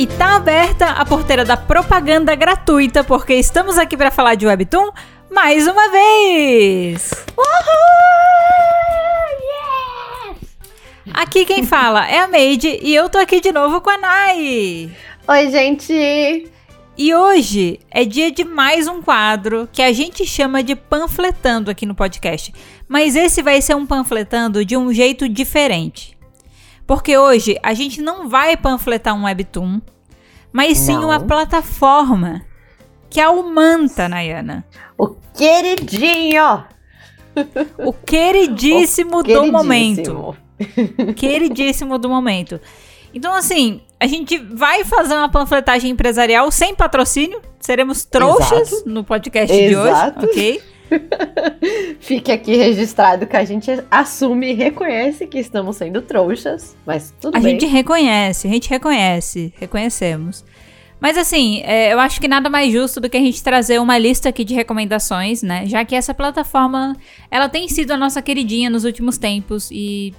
E 0.00 0.06
tá 0.06 0.36
aberta 0.36 0.92
a 0.92 1.04
porteira 1.04 1.44
da 1.44 1.58
propaganda 1.58 2.34
gratuita, 2.34 3.04
porque 3.04 3.34
estamos 3.34 3.76
aqui 3.76 3.98
para 3.98 4.10
falar 4.10 4.34
de 4.34 4.46
Webtoon 4.46 4.90
mais 5.30 5.66
uma 5.66 5.90
vez! 5.90 7.12
Uhul! 7.36 7.50
Yes! 10.32 10.56
Aqui 11.12 11.44
quem 11.44 11.66
fala 11.66 12.08
é 12.08 12.18
a 12.18 12.26
Made 12.26 12.80
e 12.82 12.94
eu 12.94 13.10
tô 13.10 13.18
aqui 13.18 13.42
de 13.42 13.52
novo 13.52 13.82
com 13.82 13.90
a 13.90 13.98
Nai. 13.98 14.90
Oi, 15.28 15.50
gente! 15.50 16.50
E 16.96 17.14
hoje 17.14 17.78
é 17.90 18.02
dia 18.02 18.30
de 18.30 18.42
mais 18.42 18.88
um 18.88 19.02
quadro 19.02 19.68
que 19.70 19.82
a 19.82 19.92
gente 19.92 20.24
chama 20.24 20.62
de 20.62 20.74
panfletando 20.74 21.70
aqui 21.70 21.84
no 21.84 21.94
podcast. 21.94 22.54
Mas 22.88 23.14
esse 23.14 23.42
vai 23.42 23.60
ser 23.60 23.76
um 23.76 23.84
panfletando 23.84 24.64
de 24.64 24.78
um 24.78 24.94
jeito 24.94 25.28
diferente. 25.28 26.18
Porque 26.90 27.16
hoje 27.16 27.56
a 27.62 27.72
gente 27.72 28.02
não 28.02 28.28
vai 28.28 28.56
panfletar 28.56 29.14
um 29.14 29.22
webtoon, 29.22 29.80
mas 30.52 30.76
sim 30.76 30.94
Não. 30.94 31.04
uma 31.04 31.20
plataforma 31.20 32.42
que 33.08 33.20
é 33.20 33.28
o 33.28 33.48
Manta, 33.48 34.08
Nayana. 34.08 34.66
O 34.98 35.10
queridinho! 35.32 36.64
O 37.78 37.92
queridíssimo, 37.92 39.18
O 39.18 39.22
do 39.22 39.46
momento. 39.46 40.36
queridíssimo. 40.58 41.14
Queridíssimo 41.14 41.96
do 41.96 42.08
momento. 42.08 42.60
Então, 43.14 43.32
assim, 43.34 43.82
a 44.00 44.08
gente 44.08 44.36
vai 44.36 44.82
fazer 44.82 45.14
uma 45.14 45.28
panfletagem 45.28 45.92
empresarial 45.92 46.50
sem 46.50 46.74
patrocínio. 46.74 47.40
Seremos 47.60 48.04
trouxas 48.04 48.72
Exato. 48.72 48.88
no 48.88 49.04
podcast 49.04 49.56
Exato. 49.56 50.26
de 50.26 50.26
hoje, 50.26 50.58
ok? 50.58 50.62
Fique 52.00 52.32
aqui 52.32 52.56
registrado 52.56 53.26
que 53.26 53.36
a 53.36 53.44
gente 53.44 53.70
assume 53.90 54.50
e 54.50 54.54
reconhece 54.54 55.26
que 55.26 55.38
estamos 55.38 55.76
sendo 55.76 56.02
trouxas, 56.02 56.76
mas 56.86 57.14
tudo 57.20 57.36
A 57.36 57.40
bem. 57.40 57.52
gente 57.52 57.66
reconhece, 57.66 58.46
a 58.46 58.50
gente 58.50 58.68
reconhece, 58.68 59.52
reconhecemos. 59.58 60.44
Mas 61.00 61.16
assim, 61.16 61.62
é, 61.64 61.92
eu 61.92 61.98
acho 61.98 62.20
que 62.20 62.28
nada 62.28 62.50
mais 62.50 62.72
justo 62.72 63.00
do 63.00 63.08
que 63.08 63.16
a 63.16 63.20
gente 63.20 63.42
trazer 63.42 63.80
uma 63.80 63.96
lista 63.96 64.28
aqui 64.28 64.44
de 64.44 64.54
recomendações, 64.54 65.42
né? 65.42 65.64
Já 65.66 65.82
que 65.84 65.94
essa 65.94 66.12
plataforma, 66.12 66.94
ela 67.30 67.48
tem 67.48 67.68
sido 67.68 67.92
a 67.92 67.96
nossa 67.96 68.20
queridinha 68.20 68.68
nos 68.68 68.84
últimos 68.84 69.16
tempos 69.16 69.70
e 69.70 70.12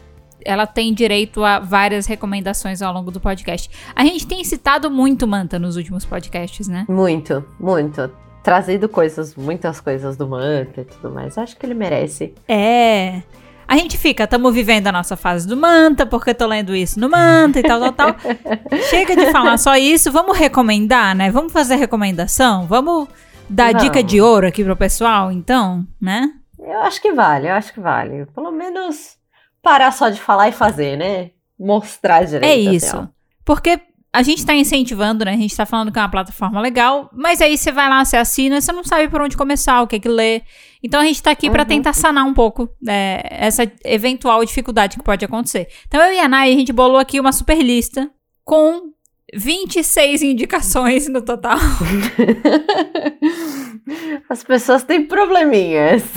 ela 0.44 0.66
tem 0.66 0.92
direito 0.92 1.44
a 1.44 1.60
várias 1.60 2.08
recomendações 2.08 2.82
ao 2.82 2.92
longo 2.92 3.12
do 3.12 3.20
podcast. 3.20 3.70
A 3.96 4.04
gente 4.04 4.26
tem 4.26 4.44
citado 4.44 4.90
muito 4.90 5.28
Manta 5.28 5.60
nos 5.60 5.76
últimos 5.76 6.04
podcasts, 6.04 6.68
né? 6.68 6.86
Muito, 6.90 7.46
muito. 7.60 8.10
Trazido 8.44 8.90
coisas, 8.90 9.36
muitas 9.36 9.80
coisas 9.80 10.18
do 10.18 10.28
Manta 10.28 10.82
e 10.82 10.86
tudo 10.86 11.12
mais. 11.12 11.38
Acho 11.38 11.56
que 11.56 11.66
ele 11.66 11.76
merece. 11.76 12.34
É. 12.48 13.22
A 13.68 13.78
gente 13.78 13.98
fica, 13.98 14.28
tamo 14.28 14.52
vivendo 14.52 14.88
a 14.88 14.92
nossa 14.92 15.16
fase 15.16 15.48
do 15.48 15.56
Manta, 15.56 16.06
porque 16.06 16.34
tô 16.34 16.46
lendo 16.46 16.76
isso 16.76 17.00
no 17.00 17.10
Manta 17.10 17.60
e 17.60 17.64
tal, 17.64 17.80
tal, 17.80 17.94
tal. 17.94 18.16
Chega 18.90 19.16
de 19.16 19.32
falar 19.32 19.58
só 19.58 19.78
isso, 19.78 20.12
vamos 20.12 20.38
recomendar, 20.38 21.16
né? 21.16 21.32
Vamos 21.32 21.54
fazer 21.54 21.76
recomendação? 21.76 22.68
Vamos 22.68 23.08
dar 23.50 23.68
Vamos. 23.72 23.84
dica 23.84 24.04
de 24.04 24.20
ouro 24.20 24.48
aqui 24.48 24.64
pro 24.64 24.76
pessoal, 24.76 25.32
então, 25.32 25.88
né? 26.02 26.30
Eu 26.60 26.82
acho 26.82 27.02
que 27.02 27.14
vale, 27.14 27.48
eu 27.48 27.54
acho 27.54 27.74
que 27.74 27.80
vale. 27.80 28.26
Pelo 28.28 28.52
menos 28.52 29.18
parar 29.62 29.92
só 29.92 30.10
de 30.10 30.20
falar 30.20 30.50
e 30.50 30.52
fazer, 30.52 30.98
né? 30.98 31.32
Mostrar 31.58 32.26
direito. 32.26 32.46
É 32.46 32.68
assim, 32.68 32.76
isso. 32.76 32.98
ó. 32.98 33.08
Porque 33.46 33.80
a 34.14 34.24
gente 34.24 34.46
tá 34.46 34.54
incentivando, 34.54 35.24
né? 35.24 35.34
A 35.34 35.38
gente 35.38 35.56
tá 35.56 35.66
falando 35.66 35.92
que 35.92 35.98
é 35.98 36.02
uma 36.02 36.10
plataforma 36.10 36.60
legal, 36.60 37.10
mas 37.14 37.42
aí 37.42 37.58
você 37.58 37.72
vai 37.72 37.88
lá, 37.88 38.04
você 38.04 38.18
assina, 38.18 38.60
você 38.60 38.72
não 38.74 38.84
sabe 38.84 39.08
por 39.08 39.22
onde 39.22 39.38
começar, 39.38 39.82
o 39.82 39.88
que 39.88 39.96
é 39.96 40.00
que 40.00 40.10
ler. 40.10 40.44
Então 40.84 41.00
a 41.00 41.06
gente 41.06 41.24
tá 41.24 41.32
aqui 41.32 41.50
Uhum. 41.64 41.70
tentar 41.70 41.94
sanar 41.94 42.26
um 42.26 42.34
pouco 42.34 42.70
é, 42.88 43.22
essa 43.32 43.72
eventual 43.86 44.44
dificuldade 44.44 44.98
que 44.98 45.04
pode 45.04 45.24
acontecer. 45.24 45.68
Então 45.88 46.02
eu 46.02 46.14
e 46.14 46.20
a 46.20 46.28
Nai, 46.28 46.52
a 46.52 46.56
gente 46.56 46.74
bolou 46.74 46.98
aqui 46.98 47.20
uma 47.20 47.32
super 47.32 47.58
lista 47.62 48.12
com 48.44 48.92
26 49.34 50.22
indicações 50.22 51.08
no 51.08 51.22
total. 51.22 51.58
As 54.30 54.44
pessoas 54.44 54.84
têm 54.84 55.06
probleminhas. 55.08 56.04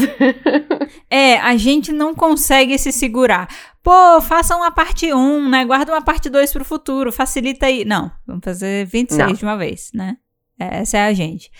É, 1.10 1.38
a 1.38 1.56
gente 1.56 1.92
não 1.92 2.14
consegue 2.14 2.76
se 2.76 2.90
segurar. 2.90 3.48
Pô, 3.82 4.20
faça 4.20 4.56
uma 4.56 4.70
parte 4.72 5.12
1, 5.12 5.48
né? 5.48 5.64
Guarda 5.64 5.92
uma 5.92 6.02
parte 6.02 6.28
2 6.28 6.52
pro 6.52 6.64
futuro, 6.64 7.12
facilita 7.12 7.66
aí. 7.66 7.84
Não, 7.84 8.10
vamos 8.26 8.42
fazer 8.44 8.84
26 8.86 9.18
Não. 9.28 9.32
de 9.32 9.44
uma 9.44 9.56
vez, 9.56 9.90
né? 9.94 10.16
É, 10.58 10.78
Essa 10.80 10.98
é 10.98 11.06
a 11.06 11.12
gente. 11.12 11.50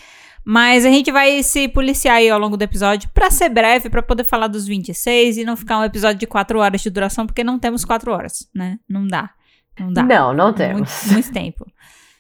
Mas 0.44 0.84
a 0.84 0.90
gente 0.90 1.10
vai 1.12 1.42
se 1.42 1.68
policiar 1.68 2.16
aí 2.16 2.28
ao 2.28 2.38
longo 2.38 2.56
do 2.56 2.62
episódio 2.62 3.08
pra 3.14 3.30
ser 3.30 3.48
breve, 3.48 3.88
pra 3.88 4.02
poder 4.02 4.24
falar 4.24 4.48
dos 4.48 4.66
26 4.66 5.38
e 5.38 5.44
não 5.44 5.56
ficar 5.56 5.78
um 5.78 5.84
episódio 5.84 6.18
de 6.18 6.26
4 6.26 6.58
horas 6.58 6.80
de 6.80 6.90
duração, 6.90 7.26
porque 7.26 7.44
não 7.44 7.58
temos 7.58 7.84
4 7.84 8.10
horas, 8.12 8.48
né? 8.54 8.78
Não 8.88 9.06
dá. 9.06 9.30
Não 9.78 9.92
dá. 9.92 10.02
Não, 10.02 10.32
não 10.32 10.44
Muito, 10.46 10.56
temos. 10.56 11.04
muito 11.10 11.32
tempo. 11.32 11.66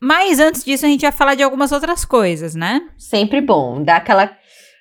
Mas 0.00 0.38
antes 0.38 0.64
disso, 0.64 0.84
a 0.84 0.88
gente 0.88 1.02
vai 1.02 1.12
falar 1.12 1.34
de 1.34 1.42
algumas 1.42 1.72
outras 1.72 2.04
coisas, 2.04 2.54
né? 2.54 2.80
Sempre 2.98 3.40
bom 3.40 3.82
dar 3.82 3.96
aquela, 3.96 4.30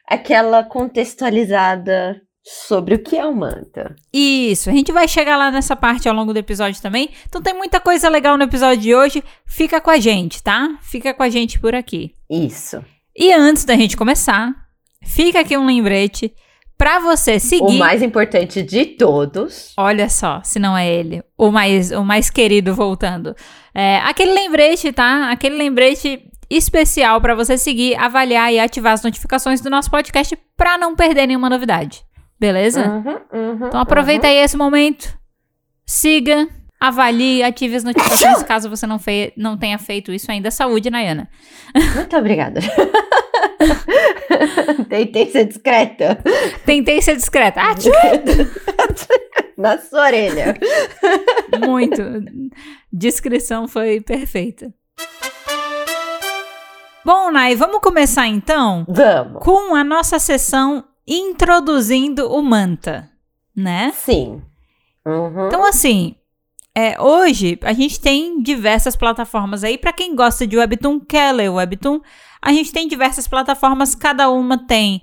aquela 0.07 0.63
contextualizada 0.63 2.21
sobre 2.43 2.95
o 2.95 2.99
que 2.99 3.15
é 3.17 3.25
o 3.25 3.33
Manta. 3.33 3.95
Isso, 4.11 4.69
a 4.69 4.73
gente 4.73 4.91
vai 4.91 5.07
chegar 5.07 5.37
lá 5.37 5.49
nessa 5.49 5.75
parte 5.75 6.09
ao 6.09 6.15
longo 6.15 6.33
do 6.33 6.39
episódio 6.39 6.81
também. 6.81 7.09
Então 7.27 7.41
tem 7.41 7.53
muita 7.53 7.79
coisa 7.79 8.09
legal 8.09 8.37
no 8.37 8.43
episódio 8.43 8.81
de 8.81 8.93
hoje. 8.93 9.23
Fica 9.45 9.79
com 9.79 9.89
a 9.89 9.97
gente, 9.97 10.43
tá? 10.43 10.77
Fica 10.81 11.13
com 11.13 11.23
a 11.23 11.29
gente 11.29 11.57
por 11.59 11.73
aqui. 11.73 12.11
Isso. 12.29 12.83
E 13.15 13.31
antes 13.31 13.63
da 13.63 13.75
gente 13.75 13.95
começar, 13.95 14.51
fica 15.05 15.39
aqui 15.39 15.55
um 15.57 15.65
lembrete 15.65 16.33
pra 16.83 16.99
você 16.99 17.35
O 17.35 17.39
seguir. 17.39 17.77
mais 17.79 18.01
importante 18.01 18.61
de 18.61 18.85
todos. 18.85 19.71
Olha 19.77 20.09
só, 20.09 20.41
se 20.43 20.59
não 20.59 20.77
é 20.77 20.85
ele, 20.85 21.23
o 21.37 21.49
mais, 21.49 21.91
o 21.91 22.03
mais 22.03 22.29
querido 22.29 22.75
voltando. 22.75 23.33
É, 23.73 23.99
aquele 23.99 24.33
lembrete, 24.33 24.91
tá? 24.91 25.31
Aquele 25.31 25.55
lembrete 25.55 26.29
especial 26.49 27.21
pra 27.21 27.33
você 27.35 27.57
seguir, 27.57 27.95
avaliar 27.97 28.51
e 28.51 28.59
ativar 28.59 28.91
as 28.91 29.01
notificações 29.01 29.61
do 29.61 29.69
nosso 29.69 29.89
podcast 29.89 30.37
pra 30.57 30.77
não 30.77 30.93
perder 30.93 31.25
nenhuma 31.25 31.49
novidade. 31.49 32.03
Beleza? 32.37 32.85
Uhum, 32.85 33.17
uhum, 33.33 33.67
Então 33.67 33.79
aproveita 33.79 34.27
aí 34.27 34.35
esse 34.35 34.57
momento, 34.57 35.17
siga, 35.85 36.49
avalie, 36.81 37.43
ative 37.43 37.77
as 37.77 37.85
notificações 37.85 38.43
caso 38.43 38.69
você 38.69 38.85
não, 38.85 38.99
fe 38.99 39.31
não 39.37 39.55
tenha 39.57 39.79
feito 39.79 40.11
isso 40.11 40.29
ainda. 40.29 40.51
Saúde, 40.51 40.89
Nayana. 40.89 41.29
uhum. 41.73 41.95
Muito 41.95 42.17
obrigada. 42.17 42.59
Tentei 44.89 45.31
ser 45.31 45.45
discreta. 45.45 46.17
Tentei 46.65 47.01
ser 47.01 47.15
discreta. 47.15 47.61
Ah. 47.61 47.75
Na 49.57 49.77
sua 49.77 50.05
orelha. 50.05 50.57
muito. 51.65 52.01
Descrição 52.91 53.67
foi 53.67 54.01
perfeita. 54.01 54.73
Bom, 57.05 57.31
Nay, 57.31 57.55
vamos 57.55 57.81
começar 57.81 58.27
então 58.27 58.85
Vamos. 58.87 59.43
com 59.43 59.75
a 59.75 59.83
nossa 59.83 60.19
sessão 60.19 60.85
introduzindo 61.05 62.31
o 62.31 62.41
Manta, 62.41 63.09
né? 63.53 63.91
Sim. 63.93 64.41
Uhum. 65.05 65.47
Então, 65.47 65.65
assim, 65.65 66.15
é, 66.75 66.99
hoje 66.99 67.59
a 67.61 67.73
gente 67.73 67.99
tem 67.99 68.41
diversas 68.41 68.95
plataformas 68.95 69.63
aí. 69.63 69.77
Pra 69.77 69.93
quem 69.93 70.15
gosta 70.15 70.47
de 70.47 70.57
Webtoon, 70.57 70.99
quer 70.99 71.31
ler 71.33 71.49
o 71.49 71.55
Webtoon, 71.55 71.99
a 72.43 72.51
gente 72.51 72.71
tem 72.73 72.87
diversas 72.87 73.27
plataformas, 73.27 73.95
cada 73.95 74.29
uma 74.29 74.57
tem 74.57 75.01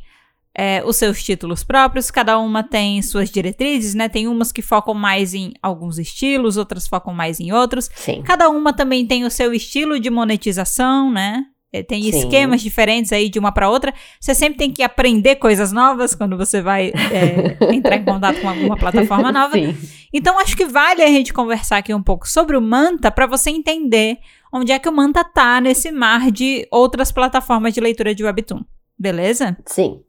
é, 0.55 0.83
os 0.85 0.97
seus 0.97 1.23
títulos 1.23 1.65
próprios, 1.65 2.11
cada 2.11 2.39
uma 2.39 2.63
tem 2.63 3.01
suas 3.01 3.31
diretrizes, 3.31 3.95
né? 3.95 4.09
Tem 4.09 4.29
umas 4.29 4.53
que 4.53 4.61
focam 4.61 4.93
mais 4.93 5.33
em 5.33 5.55
alguns 5.63 5.99
estilos, 5.99 6.59
outras 6.59 6.87
focam 6.87 7.15
mais 7.15 7.41
em 7.41 7.51
outros. 7.51 7.89
Sim. 7.95 8.23
Cada 8.23 8.51
uma 8.51 8.73
também 8.73 9.07
tem 9.07 9.25
o 9.25 9.31
seu 9.31 9.55
estilo 9.55 9.99
de 9.99 10.11
monetização, 10.11 11.11
né? 11.11 11.47
É, 11.73 11.85
Tem 11.85 12.03
Sim. 12.03 12.19
esquemas 12.19 12.61
diferentes 12.61 13.13
aí 13.13 13.29
de 13.29 13.39
uma 13.39 13.53
para 13.53 13.71
outra. 13.71 13.95
Você 14.21 14.35
sempre 14.35 14.59
tem 14.59 14.73
que 14.73 14.83
aprender 14.83 15.37
coisas 15.37 15.71
novas 15.71 16.17
quando 16.17 16.37
você 16.37 16.61
vai 16.61 16.89
é, 16.89 17.57
entrar 17.73 17.97
em 17.97 18.05
contato 18.05 18.41
com 18.41 18.49
alguma 18.49 18.77
plataforma 18.77 19.31
nova. 19.31 19.55
Sim. 19.55 19.77
Então 20.13 20.39
acho 20.41 20.57
que 20.57 20.67
vale 20.67 21.01
a 21.01 21.07
gente 21.07 21.33
conversar 21.33 21.79
aqui 21.79 21.95
um 21.95 22.03
pouco 22.03 22.29
sobre 22.29 22.57
o 22.57 22.61
Manta 22.61 23.11
para 23.11 23.27
você 23.27 23.51
entender 23.51 24.19
onde 24.53 24.73
é 24.73 24.79
que 24.79 24.89
o 24.89 24.93
Manta 24.93 25.25
tá 25.25 25.61
nesse 25.61 25.91
mar 25.91 26.31
de 26.31 26.67
outras 26.71 27.13
plataformas 27.13 27.75
de 27.75 27.81
leitura 27.81 28.15
de 28.15 28.25
webtoon. 28.25 28.65
Beleza? 28.99 29.57
Sim. 29.67 30.03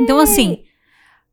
Então 0.00 0.18
assim, 0.18 0.62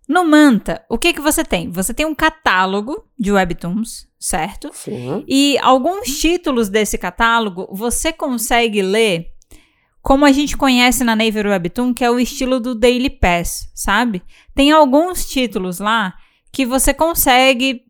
no 0.08 0.24
Manta, 0.24 0.86
o 0.90 0.98
que 0.98 1.14
que 1.14 1.22
você 1.22 1.44
tem? 1.44 1.72
Você 1.72 1.94
tem 1.94 2.06
um 2.06 2.16
catálogo 2.16 3.08
de 3.18 3.32
webtoons, 3.32 4.08
certo? 4.20 4.70
Sim. 4.74 5.24
E 5.28 5.58
alguns 5.60 6.20
títulos 6.20 6.70
desse 6.70 6.98
catálogo 6.98 7.68
você 7.72 8.14
consegue 8.14 8.82
ler 8.82 9.28
como 10.02 10.24
a 10.24 10.32
gente 10.32 10.56
conhece 10.56 11.04
na 11.04 11.16
Naver 11.16 11.48
Webtoon, 11.48 11.92
que 11.92 12.06
é 12.06 12.12
o 12.12 12.20
estilo 12.20 12.60
do 12.60 12.76
Daily 12.76 13.10
Pass, 13.10 13.72
sabe? 13.74 14.22
Tem 14.54 14.72
alguns 14.72 15.26
títulos 15.26 15.80
lá 15.80 16.14
que 16.52 16.64
você 16.64 16.94
consegue 16.94 17.82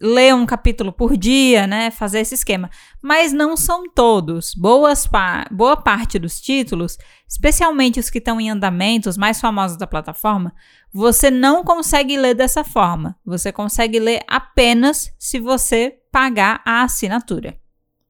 ler 0.00 0.34
um 0.34 0.46
capítulo 0.46 0.92
por 0.92 1.16
dia, 1.16 1.66
né? 1.66 1.90
Fazer 1.90 2.20
esse 2.20 2.34
esquema. 2.34 2.70
Mas 3.02 3.32
não 3.32 3.56
são 3.56 3.84
todos. 3.88 4.54
Boas 4.54 5.06
pa 5.06 5.46
boa 5.50 5.76
parte 5.76 6.18
dos 6.18 6.40
títulos, 6.40 6.98
especialmente 7.28 8.00
os 8.00 8.10
que 8.10 8.18
estão 8.18 8.40
em 8.40 8.50
andamento, 8.50 9.08
os 9.08 9.16
mais 9.16 9.40
famosos 9.40 9.76
da 9.76 9.86
plataforma, 9.86 10.54
você 10.92 11.30
não 11.30 11.64
consegue 11.64 12.16
ler 12.16 12.34
dessa 12.34 12.64
forma. 12.64 13.16
Você 13.24 13.52
consegue 13.52 13.98
ler 13.98 14.22
apenas 14.26 15.12
se 15.18 15.38
você 15.38 15.98
pagar 16.10 16.60
a 16.64 16.82
assinatura. 16.82 17.56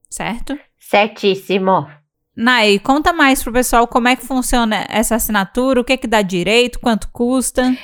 Certo? 0.08 0.58
Certíssimo. 0.78 1.88
Nai, 2.36 2.78
conta 2.78 3.12
mais 3.14 3.42
pro 3.42 3.52
pessoal 3.52 3.88
como 3.88 4.08
é 4.08 4.14
que 4.14 4.26
funciona 4.26 4.86
essa 4.90 5.14
assinatura, 5.14 5.80
o 5.80 5.84
que 5.84 5.94
é 5.94 5.96
que 5.96 6.06
dá 6.06 6.20
direito, 6.20 6.78
quanto 6.78 7.08
custa. 7.10 7.74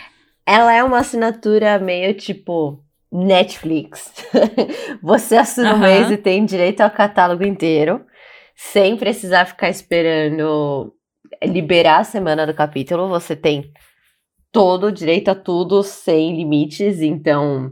Ela 0.44 0.74
é 0.74 0.84
uma 0.84 0.98
assinatura 0.98 1.78
meio 1.78 2.14
tipo 2.14 2.81
Netflix. 3.12 4.10
Você 5.02 5.36
assina 5.36 5.70
um 5.70 5.72
Aham. 5.72 5.80
mês 5.80 6.10
e 6.10 6.16
tem 6.16 6.44
direito 6.44 6.80
ao 6.80 6.90
catálogo 6.90 7.44
inteiro, 7.44 8.04
sem 8.56 8.96
precisar 8.96 9.44
ficar 9.44 9.68
esperando 9.68 10.94
liberar 11.44 11.98
a 11.98 12.04
semana 12.04 12.46
do 12.46 12.54
capítulo. 12.54 13.08
Você 13.08 13.36
tem 13.36 13.70
todo 14.50 14.86
o 14.86 14.92
direito 14.92 15.30
a 15.30 15.34
tudo 15.34 15.82
sem 15.82 16.36
limites, 16.36 17.00
então 17.02 17.70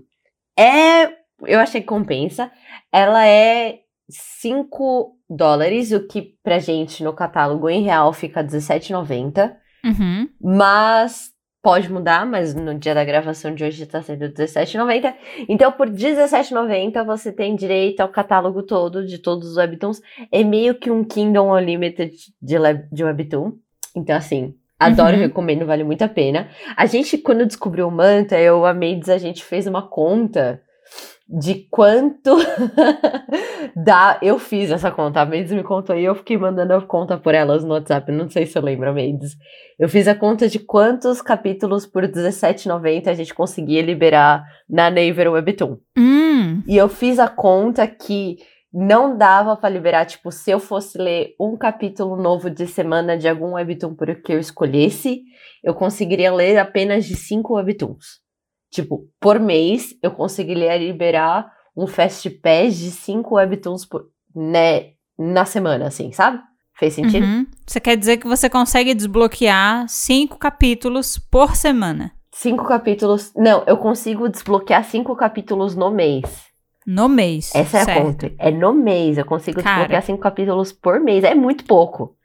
é. 0.59 1.19
Eu 1.47 1.59
achei 1.59 1.81
que 1.81 1.87
compensa. 1.87 2.53
Ela 2.93 3.27
é 3.27 3.79
5 4.11 5.17
dólares, 5.29 5.91
o 5.91 6.07
que 6.07 6.35
pra 6.43 6.59
gente 6.59 7.03
no 7.03 7.15
catálogo 7.15 7.67
em 7.71 7.83
real 7.83 8.13
fica 8.13 8.43
R$17,90. 8.43 9.57
Uhum. 9.83 10.29
Mas 10.39 11.31
pode 11.63 11.93
mudar, 11.93 12.25
mas 12.27 12.55
no 12.55 12.75
dia 12.79 12.95
da 12.95 13.05
gravação 13.05 13.55
de 13.55 13.65
hoje 13.65 13.85
tá 13.87 14.01
sendo 14.03 14.23
R$17,90. 14.25 15.15
Então, 15.49 15.71
por 15.73 15.89
R$17,90 15.89 17.05
você 17.05 17.33
tem 17.33 17.55
direito 17.55 18.01
ao 18.01 18.09
catálogo 18.09 18.63
todo 18.63 19.07
de 19.07 19.19
todos 19.19 19.51
os 19.51 19.57
webtoons. 19.57 20.01
É 20.33 20.43
meio 20.43 20.75
que 20.75 20.91
um 20.91 21.05
Kingdom 21.05 21.55
Unlimited 21.55 22.13
de, 22.41 22.57
de 22.91 23.05
webtoon. 23.05 23.53
Então, 23.95 24.17
assim, 24.17 24.55
adoro, 24.79 25.17
Uhum. 25.17 25.23
recomendo, 25.23 25.67
vale 25.67 25.85
muito 25.85 26.03
a 26.03 26.09
pena. 26.09 26.49
A 26.77 26.87
gente, 26.87 27.19
quando 27.19 27.47
descobriu 27.47 27.89
o 27.89 27.91
Manta, 27.91 28.39
eu, 28.39 28.65
a 28.65 28.73
Maids, 28.73 29.09
a 29.09 29.19
gente 29.19 29.45
fez 29.45 29.67
uma 29.67 29.83
conta 29.83 30.63
de 31.39 31.67
quanto 31.71 32.37
dá. 33.77 34.19
Eu 34.21 34.39
fiz 34.39 34.71
essa 34.71 34.91
conta, 34.91 35.21
a 35.21 35.27
Maids 35.27 35.53
me 35.53 35.63
contou 35.63 35.97
e 35.97 36.05
eu 36.05 36.15
fiquei 36.15 36.37
mandando 36.37 36.75
a 36.75 36.83
conta 36.83 37.17
por 37.17 37.35
elas 37.35 37.65
no 37.65 37.75
WhatsApp. 37.75 38.11
Não 38.11 38.29
sei 38.29 38.47
se 38.47 38.53
você 38.53 38.61
lembra, 38.61 38.93
Maids. 38.93 39.37
Eu 39.79 39.89
fiz 39.89 40.09
a 40.09 40.15
conta 40.15 40.49
de 40.49 40.59
quantos 40.59 41.23
capítulos 41.23 41.87
por 41.87 42.03
R$17,90 42.03 43.09
a 43.09 43.15
gente 43.15 43.35
conseguia 43.35 43.83
liberar 43.83 44.45
na 44.69 44.91
Naver 44.91 45.31
Webtoon. 45.31 45.79
Hum, 45.97 46.63
E 46.67 46.77
eu 46.77 46.89
fiz 46.89 47.19
a 47.19 47.29
conta 47.29 47.87
que 47.87 48.39
não 48.73 49.17
dava 49.17 49.57
pra 49.57 49.69
liberar, 49.69 50.07
tipo, 50.07 50.31
se 50.31 50.51
eu 50.51 50.61
fosse 50.61 50.97
ler 50.97 51.35
um 51.41 51.57
capítulo 51.57 52.17
novo 52.17 52.49
de 52.49 52.67
semana 52.67 53.19
de 53.19 53.29
algum 53.29 53.55
webtoon 53.55 53.95
por 53.95 54.15
que 54.23 54.33
eu 54.33 54.39
escolhesse, 54.39 55.23
eu 55.65 55.75
conseguiria 55.75 56.33
ler 56.33 56.57
apenas 56.57 57.05
de 57.05 57.17
cinco 57.17 57.55
webtoons. 57.55 58.21
Tipo, 58.71 59.07
por 59.21 59.39
mês 59.41 59.95
eu 60.03 60.11
conseguiria 60.13 60.77
liberar 60.77 61.51
um 61.77 61.87
fast 61.87 62.29
pass 62.31 62.77
de 62.77 62.91
cinco 62.91 63.35
webtoons 63.37 63.85
por, 63.85 64.07
né, 64.35 64.91
na 65.19 65.45
semana, 65.45 65.87
assim, 65.89 66.13
sabe? 66.13 66.41
Fez 66.79 66.95
sentido? 66.95 67.25
uhum. 67.27 67.47
Você 67.67 67.79
quer 67.81 67.97
dizer 67.97 68.17
que 68.19 68.27
você 68.27 68.49
consegue 68.49 68.95
desbloquear 68.95 69.87
cinco 69.89 70.39
capítulos 70.39 71.19
por 71.19 71.55
semana. 71.57 72.13
Cinco 72.33 72.65
capítulos. 72.67 73.33
Não, 73.37 73.63
eu 73.67 73.77
consigo 73.77 74.29
desbloquear 74.29 74.85
cinco 74.85 75.15
capítulos 75.17 75.75
no 75.77 75.91
mês. 75.91 76.23
No 76.87 77.09
mês. 77.09 77.51
Essa 77.55 77.79
é 77.81 77.85
certo. 77.85 77.99
a 77.99 78.03
conta. 78.03 78.33
É 78.39 78.51
no 78.51 78.73
mês. 78.73 79.19
Eu 79.19 79.27
consigo 79.27 79.63
Cara. 79.63 79.75
desbloquear 79.81 80.03
cinco 80.03 80.19
capítulos 80.21 80.73
por 80.73 80.99
mês. 81.01 81.23
É 81.25 81.35
muito 81.35 81.65
pouco. 81.65 82.17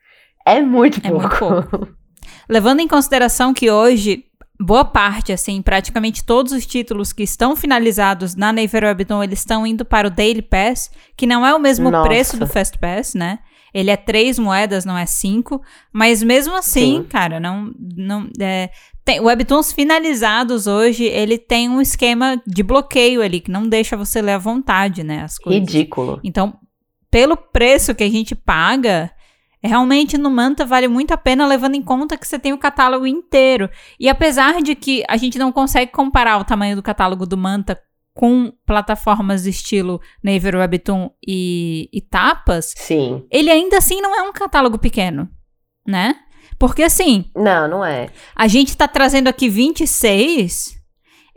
É 0.45 0.61
muito 0.61 0.99
É 1.05 1.09
pouco. 1.09 1.45
muito 1.51 1.97
Levando 2.47 2.79
em 2.79 2.87
consideração 2.87 3.53
que 3.53 3.69
hoje, 3.69 4.23
boa 4.59 4.85
parte, 4.85 5.31
assim, 5.31 5.61
praticamente 5.61 6.23
todos 6.23 6.51
os 6.51 6.65
títulos 6.65 7.11
que 7.11 7.23
estão 7.23 7.55
finalizados 7.55 8.35
na 8.35 8.53
Naver 8.53 8.83
Webtoon, 8.83 9.23
eles 9.23 9.39
estão 9.39 9.65
indo 9.65 9.83
para 9.83 10.07
o 10.07 10.11
Daily 10.11 10.41
Pass, 10.41 10.89
que 11.15 11.25
não 11.25 11.45
é 11.45 11.53
o 11.53 11.59
mesmo 11.59 11.91
Nossa. 11.91 12.07
preço 12.07 12.37
do 12.37 12.47
Fast 12.47 12.77
Pass, 12.77 13.13
né? 13.13 13.39
Ele 13.73 13.91
é 13.91 13.97
três 13.97 14.39
moedas, 14.39 14.85
não 14.85 14.97
é 14.97 15.05
cinco. 15.05 15.61
Mas 15.91 16.23
mesmo 16.23 16.55
assim, 16.55 17.01
Sim. 17.01 17.03
cara, 17.03 17.41
não. 17.41 17.73
não 17.97 18.29
é, 18.39 18.69
tem, 19.03 19.19
Webtoons 19.19 19.73
finalizados 19.73 20.65
hoje, 20.65 21.03
ele 21.03 21.37
tem 21.37 21.67
um 21.67 21.81
esquema 21.81 22.41
de 22.47 22.63
bloqueio 22.63 23.21
ali, 23.21 23.41
que 23.41 23.51
não 23.51 23.67
deixa 23.67 23.97
você 23.97 24.21
ler 24.21 24.31
à 24.31 24.37
vontade, 24.37 25.03
né? 25.03 25.23
As 25.23 25.37
coisas. 25.37 25.59
Ridículo. 25.59 26.21
Então, 26.23 26.57
pelo 27.11 27.35
preço 27.35 27.93
que 27.93 28.05
a 28.05 28.09
gente 28.09 28.33
paga, 28.33 29.11
realmente 29.67 30.17
no 30.17 30.29
Manta 30.29 30.65
vale 30.65 30.87
muito 30.87 31.11
a 31.11 31.17
pena, 31.17 31.45
levando 31.47 31.75
em 31.75 31.81
conta 31.81 32.17
que 32.17 32.27
você 32.27 32.37
tem 32.39 32.53
o 32.53 32.57
catálogo 32.57 33.05
inteiro. 33.07 33.69
E 33.99 34.07
apesar 34.09 34.61
de 34.61 34.75
que 34.75 35.03
a 35.07 35.17
gente 35.17 35.37
não 35.37 35.51
consegue 35.51 35.91
comparar 35.91 36.37
o 36.37 36.43
tamanho 36.45 36.75
do 36.75 36.83
catálogo 36.83 37.25
do 37.25 37.37
Manta 37.37 37.79
com 38.13 38.51
plataformas 38.65 39.45
estilo 39.45 39.99
Naver 40.23 40.55
Webtoon 40.55 41.09
e, 41.27 41.89
e 41.91 42.01
Tapas, 42.01 42.73
Sim. 42.77 43.25
ele 43.29 43.51
ainda 43.51 43.77
assim 43.77 43.99
não 43.99 44.17
é 44.17 44.21
um 44.21 44.31
catálogo 44.31 44.79
pequeno, 44.79 45.29
né? 45.85 46.15
Porque 46.57 46.83
assim, 46.83 47.25
Não, 47.35 47.67
não 47.67 47.85
é. 47.85 48.07
a 48.33 48.47
gente 48.47 48.77
tá 48.77 48.87
trazendo 48.87 49.27
aqui 49.27 49.49
26. 49.49 50.75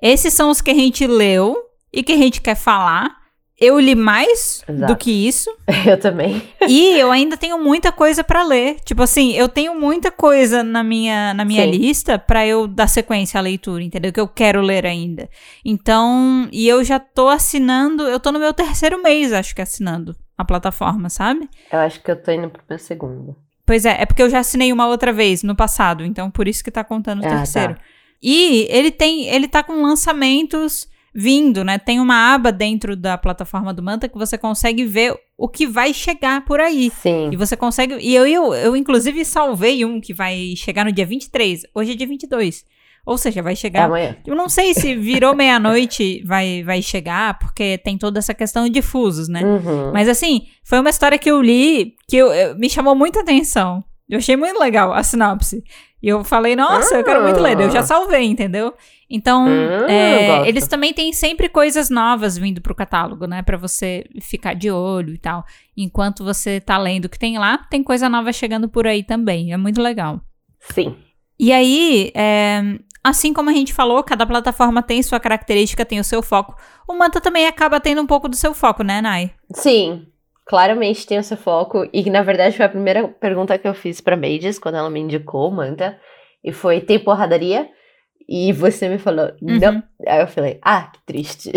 Esses 0.00 0.32
são 0.32 0.50
os 0.50 0.60
que 0.60 0.70
a 0.70 0.75
gente 0.75 1.04
leu 1.06 1.56
e 1.92 2.04
que 2.04 2.12
a 2.12 2.16
gente 2.16 2.40
quer 2.40 2.54
falar. 2.54 3.16
Eu 3.60 3.81
li 3.81 3.96
mais 3.96 4.62
Exato. 4.69 4.93
do 4.93 4.96
que 4.96 5.10
isso. 5.10 5.50
Eu 5.84 5.99
também. 5.99 6.40
E 6.69 6.99
eu 6.99 7.10
ainda 7.10 7.37
tenho 7.37 7.58
muita 7.58 7.90
coisa 7.90 8.22
pra 8.22 8.44
ler. 8.44 8.76
Tipo 8.84 9.02
assim, 9.02 9.32
eu 9.32 9.49
tenho 9.49 9.75
muita 9.78 10.10
coisa 10.12 10.62
na 10.62 10.84
minha, 10.84 11.34
na 11.34 11.44
minha 11.44 11.64
Sim. 11.64 11.70
lista 11.72 12.19
pra 12.19 12.46
eu 12.46 12.69
dar 12.69 12.87
sequência 12.87 13.37
à 13.38 13.40
leitura, 13.40 13.82
entendeu? 13.82 14.12
Que 14.12 14.20
eu 14.20 14.28
quero 14.28 14.60
ler 14.60 14.87
ainda. 14.87 15.28
Então, 15.64 16.49
e 16.52 16.69
eu 16.69 16.84
já 16.84 16.99
tô 17.00 17.28
assinando, 17.28 18.05
eu 18.05 18.20
tô 18.20 18.31
no 18.31 18.38
meu 18.38 18.55
terceiro 18.55 19.02
mês, 19.02 19.32
acho 19.32 19.55
que 19.55 19.62
assinando 19.62 20.14
a 20.37 20.44
plataforma, 20.44 21.08
sabe? 21.11 21.49
Eu 21.72 21.81
acho 21.81 22.00
que 22.02 22.11
eu 22.11 22.22
tô 22.22 22.31
indo 22.31 22.49
pro 22.49 22.62
meu 22.69 22.78
segundo. 22.78 23.34
Pois 23.66 23.84
é, 23.84 24.00
é 24.02 24.06
porque 24.06 24.22
eu 24.22 24.31
já 24.31 24.38
assinei 24.38 24.72
uma 24.72 24.87
outra 24.87 25.12
vez 25.12 25.43
no 25.43 25.54
passado, 25.56 26.04
então 26.04 26.31
por 26.31 26.46
isso 26.49 26.62
que 26.62 26.70
tá 26.70 26.82
contando 26.84 27.22
o 27.22 27.26
Ah, 27.26 27.28
terceiro. 27.38 27.75
tá. 27.75 27.81
E 28.22 28.66
ele 28.70 28.90
tem, 28.90 29.26
ele 29.28 29.46
tá 29.49 29.62
com 29.62 29.82
lançamentos 29.82 30.88
vindo, 31.14 31.64
né? 31.64 31.78
Tem 31.78 32.00
uma 32.00 32.34
aba 32.34 32.50
dentro 32.52 32.94
da 32.96 33.16
plataforma 33.19 33.72
do 33.75 33.82
Manta 33.82 34.08
que 34.08 34.19
você 34.19 34.37
consegue 34.38 34.84
ver 34.84 35.14
o 35.37 35.49
que 35.49 35.66
vai 35.66 35.93
chegar 35.94 36.44
por 36.44 36.60
aí. 36.60 36.90
Sim. 37.02 37.31
E 37.32 37.37
você 37.37 37.56
consegue. 37.56 37.96
E 38.00 38.14
eu, 38.14 38.26
eu, 38.26 38.55
eu, 38.55 38.76
inclusive, 38.76 39.25
salvei 39.25 39.84
um 39.84 40.00
que 40.00 40.12
vai 40.14 40.55
chegar 40.56 40.84
no 40.84 40.93
dia 40.93 41.06
23. 41.06 41.62
Hoje 41.75 41.93
é 41.93 41.94
dia 41.94 42.06
22. 42.06 42.64
Ou 43.06 43.16
seja, 43.16 43.40
vai 43.43 43.55
É 43.55 43.56
chegar. 43.56 43.84
amanhã. 43.84 44.16
Eu 44.26 44.34
não 44.37 44.50
sei 44.50 44.75
se 44.75 44.94
virou 44.94 45.34
meia-noite 45.34 46.22
vai, 46.26 46.62
vai 46.62 46.82
chegar, 46.82 47.38
porque 47.38 47.78
tem 47.78 47.97
toda 47.97 48.18
essa 48.18 48.35
questão 48.35 48.68
de 48.68 48.82
fusos, 48.82 49.28
né? 49.28 49.42
Uhum. 49.42 49.92
Mas 49.94 50.09
assim, 50.11 50.42
foi 50.62 50.78
uma 50.78 50.90
história 50.90 51.16
que 51.18 51.30
eu 51.30 51.40
li 51.40 51.94
que 52.06 52.16
eu, 52.16 52.30
eu- 52.32 52.59
me 52.59 52.68
chamou 52.68 52.94
muita 52.94 53.21
atenção. 53.21 53.82
Eu 54.11 54.18
achei 54.18 54.37
muito 54.37 54.59
legal 54.59 54.92
a 54.92 55.02
sinopse. 55.02 55.62
E 56.02 56.09
eu 56.09 56.23
falei, 56.23 56.55
nossa, 56.55 56.95
eu 56.95 57.05
quero 57.05 57.23
muito 57.23 57.40
ler. 57.40 57.61
Eu 57.61 57.71
já 57.71 57.83
salvei, 57.83 58.25
entendeu? 58.25 58.73
Então, 59.11 59.47
Hum, 59.47 59.87
é, 59.88 60.49
eles 60.49 60.69
também 60.69 60.93
têm 60.93 61.12
sempre 61.12 61.49
coisas 61.49 61.90
novas 61.90 62.38
vindo 62.38 62.61
pro 62.61 62.75
catálogo, 62.75 63.26
né? 63.26 63.43
Pra 63.43 63.57
você 63.57 64.05
ficar 64.21 64.55
de 64.55 64.71
olho 64.71 65.14
e 65.14 65.19
tal. 65.19 65.45
Enquanto 65.76 66.23
você 66.23 66.61
tá 66.61 66.78
lendo 66.78 67.07
o 67.07 67.09
que 67.09 67.19
tem 67.19 67.38
lá, 67.38 67.59
tem 67.71 67.83
coisa 67.83 68.09
nova 68.09 68.33
chegando 68.33 68.69
por 68.69 68.87
aí 68.87 69.02
também. 69.02 69.52
É 69.52 69.57
muito 69.57 69.83
legal. 69.83 70.21
Sim. 70.61 70.95
E 71.40 71.52
aí, 71.52 72.12
é, 72.14 72.61
assim 73.02 73.33
como 73.33 73.50
a 73.50 73.52
gente 73.52 73.73
falou, 73.73 74.02
cada 74.02 74.26
plataforma 74.26 74.83
tem 74.83 75.02
sua 75.02 75.19
característica, 75.19 75.85
tem 75.85 75.99
o 75.99 76.05
seu 76.05 76.23
foco. 76.23 76.55
O 76.87 76.95
Manta 76.95 77.21
também 77.21 77.47
acaba 77.47 77.81
tendo 77.81 78.02
um 78.02 78.07
pouco 78.07 78.28
do 78.28 78.37
seu 78.37 78.55
foco, 78.55 78.83
né, 78.83 79.00
Nai? 79.00 79.33
Sim. 79.52 80.07
Claramente 80.49 81.07
tem 81.07 81.19
o 81.19 81.23
seu 81.23 81.37
foco. 81.37 81.88
E 81.93 82.09
na 82.09 82.23
verdade 82.23 82.57
foi 82.57 82.64
a 82.64 82.71
primeira 82.71 83.07
pergunta 83.07 83.59
que 83.59 83.69
eu 83.69 83.75
fiz 83.75 84.00
pra 84.00 84.17
Mages 84.17 84.59
quando 84.59 84.76
ela 84.76 84.88
me 84.88 84.99
indicou 84.99 85.49
o 85.49 85.55
Manta. 85.55 86.00
E 86.43 86.52
foi: 86.52 86.81
tem 86.81 86.99
porradaria? 86.99 87.69
E 88.28 88.52
você 88.52 88.88
me 88.88 88.99
falou, 88.99 89.31
não. 89.40 89.75
Uhum. 89.75 89.83
Aí 90.07 90.21
eu 90.21 90.26
falei, 90.26 90.59
ah, 90.62 90.90
que 90.93 91.00
triste. 91.07 91.50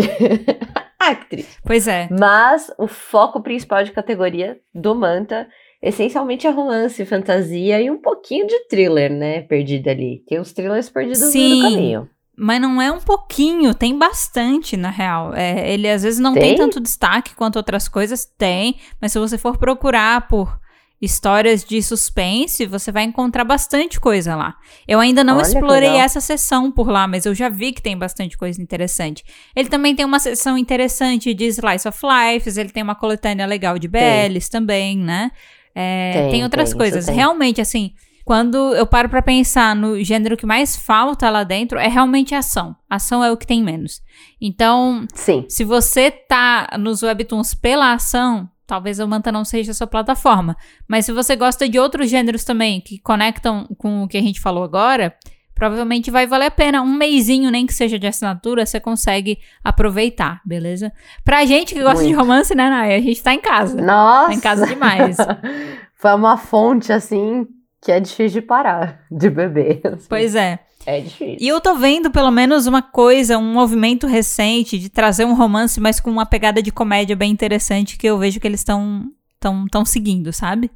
ah, 1.00 1.16
que 1.16 1.30
triste. 1.30 1.58
Pois 1.66 1.86
é. 1.86 2.08
Mas 2.18 2.72
o 2.78 2.88
foco 2.88 3.42
principal 3.42 3.84
de 3.84 3.92
categoria 3.92 4.58
do 4.74 4.96
Manta 4.96 5.50
essencialmente 5.82 6.46
é 6.46 6.50
romance, 6.50 7.06
fantasia 7.06 7.82
e 7.82 7.90
um 7.90 8.00
pouquinho 8.00 8.48
de 8.48 8.68
thriller, 8.68 9.12
né? 9.12 9.42
Perdido 9.42 9.90
ali. 9.90 10.24
Tem 10.28 10.40
uns 10.40 10.54
thrillers 10.54 10.90
perdidos 10.90 11.20
no 11.20 11.32
meio 11.32 11.34
Sim. 11.34 11.58
do 11.58 11.64
caminho. 11.64 12.10
Mas 12.44 12.60
não 12.60 12.82
é 12.82 12.92
um 12.92 13.00
pouquinho, 13.00 13.72
tem 13.72 13.96
bastante, 13.96 14.76
na 14.76 14.90
real. 14.90 15.32
É, 15.36 15.72
ele 15.72 15.88
às 15.88 16.02
vezes 16.02 16.20
não 16.20 16.34
tem? 16.34 16.42
Tem? 16.42 16.58
tanto 16.58 16.80
destaque 16.80 17.36
quanto 17.36 17.58
outras 17.58 17.88
coisas, 17.88 18.26
tem. 18.26 18.78
Mas 19.00 19.12
se 19.12 19.20
você 19.20 19.38
for 19.38 19.60
procurar 19.60 20.28
por 20.28 20.60
histórias 21.00 21.64
de 21.64 21.80
suspense, 21.84 22.66
você 22.66 22.92
vai 22.92 23.04
encontrar 23.04 23.44
bastante 23.44 24.00
coisa 24.00 24.36
lá. 24.36 24.56
Eu 24.88 25.00
ainda 25.00 25.24
não 25.24 25.38
Olha 25.38 25.44
explorei 25.44 25.98
essa 25.98 26.20
seção 26.20 26.72
por 26.72 26.90
lá, 26.90 27.08
mas 27.08 27.28
eu 27.28 27.36
já 27.36 27.48
vi 27.48 27.72
que 27.72 27.82
tem 27.82 27.96
bastante 27.96 28.36
coisa 28.36 28.60
interessante. 28.60 29.24
Ele 29.56 29.70
também 29.70 29.96
tem 29.96 30.04
uma 30.04 30.20
seção 30.20 30.58
interessante 30.58 31.36
de 31.36 31.46
Slice 31.46 31.88
of 31.88 32.00
Lives, 32.04 32.58
ele 32.58 32.70
tem 32.70 32.82
uma 32.82 32.96
coletânea 32.96 33.46
legal 33.46 33.78
de 33.78 33.88
BLs 33.88 34.50
também, 34.50 34.98
né? 34.98 35.30
É, 35.76 36.14
tem, 36.14 36.32
Tem, 36.32 36.44
outras 36.44 36.70
tem, 36.70 36.78
coisas. 36.80 37.08
Realmente, 37.08 37.62
assim, 37.62 37.94
quando 38.32 38.74
eu 38.74 38.88
paro 38.88 39.10
pra 39.10 39.22
pensar 39.22 39.76
no 39.76 40.02
gênero 40.02 40.38
que 40.38 40.46
mais 40.46 40.78
falta 40.78 41.30
lá 41.30 41.44
dentro, 41.44 41.78
é 41.78 41.90
realmente 41.90 42.34
ação. 42.34 42.74
Ação 42.90 43.22
é 43.22 43.30
o 43.30 43.36
que 43.36 43.46
tem 43.46 43.62
menos. 43.62 44.02
Então, 44.40 45.06
Sim. 45.14 45.44
se 45.50 45.66
você 45.66 46.10
tá 46.10 46.78
nos 46.80 47.04
webtoons 47.04 47.54
pela 47.54 47.92
ação, 47.92 48.50
talvez 48.66 49.00
o 49.00 49.06
Manta 49.06 49.34
não 49.34 49.44
seja 49.44 49.72
a 49.72 49.74
sua 49.74 49.86
plataforma. 49.86 50.56
Mas 50.88 51.06
se 51.06 51.12
você 51.12 51.36
gosta 51.36 51.68
de 51.68 51.78
outros 51.78 52.10
gêneros 52.10 52.46
também 52.46 52.80
que 52.80 53.00
conectam 53.00 53.68
com 53.78 54.04
o 54.04 54.08
que 54.08 54.18
a 54.18 54.22
gente 54.22 54.40
falou 54.40 54.64
agora, 54.64 55.14
provavelmente 55.54 56.10
vai 56.10 56.26
valer 56.26 56.46
a 56.46 56.52
pena. 56.52 56.82
Um 56.82 56.94
meizinho, 56.94 57.52
nem 57.52 57.66
que 57.66 57.74
seja 57.74 58.00
de 58.00 58.08
assinatura, 58.08 58.66
você 58.66 58.80
consegue 58.80 59.40
aproveitar, 59.62 60.40
beleza? 60.46 60.94
Pra 61.26 61.44
gente 61.44 61.74
que 61.74 61.84
gosta 61.84 62.02
Muito. 62.02 62.08
de 62.08 62.14
romance, 62.14 62.56
né, 62.56 62.70
Naya? 62.70 62.96
A 62.96 63.02
gente 63.02 63.22
tá 63.22 63.34
em 63.34 63.42
casa. 63.42 63.82
Nossa! 63.82 64.30
Tá 64.30 64.34
em 64.34 64.40
casa 64.40 64.66
demais. 64.66 65.18
Foi 66.00 66.16
uma 66.16 66.38
fonte, 66.38 66.94
assim, 66.94 67.46
que 67.82 67.92
é 67.92 68.00
difícil 68.00 68.42
de 68.42 68.48
parar 68.48 69.04
de 69.12 69.30
beber. 69.30 69.82
Assim. 69.86 70.06
Pois 70.08 70.36
é. 70.36 70.60
É 70.86 71.00
difícil. 71.00 71.38
E 71.40 71.48
eu 71.48 71.62
tô 71.62 71.76
vendo 71.76 72.10
pelo 72.10 72.32
menos 72.32 72.66
uma 72.66 72.82
coisa, 72.82 73.38
um 73.38 73.54
movimento 73.54 74.08
recente 74.08 74.80
de 74.80 74.90
trazer 74.90 75.26
um 75.26 75.36
romance, 75.36 75.80
mas 75.80 76.00
com 76.00 76.10
uma 76.10 76.26
pegada 76.26 76.62
de 76.62 76.72
comédia 76.72 77.16
bem 77.16 77.32
interessante 77.32 77.98
que 77.98 78.08
eu 78.08 78.18
vejo 78.18 78.40
que 78.40 78.48
eles 78.48 78.62
estão 78.62 79.12
tão, 79.40 79.68
tão 79.68 79.86
seguindo, 79.86 80.34
sabe? 80.34 80.72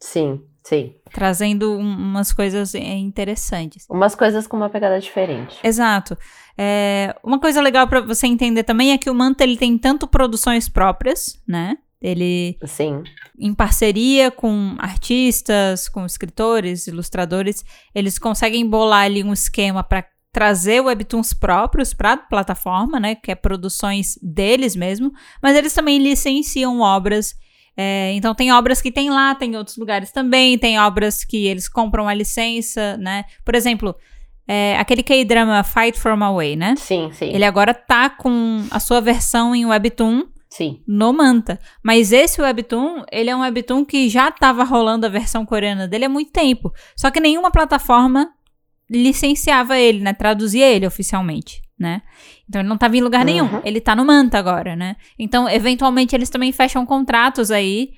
Sim, 0.00 0.42
sim. 0.62 0.94
Trazendo 1.12 1.72
um, 1.72 1.96
umas 1.96 2.32
coisas 2.32 2.74
é, 2.74 2.96
interessantes. 2.96 3.86
Umas 3.88 4.16
coisas 4.16 4.46
com 4.46 4.56
uma 4.56 4.68
pegada 4.68 4.98
diferente. 4.98 5.56
Exato. 5.62 6.18
É, 6.58 7.14
uma 7.22 7.38
coisa 7.38 7.60
legal 7.60 7.86
para 7.86 8.00
você 8.00 8.26
entender 8.26 8.64
também 8.64 8.92
é 8.92 8.98
que 8.98 9.10
o 9.10 9.14
Manta 9.14 9.44
ele 9.44 9.56
tem 9.56 9.78
tanto 9.78 10.08
produções 10.08 10.68
próprias, 10.68 11.40
né? 11.46 11.76
Ele, 12.04 12.58
Sim. 12.66 13.02
em 13.38 13.54
parceria 13.54 14.30
com 14.30 14.74
artistas, 14.78 15.88
com 15.88 16.04
escritores, 16.04 16.86
ilustradores, 16.86 17.64
eles 17.94 18.18
conseguem 18.18 18.68
bolar 18.68 19.04
ali 19.04 19.24
um 19.24 19.32
esquema 19.32 19.82
para 19.82 20.04
trazer 20.30 20.82
webtoons 20.82 21.32
próprios 21.32 21.94
para 21.94 22.12
a 22.12 22.16
plataforma, 22.18 23.00
né, 23.00 23.14
que 23.14 23.30
é 23.30 23.34
produções 23.34 24.18
deles 24.20 24.76
mesmo, 24.76 25.12
mas 25.42 25.56
eles 25.56 25.72
também 25.72 25.96
licenciam 25.96 26.80
obras. 26.80 27.34
É, 27.74 28.12
então 28.12 28.34
tem 28.34 28.52
obras 28.52 28.82
que 28.82 28.92
tem 28.92 29.08
lá, 29.08 29.34
tem 29.34 29.56
outros 29.56 29.78
lugares 29.78 30.12
também, 30.12 30.58
tem 30.58 30.78
obras 30.78 31.24
que 31.24 31.46
eles 31.46 31.70
compram 31.70 32.06
a 32.06 32.12
licença, 32.12 32.98
né? 32.98 33.24
Por 33.42 33.54
exemplo, 33.54 33.96
é, 34.46 34.76
aquele 34.78 35.02
K-drama 35.02 35.64
Fight 35.64 35.98
From 35.98 36.22
Away, 36.22 36.54
né? 36.54 36.74
Sim, 36.76 37.10
sim. 37.14 37.30
Ele 37.32 37.44
agora 37.44 37.72
tá 37.72 38.10
com 38.10 38.62
a 38.70 38.78
sua 38.78 39.00
versão 39.00 39.54
em 39.54 39.64
webtoon 39.64 40.33
Sim. 40.56 40.80
no 40.86 41.12
Manta. 41.12 41.58
Mas 41.82 42.12
esse 42.12 42.40
webtoon, 42.40 43.02
ele 43.10 43.28
é 43.28 43.34
um 43.34 43.40
webtoon 43.40 43.84
que 43.84 44.08
já 44.08 44.28
estava 44.28 44.62
rolando 44.62 45.04
a 45.04 45.08
versão 45.08 45.44
coreana 45.44 45.88
dele 45.88 46.04
há 46.04 46.08
muito 46.08 46.30
tempo. 46.30 46.72
Só 46.96 47.10
que 47.10 47.18
nenhuma 47.18 47.50
plataforma 47.50 48.30
licenciava 48.88 49.76
ele, 49.76 49.98
né? 49.98 50.12
Traduzia 50.12 50.64
ele 50.66 50.86
oficialmente, 50.86 51.60
né? 51.76 52.02
Então 52.48 52.60
ele 52.60 52.68
não 52.68 52.76
estava 52.76 52.96
em 52.96 53.00
lugar 53.00 53.20
uhum. 53.20 53.24
nenhum. 53.24 53.60
Ele 53.64 53.78
está 53.78 53.96
no 53.96 54.04
Manta 54.04 54.38
agora, 54.38 54.76
né? 54.76 54.94
Então, 55.18 55.48
eventualmente, 55.48 56.14
eles 56.14 56.30
também 56.30 56.52
fecham 56.52 56.86
contratos 56.86 57.50
aí 57.50 57.94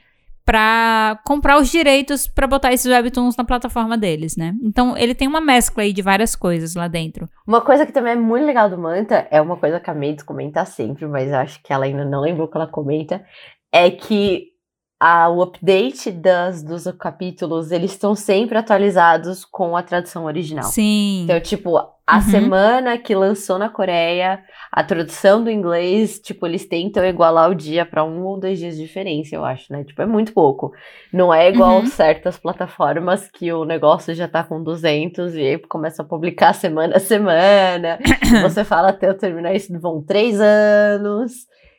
para 0.47 1.19
comprar 1.25 1.59
os 1.59 1.69
direitos 1.69 2.29
para 2.29 2.47
botar 2.47 2.73
esses 2.73 2.87
webtoons 2.87 3.37
na 3.37 3.45
plataforma 3.45 3.99
deles, 3.99 4.37
né? 4.37 4.55
Então 4.63 4.97
ele 4.97 5.13
tem 5.13 5.27
uma 5.27 5.41
mescla 5.41 5.83
aí 5.83 5.93
de 5.93 6.01
várias 6.01 6.37
coisas 6.37 6.77
lá 6.77 6.87
dentro. 6.87 7.29
Uma 7.45 7.61
coisa 7.61 7.85
que 7.85 7.93
também 7.93 8.13
é 8.13 8.17
muito 8.17 8.47
legal 8.47 8.71
do 8.71 8.79
Manta 8.79 9.27
é 9.29 9.41
uma 9.41 9.57
coisa 9.57 9.81
que 9.81 9.91
a 9.91 9.95
Mades 9.95 10.23
comenta 10.23 10.65
sempre, 10.65 11.05
mas 11.09 11.33
acho 11.33 11.61
que 11.65 11.73
ela 11.73 11.85
ainda 11.85 12.05
não 12.05 12.21
lembrou 12.21 12.47
que 12.47 12.57
ela 12.57 12.69
comenta, 12.69 13.25
é 13.73 13.91
que 13.91 14.53
a, 14.99 15.29
o 15.29 15.43
update 15.43 16.11
das, 16.11 16.63
dos 16.63 16.85
capítulos, 16.99 17.71
eles 17.71 17.93
estão 17.93 18.15
sempre 18.15 18.57
atualizados 18.57 19.45
com 19.45 19.77
a 19.77 19.83
tradução 19.83 20.25
original. 20.25 20.65
Sim. 20.65 21.25
Então, 21.25 21.39
tipo, 21.41 21.77
a 22.07 22.17
uhum. 22.17 22.23
semana 22.23 22.97
que 22.97 23.15
lançou 23.15 23.59
na 23.59 23.69
Coreia, 23.69 24.43
a 24.73 24.83
tradução 24.83 25.45
do 25.45 25.51
inglês, 25.51 26.19
tipo, 26.19 26.47
eles 26.47 26.65
tentam 26.65 27.05
igualar 27.05 27.51
o 27.51 27.55
dia 27.55 27.85
para 27.85 28.05
um 28.05 28.25
ou 28.25 28.41
dois 28.41 28.59
dias 28.59 28.77
de 28.77 28.83
diferença, 28.83 29.35
eu 29.35 29.45
acho, 29.45 29.71
né? 29.71 29.85
Tipo, 29.85 30.01
é 30.01 30.07
muito 30.07 30.33
pouco. 30.33 30.73
Não 31.13 31.35
é 31.35 31.49
igual 31.49 31.81
uhum. 31.81 31.87
certas 31.87 32.39
plataformas 32.39 33.29
que 33.31 33.53
o 33.53 33.67
negócio 33.67 34.15
já 34.15 34.27
tá 34.27 34.45
com 34.45 34.63
200 34.63 35.35
e 35.35 35.41
aí 35.41 35.59
começa 35.59 36.03
a 36.03 36.07
publicar 36.07 36.55
semana 36.55 36.97
a 36.97 37.01
semana. 37.01 37.99
você 38.41 38.65
fala 38.65 38.91
até 38.91 39.09
eu 39.09 39.19
terminar 39.19 39.55
isso 39.55 39.79
vão 39.79 40.03
três 40.03 40.41
anos. 40.41 41.33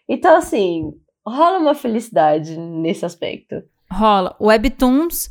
Então, 0.07 0.38
assim, 0.38 0.91
rola 1.27 1.60
uma 1.60 1.75
felicidade 1.75 2.57
nesse 2.57 3.05
aspecto. 3.05 3.63
Rola. 3.91 4.36
Webtoons 4.39 5.29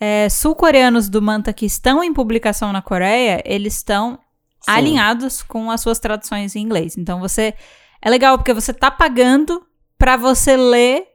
é, 0.00 0.28
sul-coreanos 0.30 1.08
do 1.08 1.20
Manta 1.20 1.52
que 1.52 1.66
estão 1.66 2.02
em 2.02 2.12
publicação 2.12 2.72
na 2.72 2.80
Coreia, 2.80 3.42
eles 3.44 3.76
estão 3.76 4.18
Sim. 4.62 4.70
alinhados 4.70 5.42
com 5.42 5.70
as 5.70 5.82
suas 5.82 5.98
traduções 5.98 6.56
em 6.56 6.62
inglês. 6.62 6.96
Então 6.96 7.20
você 7.20 7.54
é 8.00 8.08
legal 8.08 8.38
porque 8.38 8.54
você 8.54 8.72
tá 8.72 8.90
pagando 8.90 9.62
para 9.98 10.16
você 10.16 10.56
ler 10.56 11.06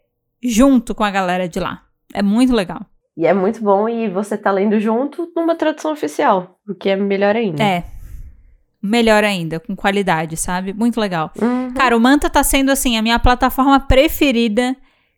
junto 0.44 0.94
com 0.94 1.04
a 1.04 1.10
galera 1.10 1.50
de 1.50 1.60
lá. 1.60 1.82
É 2.14 2.22
muito 2.22 2.54
legal. 2.54 2.86
E 3.18 3.26
é 3.26 3.34
muito 3.34 3.64
bom 3.64 3.90
e 3.90 4.10
você 4.10 4.38
tá 4.38 4.52
lendo 4.52 4.80
junto 4.80 5.32
numa 5.36 5.56
tradução 5.56 5.94
oficial, 5.94 6.60
o 6.68 6.76
que 6.76 6.90
é 6.90 6.96
melhor 6.96 7.36
ainda. 7.36 7.64
É, 7.64 7.86
melhor 8.86 9.24
ainda, 9.24 9.60
com 9.60 9.76
qualidade, 9.76 10.38
sabe? 10.38 10.74
Muito 10.74 11.00
legal. 11.00 11.32
Uhum. 11.42 11.74
Cara, 11.74 11.96
o 11.98 12.00
Manta 12.00 12.30
tá 12.30 12.44
sendo, 12.44 12.72
assim, 12.72 12.98
a 12.98 13.02
minha 13.02 13.20
plataforma 13.20 13.80
preferida 13.80 14.76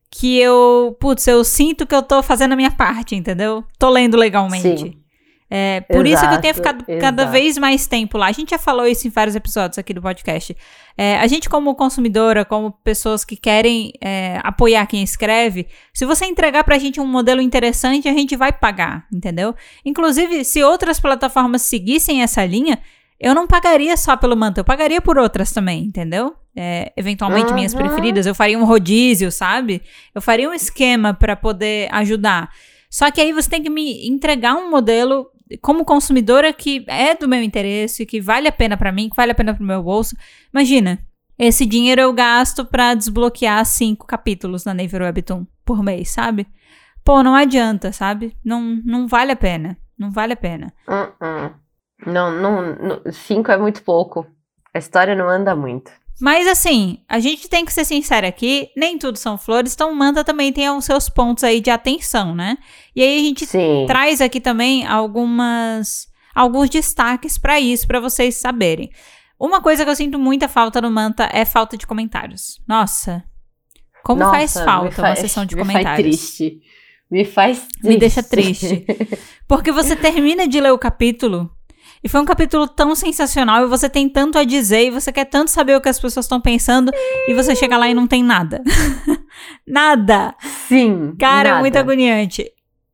que 0.09 0.39
eu, 0.39 0.95
putz, 0.99 1.27
eu 1.27 1.43
sinto 1.43 1.85
que 1.85 1.93
eu 1.93 2.01
tô 2.01 2.23
fazendo 2.23 2.53
a 2.53 2.55
minha 2.55 2.71
parte, 2.71 3.15
entendeu? 3.15 3.63
Tô 3.77 3.89
lendo 3.89 4.17
legalmente. 4.17 4.79
Sim. 4.79 5.07
É, 5.49 5.79
por 5.81 6.05
exato, 6.05 6.09
isso 6.09 6.29
que 6.29 6.35
eu 6.35 6.41
tenho 6.41 6.53
ficado 6.55 6.83
exato. 6.85 6.99
cada 6.99 7.25
vez 7.25 7.57
mais 7.57 7.87
tempo 7.87 8.17
lá. 8.17 8.27
A 8.27 8.31
gente 8.33 8.49
já 8.49 8.57
falou 8.57 8.85
isso 8.85 9.07
em 9.07 9.09
vários 9.09 9.35
episódios 9.35 9.77
aqui 9.77 9.93
do 9.93 10.01
podcast. 10.01 10.55
É, 10.97 11.17
a 11.17 11.27
gente, 11.27 11.49
como 11.49 11.73
consumidora, 11.73 12.43
como 12.43 12.71
pessoas 12.83 13.23
que 13.23 13.37
querem 13.37 13.93
é, 14.01 14.41
apoiar 14.43 14.85
quem 14.87 15.01
escreve, 15.01 15.67
se 15.93 16.05
você 16.05 16.25
entregar 16.25 16.65
pra 16.65 16.77
gente 16.77 16.99
um 16.99 17.05
modelo 17.05 17.39
interessante, 17.39 18.09
a 18.09 18.13
gente 18.13 18.35
vai 18.35 18.51
pagar, 18.51 19.05
entendeu? 19.13 19.55
Inclusive, 19.85 20.43
se 20.43 20.61
outras 20.63 20.99
plataformas 20.99 21.61
seguissem 21.61 22.21
essa 22.21 22.45
linha, 22.45 22.79
eu 23.19 23.33
não 23.33 23.47
pagaria 23.47 23.97
só 23.97 24.15
pelo 24.15 24.35
manto, 24.37 24.59
eu 24.59 24.63
pagaria 24.63 25.01
por 25.01 25.17
outras 25.17 25.51
também, 25.51 25.85
entendeu? 25.85 26.35
É, 26.55 26.91
eventualmente 26.95 27.49
uhum. 27.49 27.55
minhas 27.55 27.73
preferidas, 27.73 28.25
eu 28.25 28.35
faria 28.35 28.57
um 28.57 28.65
rodízio, 28.65 29.31
sabe? 29.31 29.81
Eu 30.13 30.21
faria 30.21 30.49
um 30.49 30.53
esquema 30.53 31.13
para 31.13 31.35
poder 31.35 31.87
ajudar. 31.93 32.49
Só 32.89 33.11
que 33.11 33.21
aí 33.21 33.33
você 33.33 33.49
tem 33.49 33.61
que 33.61 33.69
me 33.69 34.07
entregar 34.07 34.55
um 34.55 34.69
modelo 34.69 35.29
como 35.61 35.85
consumidora 35.85 36.51
que 36.51 36.83
é 36.87 37.15
do 37.15 37.27
meu 37.27 37.41
interesse, 37.41 38.05
que 38.05 38.19
vale 38.19 38.47
a 38.47 38.51
pena 38.51 38.77
para 38.77 38.91
mim, 38.91 39.09
que 39.09 39.15
vale 39.15 39.31
a 39.31 39.35
pena 39.35 39.53
pro 39.53 39.63
meu 39.63 39.81
bolso. 39.81 40.15
Imagina, 40.53 40.99
esse 41.39 41.65
dinheiro 41.65 42.01
eu 42.01 42.13
gasto 42.13 42.65
para 42.65 42.93
desbloquear 42.93 43.63
cinco 43.65 44.05
capítulos 44.05 44.65
na 44.65 44.73
Naver 44.73 45.01
Webtoon 45.01 45.45
por 45.63 45.83
mês, 45.83 46.09
sabe? 46.09 46.47
Pô, 47.03 47.23
não 47.23 47.35
adianta, 47.35 47.91
sabe? 47.91 48.35
Não, 48.43 48.81
não 48.83 49.07
vale 49.07 49.31
a 49.31 49.35
pena. 49.35 49.77
Não 49.97 50.11
vale 50.11 50.33
a 50.33 50.37
pena. 50.37 50.73
Uh 50.87 51.23
-uh. 51.23 51.66
Não, 52.05 52.31
não, 52.31 52.75
não, 52.75 53.11
cinco 53.11 53.51
é 53.51 53.57
muito 53.57 53.83
pouco. 53.83 54.25
A 54.73 54.77
história 54.77 55.15
não 55.15 55.27
anda 55.27 55.55
muito. 55.55 55.91
Mas 56.19 56.47
assim, 56.47 56.99
a 57.07 57.19
gente 57.19 57.47
tem 57.47 57.63
que 57.63 57.71
ser 57.71 57.85
sincero 57.85 58.25
aqui, 58.25 58.69
nem 58.75 58.97
tudo 58.97 59.17
são 59.17 59.37
flores, 59.37 59.73
então 59.73 59.93
Manda 59.93 60.23
também 60.23 60.51
tem 60.51 60.69
os 60.69 60.85
seus 60.85 61.09
pontos 61.09 61.43
aí 61.43 61.61
de 61.61 61.69
atenção, 61.69 62.33
né? 62.33 62.57
E 62.95 63.03
aí 63.03 63.19
a 63.19 63.21
gente 63.21 63.45
Sim. 63.45 63.85
traz 63.87 64.19
aqui 64.19 64.41
também 64.41 64.85
algumas 64.85 66.07
alguns 66.33 66.69
destaques 66.69 67.37
para 67.37 67.59
isso, 67.59 67.87
para 67.87 67.99
vocês 67.99 68.35
saberem. 68.35 68.89
Uma 69.39 69.61
coisa 69.61 69.83
que 69.83 69.89
eu 69.91 69.95
sinto 69.95 70.17
muita 70.17 70.47
falta 70.47 70.81
no 70.81 70.89
Manta 70.89 71.29
é 71.31 71.45
falta 71.45 71.77
de 71.77 71.85
comentários. 71.85 72.59
Nossa, 72.67 73.23
como 74.03 74.21
Nossa, 74.21 74.31
faz 74.31 74.53
falta 74.53 75.01
uma 75.01 75.15
sessão 75.15 75.45
de 75.45 75.55
me 75.55 75.61
comentários. 75.61 75.97
Me 75.97 76.17
faz 76.17 76.37
triste. 76.37 76.61
Me 77.09 77.25
faz 77.25 77.59
triste. 77.59 77.87
Me 77.87 77.97
deixa 77.97 78.23
triste. 78.23 78.85
Porque 79.47 79.71
você 79.71 79.95
termina 79.95 80.47
de 80.47 80.59
ler 80.59 80.71
o 80.71 80.79
capítulo 80.79 81.51
e 82.03 82.09
foi 82.09 82.21
um 82.21 82.25
capítulo 82.25 82.67
tão 82.67 82.95
sensacional 82.95 83.63
e 83.63 83.67
você 83.67 83.89
tem 83.89 84.07
tanto 84.07 84.37
a 84.37 84.43
dizer 84.43 84.87
e 84.87 84.91
você 84.91 85.11
quer 85.11 85.25
tanto 85.25 85.51
saber 85.51 85.75
o 85.75 85.81
que 85.81 85.89
as 85.89 85.99
pessoas 85.99 86.25
estão 86.25 86.39
pensando 86.39 86.91
e 87.27 87.33
você 87.33 87.55
chega 87.55 87.77
lá 87.77 87.89
e 87.89 87.93
não 87.93 88.07
tem 88.07 88.23
nada. 88.23 88.63
nada. 89.65 90.35
Sim. 90.67 91.15
Cara, 91.19 91.49
nada. 91.49 91.59
é 91.59 91.61
muito 91.61 91.77
agoniante. 91.77 92.51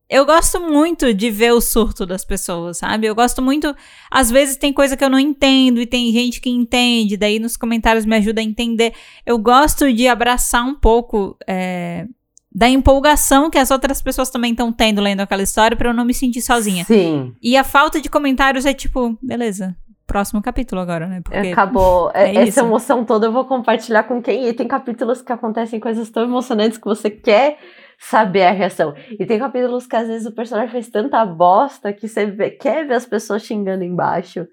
Eu 0.09 0.25
gosto 0.25 0.59
muito 0.59 1.11
de 1.13 1.31
ver 1.31 1.53
o 1.53 1.61
surto 1.61 2.05
das 2.05 2.23
pessoas, 2.23 2.77
sabe? 2.77 3.07
Eu 3.07 3.15
gosto 3.15 3.41
muito. 3.41 3.75
Às 4.11 4.29
vezes 4.29 4.57
tem 4.57 4.71
coisa 4.71 4.95
que 4.95 5.03
eu 5.03 5.09
não 5.09 5.17
entendo 5.17 5.81
e 5.81 5.87
tem 5.87 6.11
gente 6.11 6.39
que 6.39 6.49
entende, 6.49 7.17
daí 7.17 7.39
nos 7.39 7.57
comentários 7.57 8.05
me 8.05 8.15
ajuda 8.17 8.39
a 8.39 8.43
entender. 8.43 8.93
Eu 9.25 9.39
gosto 9.39 9.91
de 9.91 10.07
abraçar 10.07 10.63
um 10.63 10.75
pouco. 10.75 11.35
É, 11.47 12.05
da 12.53 12.69
empolgação 12.69 13.49
que 13.49 13.57
as 13.57 13.71
outras 13.71 14.01
pessoas 14.01 14.29
também 14.29 14.51
estão 14.51 14.71
tendo 14.71 15.01
lendo 15.01 15.21
aquela 15.21 15.41
história 15.41 15.75
para 15.75 15.89
eu 15.89 15.93
não 15.93 16.05
me 16.05 16.13
sentir 16.13 16.41
sozinha. 16.41 16.83
Sim. 16.85 17.33
E 17.41 17.57
a 17.57 17.63
falta 17.63 17.99
de 17.99 18.09
comentários 18.09 18.65
é 18.65 18.73
tipo, 18.73 19.17
beleza, 19.21 19.75
próximo 20.05 20.41
capítulo 20.41 20.79
agora, 20.79 21.07
né? 21.07 21.21
Porque 21.21 21.51
Acabou. 21.51 22.11
É 22.13 22.29
Essa 22.29 22.43
isso. 22.43 22.59
emoção 22.59 23.03
toda 23.03 23.27
eu 23.27 23.31
vou 23.31 23.45
compartilhar 23.45 24.03
com 24.03 24.21
quem. 24.21 24.47
E 24.47 24.53
tem 24.53 24.67
capítulos 24.67 25.21
que 25.21 25.31
acontecem 25.31 25.79
coisas 25.79 26.09
tão 26.09 26.23
emocionantes 26.23 26.77
que 26.77 26.85
você 26.85 27.09
quer 27.09 27.57
saber 27.99 28.43
a 28.43 28.51
reação. 28.51 28.93
E 29.19 29.25
tem 29.25 29.39
capítulos 29.39 29.87
que 29.87 29.95
às 29.95 30.07
vezes 30.07 30.27
o 30.27 30.31
personagem 30.31 30.71
fez 30.71 30.89
tanta 30.89 31.25
bosta 31.25 31.91
que 31.91 32.07
você 32.07 32.25
vê, 32.25 32.51
quer 32.51 32.85
ver 32.85 32.95
as 32.95 33.05
pessoas 33.05 33.43
xingando 33.43 33.83
embaixo. 33.83 34.45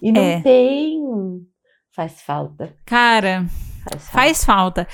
E 0.00 0.10
não 0.10 0.22
é. 0.22 0.40
tem. 0.40 1.00
Faz 1.94 2.22
falta. 2.22 2.74
Cara, 2.86 3.44
faz 3.84 4.04
falta. 4.04 4.12
Faz 4.12 4.44
falta. 4.44 4.88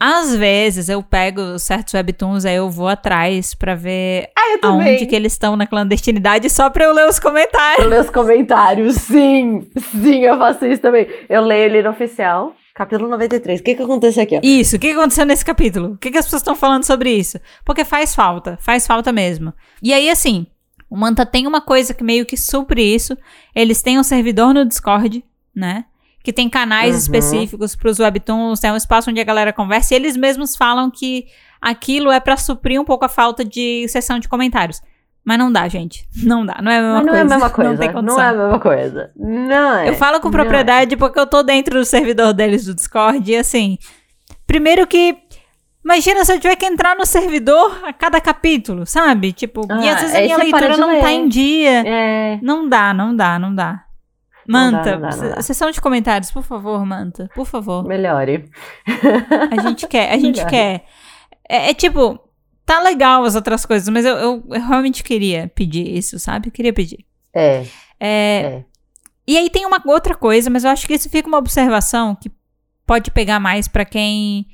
Às 0.00 0.34
vezes 0.34 0.88
eu 0.88 1.02
pego 1.02 1.58
certos 1.58 1.94
webtoons, 1.94 2.44
aí 2.44 2.56
eu 2.56 2.70
vou 2.70 2.88
atrás 2.88 3.54
pra 3.54 3.74
ver 3.74 4.30
Ah, 4.36 4.68
aonde 4.68 5.06
que 5.06 5.14
eles 5.16 5.32
estão 5.32 5.56
na 5.56 5.66
clandestinidade 5.66 6.48
só 6.50 6.70
pra 6.70 6.84
eu 6.84 6.94
ler 6.94 7.08
os 7.08 7.18
comentários. 7.18 7.84
Eu 7.84 7.90
leio 7.90 8.02
os 8.02 8.10
comentários, 8.10 8.94
sim. 8.96 9.68
Sim, 9.76 10.20
eu 10.20 10.38
faço 10.38 10.64
isso 10.66 10.80
também. 10.82 11.06
Eu 11.28 11.42
leio 11.42 11.64
ele 11.64 11.82
no 11.82 11.90
oficial. 11.90 12.54
Capítulo 12.74 13.10
93. 13.10 13.58
O 13.58 13.62
que 13.64 13.74
que 13.74 13.82
aconteceu 13.82 14.22
aqui, 14.22 14.36
ó? 14.36 14.40
Isso, 14.40 14.76
o 14.76 14.78
que 14.78 14.92
aconteceu 14.92 15.26
nesse 15.26 15.44
capítulo? 15.44 15.94
O 15.94 15.98
que, 15.98 16.12
que 16.12 16.18
as 16.18 16.26
pessoas 16.26 16.42
estão 16.42 16.54
falando 16.54 16.84
sobre 16.84 17.10
isso? 17.10 17.40
Porque 17.64 17.84
faz 17.84 18.14
falta, 18.14 18.56
faz 18.60 18.86
falta 18.86 19.10
mesmo. 19.10 19.52
E 19.82 19.92
aí, 19.92 20.08
assim, 20.08 20.46
o 20.88 20.96
Manta 20.96 21.26
tem 21.26 21.44
uma 21.48 21.60
coisa 21.60 21.92
que 21.92 22.04
meio 22.04 22.24
que 22.24 22.36
supre 22.36 22.82
isso. 22.82 23.18
Eles 23.52 23.82
têm 23.82 23.98
um 23.98 24.04
servidor 24.04 24.54
no 24.54 24.64
Discord, 24.64 25.24
né? 25.52 25.86
Que 26.22 26.32
tem 26.32 26.48
canais 26.48 26.92
Uhum. 26.94 26.98
específicos 27.00 27.74
para 27.76 27.90
os 27.90 27.98
webtoons, 27.98 28.60
tem 28.60 28.70
um 28.72 28.76
espaço 28.76 29.10
onde 29.10 29.20
a 29.20 29.24
galera 29.24 29.52
conversa, 29.52 29.94
e 29.94 29.96
eles 29.96 30.16
mesmos 30.16 30.56
falam 30.56 30.90
que 30.90 31.26
aquilo 31.60 32.10
é 32.10 32.20
pra 32.20 32.36
suprir 32.36 32.80
um 32.80 32.84
pouco 32.84 33.04
a 33.04 33.08
falta 33.08 33.44
de 33.44 33.86
sessão 33.88 34.18
de 34.18 34.28
comentários. 34.28 34.80
Mas 35.24 35.38
não 35.38 35.52
dá, 35.52 35.68
gente. 35.68 36.08
Não 36.22 36.44
dá. 36.46 36.58
Não 36.62 36.70
é 36.72 36.78
a 36.78 36.80
mesma 36.80 37.00
não 37.00 37.04
coisa. 37.04 37.18
é 37.18 37.20
a 37.20 37.24
mesma 37.24 37.50
coisa. 37.50 37.70
Não 37.70 37.78
tem 37.78 37.88
Não, 37.88 37.94
condição. 37.94 38.20
é 38.22 38.28
a 38.28 38.32
mesma 38.32 38.58
coisa. 38.60 39.10
Não 39.16 39.74
é. 39.78 39.88
Eu 39.90 39.94
falo 39.94 40.20
com 40.20 40.28
Não 40.30 40.38
é. 40.38 40.42
propriedade 40.42 40.96
porque 40.96 41.18
eu 41.20 41.26
tô 41.26 41.42
dentro 41.42 41.78
do 41.78 41.84
servidor 41.84 42.32
deles 42.32 42.64
do 42.64 42.74
Discord 42.74 43.30
e 43.30 43.36
assim. 43.36 43.76
Primeiro 44.46 44.86
que. 44.86 45.16
Imagina 45.84 46.24
se 46.24 46.32
eu 46.32 46.40
tiver 46.40 46.56
que 46.56 46.66
entrar 46.66 46.96
no 46.96 47.06
servidor 47.06 47.80
a 47.84 47.92
cada 47.92 48.20
capítulo, 48.20 48.84
sabe? 48.86 49.32
Tipo, 49.32 49.62
e 49.82 49.88
Ah, 49.88 49.94
às 49.94 50.00
vezes 50.00 50.16
a 50.16 50.20
minha 50.20 50.36
para 50.36 50.44
leitura 50.60 50.76
não 50.76 51.00
tá 51.00 51.06
ler. 51.06 51.12
em 51.14 51.28
dia. 51.28 51.82
É. 51.86 52.38
Não 52.42 52.68
dá, 52.68 52.92
não 52.92 53.14
dá, 53.14 53.38
não 53.38 53.54
dá. 53.54 53.84
Não 54.48 54.72
dá, 54.72 54.78
Manta, 54.78 54.92
não 54.96 55.00
dá, 55.10 55.16
não 55.16 55.28
dá. 55.34 55.42
sessão 55.42 55.70
de 55.70 55.80
comentários, 55.80 56.30
por 56.30 56.42
favor, 56.42 56.84
Manta. 56.86 57.28
Por 57.34 57.44
favor. 57.46 57.84
Melhore. 57.84 58.50
A 59.56 59.62
gente 59.68 59.86
quer, 59.86 60.10
a 60.12 60.16
gente 60.18 60.36
Melhor. 60.36 60.48
quer. 60.50 60.84
É, 61.48 61.70
é 61.70 61.74
tipo, 61.74 62.18
tá 62.64 62.80
legal 62.80 63.24
as 63.24 63.34
outras 63.34 63.66
coisas, 63.66 63.88
mas 63.88 64.04
eu, 64.04 64.16
eu- 64.16 64.44
eu 64.50 64.60
realmente 64.66 65.02
queria 65.04 65.50
pedir 65.54 65.86
isso, 65.96 66.18
sabe? 66.18 66.48
Eu 66.48 66.52
queria 66.52 66.72
pedir. 66.72 67.04
É. 67.34 67.64
É, 68.00 68.40
É. 68.40 68.64
E 69.26 69.36
aí 69.36 69.50
tem 69.50 69.66
uma 69.66 69.82
outra 69.84 70.14
coisa, 70.14 70.48
mas 70.48 70.64
eu 70.64 70.70
acho 70.70 70.86
que 70.86 70.94
isso 70.94 71.10
fica 71.10 71.28
uma 71.28 71.36
observação 71.36 72.14
que 72.14 72.30
pode 72.86 73.10
pegar 73.10 73.38
mais 73.38 73.68
pra 73.68 73.84
quem 73.84 74.46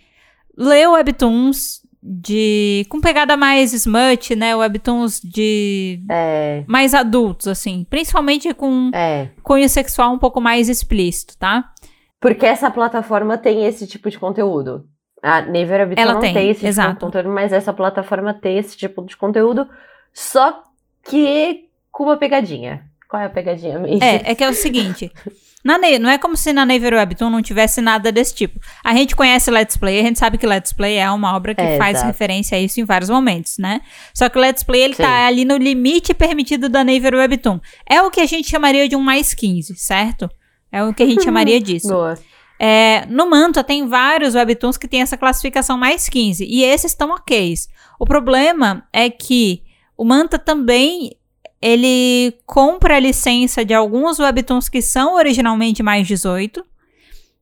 lê 0.58 0.84
webtoons 0.88 1.80
de 2.06 2.84
com 2.90 3.00
pegada 3.00 3.34
mais 3.34 3.72
smut, 3.72 4.36
né? 4.36 4.54
Webtoons 4.54 5.20
de 5.22 6.02
É. 6.10 6.62
mais 6.66 6.92
adultos 6.92 7.48
assim, 7.48 7.86
principalmente 7.88 8.52
com 8.52 8.90
É. 8.92 9.30
cunho 9.42 9.66
sexual 9.70 10.12
um 10.12 10.18
pouco 10.18 10.38
mais 10.38 10.68
explícito, 10.68 11.34
tá? 11.38 11.72
Porque 12.20 12.44
essa 12.44 12.70
plataforma 12.70 13.38
tem 13.38 13.64
esse 13.64 13.86
tipo 13.86 14.10
de 14.10 14.18
conteúdo. 14.18 14.84
A 15.22 15.40
Never 15.40 15.80
Habitat 15.80 16.02
Ela 16.02 16.12
não 16.14 16.20
tem, 16.20 16.34
tem, 16.34 16.50
esse 16.50 16.60
tipo 16.60 16.68
exato. 16.68 16.92
de 16.94 17.00
conteúdo, 17.00 17.30
mas 17.30 17.50
essa 17.54 17.72
plataforma 17.72 18.34
tem 18.34 18.58
esse 18.58 18.76
tipo 18.76 19.02
de 19.06 19.16
conteúdo, 19.16 19.66
só 20.12 20.62
que 21.08 21.68
com 21.90 22.04
uma 22.04 22.18
pegadinha. 22.18 22.84
Qual 23.08 23.22
é 23.22 23.26
a 23.26 23.30
pegadinha 23.30 23.78
mesmo? 23.78 24.04
É, 24.04 24.16
é 24.30 24.34
que 24.34 24.44
é 24.44 24.48
o 24.50 24.52
seguinte, 24.54 25.10
na 25.64 25.78
não 25.78 26.10
é 26.10 26.18
como 26.18 26.36
se 26.36 26.52
na 26.52 26.66
Naver 26.66 26.92
Webtoon 26.92 27.30
não 27.30 27.40
tivesse 27.40 27.80
nada 27.80 28.12
desse 28.12 28.34
tipo. 28.34 28.60
A 28.84 28.94
gente 28.94 29.16
conhece 29.16 29.50
Let's 29.50 29.78
Play, 29.78 29.98
a 29.98 30.02
gente 30.02 30.18
sabe 30.18 30.36
que 30.36 30.46
Let's 30.46 30.74
Play 30.74 30.96
é 30.98 31.10
uma 31.10 31.34
obra 31.34 31.54
que 31.54 31.62
É, 31.62 31.78
faz 31.78 31.96
exato. 31.96 32.06
referência 32.06 32.58
a 32.58 32.60
isso 32.60 32.80
em 32.80 32.84
vários 32.84 33.08
momentos, 33.08 33.56
né? 33.58 33.80
Só 34.12 34.28
que 34.28 34.36
o 34.36 34.40
Let's 34.40 34.62
Play, 34.62 34.82
ele 34.82 34.94
Sim. 34.94 35.02
tá 35.02 35.26
ali 35.26 35.44
no 35.46 35.56
limite 35.56 36.12
permitido 36.12 36.68
da 36.68 36.84
Naver 36.84 37.14
Webtoon. 37.14 37.58
É 37.88 38.02
o 38.02 38.10
que 38.10 38.20
a 38.20 38.26
gente 38.26 38.48
chamaria 38.50 38.86
de 38.86 38.94
um 38.94 39.00
mais 39.00 39.32
15, 39.32 39.74
certo? 39.76 40.28
É 40.70 40.84
o 40.84 40.92
que 40.92 41.02
a 41.02 41.06
gente 41.06 41.22
chamaria 41.24 41.58
disso. 41.60 41.88
Boa. 41.88 42.18
É, 42.60 43.04
no 43.08 43.28
Manta 43.28 43.64
tem 43.64 43.88
vários 43.88 44.34
webtoons 44.34 44.76
que 44.76 44.86
tem 44.86 45.00
essa 45.02 45.16
classificação 45.16 45.76
mais 45.76 46.08
15 46.08 46.44
e 46.44 46.62
esses 46.62 46.92
estão 46.92 47.10
ok. 47.10 47.54
O 47.98 48.04
problema 48.06 48.86
é 48.92 49.10
que 49.10 49.62
o 49.96 50.04
Manta 50.04 50.38
também 50.38 51.16
ele 51.64 52.36
compra 52.44 52.96
a 52.96 53.00
licença 53.00 53.64
de 53.64 53.72
alguns 53.72 54.18
webtoons 54.18 54.68
que 54.68 54.82
são 54.82 55.14
originalmente 55.14 55.82
mais 55.82 56.06
18, 56.06 56.62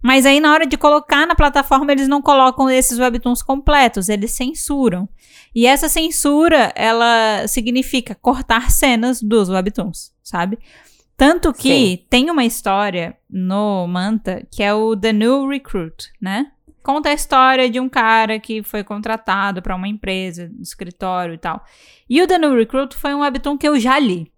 mas 0.01 0.25
aí 0.25 0.39
na 0.39 0.53
hora 0.53 0.65
de 0.65 0.77
colocar 0.77 1.27
na 1.27 1.35
plataforma 1.35 1.91
eles 1.91 2.07
não 2.07 2.23
colocam 2.23 2.71
esses 2.71 3.01
webtoons 3.01 3.43
completos, 3.43 4.09
eles 4.09 4.31
censuram. 4.31 5.09
E 5.53 5.67
essa 5.67 5.89
censura, 5.89 6.73
ela 6.77 7.49
significa 7.49 8.15
cortar 8.15 8.71
cenas 8.71 9.21
dos 9.21 9.49
webtoons, 9.49 10.13
sabe? 10.23 10.57
Tanto 11.17 11.53
que 11.53 11.69
Sim. 11.69 12.07
tem 12.09 12.31
uma 12.31 12.45
história 12.45 13.17
no 13.29 13.89
Manta 13.89 14.47
que 14.53 14.63
é 14.63 14.73
o 14.73 14.97
The 14.97 15.13
New 15.13 15.49
Recruit, 15.49 16.13
né? 16.21 16.52
Conta 16.83 17.11
a 17.11 17.15
história 17.15 17.71
de 17.71 17.79
um 17.79 17.89
cara 17.89 18.39
que 18.39 18.63
foi 18.63 18.83
contratado 18.83 19.63
para 19.63 19.77
uma 19.77 19.87
empresa, 19.87 20.51
um 20.59 20.63
escritório 20.63 21.35
e 21.35 21.39
tal. 21.39 21.65
E 22.09 22.21
o 22.21 22.27
The 22.27 22.39
New 22.39 22.57
Recruit 22.57 22.97
foi 22.97 23.15
um 23.15 23.21
webtoon 23.21 23.57
que 23.57 23.69
eu 23.69 23.79
já 23.79 23.99
li. 23.99 24.33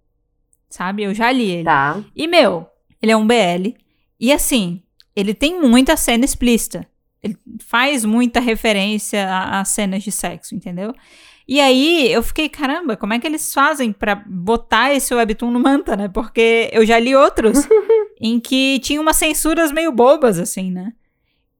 Sabe? 0.69 1.03
Eu 1.03 1.13
já 1.13 1.31
li 1.31 1.49
ele. 1.49 1.63
Tá. 1.63 2.01
E, 2.15 2.27
meu, 2.27 2.67
ele 3.01 3.11
é 3.11 3.17
um 3.17 3.25
BL. 3.25 3.73
E 4.19 4.31
assim, 4.31 4.83
ele 5.15 5.33
tem 5.33 5.61
muita 5.61 5.97
cena 5.97 6.25
explícita. 6.25 6.87
Ele 7.23 7.37
faz 7.65 8.05
muita 8.05 8.39
referência 8.39 9.27
a, 9.27 9.61
a 9.61 9.65
cenas 9.65 10.03
de 10.03 10.11
sexo, 10.11 10.53
entendeu? 10.53 10.93
E 11.47 11.59
aí 11.59 12.11
eu 12.11 12.23
fiquei, 12.23 12.49
caramba, 12.49 12.97
como 12.97 13.13
é 13.13 13.19
que 13.19 13.27
eles 13.27 13.53
fazem 13.53 13.91
pra 13.91 14.15
botar 14.15 14.93
esse 14.93 15.13
webtoon 15.13 15.51
no 15.51 15.59
Manta, 15.59 15.95
né? 15.95 16.07
Porque 16.07 16.69
eu 16.73 16.85
já 16.85 16.99
li 16.99 17.15
outros 17.15 17.67
em 18.21 18.39
que 18.39 18.79
tinha 18.79 18.99
umas 18.99 19.15
censuras 19.15 19.71
meio 19.71 19.91
bobas, 19.91 20.39
assim, 20.39 20.71
né? 20.71 20.93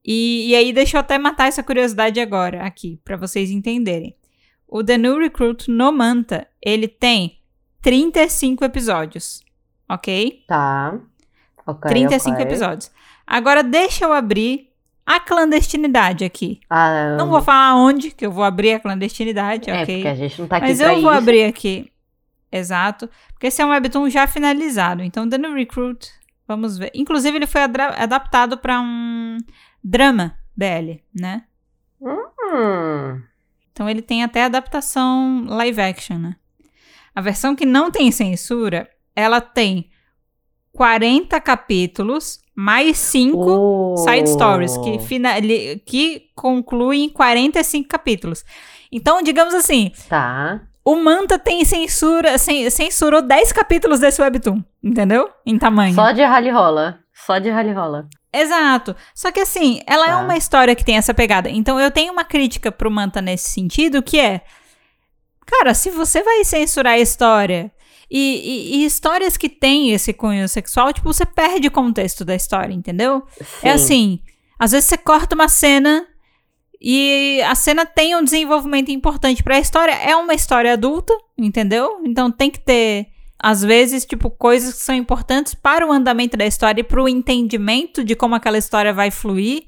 E, 0.06 0.50
e 0.52 0.56
aí 0.56 0.72
deixa 0.72 0.98
eu 0.98 1.02
até 1.02 1.18
matar 1.18 1.48
essa 1.48 1.64
curiosidade 1.64 2.20
agora, 2.20 2.64
aqui, 2.64 3.00
pra 3.04 3.18
vocês 3.18 3.50
entenderem. 3.50 4.16
O 4.68 4.84
The 4.84 4.98
New 4.98 5.18
Recruit 5.18 5.70
no 5.70 5.92
Manta, 5.92 6.48
ele 6.62 6.88
tem 6.88 7.40
35 7.82 8.64
episódios, 8.66 9.42
ok? 9.90 10.44
Tá. 10.48 11.00
Ok. 11.66 11.90
35 11.90 12.34
ok. 12.36 12.46
episódios. 12.46 12.92
Agora 13.26 13.64
deixa 13.64 14.06
eu 14.06 14.14
abrir 14.14 14.70
a 15.06 15.20
clandestinidade 15.20 16.24
aqui. 16.26 16.60
Ah, 16.70 17.16
Não 17.18 17.30
vou 17.30 17.42
falar 17.42 17.76
onde 17.76 18.12
que 18.12 18.26
eu 18.26 18.32
vou 18.32 18.44
abrir 18.44 18.74
a 18.74 18.80
clandestinidade, 18.80 19.70
É, 19.70 19.82
ok? 19.84 19.96
porque 19.96 20.08
a 20.08 20.16
gente 20.16 20.40
não 20.42 20.48
tá 20.48 20.58
aqui 20.58 20.68
Mas 20.68 20.80
eu 20.80 20.90
vou 20.90 20.98
isso. 21.00 21.10
abrir 21.10 21.44
aqui. 21.46 21.92
Exato. 22.52 23.10
Porque 23.34 23.48
esse 23.48 23.62
é 23.62 23.66
um 23.66 23.70
webtoon 23.70 24.10
já 24.10 24.26
finalizado. 24.28 25.04
Então, 25.04 25.28
The 25.28 25.38
New 25.38 25.54
Recruit, 25.54 26.10
vamos 26.48 26.78
ver. 26.78 26.92
Inclusive, 26.96 27.36
ele 27.38 27.48
foi 27.48 27.62
adaptado 27.62 28.58
para 28.58 28.80
um 28.82 29.38
drama 29.88 30.36
BL, 30.58 31.00
né? 31.14 31.44
Hum. 32.02 33.22
Então, 33.72 33.90
ele 33.90 34.02
tem 34.02 34.24
até 34.24 34.44
adaptação 34.46 35.46
live 35.48 35.82
action, 35.82 36.18
né? 36.18 36.36
A 37.14 37.22
versão 37.22 37.56
que 37.56 37.66
não 37.66 37.92
tem 37.92 38.12
censura, 38.12 38.90
ela 39.16 39.40
tem 39.40 39.90
40 40.74 41.40
capítulos 41.40 42.40
mais 42.56 42.98
5 42.98 43.38
Oh. 43.38 43.98
side 43.98 44.30
stories 44.30 44.78
que, 44.78 45.00
fina- 45.00 45.40
li- 45.40 45.80
que 45.86 46.30
concluem 46.36 47.10
45 47.10 47.88
capítulos. 47.88 48.44
Então, 48.92 49.22
digamos 49.22 49.54
assim, 49.54 49.92
Tá. 50.10 50.62
o 50.84 50.96
Manta 50.96 51.38
tem 51.40 51.64
censura, 51.66 52.38
cen- 52.38 52.70
censurou 52.70 53.22
10 53.22 53.52
capítulos 53.52 54.00
desse 54.00 54.22
webtoon, 54.22 54.62
entendeu? 54.84 55.30
Em 55.46 55.58
tamanho. 55.58 55.94
Só 55.96 56.12
de 56.12 56.24
rally 56.24 56.50
rola. 56.50 57.00
Só 57.14 57.40
de 57.40 57.50
rally 57.50 57.72
rola. 57.74 58.08
Exato. 58.42 58.96
Só 59.14 59.32
que 59.32 59.40
assim, 59.40 59.80
ela 59.88 60.06
é 60.06 60.10
Tá. 60.10 60.20
uma 60.22 60.38
história 60.38 60.76
que 60.76 60.84
tem 60.86 60.98
essa 60.98 61.14
pegada. 61.14 61.50
Então 61.50 61.80
eu 61.80 61.90
tenho 61.92 62.12
uma 62.14 62.24
crítica 62.24 62.72
pro 62.72 62.92
Manta 62.92 63.22
nesse 63.22 63.50
sentido, 63.50 64.02
que 64.04 64.20
é, 64.20 64.42
cara, 65.46 65.74
se 65.74 65.90
você 65.90 66.22
vai 66.24 66.44
censurar 66.44 66.94
a 66.94 67.00
história 67.00 67.72
e, 68.10 68.20
e- 68.20 68.76
e 68.78 68.86
histórias 68.86 69.38
que 69.38 69.50
têm 69.50 69.92
esse 69.92 70.14
cunho 70.14 70.48
sexual, 70.48 70.92
tipo, 70.94 71.12
você 71.12 71.26
perde 71.26 71.68
o 71.68 71.72
contexto 71.72 72.24
da 72.26 72.36
história, 72.36 72.74
entendeu? 72.74 73.24
Sim. 73.38 73.46
É 73.64 73.72
assim, 73.72 74.20
às 74.60 74.72
vezes 74.72 74.88
você 74.90 74.98
corta 74.98 75.36
uma 75.36 75.48
cena 75.48 76.06
e 76.82 77.42
a 77.48 77.56
cena 77.56 77.86
tem 77.86 78.16
um 78.16 78.24
desenvolvimento 78.24 78.92
importante 78.92 79.42
pra 79.42 79.58
história. 79.60 79.94
É 79.94 80.16
uma 80.16 80.34
história 80.34 80.74
adulta, 80.74 81.14
entendeu? 81.38 82.02
Então 82.06 82.30
tem 82.32 82.52
que 82.52 82.60
ter, 82.60 83.08
às 83.42 83.62
vezes, 83.62 84.06
tipo, 84.06 84.30
coisas 84.30 84.74
que 84.76 84.80
são 84.82 84.96
importantes 84.96 85.54
para 85.54 85.86
o 85.88 85.92
andamento 85.92 86.36
da 86.38 86.46
história 86.46 86.82
e 86.82 86.84
pro 86.84 87.08
entendimento 87.08 88.04
de 88.04 88.16
como 88.16 88.36
aquela 88.36 88.58
história 88.58 88.94
vai 88.94 89.12
fluir. 89.12 89.64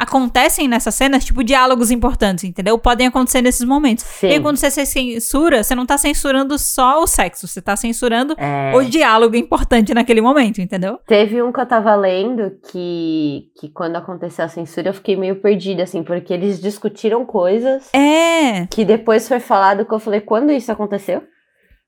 Acontecem 0.00 0.68
nessas 0.68 0.94
cenas, 0.94 1.24
tipo, 1.24 1.42
diálogos 1.42 1.90
importantes, 1.90 2.44
entendeu? 2.44 2.78
Podem 2.78 3.08
acontecer 3.08 3.42
nesses 3.42 3.66
momentos. 3.66 4.04
Sim. 4.04 4.28
E 4.28 4.38
quando 4.38 4.56
você 4.56 4.70
se 4.70 4.86
censura, 4.86 5.64
você 5.64 5.74
não 5.74 5.84
tá 5.84 5.98
censurando 5.98 6.56
só 6.56 7.02
o 7.02 7.06
sexo, 7.08 7.48
você 7.48 7.60
tá 7.60 7.74
censurando 7.74 8.32
É. 8.38 8.70
o 8.76 8.84
diálogo 8.84 9.34
importante 9.34 9.92
naquele 9.92 10.20
momento, 10.20 10.60
entendeu? 10.60 11.00
Teve 11.04 11.42
um 11.42 11.50
que 11.50 11.58
eu 11.58 11.66
tava 11.66 11.96
lendo 11.96 12.52
que, 12.70 13.48
que 13.58 13.68
quando 13.70 13.96
aconteceu 13.96 14.44
a 14.44 14.48
censura 14.48 14.90
eu 14.90 14.94
fiquei 14.94 15.16
meio 15.16 15.40
perdida, 15.42 15.82
assim, 15.82 16.04
porque 16.04 16.32
eles 16.32 16.60
discutiram 16.60 17.26
coisas 17.26 17.92
É. 17.92 18.66
que 18.70 18.84
depois 18.84 19.26
foi 19.26 19.40
falado 19.40 19.84
que 19.84 19.92
eu 19.92 19.98
falei, 19.98 20.20
quando 20.20 20.52
isso 20.52 20.70
aconteceu? 20.70 21.24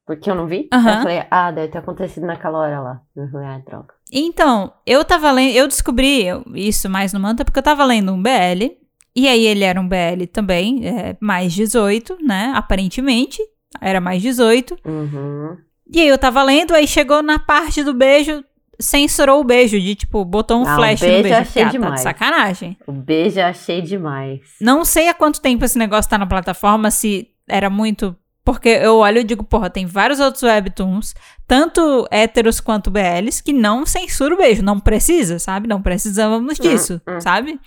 Porque 0.07 0.31
eu 0.31 0.35
não 0.35 0.47
vi. 0.47 0.69
Aham. 0.73 0.97
Eu 0.97 1.03
falei, 1.03 1.23
ah, 1.31 1.51
deve 1.53 1.69
ter 1.69 1.79
acontecido 1.79 2.27
naquela 2.27 2.59
hora 2.59 2.81
lá. 2.81 3.01
Eu 3.17 3.29
falei, 3.31 3.47
ah, 3.47 3.59
droga. 3.65 3.95
Então, 4.13 4.73
eu 4.87 5.05
tava 5.05 5.31
lendo, 5.31 5.55
eu 5.55 5.69
descobri 5.69 6.27
isso 6.55 6.89
mais 6.91 7.13
no 7.13 7.21
Manta 7.21 7.45
porque 7.45 7.59
eu 7.59 7.63
tava 7.63 7.85
lendo 7.85 8.13
um 8.13 8.21
BL 8.21 8.73
E 9.15 9.29
aí 9.29 9.45
ele 9.47 9.63
era 9.65 9.81
um 9.81 9.89
BL 9.89 10.27
também, 10.33 10.87
é, 10.87 11.17
mais 11.21 11.53
18, 11.53 12.19
né? 12.23 12.53
Aparentemente, 12.57 13.39
era 13.81 14.01
mais 14.01 14.21
18. 14.23 14.77
Uhum. 14.85 15.57
E 15.93 16.01
aí 16.01 16.09
eu 16.09 16.19
tava 16.19 16.43
lendo, 16.43 16.75
aí 16.75 16.87
chegou 16.89 17.23
na 17.23 17.39
parte 17.39 17.83
do 17.85 17.93
beijo, 17.95 18.45
censurou 18.81 19.41
o 19.41 19.45
beijo, 19.45 19.79
de 19.81 19.95
tipo, 19.95 20.25
botou 20.25 20.59
um 20.61 20.65
Não, 20.65 20.75
flash 20.77 21.03
o 21.03 21.05
beijo 21.05 21.17
no 21.19 21.23
beijo. 21.25 21.39
achei 21.41 21.63
Ah, 21.63 21.67
tá 21.67 21.71
de 21.73 21.79
demais. 21.79 22.01
sacanagem. 22.01 22.77
O 22.87 22.93
beijo 22.93 23.39
eu 23.41 23.47
achei 23.47 23.81
demais. 23.83 24.41
Não 24.61 24.85
sei 24.85 25.09
há 25.09 25.15
quanto 25.15 25.41
tempo 25.41 25.65
esse 25.65 25.79
negócio 25.79 26.11
tá 26.11 26.17
na 26.19 26.27
plataforma, 26.27 26.91
se 26.91 27.29
era 27.49 27.69
muito. 27.71 28.17
Porque 28.53 28.69
eu 28.69 28.97
olho 28.97 29.21
e 29.21 29.25
digo, 29.25 29.45
porra, 29.45 29.71
tem 29.71 29.87
vários 29.87 30.19
outros 30.19 30.43
webtoons, 30.43 31.15
tanto 31.47 32.05
héteros 32.11 32.59
quanto 32.59 32.91
BLs, 32.91 33.41
que 33.41 33.53
não 33.53 33.87
censuram 33.87 34.35
o 34.35 34.39
beijo. 34.39 34.61
Não 34.61 34.81
precisa, 34.81 35.39
sabe? 35.39 35.69
Não 35.69 35.81
precisávamos 35.81 36.59
disso, 36.59 37.01
hum. 37.09 37.21
sabe? 37.21 37.61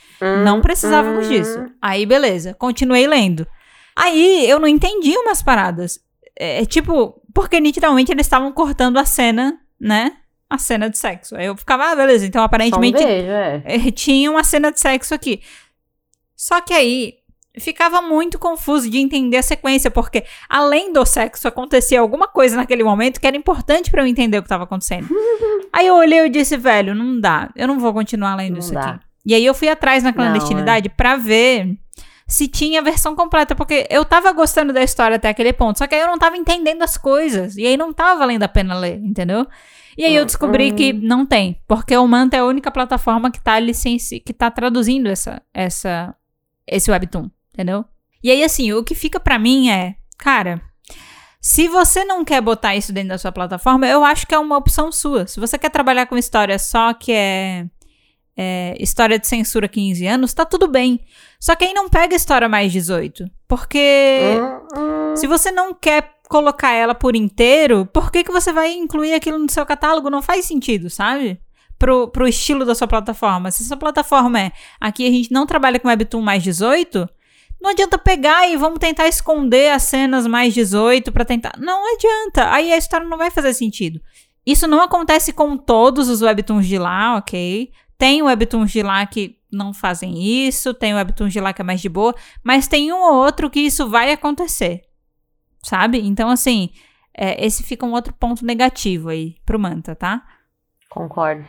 Não 0.44 0.60
precisávamos 0.60 1.28
Hum. 1.28 1.30
disso. 1.30 1.66
Aí, 1.82 2.06
beleza, 2.06 2.54
continuei 2.54 3.08
lendo. 3.08 3.48
Aí 3.96 4.46
eu 4.50 4.60
não 4.60 4.68
entendi 4.68 5.18
umas 5.18 5.42
paradas. 5.42 6.02
É, 6.38 6.64
é 6.64 6.66
tipo, 6.66 7.22
porque 7.34 7.62
nitidamente 7.62 8.12
eles 8.12 8.26
estavam 8.26 8.52
cortando 8.52 8.98
a 8.98 9.06
cena, 9.06 9.58
né? 9.80 10.18
A 10.50 10.58
cena 10.58 10.90
de 10.90 10.98
sexo. 10.98 11.34
Aí 11.38 11.46
eu 11.46 11.56
ficava, 11.56 11.92
ah, 11.92 11.96
beleza, 11.96 12.26
então 12.26 12.40
Só 12.40 12.44
um 12.44 12.46
aparentemente 12.46 13.02
beijo, 13.02 13.32
é. 13.32 13.64
tinha 13.96 14.30
uma 14.30 14.44
cena 14.44 14.70
de 14.70 14.82
sexo 14.82 15.14
aqui. 15.14 15.42
Só 16.36 16.60
que 16.60 16.74
aí 16.74 17.14
ficava 17.60 18.02
muito 18.02 18.40
confuso 18.40 18.90
de 18.90 18.98
entender 18.98 19.38
a 19.38 19.44
sequência, 19.44 19.92
porque 19.92 20.24
além 20.50 20.92
do 20.92 21.06
sexo 21.06 21.48
acontecia 21.48 22.00
alguma 22.00 22.28
coisa 22.28 22.56
naquele 22.56 22.84
momento 22.84 23.20
que 23.20 23.28
era 23.28 23.38
importante 23.38 23.92
pra 23.92 24.02
eu 24.02 24.08
entender 24.08 24.38
o 24.38 24.42
que 24.42 24.48
estava 24.48 24.64
acontecendo. 24.64 25.08
aí 25.72 25.88
eu 25.88 25.96
olhei 25.96 26.20
e 26.26 26.30
disse, 26.30 26.58
velho, 26.58 26.96
não 26.96 27.20
dá, 27.20 27.50
eu 27.56 27.68
não 27.68 27.80
vou 27.80 27.94
continuar 27.94 28.36
lendo 28.36 28.54
Não 28.54 28.60
isso 28.60 28.74
dá. 28.74 28.82
aqui. 28.92 29.00
E 29.26 29.34
aí 29.34 29.46
eu 29.46 29.54
fui 29.54 29.70
atrás 29.70 30.04
na 30.04 30.12
clandestinidade 30.12 30.90
pra 30.90 31.16
ver 31.16 31.78
se 32.28 32.48
tinha 32.48 32.80
a 32.80 32.84
versão 32.84 33.16
completa, 33.16 33.56
porque 33.56 33.86
eu 33.90 34.04
tava 34.04 34.32
gostando 34.32 34.74
da 34.74 34.82
história 34.84 35.16
até 35.18 35.30
aquele 35.30 35.54
ponto, 35.54 35.78
só 35.78 35.88
que 35.88 35.94
aí 35.96 36.02
eu 36.02 36.08
não 36.08 36.18
tava 36.18 36.36
entendendo 36.36 36.82
as 36.82 36.98
coisas, 36.98 37.56
e 37.56 37.66
aí 37.66 37.78
não 37.78 37.94
tava 37.94 38.20
valendo 38.20 38.44
a 38.44 38.48
pena 38.48 38.74
ler, 38.78 39.00
entendeu? 39.04 39.46
E 39.98 40.04
aí 40.04 40.16
eu 40.16 40.26
descobri 40.26 40.72
Hum. 40.72 40.76
que 40.76 40.92
não 40.92 41.26
tem, 41.26 41.62
porque 41.68 41.96
o 41.96 42.08
Manta 42.08 42.36
é 42.36 42.40
a 42.40 42.46
única 42.46 42.72
plataforma 42.72 43.30
que 43.30 43.40
tá 43.40 43.60
licenci... 43.60 44.20
que 44.20 44.34
tá 44.34 44.50
traduzindo 44.50 45.08
essa 45.08 45.42
essa 45.54 46.16
esse 46.66 46.90
webtoon, 46.90 47.30
entendeu? 47.54 47.86
E 48.24 48.32
aí 48.32 48.44
assim, 48.44 48.74
o 48.74 48.84
que 48.84 48.96
fica 48.96 49.20
pra 49.20 49.38
mim 49.38 49.70
é, 49.70 49.96
cara, 50.18 50.62
se 51.42 51.68
você 51.68 52.06
não 52.06 52.24
quer 52.24 52.40
botar 52.42 52.74
isso 52.74 52.94
dentro 52.94 53.10
da 53.10 53.18
sua 53.18 53.32
plataforma, 53.32 53.86
eu 53.86 54.04
acho 54.04 54.26
que 54.26 54.34
é 54.34 54.40
uma 54.40 54.58
opção 54.58 54.92
sua. 54.94 55.28
Se 55.28 55.42
você 55.42 55.58
quer 55.58 55.70
trabalhar 55.70 56.06
com 56.06 56.18
história 56.18 56.58
só 56.58 56.94
que 56.94 57.12
é, 57.12 57.66
é, 58.38 58.78
história 58.80 59.20
de 59.20 59.28
censura 59.28 59.68
15 59.68 60.08
anos, 60.08 60.34
tá 60.34 60.46
tudo 60.46 60.70
bem. 60.70 61.02
Só 61.38 61.54
que 61.54 61.66
aí 61.66 61.74
não 61.74 61.90
pega 61.90 62.16
história 62.16 62.48
mais 62.48 62.72
18. 62.72 63.30
Porque 63.46 64.20
Hum, 64.40 65.12
hum. 65.12 65.16
se 65.18 65.28
você 65.28 65.52
não 65.52 65.74
quer 65.74 66.14
colocar 66.30 66.72
ela 66.72 66.96
por 66.96 67.14
inteiro, 67.14 67.86
por 67.88 68.10
que, 68.10 68.24
que 68.24 68.32
você 68.32 68.54
vai 68.54 68.72
incluir 68.72 69.14
aquilo 69.14 69.38
no 69.38 69.52
seu 69.52 69.66
catálogo? 69.66 70.10
Não 70.10 70.22
faz 70.22 70.46
sentido, 70.46 70.90
sabe? 70.90 71.42
Pro, 71.78 72.08
pro 72.08 72.26
estilo 72.26 72.64
da 72.64 72.74
sua 72.74 72.88
plataforma. 72.88 73.52
Se 73.52 73.64
a 73.64 73.66
sua 73.66 73.78
plataforma 73.78 74.40
é 74.40 74.52
aqui 74.80 75.06
a 75.06 75.12
gente 75.12 75.30
não 75.30 75.46
trabalha 75.46 75.78
com 75.78 75.90
Webtoon 75.90 76.22
mais 76.22 76.42
18, 76.42 77.08
não 77.64 77.72
adianta 77.72 77.98
pegar 77.98 78.48
e 78.50 78.58
vamos 78.58 78.78
tentar 78.78 79.08
esconder 79.08 79.72
as 79.72 79.84
cenas 79.84 80.28
mais 80.28 80.54
18 80.54 81.12
pra 81.14 81.24
tentar. 81.24 81.54
Não 81.58 81.96
adianta. 81.96 82.52
Aí 82.52 82.74
a 82.74 82.78
história 82.78 83.08
não 83.08 83.18
vai 83.18 83.32
fazer 83.32 83.54
sentido. 83.54 84.02
Isso 84.46 84.68
não 84.68 84.82
acontece 84.82 85.32
com 85.32 85.56
todos 85.56 86.10
os 86.10 86.22
webtoons 86.22 86.68
de 86.68 86.78
lá, 86.78 87.16
ok? 87.16 87.72
Tem 87.98 88.22
webtoons 88.22 88.70
de 88.70 88.84
lá 88.84 89.06
que 89.06 89.40
não 89.50 89.74
fazem 89.74 90.22
isso, 90.46 90.74
tem 90.74 90.94
webtoons 90.94 91.32
de 91.32 91.40
lá 91.40 91.54
que 91.54 91.62
é 91.62 91.66
mais 91.66 91.80
de 91.80 91.88
boa, 91.88 92.14
mas 92.44 92.68
tem 92.68 92.92
um 92.92 93.02
ou 93.02 93.14
outro 93.14 93.50
que 93.50 93.62
isso 93.62 93.90
vai 93.90 94.12
acontecer. 94.12 94.82
Sabe? 95.64 96.06
Então, 96.06 96.30
assim, 96.30 96.70
é, 97.16 97.46
esse 97.46 97.64
fica 97.64 97.86
um 97.86 97.94
outro 97.94 98.14
ponto 98.14 98.46
negativo 98.46 99.08
aí 99.08 99.36
pro 99.46 99.58
Manta, 99.58 99.96
tá? 99.96 100.26
Concordo. 100.90 101.46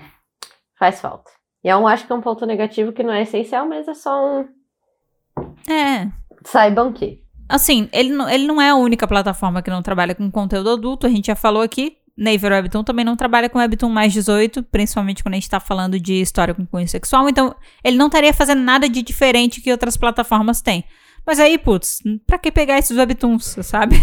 Faz 0.79 1.01
falta. 1.01 1.29
E 1.65 1.69
eu 1.69 1.85
acho 1.89 2.07
que 2.07 2.13
é 2.13 2.15
um 2.15 2.21
ponto 2.21 2.47
negativo 2.47 2.93
que 2.93 3.03
não 3.03 3.13
é 3.13 3.23
essencial, 3.23 3.67
mas 3.67 3.89
é 3.89 3.95
só 3.95 4.25
um. 4.25 4.49
É. 5.69 6.09
Saibam 6.45 6.93
que. 6.93 7.23
Assim, 7.49 7.89
ele 7.93 8.11
não, 8.11 8.29
ele 8.29 8.47
não 8.47 8.61
é 8.61 8.71
a 8.71 8.75
única 8.75 9.07
plataforma 9.07 9.63
que 9.63 9.71
não 9.71 9.83
trabalha 9.83 10.15
com 10.15 10.31
conteúdo 10.31 10.71
adulto, 10.71 11.07
a 11.07 11.11
gente 11.11 11.27
já 11.27 11.37
falou 11.37 11.63
aqui. 11.63 11.99
Naver 12.17 12.53
Webtoon 12.53 12.85
também 12.85 13.05
não 13.05 13.17
trabalha 13.17 13.49
com 13.49 13.59
Webtoon 13.59 13.89
mais 13.89 14.13
18, 14.13 14.63
principalmente 14.63 15.23
quando 15.23 15.35
a 15.35 15.37
gente 15.37 15.51
tá 15.51 15.59
falando 15.59 15.99
de 15.99 16.15
história 16.15 16.55
com 16.55 16.65
cunho 16.65 16.87
sexual. 16.87 17.29
Então, 17.29 17.55
ele 17.83 17.97
não 17.97 18.07
estaria 18.07 18.33
fazendo 18.33 18.63
nada 18.63 18.89
de 18.89 19.03
diferente 19.03 19.61
que 19.61 19.73
outras 19.73 19.97
plataformas 19.97 20.61
têm. 20.61 20.85
Mas 21.27 21.41
aí, 21.41 21.59
putz, 21.59 22.01
pra 22.27 22.39
que 22.39 22.53
pegar 22.53 22.79
esses 22.79 22.97
Webtoons, 22.97 23.57
sabe? 23.63 23.97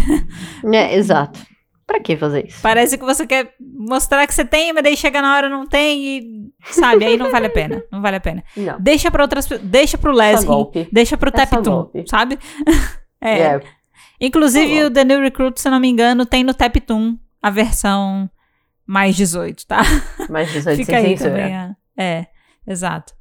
É, 0.72 0.94
exato. 0.96 1.40
Pra 1.86 2.00
que 2.00 2.16
fazer 2.16 2.46
isso? 2.46 2.60
Parece 2.62 2.96
que 2.96 3.04
você 3.04 3.26
quer 3.26 3.54
mostrar 3.60 4.26
que 4.26 4.32
você 4.34 4.44
tem, 4.44 4.72
mas 4.72 4.82
daí 4.84 4.96
chega 4.96 5.20
na 5.20 5.36
hora 5.36 5.48
não 5.48 5.66
tem 5.66 6.04
e, 6.18 6.52
sabe, 6.70 7.04
aí 7.04 7.16
não 7.16 7.30
vale 7.30 7.46
a 7.46 7.50
pena. 7.50 7.82
Não 7.90 8.00
vale 8.00 8.16
a 8.16 8.20
pena. 8.20 8.42
Não. 8.56 8.80
Deixa 8.80 9.10
pra 9.10 9.22
outras, 9.24 9.46
deixa 9.62 9.98
pro 9.98 10.12
Leslie, 10.12 10.48
deixa 10.92 11.16
pro 11.16 11.28
É 11.28 11.32
Taptoon, 11.32 11.90
sabe? 12.06 12.38
é. 13.20 13.38
É. 13.40 13.60
Inclusive, 14.20 14.84
o 14.84 14.90
The 14.90 15.04
New 15.04 15.20
Recruit, 15.20 15.60
se 15.60 15.66
eu 15.66 15.72
não 15.72 15.80
me 15.80 15.88
engano, 15.88 16.24
tem 16.24 16.44
no 16.44 16.54
Taptoon 16.54 17.16
a 17.42 17.50
versão 17.50 18.30
mais 18.86 19.16
18, 19.16 19.66
tá? 19.66 19.82
Mas 20.30 20.50
18 20.52 20.76
Fica 20.76 20.96
aí 20.96 21.08
censura. 21.18 21.30
também. 21.30 21.56
a- 21.56 21.74
É, 21.98 22.26
exato. 22.66 23.12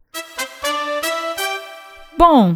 Bom, 2.17 2.56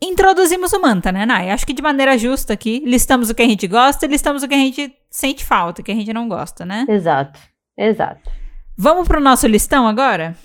introduzimos 0.00 0.72
o 0.72 0.80
Manta, 0.80 1.12
né, 1.12 1.26
Nai? 1.26 1.50
Acho 1.50 1.66
que 1.66 1.72
de 1.74 1.82
maneira 1.82 2.16
justa 2.16 2.52
aqui, 2.54 2.82
listamos 2.86 3.28
o 3.30 3.34
que 3.34 3.42
a 3.42 3.46
gente 3.48 3.66
gosta 3.66 4.06
e 4.06 4.08
listamos 4.08 4.42
o 4.42 4.48
que 4.48 4.54
a 4.54 4.58
gente 4.58 4.92
sente 5.14 5.44
falta, 5.44 5.80
que 5.80 5.92
a 5.92 5.94
gente 5.94 6.12
não 6.12 6.28
gosta, 6.28 6.64
né? 6.66 6.84
Exato. 6.88 7.38
Exato. 7.78 8.28
Vamos 8.76 9.06
pro 9.06 9.20
nosso 9.20 9.46
listão 9.46 9.86
agora? 9.86 10.36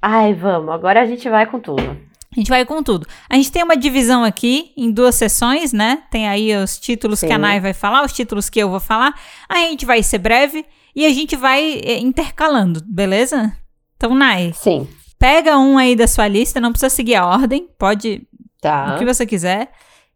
Ai, 0.00 0.32
vamos. 0.34 0.72
Agora 0.72 1.02
a 1.02 1.06
gente 1.06 1.28
vai 1.28 1.46
com 1.46 1.58
tudo. 1.58 1.82
A 1.82 2.34
gente 2.38 2.48
vai 2.48 2.64
com 2.64 2.80
tudo. 2.82 3.06
A 3.28 3.34
gente 3.34 3.50
tem 3.50 3.62
uma 3.64 3.76
divisão 3.76 4.22
aqui 4.22 4.72
em 4.76 4.90
duas 4.92 5.16
sessões, 5.16 5.72
né? 5.72 6.02
Tem 6.10 6.28
aí 6.28 6.54
os 6.56 6.78
títulos 6.78 7.20
que 7.20 7.26
a 7.32 7.36
Sim. 7.36 7.40
Nai 7.40 7.60
vai 7.60 7.72
falar, 7.72 8.04
os 8.04 8.12
títulos 8.12 8.48
que 8.48 8.60
eu 8.60 8.70
vou 8.70 8.80
falar. 8.80 9.14
A 9.48 9.56
gente 9.56 9.84
vai 9.84 10.02
ser 10.02 10.18
breve 10.18 10.64
e 10.94 11.04
a 11.06 11.10
gente 11.10 11.34
vai 11.34 11.80
eh, 11.84 11.98
intercalando, 11.98 12.80
beleza? 12.86 13.52
Então, 13.96 14.14
Nai, 14.14 14.52
Sim. 14.54 14.88
pega 15.18 15.58
um 15.58 15.76
aí 15.78 15.96
da 15.96 16.06
sua 16.06 16.28
lista, 16.28 16.60
não 16.60 16.70
precisa 16.70 16.90
seguir 16.90 17.14
a 17.16 17.26
ordem, 17.26 17.68
pode 17.78 18.26
Tá. 18.60 18.94
o 18.94 18.98
que 18.98 19.04
você 19.04 19.26
quiser. 19.26 19.70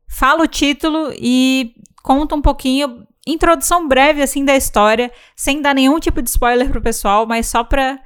Fala 0.08 0.42
o 0.44 0.48
título 0.48 1.12
e 1.18 1.72
conta 2.02 2.34
um 2.34 2.40
pouquinho, 2.42 3.06
introdução 3.32 3.86
breve 3.86 4.22
assim 4.22 4.44
da 4.44 4.56
história, 4.56 5.10
sem 5.36 5.60
dar 5.62 5.74
nenhum 5.74 5.98
tipo 6.00 6.20
de 6.22 6.30
spoiler 6.30 6.70
pro 6.70 6.80
pessoal, 6.82 7.26
mas 7.26 7.46
só 7.46 7.62
pra 7.64 7.98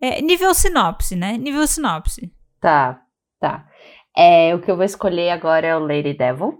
é, 0.00 0.20
nível 0.22 0.52
sinopse, 0.54 1.14
né? 1.16 1.36
Nível 1.36 1.66
sinopse. 1.66 2.32
Tá, 2.60 3.00
tá. 3.38 3.66
É, 4.16 4.54
o 4.54 4.60
que 4.60 4.70
eu 4.70 4.76
vou 4.76 4.84
escolher 4.84 5.30
agora 5.30 5.66
é 5.66 5.76
o 5.76 5.80
Lady 5.80 6.14
Devil. 6.14 6.58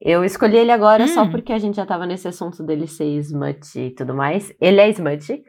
Eu 0.00 0.24
escolhi 0.24 0.56
ele 0.56 0.70
agora 0.70 1.08
só 1.08 1.22
Hum. 1.24 1.30
porque 1.30 1.52
a 1.52 1.58
gente 1.58 1.74
já 1.76 1.84
tava 1.84 2.06
nesse 2.06 2.28
assunto 2.28 2.62
dele 2.64 2.86
ser 2.86 3.04
smut 3.18 3.78
e 3.78 3.90
tudo 3.90 4.14
mais. 4.14 4.52
Ele 4.60 4.80
é 4.80 4.88
smut. 4.90 5.42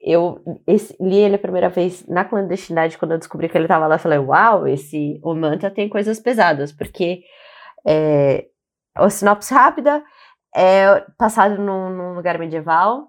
Eu 0.00 0.40
esse- 0.66 0.96
li 1.00 1.16
ele 1.16 1.36
a 1.36 1.38
primeira 1.38 1.68
vez 1.68 2.04
na 2.08 2.24
clandestinidade, 2.24 2.98
quando 2.98 3.12
eu 3.12 3.18
descobri 3.18 3.48
que 3.48 3.56
ele 3.56 3.68
tava 3.68 3.86
lá, 3.86 3.94
eu 3.94 3.98
falei, 4.00 4.18
uau, 4.18 4.66
esse 4.66 5.20
o 5.22 5.32
Manta 5.36 5.70
tem 5.70 5.88
coisas 5.88 6.18
pesadas, 6.18 6.72
porque 6.72 7.22
é, 7.86 8.46
a 8.96 9.08
sinopse 9.08 9.54
rápida 9.54 10.02
é 10.54 11.04
passado 11.18 11.60
num, 11.60 11.90
num 11.90 12.14
lugar 12.14 12.38
medieval 12.38 13.08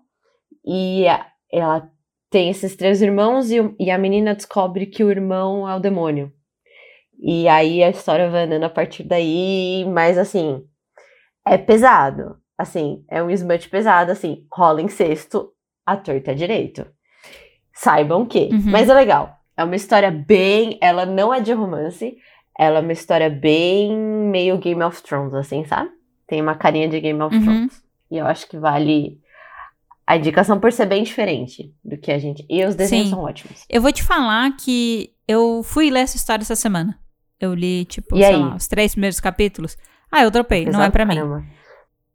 e 0.66 1.08
a- 1.08 1.26
ela 1.52 1.90
tem 2.30 2.50
esses 2.50 2.76
três 2.76 3.02
irmãos 3.02 3.52
e, 3.52 3.58
e 3.80 3.92
a 3.92 3.98
menina 3.98 4.34
descobre 4.36 4.86
que 4.88 5.04
o 5.04 5.12
irmão 5.12 5.70
é 5.70 5.76
o 5.76 5.80
demônio. 5.80 6.32
E 7.20 7.48
aí 7.48 7.84
a 7.84 7.90
história 7.90 8.30
vai 8.30 8.44
andando 8.44 8.64
a 8.64 8.70
partir 8.70 9.04
daí, 9.04 9.86
mas 9.88 10.18
assim, 10.18 10.64
é 11.46 11.58
pesado. 11.58 12.38
Assim, 12.58 13.04
é 13.10 13.22
um 13.22 13.30
smut 13.32 13.70
pesado, 13.70 14.12
assim, 14.12 14.46
rola 14.52 14.82
em 14.82 14.88
sexto, 14.88 15.52
a 15.86 15.96
torta 15.98 16.32
é 16.32 16.36
direito. 16.36 16.86
Saibam 17.74 18.26
que. 18.26 18.50
Uhum. 18.52 18.62
Mas 18.72 18.90
é 18.90 18.94
legal. 18.94 19.36
É 19.58 19.64
uma 19.64 19.76
história 19.76 20.12
bem. 20.12 20.78
Ela 20.82 21.06
não 21.06 21.34
é 21.34 21.40
de 21.40 21.52
romance, 21.54 22.16
ela 22.58 22.80
é 22.80 22.82
uma 22.82 22.92
história 22.94 23.30
bem 23.30 23.96
meio 23.98 24.58
Game 24.58 24.84
of 24.84 25.02
Thrones, 25.04 25.34
assim, 25.34 25.66
sabe? 25.66 25.90
Tem 26.34 26.42
uma 26.42 26.56
carinha 26.56 26.90
de 26.90 27.00
Game 27.00 27.22
of 27.22 27.36
Uhum. 27.36 27.44
Thrones. 27.44 27.84
E 28.10 28.18
eu 28.18 28.26
acho 28.26 28.50
que 28.50 28.58
vale 28.58 29.20
a 30.08 30.18
indicação 30.18 30.60
por 30.60 30.72
ser 30.72 30.88
bem 30.88 31.04
diferente 31.04 31.72
do 31.86 31.96
que 31.96 32.12
a 32.12 32.18
gente. 32.18 32.44
E 32.50 32.66
os 32.66 32.74
desenhos 32.74 33.06
Sim. 33.10 33.12
são 33.14 33.24
ótimos. 33.24 33.64
Eu 33.70 33.84
vou 33.84 33.92
te 33.92 34.02
falar 34.02 34.50
que 34.58 35.12
eu 35.28 35.62
fui 35.64 35.92
ler 35.92 36.00
essa 36.00 36.18
história 36.18 36.42
essa 36.42 36.56
semana. 36.56 36.98
Eu 37.40 37.54
li, 37.54 37.86
tipo, 37.86 38.16
E 38.18 38.24
sei 38.24 38.34
aí? 38.34 38.42
lá, 38.42 38.56
os 38.56 38.68
três 38.68 38.94
primeiros 38.94 39.20
capítulos. 39.20 39.78
Ah, 40.12 40.24
eu 40.24 40.32
dropei, 40.32 40.66
não 40.66 40.82
é 40.82 40.90
pra 40.90 41.06
mim. 41.06 41.20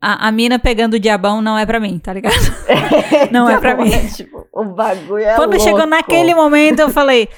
A, 0.00 0.26
a 0.26 0.32
mina 0.32 0.58
pegando 0.58 0.94
o 0.94 0.98
diabão 0.98 1.40
não 1.40 1.56
é 1.56 1.64
pra 1.64 1.78
mim, 1.78 1.96
tá 2.00 2.12
ligado? 2.12 2.34
Não 3.30 3.48
é 3.48 3.56
pra 3.60 3.76
mim. 3.76 3.88
tipo, 4.16 4.48
o 4.52 4.64
bagulho 4.64 5.22
é 5.22 5.36
Quando 5.36 5.60
chegou 5.60 5.74
louco. 5.86 5.90
naquele 5.90 6.34
momento, 6.34 6.80
eu 6.80 6.90
falei, 6.90 7.28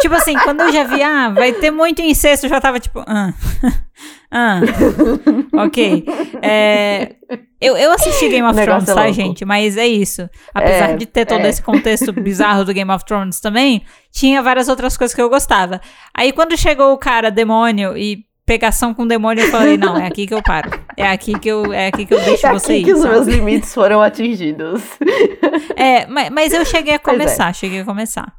Tipo 0.00 0.16
assim, 0.16 0.34
quando 0.34 0.60
eu 0.62 0.72
já 0.72 0.82
vi, 0.82 1.00
ah, 1.00 1.28
vai 1.30 1.52
ter 1.52 1.70
muito 1.70 2.02
incesto, 2.02 2.46
eu 2.46 2.50
já 2.50 2.60
tava 2.60 2.80
tipo, 2.80 2.98
ah, 3.06 3.32
ah, 4.34 4.60
ok. 5.64 6.04
É, 6.42 7.14
eu, 7.60 7.76
eu 7.76 7.92
assisti 7.92 8.28
Game 8.28 8.46
of 8.46 8.60
Thrones, 8.60 8.88
é 8.88 8.94
tá, 8.94 9.10
gente? 9.12 9.44
Mas 9.44 9.76
é 9.76 9.86
isso. 9.86 10.28
Apesar 10.52 10.90
É, 10.90 10.96
de 10.96 11.06
ter 11.06 11.24
todo 11.24 11.44
é. 11.44 11.48
esse 11.48 11.62
contexto 11.62 12.12
bizarro 12.12 12.64
do 12.64 12.74
Game 12.74 12.90
of 12.90 13.04
Thrones 13.04 13.38
também, 13.38 13.84
tinha 14.10 14.42
várias 14.42 14.68
outras 14.68 14.96
coisas 14.96 15.14
que 15.14 15.22
eu 15.22 15.30
gostava. 15.30 15.80
Aí 16.12 16.32
quando 16.32 16.56
chegou 16.58 16.92
o 16.92 16.98
cara 16.98 17.30
demônio 17.30 17.96
e 17.96 18.24
pegação 18.44 18.92
com 18.92 19.06
demônio, 19.06 19.44
eu 19.44 19.50
falei, 19.50 19.76
não, 19.78 19.96
é 19.96 20.06
aqui 20.06 20.26
que 20.26 20.34
eu 20.34 20.42
paro. 20.42 20.68
É 20.96 21.06
aqui 21.08 21.38
que 21.38 21.48
eu, 21.48 21.72
é 21.72 21.86
aqui 21.86 22.04
que 22.04 22.12
eu 22.12 22.20
deixo 22.20 22.46
É 22.46 22.52
você 22.52 22.72
aqui 22.72 22.80
ir. 22.80 22.84
que 22.84 22.92
os 22.92 23.00
sabe? 23.00 23.14
meus 23.14 23.26
limites 23.28 23.72
foram 23.72 24.02
atingidos. 24.02 24.82
É, 25.76 26.06
mas, 26.06 26.30
mas 26.30 26.52
eu 26.52 26.64
cheguei 26.64 26.92
a 26.92 26.96
é. 26.96 26.98
começar, 26.98 27.54
cheguei 27.54 27.80
a 27.80 27.84
começar. 27.84 28.32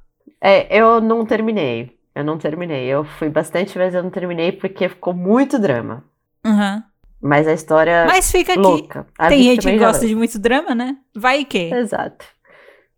É, 0.44 0.68
eu 0.80 1.02
não 1.02 1.26
terminei. 1.26 1.95
Eu 2.16 2.24
não 2.24 2.38
terminei. 2.38 2.86
Eu 2.86 3.04
fui 3.04 3.30
bastante, 3.30 3.78
mas 3.78 3.94
eu 3.94 4.02
não 4.02 4.10
terminei 4.10 4.52
porque 4.54 4.88
ficou 4.90 5.14
muito 5.14 5.60
drama. 5.60 6.04
Uhum. 6.46 6.82
Mas 7.22 7.48
a 7.48 7.54
história 7.54 8.06
Mas 8.06 8.32
fica 8.32 8.54
aqui. 8.54 8.62
louca. 8.62 9.06
A 9.18 9.28
Tem 9.28 9.44
gente 9.44 9.68
que 9.68 9.78
gosta 9.78 10.00
leu. 10.02 10.10
de 10.10 10.16
muito 10.16 10.40
drama, 10.40 10.74
né? 10.74 10.96
Vai 11.16 11.44
que. 11.44 11.74
Exato. 11.74 12.26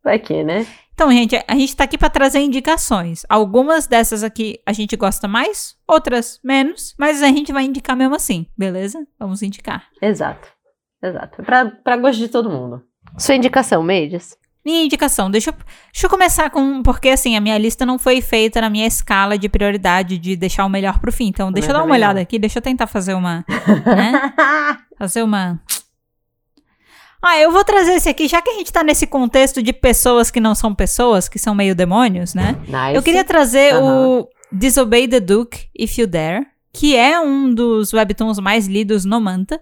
Vai 0.04 0.20
que, 0.20 0.44
né? 0.44 0.66
Então, 0.94 1.12
gente, 1.12 1.36
a 1.48 1.54
gente 1.56 1.76
tá 1.76 1.84
aqui 1.84 1.98
pra 1.98 2.10
trazer 2.10 2.40
indicações. 2.40 3.26
Algumas 3.30 3.88
dessas 3.88 4.24
aqui 4.24 4.60
a 4.66 4.74
gente 4.74 4.96
gosta 4.96 5.28
mais, 5.28 5.76
outras 5.88 6.40
menos, 6.44 6.96
mas 6.98 7.22
a 7.22 7.28
gente 7.28 7.52
vai 7.54 7.64
indicar 7.66 7.96
mesmo 7.96 8.16
assim, 8.16 8.48
beleza? 8.58 9.06
Vamos 9.20 9.42
indicar. 9.44 9.86
Exato. 10.02 10.48
Exato. 11.02 11.44
Pra, 11.44 11.66
pra 11.66 11.98
gosto 11.98 12.18
de 12.20 12.28
todo 12.30 12.50
mundo. 12.50 12.84
Sua 13.18 13.36
indicação, 13.36 13.82
Meides? 13.84 14.37
Minha 14.68 14.84
indicação, 14.84 15.32
deixa 15.32 15.52
eu, 15.52 15.54
deixa 15.94 16.08
eu 16.08 16.10
começar 16.10 16.50
com. 16.50 16.84
Porque 16.84 17.08
assim, 17.08 17.38
a 17.38 17.40
minha 17.40 17.58
lista 17.58 17.86
não 17.86 17.98
foi 17.98 18.20
feita 18.20 18.60
na 18.60 18.70
minha 18.70 18.86
escala 18.86 19.38
de 19.38 19.48
prioridade 19.48 20.18
de 20.18 20.36
deixar 20.36 20.66
o 20.66 20.70
melhor 20.70 21.00
pro 21.00 21.10
fim. 21.10 21.28
Então, 21.28 21.54
deixa 21.54 21.70
eu 21.70 21.74
dar 21.74 21.86
uma 21.86 21.96
olhada 21.96 22.16
não. 22.16 22.22
aqui, 22.22 22.38
deixa 22.38 22.58
eu 22.58 22.62
tentar 22.62 22.86
fazer 22.86 23.14
uma. 23.14 23.46
Né? 23.86 24.34
Fazer 25.00 25.24
uma. 25.24 25.58
Ah, 27.24 27.40
eu 27.40 27.50
vou 27.50 27.64
trazer 27.64 27.94
esse 27.94 28.10
aqui, 28.10 28.28
já 28.28 28.42
que 28.42 28.50
a 28.50 28.54
gente 28.56 28.74
tá 28.74 28.84
nesse 28.84 29.08
contexto 29.08 29.64
de 29.64 29.72
pessoas 29.72 30.30
que 30.30 30.42
não 30.42 30.54
são 30.54 30.76
pessoas, 30.76 31.30
que 31.30 31.40
são 31.40 31.56
meio 31.56 31.74
demônios, 31.74 32.34
né? 32.34 32.58
nice. 32.68 32.96
Eu 32.96 33.02
queria 33.02 33.24
trazer 33.24 33.74
o 33.76 34.28
Disobey 34.52 35.08
the 35.08 35.22
Duke 35.22 35.68
If 35.80 35.98
You 35.98 36.08
Dare, 36.08 36.46
que 36.74 36.94
é 36.94 37.18
um 37.22 37.54
dos 37.54 37.94
webtoons 37.94 38.40
mais 38.40 38.68
lidos 38.68 39.06
no 39.06 39.22
Manta. 39.22 39.62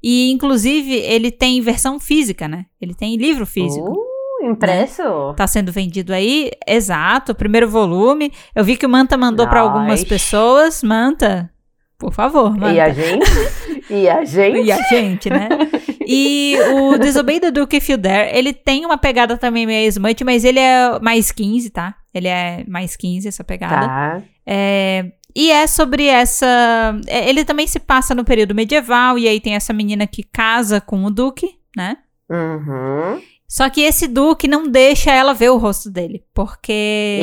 E, 0.00 0.30
inclusive, 0.30 0.92
ele 0.92 1.30
tem 1.30 1.60
versão 1.60 1.98
física, 1.98 2.46
né? 2.46 2.66
Ele 2.78 2.94
tem 2.94 3.16
livro 3.16 3.46
físico. 3.46 4.03
Impresso? 4.44 5.34
Tá 5.36 5.46
sendo 5.46 5.72
vendido 5.72 6.12
aí, 6.12 6.50
exato, 6.66 7.34
primeiro 7.34 7.68
volume. 7.68 8.32
Eu 8.54 8.64
vi 8.64 8.76
que 8.76 8.86
o 8.86 8.88
Manta 8.88 9.16
mandou 9.16 9.48
pra 9.48 9.60
algumas 9.60 10.04
pessoas. 10.04 10.82
Manta, 10.82 11.50
por 11.98 12.12
favor, 12.12 12.56
Manta. 12.56 12.72
E 12.72 12.80
a 12.80 12.90
gente? 12.90 13.26
e 13.90 14.08
a 14.08 14.24
gente? 14.24 14.66
E 14.66 14.72
a 14.72 14.82
gente, 14.82 15.30
né? 15.30 15.48
E 16.06 16.56
o 16.74 16.98
Disobey 16.98 17.40
the 17.40 17.50
Duke 17.50 17.76
If 17.78 17.88
You 17.88 17.96
Dare, 17.96 18.36
ele 18.36 18.52
tem 18.52 18.84
uma 18.84 18.98
pegada 18.98 19.38
também 19.38 19.66
meio 19.66 19.88
smut, 19.88 20.22
mas 20.24 20.44
ele 20.44 20.58
é 20.60 20.98
mais 21.00 21.32
15, 21.32 21.70
tá? 21.70 21.94
Ele 22.12 22.28
é 22.28 22.64
mais 22.68 22.94
15, 22.96 23.26
essa 23.26 23.42
pegada. 23.42 23.86
Tá. 23.86 24.22
É, 24.46 25.06
e 25.34 25.50
é 25.50 25.66
sobre 25.66 26.06
essa. 26.06 26.94
é, 27.08 27.28
Ele 27.28 27.44
também 27.44 27.66
se 27.66 27.80
passa 27.80 28.14
no 28.14 28.24
período 28.24 28.54
medieval, 28.54 29.18
e 29.18 29.26
aí 29.26 29.40
tem 29.40 29.54
essa 29.54 29.72
menina 29.72 30.06
que 30.06 30.22
casa 30.22 30.80
com 30.80 31.04
o 31.04 31.10
Duque, 31.10 31.48
né? 31.76 31.96
Uhum. 32.30 33.20
Só 33.54 33.70
que 33.70 33.82
esse 33.82 34.08
Duque 34.08 34.48
não 34.48 34.68
deixa 34.68 35.12
ela 35.12 35.32
ver 35.32 35.48
o 35.48 35.58
rosto 35.58 35.88
dele, 35.88 36.24
porque 36.34 36.72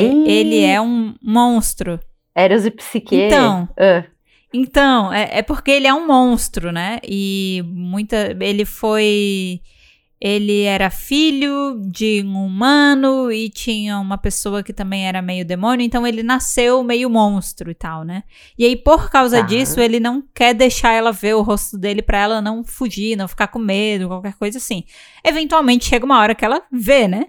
Ih. 0.00 0.30
ele 0.30 0.64
é 0.64 0.80
um 0.80 1.14
monstro. 1.22 2.00
Eros 2.34 2.64
e 2.64 2.70
Psique. 2.70 3.14
Então. 3.14 3.68
Ah, 3.78 4.02
Então, 4.50 5.12
é, 5.12 5.28
é 5.30 5.42
porque 5.42 5.70
ele 5.70 5.86
é 5.86 5.92
um 5.92 6.06
monstro, 6.06 6.72
né? 6.72 7.00
E 7.06 7.62
muita. 7.66 8.34
Ele 8.40 8.64
foi. 8.64 9.60
Ele 10.24 10.62
era 10.62 10.88
filho 10.88 11.80
de 11.90 12.22
um 12.24 12.46
humano 12.46 13.32
e 13.32 13.50
tinha 13.50 13.98
uma 13.98 14.16
pessoa 14.16 14.62
que 14.62 14.72
também 14.72 15.04
era 15.08 15.20
meio 15.20 15.44
demônio, 15.44 15.84
então 15.84 16.06
ele 16.06 16.22
nasceu 16.22 16.80
meio 16.84 17.10
monstro 17.10 17.68
e 17.72 17.74
tal, 17.74 18.04
né? 18.04 18.22
E 18.56 18.64
aí, 18.64 18.76
por 18.76 19.10
causa 19.10 19.40
Tá. 19.40 19.46
disso, 19.46 19.80
ele 19.80 19.98
não 19.98 20.22
quer 20.32 20.54
deixar 20.54 20.92
ela 20.92 21.10
ver 21.10 21.34
o 21.34 21.42
rosto 21.42 21.76
dele 21.76 22.02
pra 22.02 22.18
ela 22.18 22.40
não 22.40 22.62
fugir, 22.62 23.16
não 23.16 23.26
ficar 23.26 23.48
com 23.48 23.58
medo, 23.58 24.06
qualquer 24.06 24.34
coisa 24.34 24.58
assim. 24.58 24.84
Eventualmente 25.24 25.86
chega 25.86 26.04
uma 26.06 26.20
hora 26.20 26.36
que 26.36 26.44
ela 26.44 26.62
vê, 26.70 27.08
né? 27.08 27.26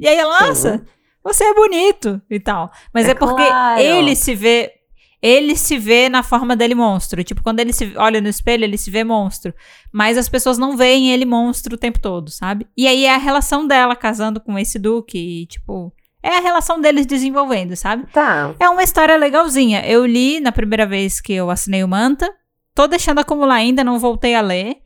E 0.00 0.08
aí 0.08 0.16
ela, 0.16 0.40
nossa, 0.48 0.84
você 1.22 1.44
é 1.44 1.54
bonito 1.54 2.20
e 2.28 2.40
tal. 2.40 2.72
Mas 2.92 3.06
é, 3.06 3.12
É 3.12 3.14
porque 3.14 3.46
claro. 3.46 3.80
ele 3.80 4.16
se 4.16 4.34
vê. 4.34 4.72
Ele 5.20 5.56
se 5.56 5.76
vê 5.76 6.08
na 6.08 6.22
forma 6.22 6.54
dele 6.54 6.74
monstro. 6.74 7.24
Tipo, 7.24 7.42
quando 7.42 7.60
ele 7.60 7.72
se 7.72 7.92
olha 7.96 8.20
no 8.20 8.28
espelho, 8.28 8.64
ele 8.64 8.78
se 8.78 8.90
vê 8.90 9.02
monstro. 9.02 9.52
Mas 9.92 10.16
as 10.16 10.28
pessoas 10.28 10.58
não 10.58 10.76
veem 10.76 11.10
ele 11.10 11.24
monstro 11.24 11.74
o 11.74 11.78
tempo 11.78 11.98
todo, 11.98 12.30
sabe? 12.30 12.66
E 12.76 12.86
aí 12.86 13.04
é 13.04 13.14
a 13.14 13.18
relação 13.18 13.66
dela 13.66 13.96
casando 13.96 14.40
com 14.40 14.58
esse 14.58 14.78
Duque. 14.78 15.18
E, 15.18 15.46
tipo, 15.46 15.92
é 16.22 16.36
a 16.36 16.40
relação 16.40 16.80
deles 16.80 17.06
desenvolvendo, 17.06 17.74
sabe? 17.76 18.06
tá. 18.12 18.54
É 18.60 18.68
uma 18.68 18.82
história 18.82 19.16
legalzinha. 19.16 19.84
Eu 19.86 20.06
li 20.06 20.40
na 20.40 20.52
primeira 20.52 20.86
vez 20.86 21.20
que 21.20 21.32
eu 21.32 21.50
assinei 21.50 21.82
o 21.82 21.88
Manta. 21.88 22.32
Tô 22.74 22.86
deixando 22.86 23.18
acumular 23.18 23.56
ainda, 23.56 23.82
não 23.82 23.98
voltei 23.98 24.34
a 24.34 24.40
ler. 24.40 24.76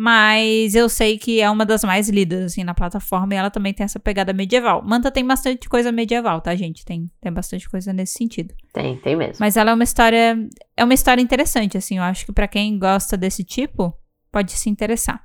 Mas 0.00 0.76
eu 0.76 0.88
sei 0.88 1.18
que 1.18 1.40
é 1.40 1.50
uma 1.50 1.66
das 1.66 1.82
mais 1.82 2.08
lidas, 2.08 2.44
assim, 2.44 2.62
na 2.62 2.72
plataforma. 2.72 3.34
E 3.34 3.36
ela 3.36 3.50
também 3.50 3.74
tem 3.74 3.82
essa 3.84 3.98
pegada 3.98 4.32
medieval. 4.32 4.80
Manta 4.86 5.10
tem 5.10 5.26
bastante 5.26 5.68
coisa 5.68 5.90
medieval, 5.90 6.40
tá, 6.40 6.54
gente? 6.54 6.84
Tem, 6.84 7.10
tem 7.20 7.32
bastante 7.32 7.68
coisa 7.68 7.92
nesse 7.92 8.12
sentido. 8.12 8.54
Tem, 8.72 8.96
tem 8.98 9.16
mesmo. 9.16 9.38
Mas 9.40 9.56
ela 9.56 9.72
é 9.72 9.74
uma 9.74 9.82
história. 9.82 10.38
É 10.76 10.84
uma 10.84 10.94
história 10.94 11.20
interessante, 11.20 11.76
assim. 11.76 11.96
Eu 11.98 12.04
acho 12.04 12.24
que 12.24 12.32
pra 12.32 12.46
quem 12.46 12.78
gosta 12.78 13.16
desse 13.16 13.42
tipo, 13.42 13.92
pode 14.30 14.52
se 14.52 14.70
interessar. 14.70 15.20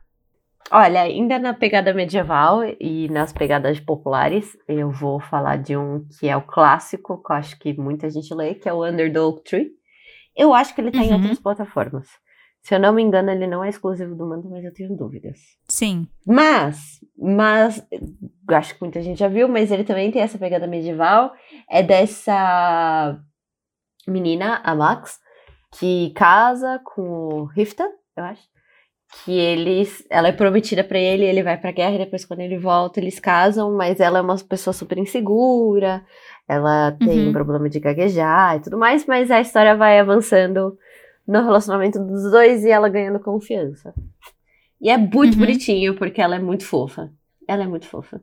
Olha, 0.72 1.02
ainda 1.02 1.38
na 1.38 1.54
pegada 1.54 1.94
medieval 1.94 2.62
e 2.80 3.08
nas 3.10 3.32
pegadas 3.32 3.80
populares, 3.80 4.58
eu 4.68 4.90
vou 4.90 5.20
falar 5.20 5.58
de 5.58 5.78
um 5.78 6.04
que 6.20 6.28
é 6.28 6.36
o 6.36 6.42
clássico, 6.42 7.22
que 7.24 7.32
eu 7.32 7.36
acho 7.36 7.60
que 7.60 7.74
muita 7.80 8.10
gente 8.10 8.34
lê, 8.34 8.56
que 8.56 8.68
é 8.68 8.74
o 8.74 8.84
Underdog 8.84 9.44
Tree. 9.44 9.68
Eu 10.36 10.52
acho 10.52 10.74
que 10.74 10.82
ele 10.82 10.90
tá 10.90 11.04
em 11.04 11.10
Uhum. 11.10 11.16
outras 11.18 11.38
plataformas. 11.40 12.08
Se 12.64 12.74
eu 12.74 12.80
não 12.80 12.94
me 12.94 13.02
engano, 13.04 13.30
ele 13.30 13.46
não 13.46 13.64
é 13.64 13.70
exclusivo 13.70 14.16
do 14.16 14.26
Manta, 14.26 14.48
mas 14.50 14.64
eu 14.64 14.74
tenho 14.74 14.96
dúvidas. 14.96 15.38
Sim. 15.68 16.08
Mas, 16.26 17.00
mas, 17.18 17.86
acho 18.48 18.76
que 18.76 18.82
muita 18.82 19.02
gente 19.02 19.20
já 19.20 19.28
viu, 19.28 19.50
mas 19.50 19.70
ele 19.70 19.84
também 19.84 20.10
tem 20.12 20.22
essa 20.22 20.38
pegada 20.38 20.66
medieval. 20.66 21.34
É 21.70 21.84
dessa 21.84 23.20
menina, 24.08 24.62
a 24.64 24.74
Max, 24.74 25.20
que 25.78 26.12
casa 26.16 26.80
com 26.84 27.02
o 27.02 27.44
Rifta, 27.46 27.86
eu 28.16 28.24
acho. 28.24 28.42
Que 29.26 29.32
eles, 29.38 30.04
ela 30.10 30.30
é 30.30 30.32
prometida 30.32 30.84
pra 30.84 30.98
ele, 30.98 31.26
ele 31.26 31.44
vai 31.44 31.58
pra 31.58 31.72
guerra 31.72 31.96
e 31.96 32.00
depois 32.00 32.26
quando 32.26 32.40
ele 32.40 32.58
volta 32.58 33.00
eles 33.00 33.20
casam, 33.20 33.76
mas 33.76 34.00
ela 34.00 34.18
é 34.20 34.22
uma 34.22 34.38
pessoa 34.38 34.74
super 34.74 34.98
insegura, 34.98 36.04
ela 36.48 36.94
tem 36.94 37.28
Uhum. 37.28 37.32
problema 37.32 37.70
de 37.70 37.80
gaguejar 37.80 38.56
e 38.58 38.62
tudo 38.62 38.78
mais, 38.78 39.06
mas 39.06 39.30
a 39.30 39.40
história 39.40 39.76
vai 39.76 40.00
avançando 40.00 40.76
no 41.28 41.42
relacionamento 41.44 42.00
dos 42.00 42.30
dois 42.32 42.64
e 42.64 42.70
ela 42.70 42.90
ganhando 42.90 43.20
confiança. 43.20 43.94
E 44.82 44.90
é 44.90 44.98
muito 44.98 45.34
Uhum. 45.34 45.40
bonitinho, 45.40 45.96
porque 45.96 46.22
ela 46.22 46.36
é 46.36 46.40
muito 46.40 46.66
fofa. 46.66 47.10
Ela 47.48 47.64
é 47.64 47.68
muito 47.68 47.88
fofa. 47.88 48.22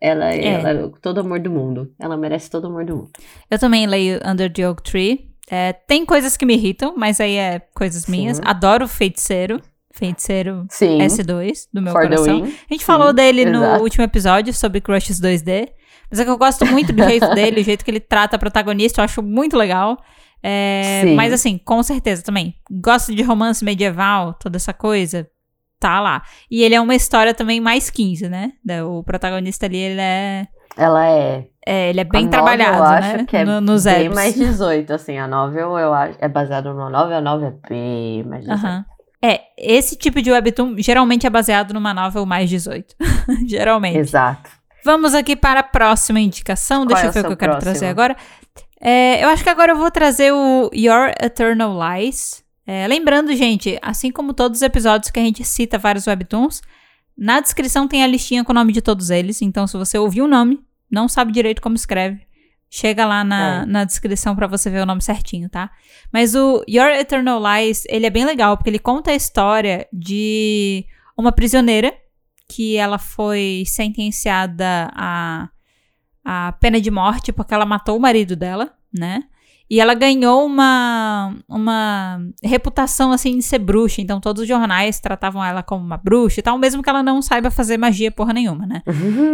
Ela 0.00 0.32
é, 0.34 0.38
É. 0.44 0.52
ela 0.60 0.68
é 0.70 0.90
todo 1.00 1.20
amor 1.20 1.40
do 1.40 1.50
mundo. 1.50 1.90
Ela 1.98 2.16
merece 2.16 2.50
todo 2.50 2.66
amor 2.66 2.84
do 2.84 2.96
mundo. 2.96 3.10
Eu 3.50 3.58
também 3.58 3.86
leio 3.86 4.20
Under 4.26 4.52
the 4.52 4.68
Oak 4.68 4.82
Tree. 4.82 5.30
É, 5.50 5.72
tem 5.72 6.04
coisas 6.04 6.36
que 6.36 6.44
me 6.44 6.54
irritam, 6.54 6.94
mas 6.96 7.20
aí 7.20 7.36
é 7.36 7.60
coisas 7.74 8.02
Sim. 8.02 8.12
minhas. 8.12 8.40
Adoro 8.44 8.86
Feiticeiro. 8.86 9.60
Feiticeiro 9.92 10.66
Sim. 10.68 10.98
S2, 10.98 11.68
do 11.72 11.80
meu 11.80 11.92
for 11.92 12.02
coração. 12.02 12.42
A 12.44 12.72
gente 12.74 12.84
falou 12.84 13.14
dele 13.14 13.46
no 13.46 13.62
exato. 13.64 13.82
último 13.82 14.04
episódio 14.04 14.52
sobre 14.52 14.80
Crushes 14.82 15.18
2D. 15.18 15.70
Mas 16.10 16.20
é 16.20 16.24
que 16.24 16.30
eu 16.30 16.36
gosto 16.36 16.66
muito 16.66 16.92
do 16.92 17.02
jeito 17.02 17.26
dele, 17.34 17.62
o 17.62 17.64
jeito 17.64 17.82
que 17.82 17.90
ele 17.90 18.00
trata 18.00 18.36
a 18.36 18.38
protagonista, 18.38 19.00
eu 19.00 19.04
acho 19.04 19.22
muito 19.22 19.56
legal. 19.56 19.96
É, 20.48 21.12
mas 21.16 21.32
assim, 21.32 21.58
com 21.58 21.82
certeza 21.82 22.22
também. 22.22 22.54
Gosto 22.70 23.12
de 23.12 23.20
romance 23.20 23.64
medieval, 23.64 24.32
toda 24.34 24.56
essa 24.56 24.72
coisa. 24.72 25.28
Tá 25.80 26.00
lá. 26.00 26.22
E 26.48 26.62
ele 26.62 26.76
é 26.76 26.80
uma 26.80 26.94
história 26.94 27.34
também 27.34 27.60
mais 27.60 27.90
15, 27.90 28.28
né? 28.28 28.52
O 28.84 29.02
protagonista 29.02 29.66
ali, 29.66 29.76
ele 29.76 30.00
é. 30.00 30.46
Ela 30.76 31.06
é. 31.06 31.48
é, 31.66 31.90
ele 31.90 31.98
é 31.98 32.02
a 32.02 32.04
bem 32.04 32.26
novel, 32.26 32.30
trabalhado, 32.30 32.76
eu 32.76 32.84
acho 32.84 33.16
né? 33.16 33.24
que 33.24 33.36
é 33.36 33.44
no, 33.44 33.60
nos 33.60 33.84
bem 33.84 33.94
épicos. 33.94 34.14
mais 34.14 34.34
18, 34.38 34.92
assim. 34.92 35.18
A 35.18 35.26
novel 35.26 35.76
eu 35.78 35.92
acho, 35.92 36.16
é 36.20 36.28
baseada 36.28 36.72
numa 36.72 36.90
novel, 36.90 37.16
a 37.16 37.20
novel 37.20 37.48
é 37.48 37.68
bem 37.68 38.22
mais 38.22 38.44
18. 38.44 38.64
Aham. 38.64 38.84
É, 39.24 39.40
esse 39.58 39.96
tipo 39.96 40.22
de 40.22 40.30
webtoon 40.30 40.76
geralmente 40.78 41.26
é 41.26 41.30
baseado 41.30 41.74
numa 41.74 41.92
novel 41.92 42.24
mais 42.24 42.48
18. 42.48 42.94
geralmente. 43.48 43.98
Exato. 43.98 44.48
Vamos 44.84 45.12
aqui 45.12 45.34
para 45.34 45.60
a 45.60 45.64
próxima 45.64 46.20
indicação. 46.20 46.86
Deixa 46.86 47.02
é 47.02 47.06
eu 47.06 47.10
o 47.10 47.12
ver 47.12 47.20
o 47.20 47.26
que 47.26 47.32
eu 47.32 47.36
quero 47.36 47.52
próximo? 47.52 47.72
trazer 47.72 47.86
agora. 47.86 48.16
É, 48.80 49.22
eu 49.24 49.28
acho 49.28 49.42
que 49.42 49.50
agora 49.50 49.72
eu 49.72 49.76
vou 49.76 49.90
trazer 49.90 50.32
o 50.32 50.70
Your 50.74 51.12
Eternal 51.20 51.74
Lies. 51.78 52.44
É, 52.66 52.86
lembrando, 52.86 53.34
gente, 53.34 53.78
assim 53.80 54.10
como 54.10 54.34
todos 54.34 54.58
os 54.58 54.62
episódios 54.62 55.10
que 55.10 55.20
a 55.20 55.22
gente 55.22 55.44
cita 55.44 55.78
vários 55.78 56.06
webtoons, 56.06 56.60
na 57.16 57.40
descrição 57.40 57.86
tem 57.88 58.02
a 58.02 58.06
listinha 58.06 58.44
com 58.44 58.52
o 58.52 58.54
nome 58.54 58.72
de 58.72 58.82
todos 58.82 59.08
eles. 59.10 59.40
Então, 59.40 59.66
se 59.66 59.76
você 59.76 59.96
ouviu 59.98 60.24
o 60.24 60.28
nome, 60.28 60.60
não 60.90 61.08
sabe 61.08 61.32
direito 61.32 61.62
como 61.62 61.74
escreve, 61.76 62.26
Chega 62.68 63.06
lá 63.06 63.22
na, 63.22 63.62
É. 63.62 63.66
na 63.66 63.84
descrição 63.84 64.34
pra 64.34 64.48
você 64.48 64.68
ver 64.68 64.82
o 64.82 64.86
nome 64.86 65.00
certinho, 65.00 65.48
tá? 65.48 65.70
Mas 66.12 66.34
o 66.34 66.64
Your 66.68 66.88
Eternal 66.88 67.40
Lies, 67.40 67.84
ele 67.88 68.06
é 68.06 68.10
bem 68.10 68.24
legal, 68.24 68.56
porque 68.56 68.68
ele 68.68 68.80
conta 68.80 69.12
a 69.12 69.14
história 69.14 69.86
de 69.92 70.84
uma 71.16 71.30
prisioneira 71.30 71.94
que 72.48 72.76
ela 72.76 72.98
foi 72.98 73.62
sentenciada 73.66 74.90
a, 74.94 75.48
a 76.28 76.50
pena 76.58 76.80
de 76.80 76.90
morte 76.90 77.32
porque 77.32 77.54
ela 77.54 77.64
matou 77.64 77.96
o 77.96 78.00
marido 78.00 78.34
dela, 78.34 78.72
né? 78.92 79.22
E 79.70 79.80
ela 79.80 79.94
ganhou 79.94 80.44
uma, 80.44 81.36
uma 81.48 82.20
reputação, 82.42 83.12
assim, 83.12 83.36
de 83.36 83.42
ser 83.42 83.60
bruxa. 83.60 84.00
Então, 84.00 84.20
todos 84.20 84.42
os 84.42 84.48
jornais 84.48 84.98
tratavam 84.98 85.44
ela 85.44 85.62
como 85.62 85.84
uma 85.84 85.96
bruxa 85.96 86.40
e 86.40 86.42
tal, 86.42 86.58
mesmo 86.58 86.82
que 86.82 86.90
ela 86.90 87.02
não 87.02 87.22
saiba 87.22 87.50
fazer 87.50 87.76
magia 87.76 88.10
porra 88.10 88.32
nenhuma, 88.32 88.66
né? 88.66 88.82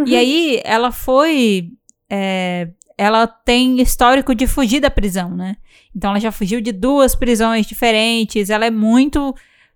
E 0.07 0.15
aí, 0.15 0.61
ela 0.63 0.91
foi. 0.91 1.69
é, 2.09 2.69
ela 2.95 3.25
tem 3.25 3.81
histórico 3.81 4.35
de 4.35 4.45
fugir 4.45 4.79
da 4.79 4.89
prisão, 4.91 5.31
né? 5.35 5.55
Então, 5.95 6.11
ela 6.11 6.19
já 6.19 6.31
fugiu 6.31 6.61
de 6.61 6.71
duas 6.71 7.15
prisões 7.15 7.65
diferentes. 7.65 8.49
Ela 8.51 8.65
é 8.65 8.71
muito 8.71 9.35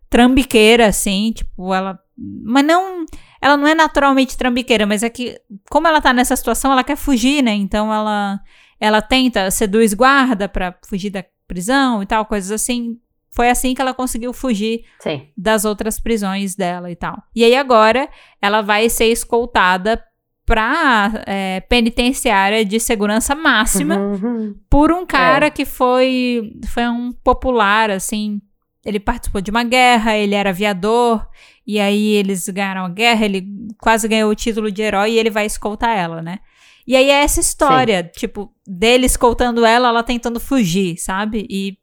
trambiqueira, 0.09 0.87
assim, 0.87 1.31
tipo, 1.33 1.73
ela. 1.73 1.99
Mas 2.17 2.65
não. 2.65 3.05
Ela 3.41 3.55
não 3.57 3.67
é 3.67 3.75
naturalmente 3.75 4.37
trambiqueira, 4.37 4.85
mas 4.85 5.03
é 5.03 5.09
que, 5.09 5.39
como 5.69 5.87
ela 5.87 6.01
tá 6.01 6.11
nessa 6.13 6.35
situação, 6.35 6.71
ela 6.71 6.83
quer 6.83 6.95
fugir, 6.97 7.43
né? 7.43 7.53
Então, 7.53 7.93
ela. 7.93 8.39
Ela 8.79 9.01
tenta 9.01 9.49
seduz 9.49 9.93
guarda 9.93 10.47
pra 10.47 10.75
fugir 10.87 11.09
da 11.09 11.25
prisão 11.47 12.03
e 12.03 12.05
tal, 12.05 12.25
coisas 12.25 12.51
assim. 12.51 12.97
Foi 13.31 13.49
assim 13.49 13.73
que 13.75 13.81
ela 13.81 13.93
conseguiu 13.93 14.33
fugir 14.33 14.83
Sim. 14.99 15.27
das 15.37 15.65
outras 15.65 15.99
prisões 15.99 16.55
dela 16.55 16.89
e 16.91 16.95
tal. 16.95 17.21
E 17.35 17.43
aí 17.43 17.55
agora 17.55 18.07
ela 18.41 18.61
vai 18.61 18.89
ser 18.89 19.05
escoltada 19.11 20.03
pra 20.45 21.23
é, 21.27 21.59
penitenciária 21.61 22.63
de 22.63 22.79
segurança 22.79 23.35
máxima 23.35 23.97
Uhum. 23.97 24.55
por 24.69 24.91
um 24.91 25.05
cara 25.05 25.49
que 25.51 25.65
foi 25.65 26.53
foi 26.73 26.87
um 26.87 27.11
popular 27.11 27.89
assim. 27.91 28.41
Ele 28.85 28.99
participou 28.99 29.41
de 29.41 29.51
uma 29.51 29.63
guerra, 29.63 30.15
ele 30.15 30.33
era 30.33 30.49
aviador 30.51 31.27
e 31.67 31.79
aí 31.79 32.13
eles 32.13 32.47
ganharam 32.47 32.85
a 32.85 32.89
guerra, 32.89 33.25
ele 33.25 33.45
quase 33.81 34.07
ganhou 34.07 34.31
o 34.31 34.35
título 34.35 34.71
de 34.71 34.81
herói 34.81 35.11
e 35.11 35.19
ele 35.19 35.29
vai 35.29 35.45
escoltar 35.45 35.95
ela, 35.97 36.21
né? 36.21 36.39
E 36.87 36.95
aí 36.95 37.09
é 37.09 37.21
essa 37.23 37.41
história, 37.41 38.01
tipo, 38.15 38.49
dele 38.65 39.05
escoltando 39.05 39.65
ela, 39.65 39.89
ela 39.89 40.01
tentando 40.03 40.39
fugir, 40.39 40.97
sabe? 40.97 41.45
E 41.49 41.77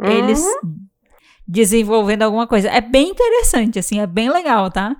eles 0.00 0.40
Uhum. 0.64 0.78
desenvolvendo 1.46 2.22
alguma 2.22 2.46
coisa. 2.46 2.68
É 2.70 2.80
bem 2.80 3.10
interessante, 3.10 3.78
assim, 3.78 4.00
é 4.00 4.06
bem 4.06 4.30
legal, 4.30 4.70
tá? 4.70 4.96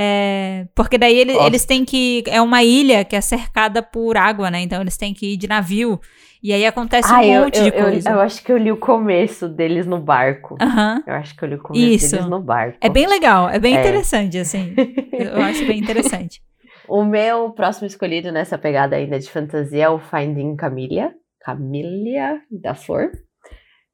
É, 0.00 0.66
porque 0.76 0.96
daí 0.96 1.18
ele- 1.18 1.36
eles 1.38 1.64
têm 1.64 1.84
que. 1.84 2.22
É 2.28 2.40
uma 2.40 2.62
ilha 2.62 3.04
que 3.04 3.16
é 3.16 3.20
cercada 3.20 3.82
por 3.82 4.16
água, 4.16 4.48
né? 4.50 4.60
Então 4.60 4.80
eles 4.80 4.96
têm 4.96 5.12
que 5.12 5.32
ir 5.32 5.36
de 5.36 5.48
navio. 5.48 5.98
E 6.40 6.52
aí 6.52 6.64
acontece 6.64 7.12
Ah, 7.12 7.18
um 7.18 7.22
eu, 7.24 7.42
monte 7.44 7.58
eu, 7.58 7.64
de 7.64 7.76
eu- 7.76 7.82
coisa. 7.84 8.10
eu 8.10 8.20
acho 8.20 8.44
que 8.44 8.52
eu 8.52 8.56
li 8.56 8.70
o 8.70 8.76
começo 8.76 9.48
deles 9.48 9.86
no 9.88 9.98
barco. 9.98 10.56
Aham. 10.62 11.02
Eu 11.04 11.14
acho 11.14 11.34
que 11.36 11.44
eu 11.44 11.48
li 11.48 11.54
o 11.56 11.62
começo 11.62 11.84
Isso. 12.04 12.10
deles 12.14 12.30
no 12.30 12.40
barco. 12.40 12.78
É 12.80 12.88
bem 12.88 13.08
legal, 13.08 13.48
é 13.50 13.58
bem 13.58 13.76
É. 13.76 13.80
interessante, 13.80 14.38
assim. 14.38 14.72
Eu 15.12 15.42
acho 15.42 15.66
bem 15.66 15.80
interessante. 15.80 16.40
O 16.88 17.04
meu 17.04 17.50
próximo 17.50 17.88
escolhido 17.88 18.30
nessa 18.30 18.56
pegada 18.56 18.94
ainda 18.94 19.18
de 19.18 19.28
fantasia 19.28 19.84
é 19.84 19.88
o 19.88 19.98
Finding 19.98 20.54
Camilla. 20.54 21.10
Camilla 21.40 22.40
da 22.52 22.72
Flor. 22.74 23.10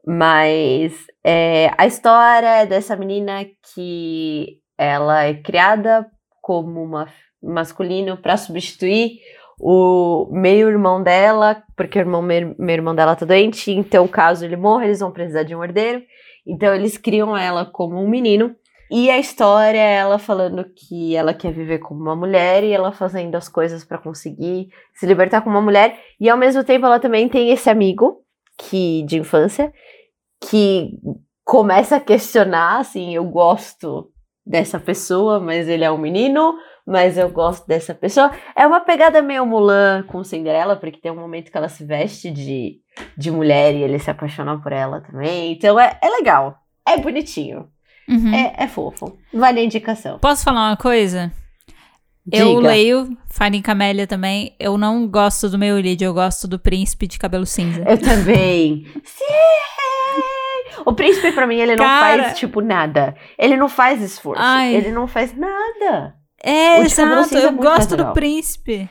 Mas 0.06 0.92
é, 1.24 1.70
a 1.78 1.86
história 1.86 2.46
é 2.62 2.66
dessa 2.66 2.94
menina 2.94 3.44
que 3.74 4.58
ela 4.78 5.24
é 5.24 5.34
criada 5.34 6.06
como 6.40 6.82
uma 6.82 7.08
masculino 7.42 8.16
para 8.16 8.36
substituir 8.36 9.18
o 9.58 10.28
meio-irmão 10.32 11.02
dela, 11.02 11.62
porque 11.76 11.98
o 11.98 12.00
irmão, 12.00 12.20
meio, 12.20 12.56
irmão 12.68 12.94
dela 12.94 13.14
tá 13.14 13.24
doente, 13.24 13.70
então 13.70 14.08
caso 14.08 14.44
ele 14.44 14.56
morra, 14.56 14.84
eles 14.84 15.00
vão 15.00 15.12
precisar 15.12 15.42
de 15.42 15.54
um 15.54 15.62
herdeiro. 15.62 16.02
Então 16.46 16.74
eles 16.74 16.98
criam 16.98 17.36
ela 17.36 17.64
como 17.64 18.02
um 18.02 18.08
menino. 18.08 18.54
E 18.90 19.10
a 19.10 19.18
história 19.18 19.78
é 19.78 19.94
ela 19.94 20.18
falando 20.18 20.64
que 20.64 21.16
ela 21.16 21.32
quer 21.32 21.52
viver 21.52 21.78
como 21.78 22.00
uma 22.00 22.14
mulher 22.14 22.62
e 22.62 22.72
ela 22.72 22.92
fazendo 22.92 23.34
as 23.34 23.48
coisas 23.48 23.84
para 23.84 23.98
conseguir 23.98 24.68
se 24.94 25.06
libertar 25.06 25.40
como 25.40 25.56
uma 25.56 25.62
mulher. 25.62 25.98
E 26.20 26.28
ao 26.28 26.36
mesmo 26.36 26.62
tempo 26.62 26.84
ela 26.84 27.00
também 27.00 27.28
tem 27.28 27.50
esse 27.50 27.70
amigo 27.70 28.22
que 28.58 29.02
de 29.04 29.18
infância 29.18 29.72
que 30.48 30.90
começa 31.44 31.96
a 31.96 32.00
questionar 32.00 32.80
assim, 32.80 33.14
eu 33.14 33.24
gosto 33.24 34.12
dessa 34.46 34.78
pessoa, 34.78 35.40
mas 35.40 35.68
ele 35.68 35.84
é 35.84 35.90
um 35.90 35.98
menino, 35.98 36.54
mas 36.86 37.16
eu 37.16 37.30
gosto 37.30 37.66
dessa 37.66 37.94
pessoa. 37.94 38.30
É 38.54 38.66
uma 38.66 38.80
pegada 38.80 39.22
meio 39.22 39.46
Mulan 39.46 40.04
com 40.06 40.22
Cinderela, 40.22 40.76
porque 40.76 41.00
tem 41.00 41.10
um 41.10 41.16
momento 41.16 41.50
que 41.50 41.56
ela 41.56 41.68
se 41.68 41.84
veste 41.84 42.30
de, 42.30 42.78
de 43.16 43.30
mulher 43.30 43.74
e 43.74 43.82
ele 43.82 43.98
se 43.98 44.10
apaixona 44.10 44.60
por 44.60 44.72
ela 44.72 45.00
também. 45.00 45.52
Então 45.52 45.80
é, 45.80 45.98
é 46.02 46.08
legal. 46.10 46.58
É 46.86 46.98
bonitinho. 46.98 47.68
Uhum. 48.06 48.34
É, 48.34 48.64
é 48.64 48.68
fofo. 48.68 49.16
Vale 49.32 49.60
a 49.60 49.64
indicação. 49.64 50.18
Posso 50.18 50.44
falar 50.44 50.68
uma 50.68 50.76
coisa? 50.76 51.32
Eu 52.30 52.56
Diga. 52.56 52.68
leio 52.68 53.18
Finding 53.30 53.62
Camélia 53.62 54.06
também. 54.06 54.54
Eu 54.58 54.78
não 54.78 55.06
gosto 55.06 55.48
do 55.48 55.58
meu 55.58 55.76
lead, 55.76 56.02
eu 56.02 56.14
gosto 56.14 56.48
do 56.48 56.58
príncipe 56.58 57.06
de 57.06 57.18
cabelo 57.18 57.44
cinza. 57.46 57.82
Eu 57.86 57.98
também. 57.98 58.86
Sim! 59.04 59.24
O 60.84 60.92
príncipe, 60.92 61.32
pra 61.32 61.46
mim, 61.46 61.56
ele 61.56 61.76
não 61.76 61.84
Cara. 61.84 62.22
faz, 62.24 62.38
tipo, 62.38 62.60
nada. 62.60 63.14
Ele 63.38 63.56
não 63.56 63.68
faz 63.68 64.00
esforço. 64.02 64.42
Ai. 64.42 64.74
Ele 64.74 64.90
não 64.90 65.06
faz 65.06 65.34
nada. 65.36 66.14
É, 66.42 66.80
O 66.80 66.84
de 66.84 66.94
cabelo 66.94 67.20
exato. 67.20 67.36
é 67.36 67.44
Eu 67.46 67.52
mais 67.52 67.62
gosto 67.64 67.90
do 67.96 68.00
legal. 68.00 68.12
príncipe. 68.12 68.88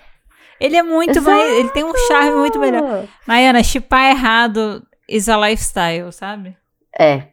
Ele 0.60 0.76
é 0.78 0.84
muito 0.84 1.22
mais. 1.22 1.52
Ele 1.54 1.70
tem 1.70 1.84
um 1.84 1.94
charme 2.08 2.32
muito 2.38 2.58
melhor. 2.60 3.06
Nayana, 3.28 3.62
chipar 3.64 4.12
errado 4.12 4.82
is 5.10 5.28
a 5.30 5.38
lifestyle, 5.38 6.12
sabe? 6.12 6.56
É, 6.98 7.24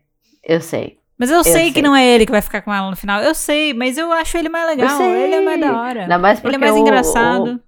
eu 0.45 0.61
sei. 0.61 0.99
Mas 1.19 1.31
eu, 1.31 1.45
sei, 1.45 1.67
que 1.69 1.75
sei. 1.75 1.83
não 1.83 1.95
é 1.95 2.05
ele 2.07 2.25
que 2.25 2.33
vai 2.33 2.41
ficar 2.41 2.63
com 2.63 2.73
ela 2.73 2.89
no 2.91 2.97
final. 2.97 3.21
Eu 3.21 3.35
sei, 3.35 3.75
mas 3.75 3.99
eu 3.99 4.11
acho 4.11 4.37
ele 4.39 4.49
mais 4.49 4.67
legal. 4.67 4.97
sei. 4.97 5.07
Ele 5.25 5.35
é 5.35 5.41
mais 5.45 5.61
da 5.61 5.79
hora. 5.81 6.03
Ainda 6.03 6.19
mais 6.19 6.39
Ele 6.39 6.43
porque 6.43 6.57
é 6.57 6.59
mais 6.59 6.73
o- 6.73 6.79
engraçado. 6.79 7.55
O, 7.57 7.61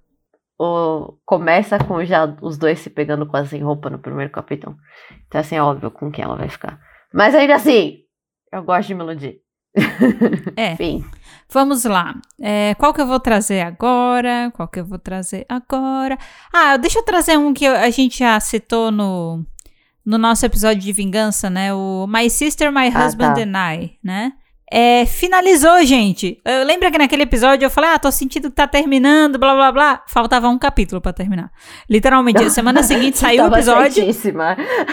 o- 0.62 1.18
começa 1.25 1.79
com 1.79 2.05
já 2.05 2.25
os 2.40 2.57
dois 2.57 2.79
se 2.79 2.90
pegando 2.90 3.27
quase 3.27 3.48
sem 3.51 3.62
roupa 3.62 3.90
no 3.90 3.98
primeiro 3.98 4.31
capítulo. 4.31 4.77
Então, 5.27 5.40
assim, 5.40 5.57
é 5.57 5.62
óbvio 5.62 5.90
com 5.90 6.11
quem 6.11 6.25
ela 6.25 6.37
vai 6.37 6.48
ficar. 6.48 6.79
Mas 7.12 7.35
ainda 7.35 7.55
assim, 7.57 7.98
eu 8.53 8.62
gosto 8.62 8.88
de 8.88 8.94
melodia. 8.94 9.35
É. 10.57 10.72
Enfim. 10.72 11.05
Vamos 11.51 11.85
lá. 11.85 12.14
É, 12.40 12.75
qual 12.77 12.92
que 12.94 13.01
eu 13.01 13.07
vou 13.07 13.20
trazer 13.20 13.61
agora? 13.61 14.51
Qual 14.55 14.68
que 14.68 14.81
eu 14.81 14.85
vou 14.87 14.98
trazer 14.98 15.44
agora? 15.48 16.16
Ah, 16.53 16.77
deixa 16.77 16.98
eu 16.98 17.03
trazer 17.05 17.37
um 17.38 17.53
que 17.53 17.66
a 17.66 17.90
gente 17.90 18.18
já 18.20 18.38
citou 18.40 18.90
no, 18.90 19.44
no 20.05 20.16
nosso 20.18 20.44
episódio 20.46 20.81
de 20.81 20.92
vingança, 20.92 21.51
né? 21.51 21.72
O 21.75 22.07
My 22.07 22.29
Sister, 22.31 22.72
My 22.72 22.88
Ah, 22.94 23.07
Husband 23.07 23.35
tá. 23.35 23.40
and 23.42 23.75
I, 23.75 23.98
né? 24.03 24.33
É, 24.75 25.05
finalizou, 25.05 25.85
gente. 25.85 26.41
Eu 26.43 26.65
lembro 26.65 26.91
que 26.91 26.97
naquele 26.97 27.25
episódio 27.25 27.67
eu 27.67 27.69
falei, 27.69 27.91
ah, 27.91 27.99
tô 27.99 28.11
sentindo 28.11 28.49
que 28.49 28.57
tá 28.57 28.67
terminando, 28.67 29.39
blá 29.39 29.55
blá 29.55 29.71
blá. 29.71 30.03
Faltava 30.07 30.49
um 30.49 30.59
capítulo 30.59 30.99
pra 30.99 31.13
terminar. 31.13 31.51
Literalmente, 31.91 32.49
semana 32.49 32.83
seguinte 32.83 33.19
saiu 33.19 33.45
o 33.45 33.49
episódio. 33.49 34.03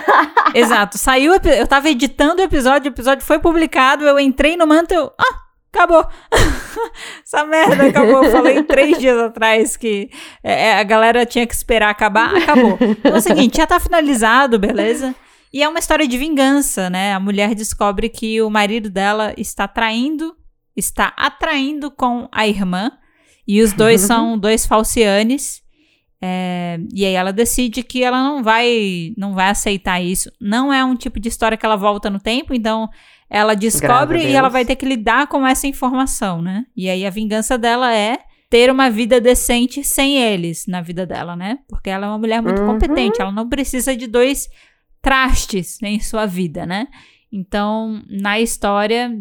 Exato, 0.53 0.97
saiu, 0.97 1.31
eu 1.33 1.65
tava 1.65 1.87
editando 1.87 2.41
o 2.41 2.45
episódio, 2.45 2.91
o 2.91 2.93
episódio 2.93 3.23
foi 3.23 3.39
publicado, 3.39 4.03
eu 4.03 4.19
entrei 4.19 4.57
no 4.57 4.67
manto, 4.67 4.93
eu, 4.93 5.13
ah, 5.17 5.39
acabou. 5.73 6.05
Essa 7.23 7.45
merda 7.45 7.85
acabou. 7.85 8.25
Eu 8.25 8.31
falei 8.31 8.61
três 8.63 8.97
dias 8.97 9.17
atrás 9.17 9.77
que 9.77 10.09
é, 10.43 10.73
a 10.73 10.83
galera 10.83 11.25
tinha 11.25 11.47
que 11.47 11.53
esperar 11.53 11.89
acabar, 11.89 12.35
acabou. 12.35 12.77
Então 12.81 13.15
é 13.15 13.17
o 13.17 13.21
seguinte, 13.21 13.55
já 13.55 13.65
tá 13.65 13.79
finalizado, 13.79 14.59
beleza? 14.59 15.15
E 15.51 15.63
é 15.63 15.67
uma 15.67 15.79
história 15.79 16.07
de 16.07 16.17
vingança, 16.17 16.89
né? 16.89 17.13
A 17.13 17.19
mulher 17.19 17.55
descobre 17.55 18.07
que 18.09 18.41
o 18.41 18.49
marido 18.49 18.89
dela 18.89 19.33
está 19.37 19.67
traindo, 19.67 20.35
está 20.75 21.13
atraindo 21.17 21.89
com 21.89 22.27
a 22.31 22.47
irmã, 22.47 22.91
e 23.47 23.61
os 23.61 23.73
dois 23.73 24.01
são 24.01 24.37
dois 24.39 24.65
falcianes. 24.65 25.61
É, 26.21 26.77
e 26.93 27.05
aí 27.05 27.13
ela 27.13 27.31
decide 27.31 27.81
que 27.81 28.03
ela 28.03 28.21
não 28.21 28.43
vai, 28.43 29.13
não 29.17 29.33
vai 29.33 29.49
aceitar 29.49 30.01
isso. 30.01 30.29
Não 30.39 30.71
é 30.71 30.83
um 30.83 30.95
tipo 30.95 31.19
de 31.19 31.29
história 31.29 31.57
que 31.57 31.65
ela 31.65 31.77
volta 31.77 32.09
no 32.09 32.19
tempo, 32.19 32.53
então 32.53 32.89
ela 33.29 33.55
descobre 33.55 34.23
e 34.23 34.33
ela 34.33 34.49
vai 34.49 34.65
ter 34.65 34.75
que 34.75 34.85
lidar 34.85 35.27
com 35.27 35.47
essa 35.47 35.65
informação, 35.65 36.41
né? 36.41 36.65
E 36.75 36.89
aí 36.89 37.05
a 37.05 37.09
vingança 37.09 37.57
dela 37.57 37.95
é 37.95 38.19
ter 38.49 38.69
uma 38.71 38.89
vida 38.89 39.21
decente 39.21 39.83
sem 39.83 40.17
eles 40.17 40.65
na 40.67 40.81
vida 40.81 41.05
dela, 41.05 41.35
né? 41.35 41.59
Porque 41.69 41.89
ela 41.89 42.07
é 42.07 42.09
uma 42.09 42.17
mulher 42.17 42.41
muito 42.41 42.61
Uhum. 42.61 42.67
competente, 42.73 43.21
ela 43.21 43.31
não 43.31 43.47
precisa 43.47 43.95
de 43.95 44.07
dois 44.07 44.49
trastes 45.01 45.81
em 45.81 45.99
sua 45.99 46.25
vida, 46.25 46.65
né? 46.65 46.87
Então, 47.31 48.01
na 48.09 48.39
história, 48.39 49.11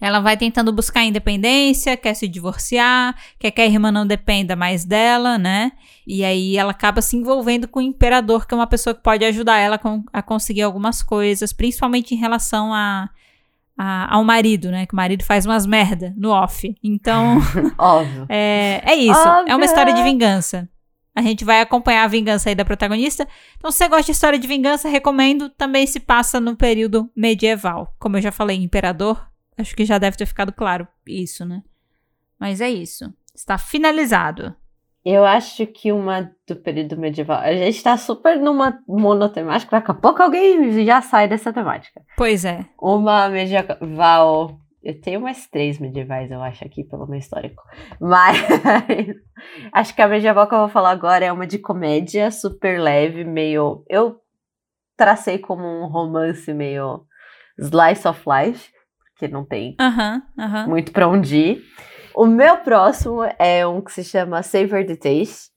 ela 0.00 0.20
vai 0.20 0.36
tentando 0.36 0.72
buscar 0.72 1.04
independência, 1.04 1.96
quer 1.96 2.14
se 2.14 2.28
divorciar, 2.28 3.14
quer 3.38 3.50
que 3.50 3.60
a 3.60 3.66
irmã 3.66 3.90
não 3.90 4.06
dependa 4.06 4.54
mais 4.54 4.84
dela, 4.84 5.36
né? 5.38 5.72
E 6.06 6.24
aí 6.24 6.56
ela 6.56 6.70
acaba 6.70 7.02
se 7.02 7.16
envolvendo 7.16 7.66
com 7.66 7.80
o 7.80 7.82
imperador, 7.82 8.46
que 8.46 8.54
é 8.54 8.56
uma 8.56 8.66
pessoa 8.66 8.94
que 8.94 9.02
pode 9.02 9.24
ajudar 9.24 9.58
ela 9.58 9.80
a 10.12 10.22
conseguir 10.22 10.62
algumas 10.62 11.02
coisas, 11.02 11.52
principalmente 11.52 12.14
em 12.14 12.18
relação 12.18 12.72
a, 12.72 13.08
a- 13.76 14.14
ao 14.14 14.22
marido, 14.22 14.70
né? 14.70 14.86
Que 14.86 14.92
o 14.92 14.96
marido 14.96 15.24
faz 15.24 15.44
umas 15.44 15.66
merda 15.66 16.14
no 16.16 16.30
off. 16.30 16.72
Então, 16.82 17.38
Óbvio. 17.76 18.26
é, 18.30 18.80
é 18.84 18.94
isso. 18.94 19.18
É 19.48 19.56
uma 19.56 19.64
história 19.64 19.92
de 19.92 20.02
vingança. 20.04 20.68
A 21.16 21.22
gente 21.22 21.46
vai 21.46 21.62
acompanhar 21.62 22.04
a 22.04 22.08
vingança 22.08 22.50
aí 22.50 22.54
da 22.54 22.62
protagonista. 22.62 23.26
Então, 23.56 23.70
se 23.70 23.78
você 23.78 23.88
gosta 23.88 24.04
de 24.04 24.12
história 24.12 24.38
de 24.38 24.46
vingança, 24.46 24.86
recomendo. 24.86 25.48
Também 25.48 25.86
se 25.86 25.98
passa 25.98 26.38
no 26.38 26.54
período 26.54 27.10
medieval. 27.16 27.94
Como 27.98 28.18
eu 28.18 28.20
já 28.20 28.30
falei, 28.30 28.58
imperador. 28.58 29.26
Acho 29.56 29.74
que 29.74 29.86
já 29.86 29.96
deve 29.96 30.18
ter 30.18 30.26
ficado 30.26 30.52
claro 30.52 30.86
isso, 31.06 31.46
né? 31.46 31.62
Mas 32.38 32.60
é 32.60 32.68
isso. 32.68 33.10
Está 33.34 33.56
finalizado. 33.56 34.54
Eu 35.02 35.24
acho 35.24 35.66
que 35.66 35.90
uma 35.90 36.32
do 36.46 36.56
período 36.56 36.98
medieval. 36.98 37.38
A 37.38 37.54
gente 37.54 37.82
tá 37.82 37.96
super 37.96 38.38
numa 38.38 38.78
monotemática, 38.86 39.78
daqui 39.78 39.90
a 39.92 39.94
pouco 39.94 40.22
alguém 40.22 40.84
já 40.84 41.00
sai 41.00 41.28
dessa 41.28 41.52
temática. 41.52 42.02
Pois 42.16 42.44
é. 42.44 42.66
Uma 42.78 43.28
medieval. 43.30 44.60
Eu 44.86 45.00
tenho 45.00 45.20
mais 45.20 45.48
três 45.48 45.80
medievais, 45.80 46.30
eu 46.30 46.40
acho, 46.40 46.64
aqui 46.64 46.84
pelo 46.84 47.08
meu 47.08 47.18
histórico. 47.18 47.60
Mas 48.00 48.38
acho 49.74 49.92
que 49.92 50.00
a 50.00 50.06
medieval 50.06 50.48
que 50.48 50.54
eu 50.54 50.60
vou 50.60 50.68
falar 50.68 50.90
agora 50.90 51.24
é 51.24 51.32
uma 51.32 51.44
de 51.44 51.58
comédia, 51.58 52.30
super 52.30 52.80
leve, 52.80 53.24
meio. 53.24 53.84
Eu 53.88 54.20
tracei 54.96 55.40
como 55.40 55.64
um 55.64 55.88
romance 55.88 56.54
meio 56.54 57.04
slice 57.58 58.06
of 58.06 58.22
life, 58.28 58.70
porque 59.10 59.26
não 59.26 59.44
tem 59.44 59.74
Aham, 59.80 60.22
aham. 60.38 60.68
muito 60.68 60.92
pra 60.92 61.08
onde 61.08 61.36
ir. 61.36 61.64
O 62.14 62.24
meu 62.24 62.58
próximo 62.58 63.24
é 63.40 63.66
um 63.66 63.80
que 63.80 63.90
se 63.92 64.04
chama 64.04 64.40
Savor 64.44 64.86
the 64.86 64.94
Taste. 64.94 65.50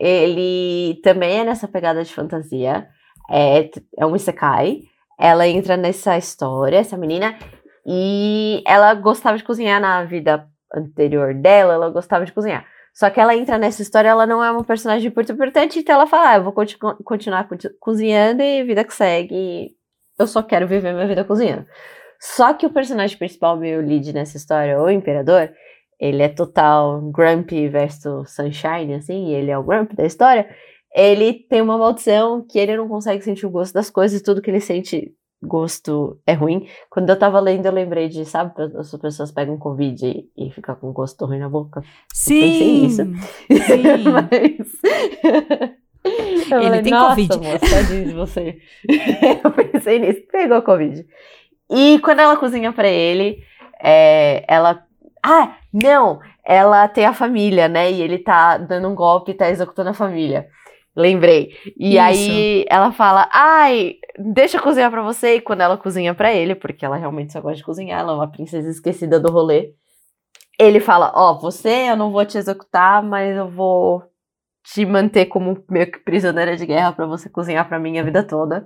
Ele 0.00 0.98
também 1.02 1.40
é 1.40 1.44
nessa 1.44 1.68
pegada 1.68 2.02
de 2.02 2.14
fantasia. 2.14 2.88
É, 3.30 3.68
é 3.98 4.06
um 4.06 4.16
isekai. 4.16 4.80
Ela 5.20 5.46
entra 5.46 5.76
nessa 5.76 6.16
história, 6.16 6.78
essa 6.78 6.96
menina, 6.96 7.38
e 7.86 8.62
ela 8.66 8.94
gostava 8.94 9.36
de 9.36 9.44
cozinhar 9.44 9.80
na 9.80 10.04
vida 10.04 10.46
anterior 10.74 11.34
dela, 11.34 11.74
ela 11.74 11.90
gostava 11.90 12.24
de 12.24 12.32
cozinhar. 12.32 12.64
Só 12.94 13.08
que 13.08 13.18
ela 13.18 13.34
entra 13.34 13.56
nessa 13.58 13.82
história, 13.82 14.08
ela 14.08 14.26
não 14.26 14.44
é 14.44 14.50
uma 14.50 14.64
personagem 14.64 15.10
muito 15.14 15.32
importante, 15.32 15.78
então 15.78 15.94
ela 15.94 16.06
fala, 16.06 16.30
ah, 16.30 16.36
eu 16.36 16.44
vou 16.44 16.52
continu 16.52 16.96
continuar 17.04 17.48
co 17.48 17.56
cozinhando 17.80 18.42
e 18.42 18.62
vida 18.64 18.84
que 18.84 18.94
segue. 18.94 19.74
Eu 20.18 20.26
só 20.26 20.42
quero 20.42 20.66
viver 20.66 20.92
minha 20.92 21.06
vida 21.06 21.24
cozinhando. 21.24 21.66
Só 22.20 22.52
que 22.52 22.66
o 22.66 22.70
personagem 22.70 23.18
principal, 23.18 23.56
meu 23.56 23.80
lead 23.80 24.12
nessa 24.12 24.36
história, 24.36 24.80
o 24.80 24.90
Imperador, 24.90 25.50
ele 25.98 26.22
é 26.22 26.28
total 26.28 27.00
Grumpy 27.10 27.68
versus 27.68 28.34
Sunshine, 28.34 28.94
assim, 28.94 29.28
e 29.28 29.34
ele 29.34 29.50
é 29.50 29.58
o 29.58 29.62
Grumpy 29.62 29.96
da 29.96 30.04
história. 30.04 30.48
Ele 30.94 31.32
tem 31.32 31.62
uma 31.62 31.78
maldição 31.78 32.46
que 32.46 32.58
ele 32.58 32.76
não 32.76 32.88
consegue 32.88 33.24
sentir 33.24 33.46
o 33.46 33.50
gosto 33.50 33.72
das 33.72 33.88
coisas, 33.88 34.20
tudo 34.20 34.42
que 34.42 34.50
ele 34.50 34.60
sente 34.60 35.14
gosto 35.42 36.18
é 36.26 36.32
ruim. 36.32 36.68
Quando 36.88 37.10
eu 37.10 37.18
tava 37.18 37.40
lendo, 37.40 37.66
eu 37.66 37.72
lembrei 37.72 38.08
de, 38.08 38.24
sabe, 38.24 38.52
as 38.78 38.90
pessoas 38.96 39.32
pegam 39.32 39.58
Covid 39.58 40.06
e, 40.06 40.30
e 40.36 40.50
ficam 40.50 40.74
com 40.76 40.92
gosto 40.92 41.24
ruim 41.26 41.38
na 41.38 41.48
boca. 41.48 41.82
Sim! 42.12 42.40
pensei 42.40 42.72
nisso. 42.82 43.02
Sim. 43.66 43.82
Mas... 44.12 45.72
Eu 46.50 46.58
Ele 46.58 46.66
falei, 46.66 46.82
tem 46.82 46.92
Nossa, 46.92 47.14
Covid." 47.14 47.38
moça, 47.38 48.14
você. 48.14 48.58
eu 49.44 49.50
pensei 49.52 49.98
nisso, 50.00 50.22
pegou 50.30 50.60
Covid. 50.62 51.06
E 51.70 51.98
quando 52.00 52.20
ela 52.20 52.36
cozinha 52.36 52.72
pra 52.72 52.88
ele, 52.88 53.38
é, 53.80 54.44
ela. 54.48 54.84
Ah, 55.24 55.56
não! 55.72 56.18
Ela 56.44 56.88
tem 56.88 57.06
a 57.06 57.14
família, 57.14 57.68
né? 57.68 57.90
E 57.90 58.02
ele 58.02 58.18
tá 58.18 58.58
dando 58.58 58.88
um 58.88 58.94
golpe 58.94 59.30
e 59.30 59.34
tá 59.34 59.48
executando 59.48 59.90
a 59.90 59.94
família. 59.94 60.48
Lembrei. 60.94 61.56
E 61.78 61.94
Isso. 61.94 62.00
aí 62.00 62.64
ela 62.68 62.92
fala: 62.92 63.28
Ai, 63.32 63.94
deixa 64.18 64.58
eu 64.58 64.62
cozinhar 64.62 64.90
pra 64.90 65.02
você. 65.02 65.36
E 65.36 65.40
quando 65.40 65.62
ela 65.62 65.78
cozinha 65.78 66.14
pra 66.14 66.32
ele, 66.32 66.54
porque 66.54 66.84
ela 66.84 66.96
realmente 66.96 67.32
só 67.32 67.40
gosta 67.40 67.56
de 67.56 67.64
cozinhar, 67.64 68.00
ela 68.00 68.12
é 68.12 68.14
uma 68.16 68.30
princesa 68.30 68.68
esquecida 68.68 69.18
do 69.18 69.32
rolê. 69.32 69.72
Ele 70.58 70.80
fala: 70.80 71.10
Ó, 71.14 71.38
você 71.38 71.90
eu 71.90 71.96
não 71.96 72.12
vou 72.12 72.24
te 72.26 72.36
executar, 72.36 73.02
mas 73.02 73.36
eu 73.36 73.48
vou 73.48 74.02
te 74.64 74.84
manter 74.84 75.26
como 75.26 75.64
meio 75.68 75.90
que 75.90 75.98
prisioneira 75.98 76.56
de 76.56 76.66
guerra 76.66 76.92
pra 76.92 77.06
você 77.06 77.28
cozinhar 77.28 77.66
pra 77.68 77.78
mim 77.78 77.98
a 77.98 78.02
vida 78.02 78.22
toda. 78.22 78.64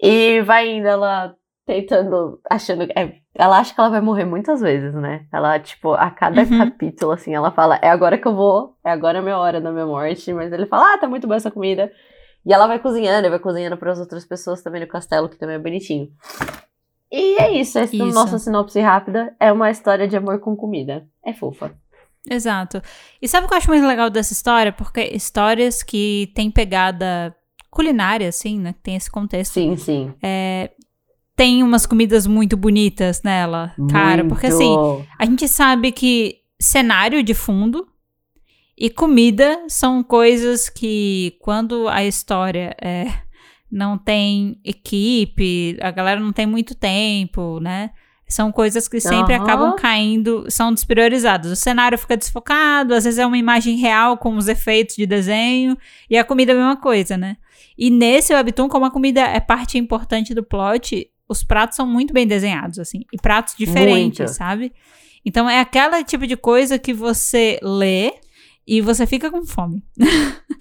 E 0.00 0.40
vai 0.42 0.68
indo 0.68 0.88
ela 0.88 1.34
tentando, 1.70 2.40
achando. 2.50 2.82
é, 2.96 3.14
ela 3.34 3.58
acha 3.58 3.72
que 3.72 3.80
ela 3.80 3.90
vai 3.90 4.00
morrer 4.00 4.24
muitas 4.24 4.60
vezes, 4.60 4.92
né? 4.94 5.26
Ela, 5.32 5.58
tipo, 5.60 5.92
a 5.94 6.10
cada 6.10 6.42
Uhum. 6.42 6.58
capítulo, 6.58 7.12
assim, 7.12 7.34
ela 7.34 7.50
fala: 7.52 7.78
É 7.82 7.88
agora 7.88 8.18
que 8.18 8.26
eu 8.26 8.34
vou, 8.34 8.76
é 8.84 8.90
agora 8.90 9.20
a 9.20 9.22
minha 9.22 9.38
hora 9.38 9.60
da 9.60 9.70
minha 9.70 9.86
morte. 9.86 10.32
Mas 10.32 10.52
ele 10.52 10.66
fala: 10.66 10.94
Ah, 10.94 10.98
tá 10.98 11.08
muito 11.08 11.26
boa 11.26 11.36
essa 11.36 11.50
comida. 11.50 11.90
E 12.44 12.52
ela 12.52 12.66
vai 12.66 12.78
cozinhando, 12.78 13.26
e 13.26 13.30
vai 13.30 13.38
cozinhando 13.38 13.76
para 13.76 13.92
as 13.92 14.00
outras 14.00 14.24
pessoas 14.24 14.62
também 14.62 14.80
no 14.80 14.86
castelo, 14.88 15.28
que 15.28 15.38
também 15.38 15.56
é 15.56 15.58
bonitinho. 15.58 16.08
E 17.12 17.36
é 17.40 17.52
isso, 17.52 17.78
essa 17.78 17.94
é 17.94 17.98
Isso. 18.06 18.14
nossa 18.14 18.38
sinopse 18.38 18.80
rápida. 18.80 19.34
É 19.38 19.52
uma 19.52 19.70
história 19.70 20.06
de 20.08 20.16
amor 20.16 20.38
com 20.40 20.56
comida. 20.56 21.06
É 21.24 21.32
fofa. 21.32 21.72
Exato. 22.28 22.80
E 23.20 23.26
sabe 23.28 23.46
o 23.46 23.48
que 23.48 23.54
eu 23.54 23.58
acho 23.58 23.68
muito 23.70 23.86
legal 23.86 24.10
dessa 24.10 24.32
história? 24.32 24.72
Porque 24.72 25.00
histórias 25.02 25.82
que 25.82 26.30
têm 26.34 26.50
pegada 26.50 27.34
culinária, 27.70 28.28
assim, 28.28 28.58
né? 28.60 28.72
Que 28.74 28.80
tem 28.80 28.96
esse 28.96 29.10
contexto. 29.10 29.52
Sim, 29.54 29.76
sim. 29.76 30.14
Tem 31.40 31.62
umas 31.62 31.86
comidas 31.86 32.26
muito 32.26 32.54
bonitas 32.54 33.22
nela, 33.22 33.72
cara. 33.90 34.26
Porque 34.26 34.48
assim, 34.48 34.76
Muito. 34.76 35.08
a 35.18 35.24
gente 35.24 35.48
sabe 35.48 35.90
que 35.90 36.36
cenário 36.60 37.22
de 37.22 37.32
fundo 37.32 37.88
e 38.76 38.90
comida 38.90 39.64
são 39.66 40.02
coisas 40.02 40.68
que, 40.68 41.38
quando 41.40 41.88
a 41.88 42.04
história 42.04 42.76
é, 42.78 43.06
não 43.72 43.96
tem 43.96 44.60
equipe, 44.62 45.78
a 45.80 45.90
galera 45.90 46.20
não 46.20 46.30
tem 46.30 46.44
muito 46.44 46.74
tempo, 46.74 47.58
né? 47.58 47.88
São 48.28 48.52
coisas 48.52 48.86
que 48.86 49.00
sempre 49.00 49.34
Aham. 49.34 49.42
acabam 49.42 49.76
caindo, 49.76 50.44
são 50.50 50.74
despriorizadas. 50.74 51.50
O 51.50 51.56
cenário 51.56 51.96
fica 51.96 52.18
desfocado, 52.18 52.92
às 52.92 53.04
vezes 53.04 53.18
é 53.18 53.24
uma 53.24 53.38
imagem 53.38 53.78
real 53.78 54.18
com 54.18 54.36
os 54.36 54.46
efeitos 54.46 54.94
de 54.94 55.06
desenho, 55.06 55.74
e 56.10 56.18
a 56.18 56.24
comida 56.24 56.52
é 56.52 56.54
a 56.54 56.58
mesma 56.58 56.76
coisa, 56.76 57.16
né? 57.16 57.38
E 57.78 57.88
nesse 57.88 58.34
Webtoon, 58.34 58.68
como 58.68 58.84
a 58.84 58.90
comida 58.90 59.22
é 59.22 59.40
parte 59.40 59.78
importante 59.78 60.34
do 60.34 60.44
plot, 60.44 61.09
os 61.30 61.44
pratos 61.44 61.76
são 61.76 61.86
muito 61.86 62.12
bem 62.12 62.26
desenhados, 62.26 62.78
assim. 62.78 63.04
E 63.12 63.16
pratos 63.16 63.54
diferentes, 63.56 64.18
Muito. 64.18 64.34
sabe? 64.36 64.72
Então 65.24 65.48
é 65.48 65.60
aquela 65.60 66.02
tipo 66.02 66.26
de 66.26 66.36
coisa 66.36 66.78
que 66.78 66.92
você 66.92 67.58
lê 67.62 68.12
e 68.66 68.80
você 68.80 69.06
fica 69.06 69.30
com 69.30 69.44
fome. 69.46 69.82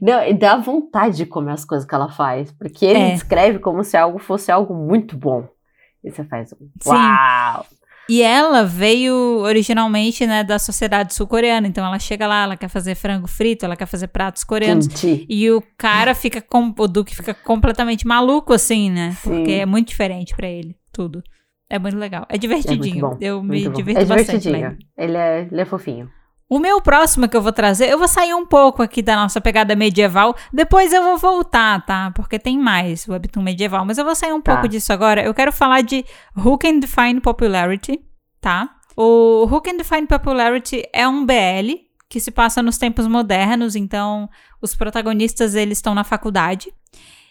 Não, 0.00 0.22
e 0.26 0.34
dá 0.34 0.56
vontade 0.56 1.16
de 1.16 1.26
comer 1.26 1.52
as 1.52 1.64
coisas 1.64 1.86
que 1.88 1.94
ela 1.94 2.10
faz. 2.10 2.52
Porque 2.52 2.84
ele 2.86 2.98
É. 2.98 3.12
descreve 3.12 3.58
como 3.58 3.82
se 3.84 3.96
algo 3.96 4.18
fosse 4.18 4.50
algo 4.50 4.74
muito 4.74 5.16
bom. 5.16 5.48
E 6.02 6.10
você 6.10 6.24
faz 6.24 6.52
um 6.52 6.68
Sim. 6.80 6.90
E 8.10 8.22
ela 8.22 8.64
veio 8.64 9.14
originalmente, 9.38 10.26
né, 10.26 10.42
da 10.42 10.58
sociedade 10.58 11.14
sul-coreana. 11.14 11.68
Então 11.68 11.86
ela 11.86 11.98
chega 11.98 12.26
lá, 12.26 12.42
ela 12.42 12.56
quer 12.56 12.68
fazer 12.68 12.96
frango 12.96 13.28
frito, 13.28 13.64
ela 13.64 13.76
quer 13.76 13.86
fazer 13.86 14.08
pratos 14.08 14.42
coreanos. 14.42 14.88
Kimchi. 14.88 15.26
E 15.28 15.48
o 15.50 15.62
cara 15.78 16.12
fica, 16.12 16.42
com, 16.42 16.74
o 16.76 16.88
Duque 16.88 17.14
fica 17.14 17.32
completamente 17.32 18.06
maluco, 18.06 18.52
assim, 18.52 18.90
né? 18.90 19.12
Sim. 19.22 19.30
Porque 19.30 19.52
é 19.52 19.66
muito 19.66 19.88
diferente 19.88 20.34
pra 20.34 20.48
ele, 20.48 20.76
tudo. 20.92 21.22
É 21.68 21.78
muito 21.78 21.96
legal. 21.96 22.26
É 22.28 22.36
divertidinho. 22.36 23.00
bom, 23.00 23.16
Eu 23.20 23.42
me 23.44 23.68
divirto 23.68 24.00
É 24.00 24.04
bastante. 24.04 24.48
Ele 24.48 25.16
é, 25.16 25.48
ele 25.48 25.60
é 25.60 25.64
fofinho. 25.64 26.10
O 26.52 26.58
meu 26.58 26.80
próximo 26.82 27.28
que 27.28 27.36
eu 27.36 27.42
vou 27.42 27.52
trazer, 27.52 27.88
eu 27.88 27.96
vou 27.96 28.08
sair 28.08 28.34
um 28.34 28.44
pouco 28.44 28.82
aqui 28.82 29.00
da 29.02 29.14
nossa 29.14 29.40
pegada 29.40 29.76
medieval, 29.76 30.34
depois 30.52 30.92
eu 30.92 31.00
vou 31.04 31.16
voltar, 31.16 31.86
tá? 31.86 32.10
Porque 32.10 32.40
tem 32.40 32.58
mais 32.58 33.06
webtoon 33.06 33.40
medieval, 33.40 33.84
mas 33.84 33.98
eu 33.98 34.04
vou 34.04 34.16
sair 34.16 34.32
um 34.32 34.40
Tá. 34.40 34.54
pouco 34.54 34.66
disso 34.68 34.92
agora. 34.92 35.22
Eu 35.22 35.32
quero 35.32 35.52
falar 35.52 35.80
de 35.82 36.04
Who 36.36 36.58
Can 36.58 36.80
Define 36.80 37.20
Popularity, 37.20 38.00
tá? 38.40 38.68
O 38.96 39.44
Who 39.48 39.60
Can 39.62 39.76
Define 39.76 40.08
Popularity 40.08 40.82
é 40.92 41.06
um 41.06 41.24
BL 41.24 41.86
que 42.08 42.18
se 42.18 42.32
passa 42.32 42.60
nos 42.60 42.76
tempos 42.76 43.06
modernos, 43.06 43.76
então 43.76 44.28
os 44.60 44.74
protagonistas 44.74 45.54
eles 45.54 45.78
estão 45.78 45.94
na 45.94 46.02
faculdade. 46.02 46.74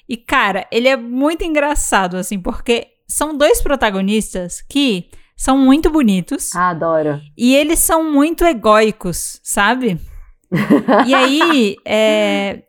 E 0.07 0.15
cara, 0.15 0.65
ele 0.71 0.87
é 0.87 0.95
muito 0.95 1.43
engraçado 1.43 2.15
assim, 2.15 2.39
porque 2.39 2.87
são 3.05 3.35
dois 3.37 3.61
protagonistas 3.61 4.61
que 4.61 5.09
são 5.39 5.57
muito 5.57 5.89
bonitos. 5.89 6.53
Ah, 6.53 6.69
adoro. 6.71 7.21
E 7.37 7.55
eles 7.55 7.79
são 7.79 8.03
muito 8.11 8.43
egóicos, 8.43 9.39
sabe? 9.41 9.97
E 11.07 11.13
aí, 11.13 11.75
é, 11.85 12.63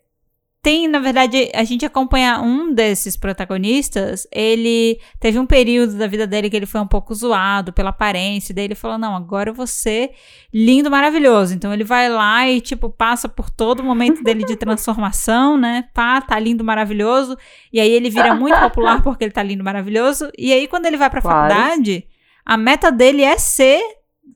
tem, 0.63 0.87
na 0.87 0.99
verdade, 0.99 1.51
a 1.55 1.65
gente 1.65 1.87
acompanha 1.87 2.39
um 2.41 2.73
desses 2.75 3.17
protagonistas. 3.17 4.27
Ele 4.31 5.01
teve 5.19 5.39
um 5.39 5.47
período 5.47 5.97
da 5.97 6.07
vida 6.07 6.27
dele 6.27 6.51
que 6.51 6.57
ele 6.57 6.67
foi 6.67 6.81
um 6.81 6.87
pouco 6.87 7.15
zoado 7.15 7.73
pela 7.73 7.89
aparência. 7.91 8.55
Daí 8.55 8.67
ele 8.67 8.75
falou: 8.75 8.99
Não, 8.99 9.17
agora 9.17 9.49
eu 9.51 9.55
vou 9.55 9.67
ser 9.67 10.11
lindo, 10.53 10.91
maravilhoso. 10.91 11.55
Então 11.55 11.73
ele 11.73 11.83
vai 11.85 12.09
lá 12.11 12.47
e, 12.49 12.61
tipo, 12.61 12.91
passa 12.91 13.29
por 13.29 13.49
todo 13.51 13.81
o 13.81 13.85
momento 13.85 14.23
dele 14.23 14.45
de 14.45 14.55
transformação, 14.57 15.57
né? 15.57 15.87
Pá, 15.95 16.21
tá 16.21 16.39
lindo, 16.39 16.63
maravilhoso. 16.63 17.37
E 17.73 17.81
aí 17.81 17.91
ele 17.91 18.11
vira 18.11 18.35
muito 18.35 18.59
popular 18.61 19.03
porque 19.03 19.25
ele 19.25 19.33
tá 19.33 19.43
lindo, 19.43 19.65
maravilhoso. 19.65 20.31
E 20.37 20.53
aí, 20.53 20.69
quando 20.69 20.85
ele 20.87 20.99
vai 20.99 21.09
pra 21.11 21.23
Claro. 21.23 21.49
faculdade, 21.55 22.05
a 22.51 22.57
meta 22.57 22.91
dele 22.91 23.23
é 23.23 23.39
ser 23.39 23.81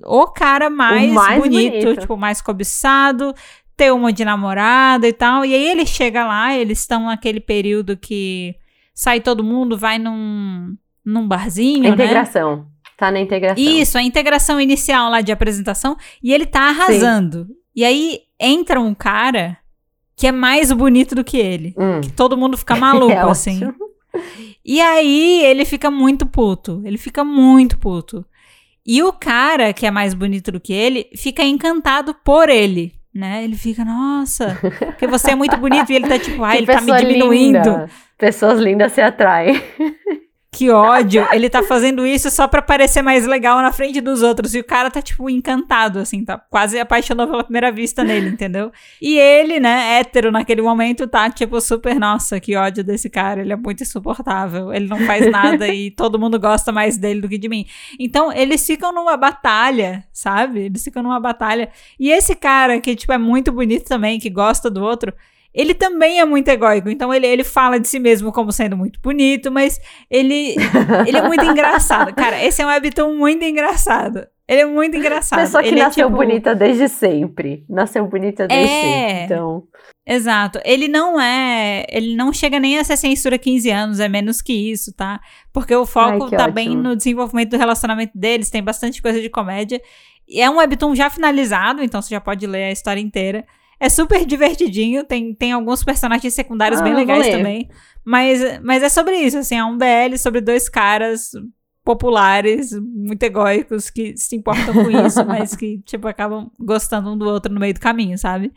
o 0.07 0.25
cara 0.29 0.71
mais, 0.71 1.11
mais 1.13 1.43
bonito, 1.43 1.73
bonito. 1.85 2.01
tipo, 2.03 2.17
mais 2.17 2.41
cobiçado, 2.41 3.35
ter 3.77 3.93
uma 3.93 4.13
de 4.13 4.25
namorada 4.25 5.09
e 5.09 5.13
tal. 5.13 5.45
E 5.45 5.53
aí 5.53 5.67
ele 5.67 5.85
chega 5.85 6.25
lá, 6.25 6.57
eles 6.57 6.79
estão 6.79 7.07
naquele 7.07 7.41
período 7.41 7.97
que 7.97 8.55
sai 8.95 9.19
todo 9.21 9.43
mundo, 9.43 9.77
vai 9.77 9.99
num, 9.99 10.77
num 11.05 11.27
barzinho, 11.27 11.83
né? 11.83 11.89
integração. 11.89 12.69
Tá 12.97 13.11
na 13.11 13.19
integração. 13.19 13.65
Isso, 13.65 13.99
a 13.99 14.03
integração 14.05 14.61
inicial 14.61 15.11
lá 15.11 15.21
de 15.21 15.33
apresentação. 15.33 15.97
E 16.23 16.33
ele 16.33 16.47
tá 16.47 16.69
arrasando. 16.69 17.49
E 17.75 17.85
aí 17.85 18.21
entra 18.39 18.81
um 18.81 18.95
cara 18.95 19.59
que 20.15 20.29
é 20.29 20.31
mais 20.33 20.71
bonito 20.71 21.17
do 21.17 21.25
que 21.25 21.37
ele. 21.37 21.75
Hum. 21.77 22.01
Que 22.01 22.13
todo 22.13 22.37
mundo 22.37 22.57
fica 22.57 22.77
maluco, 22.77 23.11
É 23.13 23.19
assim. 23.19 23.65
ótimo. 23.65 23.75
E 24.65 24.81
aí 24.81 25.45
ele 25.45 25.65
fica 25.65 25.91
muito 25.91 26.27
puto. 26.27 26.81
Ele 26.85 26.97
fica 26.99 27.23
muito 27.23 27.79
puto. 27.79 28.25
E 28.87 29.03
o 29.03 29.13
cara, 29.13 29.73
que 29.73 29.87
é 29.87 29.91
mais 29.91 30.15
bonito 30.15 30.53
do 30.53 30.61
que 30.61 30.73
ele, 30.73 31.09
fica 31.17 31.43
encantado 31.43 32.15
por 32.25 32.49
ele. 32.49 32.93
Né? 33.15 33.45
Ele 33.45 33.57
fica, 33.57 33.85
nossa, 33.85 34.59
porque 34.87 35.07
você 35.07 35.31
é 35.31 35.35
muito 35.35 35.57
bonito. 35.57 35.91
E 35.91 35.97
ele 35.97 36.09
tá 36.09 36.19
tipo, 36.19 36.43
ah, 36.43 36.51
Que 36.53 36.59
ele 36.59 36.67
tá 36.67 36.81
me 36.81 36.93
diminuindo. 36.97 37.59
linda. 37.59 37.91
Pessoas 38.19 38.59
lindas 38.59 38.93
se 38.93 39.01
atraem. 39.01 39.61
Que 40.55 40.71
ódio. 40.71 41.27
Ele 41.33 41.51
tá 41.51 41.65
fazendo 41.65 42.07
isso 42.07 42.31
só 42.31 42.47
pra 42.47 42.63
parecer 42.63 43.03
mais 43.03 43.27
legal 43.27 43.61
na 43.61 43.73
frente 43.73 44.01
dos 44.01 44.23
outros. 44.23 44.55
E 44.55 44.61
o 44.61 44.65
cara 44.65 44.89
tá, 44.89 45.03
tipo, 45.03 45.29
encantado, 45.29 45.99
assim, 45.99 46.25
tá 46.25 46.39
quase 46.39 46.79
apaixonou 46.79 47.27
pela 47.27 47.43
primeira 47.43 47.73
vista 47.73 48.05
nele, 48.05 48.29
entendeu? 48.31 48.71
E 49.03 49.19
ele, 49.19 49.59
né, 49.59 49.99
hétero 49.99 50.31
naquele 50.31 50.63
momento, 50.63 51.09
tá, 51.09 51.29
tipo, 51.29 51.61
super, 51.61 51.99
nossa, 51.99 52.39
que 52.39 52.55
ódio 52.55 52.85
desse 52.85 53.11
cara. 53.11 53.41
Ele 53.41 53.53
é 53.53 53.57
muito 53.57 53.83
insuportável. 53.83 54.73
Ele 54.73 54.87
não 54.87 55.01
faz 55.01 55.29
nada 55.29 55.67
e 55.67 55.91
todo 55.91 56.21
mundo 56.21 56.39
gosta 56.39 56.71
mais 56.71 56.97
dele 56.97 57.21
do 57.21 57.29
que 57.29 57.37
de 57.37 57.49
mim. 57.49 57.67
Então, 57.99 58.33
eles 58.33 58.65
ficam 58.65 58.93
numa 58.93 59.17
batalha, 59.17 60.05
sabe? 60.13 60.67
Eles 60.67 60.85
ficam 60.85 61.03
numa 61.03 61.19
batalha. 61.19 61.69
E 61.99 62.13
esse 62.13 62.37
cara, 62.37 62.81
que, 62.81 62.95
tipo, 62.95 63.13
é 63.13 63.19
muito 63.19 63.51
bonito 63.51 63.89
também, 63.89 64.21
que 64.21 64.31
gosta 64.31 64.71
do 64.71 64.85
outro. 64.85 65.13
Ele 65.55 65.73
também 65.73 66.19
é 66.19 66.25
muito 66.25 66.49
egóico, 66.49 66.89
então 66.91 67.15
ele, 67.15 67.27
ele 67.27 67.45
fala 67.45 67.79
de 67.79 67.87
si 67.87 68.01
mesmo 68.01 68.33
como 68.33 68.51
sendo 68.51 68.77
muito 68.77 68.99
bonito, 69.01 69.53
mas 69.53 69.79
ele, 70.11 70.57
ele 71.07 71.17
é 71.17 71.23
muito 71.23 71.45
engraçado. 71.45 72.13
Cara, 72.17 72.43
esse 72.45 72.61
é 72.61 72.67
um 72.67 72.69
webtoon 72.71 73.15
muito 73.15 73.45
engraçado. 73.45 74.27
Ele 74.47 74.61
é 74.63 74.67
muito 74.67 74.97
engraçado. 74.97 75.39
Pessoa 75.41 75.63
que 75.63 75.69
ele 75.71 75.81
é, 75.81 75.85
nasceu 75.85 76.07
tipo- 76.09 76.19
bonita 76.19 76.55
desde 76.55 76.87
sempre. 76.89 77.65
Nasceu 77.71 78.07
bonita 78.07 78.47
desde 78.47 78.67
É. 78.75 79.09
sempre. 79.09 79.25
Então, 79.25 79.63
Exato. 80.07 80.61
Ele 80.67 80.87
não 80.87 81.19
é. 81.19 81.87
Ele 81.89 82.15
não 82.15 82.31
chega 82.31 82.61
nem 82.61 82.79
a 82.79 82.85
ser 82.85 82.99
censura 82.99 83.39
15 83.39 83.71
anos, 83.71 84.01
é 84.01 84.09
menos 84.09 84.43
que 84.43 84.53
isso, 84.53 84.93
tá? 84.95 85.19
Porque 85.51 85.75
o 85.75 85.87
foco 85.87 86.25
Ai, 86.25 86.31
tá 86.31 86.43
ótimo. 86.43 86.53
bem 86.53 86.77
no 86.77 86.95
desenvolvimento 86.95 87.51
do 87.53 87.57
relacionamento 87.57 88.13
deles, 88.15 88.51
tem 88.51 88.63
bastante 88.63 89.01
coisa 89.01 89.19
de 89.19 89.31
comédia. 89.31 89.81
E 90.29 90.43
é 90.43 90.51
um 90.51 90.57
webtoon 90.59 90.95
já 90.95 91.09
finalizado, 91.09 91.83
então 91.83 92.03
você 92.03 92.11
já 92.11 92.21
pode 92.21 92.47
ler 92.47 92.65
a 92.65 92.73
história 92.73 93.01
inteira. 93.01 93.47
É 93.85 93.89
super 93.89 94.25
divertidinho, 94.25 95.05
tem, 95.05 95.35
tem 95.35 95.53
alguns 95.53 95.85
personagens 95.85 96.33
secundários 96.35 96.81
Ah, 96.81 96.85
bem 96.85 96.95
legais 96.95 97.29
também. 97.29 97.69
Mas, 98.05 98.41
mas 98.63 98.83
é 98.83 98.89
sobre 98.89 99.17
isso, 99.17 99.39
assim, 99.39 99.57
é 99.57 99.65
um 99.65 99.77
BL 99.77 100.17
sobre 100.17 100.41
dois 100.41 100.69
caras 100.69 101.31
populares, 101.85 102.71
muito 102.81 103.23
egóicos, 103.23 103.91
que 103.91 104.17
se 104.17 104.35
importam 104.37 104.73
com 104.73 104.91
isso, 104.91 105.25
mas 105.27 105.55
que, 105.55 105.79
tipo, 105.83 106.09
acabam 106.09 106.51
gostando 106.59 107.13
um 107.13 107.19
do 107.19 107.27
outro 107.29 107.53
no 107.53 107.61
meio 107.61 107.75
do 107.75 107.81
caminho, 107.81 108.17
sabe? 108.17 108.53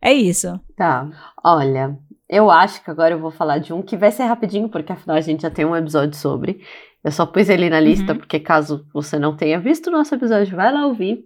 É 0.00 0.12
isso. 0.12 0.58
tá. 0.76 1.08
Olha, 1.44 1.96
eu 2.28 2.50
acho 2.50 2.82
que 2.82 2.90
agora 2.90 3.14
eu 3.14 3.20
vou 3.20 3.30
falar 3.30 3.58
de 3.58 3.72
um 3.72 3.82
que 3.82 3.96
vai 3.96 4.10
ser 4.10 4.24
rapidinho, 4.24 4.68
porque 4.68 4.92
afinal 4.92 5.16
a 5.16 5.20
gente 5.20 5.42
já 5.42 5.50
tem 5.50 5.64
um 5.64 5.76
episódio 5.76 6.16
sobre. 6.16 6.60
Eu 7.04 7.12
só 7.12 7.24
pus 7.24 7.48
ele 7.48 7.70
na 7.70 7.78
lista, 7.80 8.12
Uhum. 8.12 8.18
porque 8.18 8.40
caso 8.40 8.84
você 8.92 9.16
não 9.18 9.36
tenha 9.36 9.60
visto 9.60 9.86
o 9.86 9.90
nosso 9.92 10.14
episódio, 10.14 10.56
vai 10.56 10.72
lá 10.72 10.86
ouvir. 10.86 11.24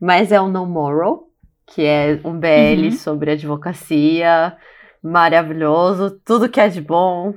Mas 0.00 0.30
é 0.30 0.40
o 0.40 0.48
No 0.48 0.64
Moral, 0.66 1.28
que 1.66 1.82
é 1.82 2.20
um 2.24 2.38
BL 2.38 2.84
Uhum. 2.86 2.90
sobre 2.92 3.30
advocacia, 3.32 4.56
maravilhoso, 5.02 6.18
tudo 6.24 6.48
que 6.48 6.60
é 6.60 6.68
de 6.68 6.80
bom, 6.80 7.34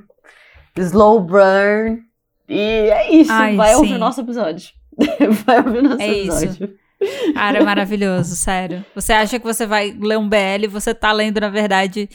slow 0.76 1.20
burn. 1.20 2.02
E 2.48 2.58
é 2.58 3.10
isso, 3.14 3.32
Ai, 3.32 3.56
vai 3.56 3.74
ouvir 3.74 3.88
sim. 3.88 3.94
o 3.94 3.98
nosso 3.98 4.20
episódio. 4.20 4.70
vai 5.46 5.58
ouvir 5.58 5.78
o 5.78 5.82
nosso 5.82 6.02
É 6.02 6.08
isso. 6.08 6.44
episódio. 6.44 6.74
Cara, 7.34 7.58
é 7.58 7.62
maravilhoso, 7.64 8.34
sério. 8.36 8.84
Você 8.94 9.12
acha 9.12 9.38
que 9.38 9.44
você 9.44 9.66
vai 9.66 9.96
ler 10.00 10.18
um 10.18 10.28
BL, 10.28 10.66
você 10.68 10.92
tá 10.94 11.12
lendo, 11.12 11.40
na 11.40 11.48
verdade, 11.48 12.08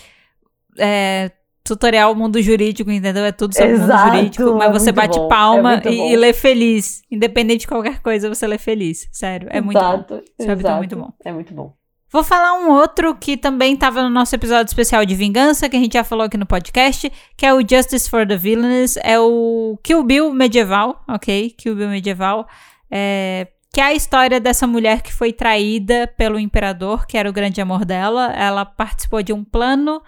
é, 0.78 1.32
tutorial 1.64 2.14
mundo 2.16 2.42
jurídico, 2.42 2.92
entendeu? 2.92 3.24
É 3.24 3.32
tudo 3.32 3.54
sobre 3.56 3.70
o 3.76 3.78
mundo 3.80 3.84
Exato, 3.86 4.16
jurídico, 4.18 4.56
mas 4.56 4.70
é 4.70 4.74
você 4.74 4.92
bate 4.92 5.18
bom, 5.18 5.26
é 5.26 5.30
palma 5.30 5.72
muito 5.74 5.90
e, 5.90 5.98
bom. 5.98 6.10
e 6.10 6.16
lê 6.18 6.34
feliz. 6.34 7.02
Independente 7.10 7.62
de 7.62 7.68
qualquer 7.68 8.02
coisa, 8.02 8.28
você 8.28 8.46
lê 8.46 8.58
feliz. 8.58 9.08
Sério, 9.12 9.48
é 9.52 9.62
muito 9.62 9.80
bom. 9.80 9.94
Exato, 9.94 10.24
Esse 10.38 10.50
hábito 10.52 10.68
é 10.68 10.70
exato. 10.72 10.78
muito 10.80 10.96
bom. 10.98 11.14
É 11.24 11.32
muito 11.32 11.54
bom. 11.54 11.74
Vou 12.14 12.24
falar 12.24 12.54
um 12.54 12.70
outro 12.70 13.16
que 13.16 13.36
também 13.36 13.74
estava 13.74 14.04
no 14.04 14.10
nosso 14.12 14.36
episódio 14.36 14.70
especial 14.70 15.04
de 15.04 15.16
vingança, 15.16 15.68
que 15.68 15.76
a 15.76 15.80
gente 15.80 15.94
já 15.94 16.04
falou 16.04 16.24
aqui 16.24 16.38
no 16.38 16.46
podcast, 16.46 17.12
que 17.36 17.44
é 17.44 17.52
o 17.52 17.68
Justice 17.68 18.08
for 18.08 18.24
the 18.24 18.38
Villainous. 18.38 18.98
É 18.98 19.20
o 19.20 19.80
Kill 19.84 20.04
Bill 20.04 20.32
medieval, 20.32 21.04
ok? 21.08 21.50
Kill 21.58 21.76
Bill 21.76 21.90
medieval. 21.90 22.48
É, 22.92 23.48
que 23.74 23.82
é 23.82 23.86
a 23.86 23.94
história 23.96 24.40
dessa 24.40 24.68
mulher 24.68 25.02
que 25.02 25.12
foi 25.12 25.34
traída 25.34 26.06
pelo 26.16 26.38
imperador, 26.38 27.08
que 27.08 27.18
era 27.18 27.28
o 27.28 27.34
grande 27.34 27.60
amor 27.60 27.84
dela. 27.84 28.32
Ela 28.34 28.64
participou 28.64 29.24
de 29.24 29.34
um 29.34 29.44
plano 29.44 30.00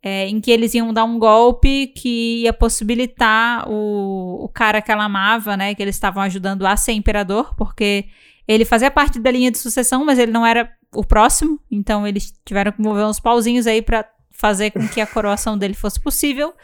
é, 0.00 0.28
em 0.28 0.40
que 0.40 0.48
eles 0.48 0.72
iam 0.74 0.92
dar 0.92 1.02
um 1.02 1.18
golpe 1.18 1.88
que 1.88 2.42
ia 2.42 2.52
possibilitar 2.52 3.68
o, 3.68 4.44
o 4.44 4.48
cara 4.48 4.80
que 4.80 4.92
ela 4.92 5.06
amava, 5.06 5.56
né? 5.56 5.74
Que 5.74 5.82
eles 5.82 5.96
estavam 5.96 6.22
ajudando 6.22 6.64
a 6.64 6.76
ser 6.76 6.92
imperador, 6.92 7.52
porque 7.56 8.04
ele 8.46 8.64
fazia 8.64 8.92
parte 8.92 9.18
da 9.18 9.32
linha 9.32 9.50
de 9.50 9.58
sucessão, 9.58 10.04
mas 10.04 10.20
ele 10.20 10.30
não 10.30 10.46
era 10.46 10.70
o 10.94 11.04
próximo. 11.04 11.58
Então 11.70 12.06
eles 12.06 12.32
tiveram 12.44 12.72
que 12.72 12.80
mover 12.80 13.04
uns 13.06 13.20
pauzinhos 13.20 13.66
aí 13.66 13.82
pra 13.82 14.04
fazer 14.30 14.70
com 14.70 14.86
que 14.88 15.00
a 15.00 15.06
coroação 15.06 15.56
dele 15.56 15.74
fosse 15.74 16.00
possível. 16.00 16.54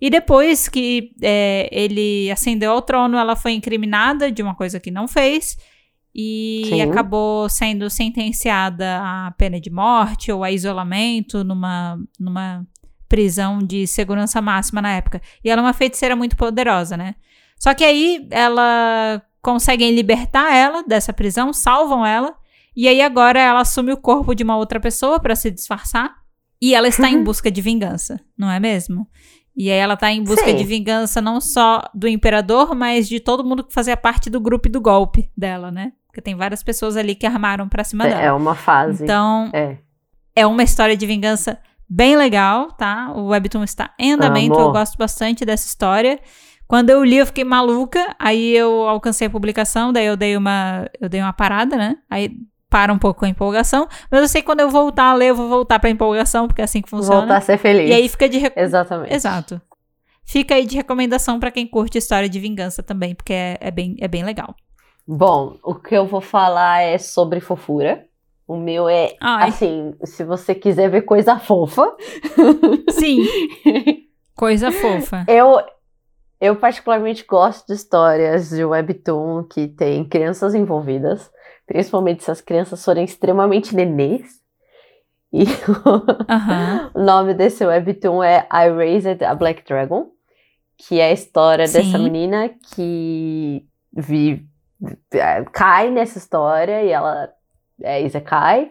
E 0.00 0.10
depois 0.10 0.68
que 0.68 1.12
é, 1.22 1.68
ele 1.70 2.30
ascendeu 2.30 2.72
ao 2.72 2.82
trono, 2.82 3.16
ela 3.16 3.36
foi 3.36 3.52
incriminada 3.52 4.32
de 4.32 4.42
uma 4.42 4.54
coisa 4.54 4.80
que 4.80 4.90
não 4.90 5.06
fez. 5.06 5.56
E 6.14 6.64
Sim. 6.68 6.82
acabou 6.82 7.48
sendo 7.48 7.88
sentenciada 7.88 9.00
à 9.00 9.30
pena 9.38 9.60
de 9.60 9.70
morte 9.70 10.30
ou 10.30 10.44
a 10.44 10.50
isolamento 10.50 11.42
numa, 11.42 11.98
numa 12.18 12.66
prisão 13.08 13.58
de 13.58 13.86
segurança 13.86 14.42
máxima 14.42 14.82
na 14.82 14.92
época. 14.92 15.22
E 15.42 15.48
ela 15.48 15.62
é 15.62 15.64
uma 15.64 15.72
feiticeira 15.72 16.16
muito 16.16 16.36
poderosa, 16.36 16.96
né? 16.96 17.14
Só 17.58 17.72
que 17.72 17.84
aí 17.84 18.26
ela 18.30 19.22
conseguem 19.40 19.94
libertar 19.94 20.54
ela 20.54 20.82
dessa 20.82 21.12
prisão, 21.12 21.52
salvam 21.52 22.04
ela. 22.04 22.34
E 22.76 22.88
aí 22.88 23.02
agora 23.02 23.38
ela 23.40 23.60
assume 23.60 23.92
o 23.92 23.96
corpo 23.96 24.34
de 24.34 24.42
uma 24.42 24.56
outra 24.56 24.80
pessoa 24.80 25.20
pra 25.20 25.34
se 25.36 25.50
disfarçar. 25.50 26.14
E 26.60 26.74
ela 26.74 26.86
está 26.88 27.08
em 27.10 27.22
busca 27.22 27.50
de 27.50 27.60
vingança, 27.60 28.20
não 28.38 28.50
é 28.50 28.60
mesmo? 28.60 29.06
E 29.56 29.70
aí 29.70 29.76
ela 29.78 29.96
tá 29.96 30.10
em 30.10 30.22
busca 30.22 30.46
Sim. 30.46 30.56
de 30.56 30.64
vingança 30.64 31.20
não 31.20 31.40
só 31.40 31.82
do 31.92 32.08
imperador, 32.08 32.74
mas 32.74 33.08
de 33.08 33.20
todo 33.20 33.44
mundo 33.44 33.64
que 33.64 33.74
fazia 33.74 33.96
parte 33.96 34.30
do 34.30 34.40
grupo 34.40 34.68
do 34.68 34.80
golpe 34.80 35.30
dela, 35.36 35.70
né? 35.70 35.92
Porque 36.06 36.20
tem 36.22 36.34
várias 36.36 36.62
pessoas 36.62 36.96
ali 36.96 37.14
que 37.14 37.26
armaram 37.26 37.68
pra 37.68 37.84
cima 37.84 38.04
dela. 38.04 38.20
É 38.22 38.32
uma 38.32 38.54
fase. 38.54 39.02
Então, 39.02 39.50
É. 39.52 39.76
é 40.36 40.46
uma 40.46 40.62
história 40.62 40.96
de 40.96 41.04
vingança 41.06 41.58
bem 41.88 42.16
legal, 42.16 42.68
tá? 42.72 43.12
O 43.14 43.26
Webtoon 43.26 43.64
está 43.64 43.92
em 43.98 44.12
andamento, 44.12 44.54
Amo. 44.54 44.68
eu 44.68 44.72
gosto 44.72 44.96
bastante 44.96 45.44
dessa 45.44 45.66
história. 45.66 46.18
Quando 46.66 46.88
eu 46.90 47.04
li, 47.04 47.16
eu 47.16 47.26
fiquei 47.26 47.44
maluca, 47.44 48.14
aí 48.18 48.56
eu 48.56 48.88
alcancei 48.88 49.26
a 49.26 49.30
publicação, 49.30 49.92
daí 49.92 50.06
eu 50.06 50.16
dei 50.16 50.36
uma, 50.36 50.88
eu 50.98 51.08
dei 51.08 51.20
uma 51.20 51.32
parada, 51.32 51.76
né? 51.76 51.96
Aí 52.08 52.30
para 52.72 52.90
um 52.90 52.98
pouco 52.98 53.26
a 53.26 53.28
empolgação, 53.28 53.86
mas 54.10 54.22
eu 54.22 54.28
sei 54.28 54.40
que 54.40 54.46
quando 54.46 54.60
eu 54.60 54.70
voltar 54.70 55.10
a 55.10 55.14
ler, 55.14 55.26
eu 55.28 55.34
vou 55.34 55.46
voltar 55.46 55.78
pra 55.78 55.90
empolgação, 55.90 56.48
porque 56.48 56.62
é 56.62 56.64
assim 56.64 56.80
que 56.80 56.88
funciona. 56.88 57.18
Voltar 57.20 57.36
a 57.36 57.40
ser 57.42 57.58
feliz. 57.58 57.90
E 57.90 57.92
aí 57.92 58.08
fica 58.08 58.26
de 58.30 58.38
rec- 58.38 58.56
Exatamente. 58.56 59.12
Exato. 59.12 59.60
Fica 60.24 60.54
aí 60.54 60.64
de 60.64 60.74
recomendação 60.74 61.38
pra 61.38 61.50
quem 61.50 61.66
curte 61.66 61.98
história 61.98 62.30
de 62.30 62.40
vingança 62.40 62.82
também, 62.82 63.14
porque 63.14 63.34
é, 63.34 63.58
é 63.60 63.70
bem, 63.70 63.94
é 64.00 64.08
bem 64.08 64.24
legal. 64.24 64.54
Bom, 65.06 65.58
o 65.62 65.74
que 65.74 65.94
eu 65.94 66.06
vou 66.06 66.22
falar 66.22 66.80
é 66.80 66.96
sobre 66.96 67.40
fofura. 67.40 68.06
O 68.48 68.56
meu 68.56 68.88
é, 68.88 69.14
Ai, 69.20 69.50
assim, 69.50 69.92
se 70.04 70.24
você 70.24 70.54
quiser 70.54 70.88
ver 70.88 71.02
coisa 71.02 71.38
fofa. 71.38 71.94
sim, 72.90 73.18
coisa 74.34 74.72
fofa. 74.72 75.24
Eu, 75.28 75.60
eu 76.40 76.56
particularmente 76.56 77.24
gosto 77.28 77.66
de 77.66 77.74
histórias 77.74 78.48
de 78.50 78.64
webtoon 78.64 79.44
que 79.44 79.68
tem 79.68 80.04
crianças 80.04 80.54
envolvidas, 80.54 81.30
principalmente 81.72 82.22
se 82.22 82.30
as 82.30 82.42
crianças 82.42 82.84
forem 82.84 83.02
extremamente 83.02 83.74
nenês. 83.74 84.42
E 85.32 85.44
Aham. 86.28 86.90
o 86.94 87.00
nome 87.02 87.32
desse 87.32 87.64
webtoon 87.64 88.22
é 88.22 88.46
I 88.52 88.68
Raised 88.68 89.22
a 89.24 89.34
Black 89.34 89.64
Dragon, 89.64 90.10
que 90.76 91.00
é 91.00 91.06
a 91.06 91.12
história 91.12 91.64
dessa 91.64 91.80
Sim. 91.82 92.04
menina 92.04 92.50
que 92.74 93.66
vive, 93.90 94.46
é, 95.14 95.42
cai 95.50 95.90
nessa 95.90 96.18
história 96.18 96.82
e 96.82 96.90
ela 96.90 97.30
é 97.80 98.02
Isekai. 98.02 98.70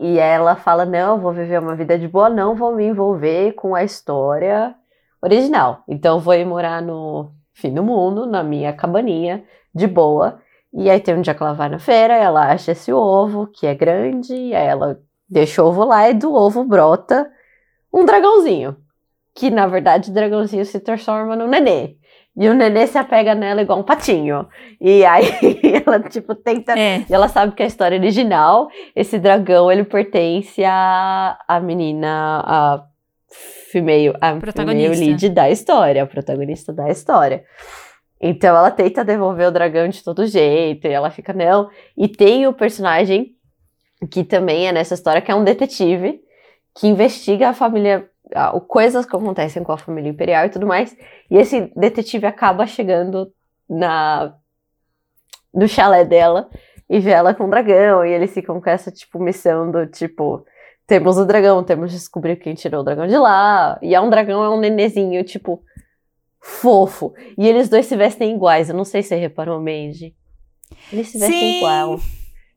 E 0.00 0.18
ela 0.18 0.56
fala: 0.56 0.86
Não, 0.86 1.16
eu 1.16 1.20
vou 1.20 1.34
viver 1.34 1.60
uma 1.60 1.76
vida 1.76 1.98
de 1.98 2.08
boa, 2.08 2.30
não 2.30 2.54
vou 2.54 2.74
me 2.74 2.86
envolver 2.86 3.52
com 3.52 3.74
a 3.74 3.84
história 3.84 4.74
original. 5.20 5.84
Então, 5.86 6.16
eu 6.16 6.20
vou 6.20 6.32
ir 6.32 6.46
morar 6.46 6.80
no 6.80 7.30
fim 7.52 7.74
do 7.74 7.82
mundo, 7.82 8.24
na 8.24 8.42
minha 8.42 8.72
cabaninha, 8.72 9.44
de 9.74 9.86
boa. 9.86 10.40
E 10.74 10.88
aí, 10.88 11.00
tem 11.00 11.14
um 11.14 11.20
dia 11.20 11.34
que 11.34 11.42
ela 11.42 11.52
vai 11.52 11.68
na 11.68 11.78
feira, 11.78 12.14
ela 12.14 12.50
acha 12.50 12.72
esse 12.72 12.92
ovo, 12.92 13.46
que 13.46 13.66
é 13.66 13.74
grande, 13.74 14.34
e 14.34 14.54
aí 14.54 14.66
ela 14.66 14.98
deixa 15.28 15.62
o 15.62 15.66
ovo 15.66 15.84
lá 15.84 16.08
e 16.08 16.14
do 16.14 16.32
ovo 16.34 16.64
brota 16.64 17.30
um 17.92 18.04
dragãozinho. 18.04 18.76
Que, 19.34 19.50
na 19.50 19.66
verdade, 19.66 20.10
o 20.10 20.14
dragãozinho 20.14 20.64
se 20.64 20.78
transforma 20.80 21.36
no 21.36 21.46
nenê. 21.46 21.96
E 22.34 22.48
o 22.48 22.54
nenê 22.54 22.86
se 22.86 22.96
apega 22.96 23.34
nela 23.34 23.60
igual 23.60 23.78
um 23.78 23.82
patinho. 23.82 24.46
E 24.80 25.04
aí 25.04 25.26
ela, 25.84 26.00
tipo, 26.00 26.34
tenta. 26.34 26.78
É. 26.78 27.04
E 27.08 27.12
ela 27.12 27.28
sabe 27.28 27.54
que 27.54 27.62
a 27.62 27.66
história 27.66 27.98
original, 27.98 28.68
esse 28.96 29.18
dragão, 29.18 29.70
ele 29.70 29.84
pertence 29.84 30.64
à, 30.64 31.38
à 31.46 31.60
menina, 31.60 32.42
a 32.44 32.84
female, 33.70 34.14
a 34.20 34.38
female 34.52 34.88
lead 34.88 35.28
da 35.30 35.50
história, 35.50 36.02
a 36.02 36.06
protagonista 36.06 36.72
da 36.72 36.88
história. 36.88 37.44
Então 38.22 38.56
ela 38.56 38.70
tenta 38.70 39.04
devolver 39.04 39.48
o 39.48 39.50
dragão 39.50 39.88
de 39.88 40.02
todo 40.04 40.24
jeito, 40.26 40.86
e 40.86 40.90
ela 40.90 41.10
fica, 41.10 41.32
não. 41.32 41.68
E 41.96 42.06
tem 42.06 42.46
o 42.46 42.52
personagem 42.52 43.34
que 44.08 44.22
também 44.22 44.68
é 44.68 44.72
nessa 44.72 44.94
história, 44.94 45.20
que 45.20 45.30
é 45.30 45.34
um 45.34 45.42
detetive, 45.42 46.20
que 46.74 46.86
investiga 46.86 47.48
a 47.48 47.54
família, 47.54 48.08
coisas 48.68 49.04
que 49.04 49.16
acontecem 49.16 49.64
com 49.64 49.72
a 49.72 49.78
família 49.78 50.10
imperial 50.10 50.46
e 50.46 50.50
tudo 50.50 50.66
mais. 50.66 50.96
E 51.28 51.36
esse 51.36 51.72
detetive 51.76 52.26
acaba 52.26 52.66
chegando 52.66 53.32
na 53.68 54.34
no 55.52 55.68
chalé 55.68 56.04
dela 56.04 56.48
e 56.88 56.98
vê 56.98 57.10
ela 57.10 57.34
com 57.34 57.44
o 57.44 57.50
dragão. 57.50 58.04
E 58.04 58.10
eles 58.10 58.32
ficam 58.32 58.60
com 58.60 58.70
essa, 58.70 58.90
tipo, 58.90 59.18
missão 59.18 59.70
do 59.70 59.86
tipo. 59.86 60.46
Temos 60.86 61.18
o 61.18 61.24
dragão, 61.24 61.62
temos 61.62 61.90
de 61.90 61.96
descobrir 61.96 62.36
quem 62.36 62.54
tirou 62.54 62.80
o 62.80 62.84
dragão 62.84 63.06
de 63.06 63.16
lá. 63.16 63.78
E 63.82 63.94
é 63.94 64.00
um 64.00 64.10
dragão, 64.10 64.42
é 64.44 64.48
um 64.48 64.58
nenezinho, 64.58 65.22
tipo, 65.24 65.62
fofo. 66.42 67.14
E 67.38 67.46
eles 67.46 67.68
dois 67.68 67.86
se 67.86 67.96
vestem 67.96 68.34
iguais. 68.34 68.68
Eu 68.68 68.74
não 68.76 68.84
sei 68.84 69.02
se 69.02 69.10
você 69.10 69.16
reparou, 69.16 69.58
Mandy. 69.58 70.14
Eles 70.92 71.08
se 71.08 71.18
vestem 71.18 71.38
Sim. 71.38 71.56
igual. 71.58 72.00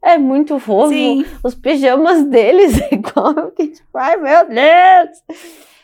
É 0.03 0.17
muito 0.17 0.59
fofo. 0.59 0.89
Sim. 0.89 1.25
Os 1.43 1.55
pijamas 1.55 2.23
deles 2.29 2.79
é 2.91 2.95
igual. 2.95 3.31
Eu 3.37 3.49
fiquei 3.51 3.67
tipo, 3.71 3.97
ai 3.97 4.17
meu 4.17 4.47
Deus. 4.47 5.17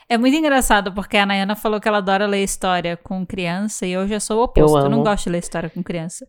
É 0.10 0.18
muito 0.18 0.36
engraçado, 0.36 0.92
porque 0.94 1.16
a 1.16 1.26
Nayana 1.26 1.56
falou 1.56 1.80
que 1.80 1.88
ela 1.88 2.00
adora 2.00 2.28
ler 2.28 2.44
história 2.44 2.98
com 2.98 3.26
criança 3.26 3.86
e 3.86 3.94
eu 3.94 4.06
já 4.10 4.20
sou 4.20 4.40
o 4.40 4.44
oposto. 4.44 4.78
Eu, 4.78 4.90
não 4.90 4.98
amo. 4.98 5.04
gosto 5.06 5.24
de 5.24 5.30
ler 5.30 5.38
história 5.40 5.70
com 5.70 5.82
criança. 5.82 6.28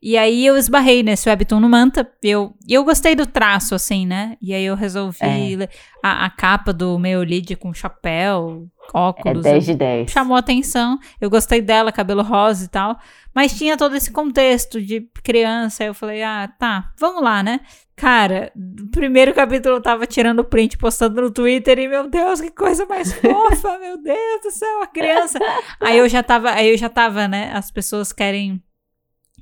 E 0.00 0.16
aí 0.16 0.46
eu 0.46 0.56
esbarrei 0.56 1.02
nesse 1.02 1.28
webtoon 1.28 1.58
no 1.58 1.68
Manta. 1.68 2.08
E 2.22 2.30
eu, 2.30 2.54
eu 2.68 2.84
gostei 2.84 3.16
do 3.16 3.26
traço, 3.26 3.74
assim, 3.74 4.06
né? 4.06 4.36
E 4.40 4.54
aí 4.54 4.64
eu 4.64 4.76
resolvi 4.76 5.18
É. 5.20 5.56
ler 5.56 5.70
a, 6.00 6.26
a 6.26 6.30
capa 6.30 6.72
do 6.72 6.96
meu 6.96 7.22
lead 7.24 7.56
com 7.56 7.74
chapéu, 7.74 8.68
É 8.92 8.98
óculos. 8.98 9.42
10 9.42 9.64
de 9.66 9.74
10. 9.74 10.10
chamou 10.10 10.36
atenção. 10.36 10.98
Eu 11.20 11.30
gostei 11.30 11.60
dela, 11.62 11.90
cabelo 11.92 12.22
rosa 12.22 12.64
e 12.64 12.68
tal. 12.68 12.98
Mas 13.34 13.56
tinha 13.56 13.76
todo 13.76 13.96
esse 13.96 14.10
contexto 14.12 14.80
de 14.80 15.08
criança. 15.22 15.82
Aí 15.82 15.88
eu 15.88 15.94
falei, 15.94 16.22
ah, 16.22 16.48
tá, 16.58 16.92
vamos 16.98 17.22
lá, 17.22 17.42
né? 17.42 17.60
Cara, 17.96 18.52
o 18.56 18.90
primeiro 18.90 19.32
capítulo 19.32 19.76
eu 19.76 19.80
tava 19.82 20.04
tirando 20.06 20.44
print, 20.44 20.76
postando 20.76 21.20
no 21.22 21.30
Twitter 21.30 21.78
e, 21.78 21.86
meu 21.86 22.08
Deus, 22.10 22.40
que 22.40 22.50
coisa 22.50 22.84
mais 22.86 23.12
fofa, 23.14 23.78
meu 23.78 23.96
Deus 24.02 24.40
do 24.42 24.50
céu, 24.50 24.82
a 24.82 24.86
criança. 24.86 25.38
Aí 25.80 25.98
eu 25.98 26.08
já 26.08 26.22
tava, 26.22 26.50
aí 26.50 26.70
eu 26.70 26.76
já 26.76 26.88
tava, 26.88 27.28
né? 27.28 27.52
As 27.54 27.70
pessoas 27.70 28.12
querem. 28.12 28.60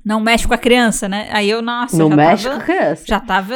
Não 0.05 0.19
mexe 0.19 0.47
com 0.47 0.53
a 0.53 0.57
criança, 0.57 1.07
né? 1.09 1.29
Aí 1.31 1.49
eu, 1.49 1.61
nossa, 1.61 1.97
No 1.97 2.09
já 2.09 2.15
México, 2.15 2.49
tava, 2.51 2.63
criança. 2.63 3.03
já 3.07 3.19
tava. 3.19 3.55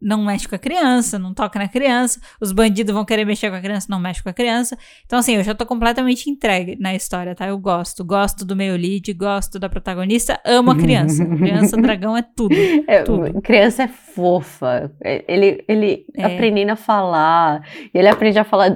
Não 0.00 0.24
mexe 0.24 0.48
com 0.48 0.54
a 0.54 0.58
criança, 0.58 1.18
não 1.18 1.34
toca 1.34 1.58
na 1.58 1.68
criança. 1.68 2.18
Os 2.40 2.52
bandidos 2.52 2.94
vão 2.94 3.04
querer 3.04 3.24
mexer 3.26 3.50
com 3.50 3.56
a 3.56 3.60
criança, 3.60 3.86
não 3.90 4.00
mexe 4.00 4.22
com 4.22 4.30
a 4.30 4.32
criança. 4.32 4.78
Então, 5.04 5.18
assim, 5.18 5.36
eu 5.36 5.42
já 5.44 5.54
tô 5.54 5.66
completamente 5.66 6.30
entregue 6.30 6.76
na 6.80 6.94
história, 6.94 7.34
tá? 7.34 7.46
Eu 7.46 7.58
gosto. 7.58 8.02
Gosto 8.04 8.44
do 8.44 8.56
meio 8.56 8.76
lead, 8.76 9.12
gosto 9.12 9.58
da 9.58 9.68
protagonista, 9.68 10.40
amo 10.44 10.70
a 10.70 10.76
criança. 10.76 11.24
criança, 11.36 11.76
dragão 11.76 12.16
é 12.16 12.22
tudo. 12.22 12.54
É, 12.86 13.02
Tudo. 13.02 13.42
criança 13.42 13.82
é 13.82 13.88
fofa. 13.88 14.90
É, 15.04 15.22
Ele, 15.28 15.62
ele 15.68 16.06
É. 16.16 16.24
aprendendo 16.24 16.70
a 16.70 16.76
falar. 16.76 17.62
E 17.92 17.98
ele 17.98 18.08
aprende 18.08 18.38
a 18.38 18.44
falar 18.44 18.70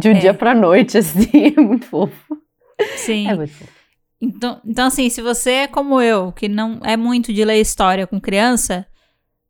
de 0.00 0.08
um 0.08 0.12
É. 0.12 0.18
dia 0.20 0.32
pra 0.34 0.54
noite, 0.54 0.96
assim. 0.98 1.54
É 1.56 1.60
muito 1.60 1.86
fofo. 1.86 2.36
Sim. 2.96 3.28
É 3.28 3.34
muito 3.34 3.52
fofo. 3.52 3.70
Então, 4.20 4.60
então, 4.64 4.86
assim, 4.86 5.10
se 5.10 5.20
você 5.20 5.50
é 5.50 5.66
como 5.66 6.00
eu, 6.00 6.30
que 6.30 6.46
não 6.48 6.78
é 6.84 6.96
muito 6.96 7.32
de 7.32 7.44
ler 7.44 7.60
história 7.60 8.06
com 8.06 8.20
criança, 8.20 8.86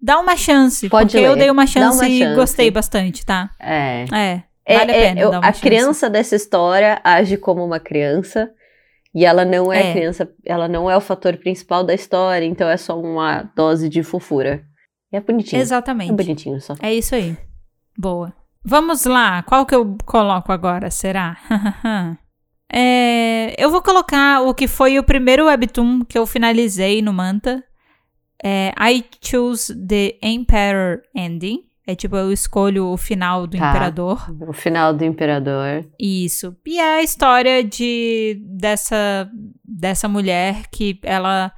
dá 0.02 0.18
uma 0.18 0.36
chance. 0.36 0.88
Pode 0.88 1.12
porque 1.12 1.24
eu 1.26 1.32
ler, 1.34 1.38
dei 1.40 1.50
uma 1.50 1.66
chance, 1.66 1.96
uma 1.98 2.08
e 2.08 2.18
chance. 2.18 2.34
gostei 2.34 2.70
bastante, 2.70 3.24
tá? 3.24 3.50
É. 3.60 4.04
É. 4.12 4.42
É, 4.66 4.78
Vale 4.78 4.92
a 4.92 4.96
é, 4.96 5.08
pena 5.08 5.20
eu- 5.20 5.30
dar 5.30 5.38
uma 5.40 5.48
a 5.48 5.52
chance. 5.52 5.60
criança 5.62 6.10
dessa 6.10 6.36
história 6.36 7.00
age 7.02 7.36
como 7.36 7.64
uma 7.64 7.80
criança 7.80 8.50
e 9.14 9.24
ela 9.24 9.44
não 9.44 9.72
é, 9.72 9.90
É. 9.90 9.92
criança, 9.92 10.28
ela 10.44 10.68
não 10.68 10.90
é 10.90 10.96
o 10.96 11.00
fator 11.00 11.36
principal 11.36 11.82
da 11.84 11.92
história, 11.94 12.44
então 12.46 12.68
é 12.68 12.76
só 12.76 12.98
uma 13.00 13.50
dose 13.56 13.88
de 13.88 14.02
fofura. 14.02 14.62
E 15.12 15.16
é 15.16 15.20
bonitinho. 15.20 15.58
É 15.58 15.62
Exatamente. 15.62 16.12
bonitinho 16.12 16.60
só. 16.60 16.74
É 16.80 16.92
isso 16.94 17.14
aí. 17.14 17.36
Boa. 17.98 18.32
Vamos 18.64 19.04
lá. 19.04 19.42
Qual 19.42 19.66
que 19.66 19.74
eu 19.74 19.96
coloco 20.06 20.52
agora? 20.52 20.90
Será? 20.90 21.36
É, 22.74 23.54
eu 23.62 23.70
vou 23.70 23.82
colocar 23.82 24.40
o 24.40 24.54
que 24.54 24.66
foi 24.66 24.98
o 24.98 25.04
primeiro 25.04 25.44
webtoon 25.44 26.04
que 26.06 26.16
eu 26.16 26.26
finalizei 26.26 27.02
no 27.02 27.12
Manta. 27.12 27.62
É, 28.42 28.72
I 28.78 29.04
choose 29.20 29.74
the 29.86 30.16
Emperor 30.22 31.02
Ending. 31.14 31.64
É 31.86 31.94
tipo, 31.96 32.16
eu 32.16 32.32
escolho 32.32 32.86
o 32.86 32.96
final 32.96 33.46
do 33.46 33.58
Tá. 33.58 33.70
Imperador. 33.70 34.34
O 34.48 34.52
final 34.52 34.94
do 34.94 35.04
Imperador. 35.04 35.84
Isso. 35.98 36.56
E 36.64 36.78
é 36.78 36.98
a 36.98 37.02
história 37.02 37.62
de 37.64 38.40
dessa, 38.40 39.28
dessa 39.64 40.08
mulher 40.08 40.68
que 40.70 40.98
ela 41.02 41.52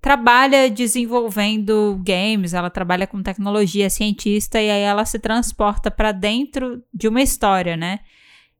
trabalha 0.00 0.68
desenvolvendo 0.68 1.98
games, 2.04 2.52
ela 2.54 2.68
trabalha 2.68 3.06
com 3.06 3.22
tecnologia, 3.22 3.86
é 3.86 3.88
cientista, 3.88 4.60
e 4.60 4.68
aí 4.70 4.80
ela 4.82 5.04
se 5.04 5.18
transporta 5.18 5.90
para 5.90 6.12
dentro 6.12 6.82
de 6.92 7.06
uma 7.08 7.22
história, 7.22 7.76
né? 7.76 8.00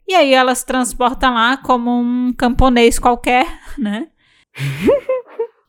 E 0.08 0.14
aí 0.14 0.32
ela 0.32 0.54
se 0.54 0.64
transporta 0.64 1.28
lá 1.30 1.56
como 1.56 1.90
um 1.90 2.32
camponês 2.32 2.98
qualquer, 2.98 3.46
né? 3.76 4.06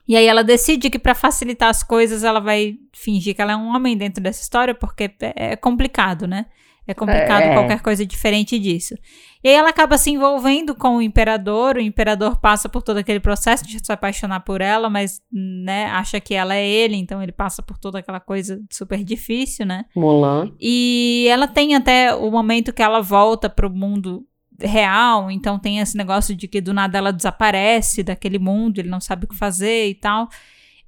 E 0.06 0.16
aí 0.16 0.26
ela 0.26 0.44
decide 0.44 0.90
que 0.90 0.98
para 0.98 1.14
facilitar 1.14 1.68
as 1.70 1.82
coisas 1.82 2.24
ela 2.24 2.40
vai 2.40 2.76
fingir 2.94 3.34
que 3.34 3.40
ela 3.42 3.52
é 3.52 3.56
um 3.56 3.74
homem 3.74 3.96
dentro 3.96 4.22
dessa 4.22 4.42
história, 4.42 4.74
porque 4.74 5.10
é 5.20 5.52
é 5.52 5.56
complicado, 5.56 6.26
né? 6.26 6.46
É 6.86 6.92
complicado 6.92 7.40
É. 7.44 7.54
qualquer 7.54 7.80
coisa 7.80 8.04
diferente 8.04 8.58
disso. 8.58 8.94
E 9.42 9.48
aí 9.48 9.54
ela 9.54 9.70
acaba 9.70 9.96
se 9.96 10.10
envolvendo 10.10 10.74
com 10.74 10.96
o 10.96 11.02
imperador, 11.02 11.76
o 11.76 11.80
imperador 11.80 12.38
passa 12.38 12.68
por 12.68 12.82
todo 12.82 12.98
aquele 12.98 13.20
processo 13.20 13.66
de 13.66 13.78
se 13.82 13.90
apaixonar 13.90 14.40
por 14.40 14.60
ela, 14.60 14.90
mas, 14.90 15.22
né, 15.32 15.86
acha 15.86 16.20
que 16.20 16.34
ela 16.34 16.54
é 16.54 16.66
ele, 16.66 16.96
então 16.96 17.22
ele 17.22 17.32
passa 17.32 17.62
por 17.62 17.78
toda 17.78 18.00
aquela 18.00 18.20
coisa 18.20 18.60
super 18.70 19.02
difícil, 19.02 19.64
né? 19.64 19.86
Mulan. 19.96 20.52
E 20.60 21.26
ela 21.30 21.48
tem 21.48 21.74
até 21.74 22.14
o 22.14 22.30
momento 22.30 22.70
que 22.72 22.82
ela 22.82 23.00
volta 23.00 23.48
pro 23.48 23.70
mundo 23.70 24.26
real, 24.60 25.30
então 25.30 25.58
tem 25.58 25.78
esse 25.78 25.96
negócio 25.96 26.34
de 26.34 26.46
que 26.46 26.60
do 26.60 26.72
nada 26.72 26.98
ela 26.98 27.12
desaparece 27.12 28.02
daquele 28.02 28.38
mundo, 28.38 28.78
ele 28.78 28.88
não 28.88 29.00
sabe 29.00 29.24
o 29.24 29.28
que 29.28 29.36
fazer 29.36 29.88
e 29.88 29.94
tal. 29.94 30.28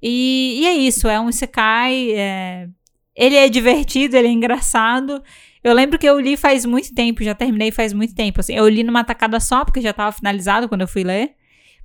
E, 0.01 0.59
e 0.61 0.65
é 0.65 0.73
isso, 0.73 1.07
é 1.07 1.19
um 1.19 1.29
Isekai, 1.29 2.11
é... 2.11 2.69
ele 3.15 3.35
é 3.35 3.49
divertido, 3.49 4.15
ele 4.15 4.27
é 4.27 4.31
engraçado. 4.31 5.21
Eu 5.63 5.73
lembro 5.73 5.99
que 5.99 6.07
eu 6.07 6.19
li 6.19 6.37
faz 6.37 6.65
muito 6.65 6.93
tempo, 6.93 7.23
já 7.23 7.35
terminei 7.35 7.71
faz 7.71 7.91
muito 7.93 8.15
tempo. 8.15 8.39
Assim, 8.39 8.53
eu 8.53 8.67
li 8.69 8.83
numa 8.83 9.03
tacada 9.03 9.39
só, 9.39 9.65
porque 9.65 9.81
já 9.81 9.89
estava 9.89 10.11
finalizado 10.11 10.69
quando 10.69 10.81
eu 10.81 10.87
fui 10.87 11.03
ler. 11.03 11.35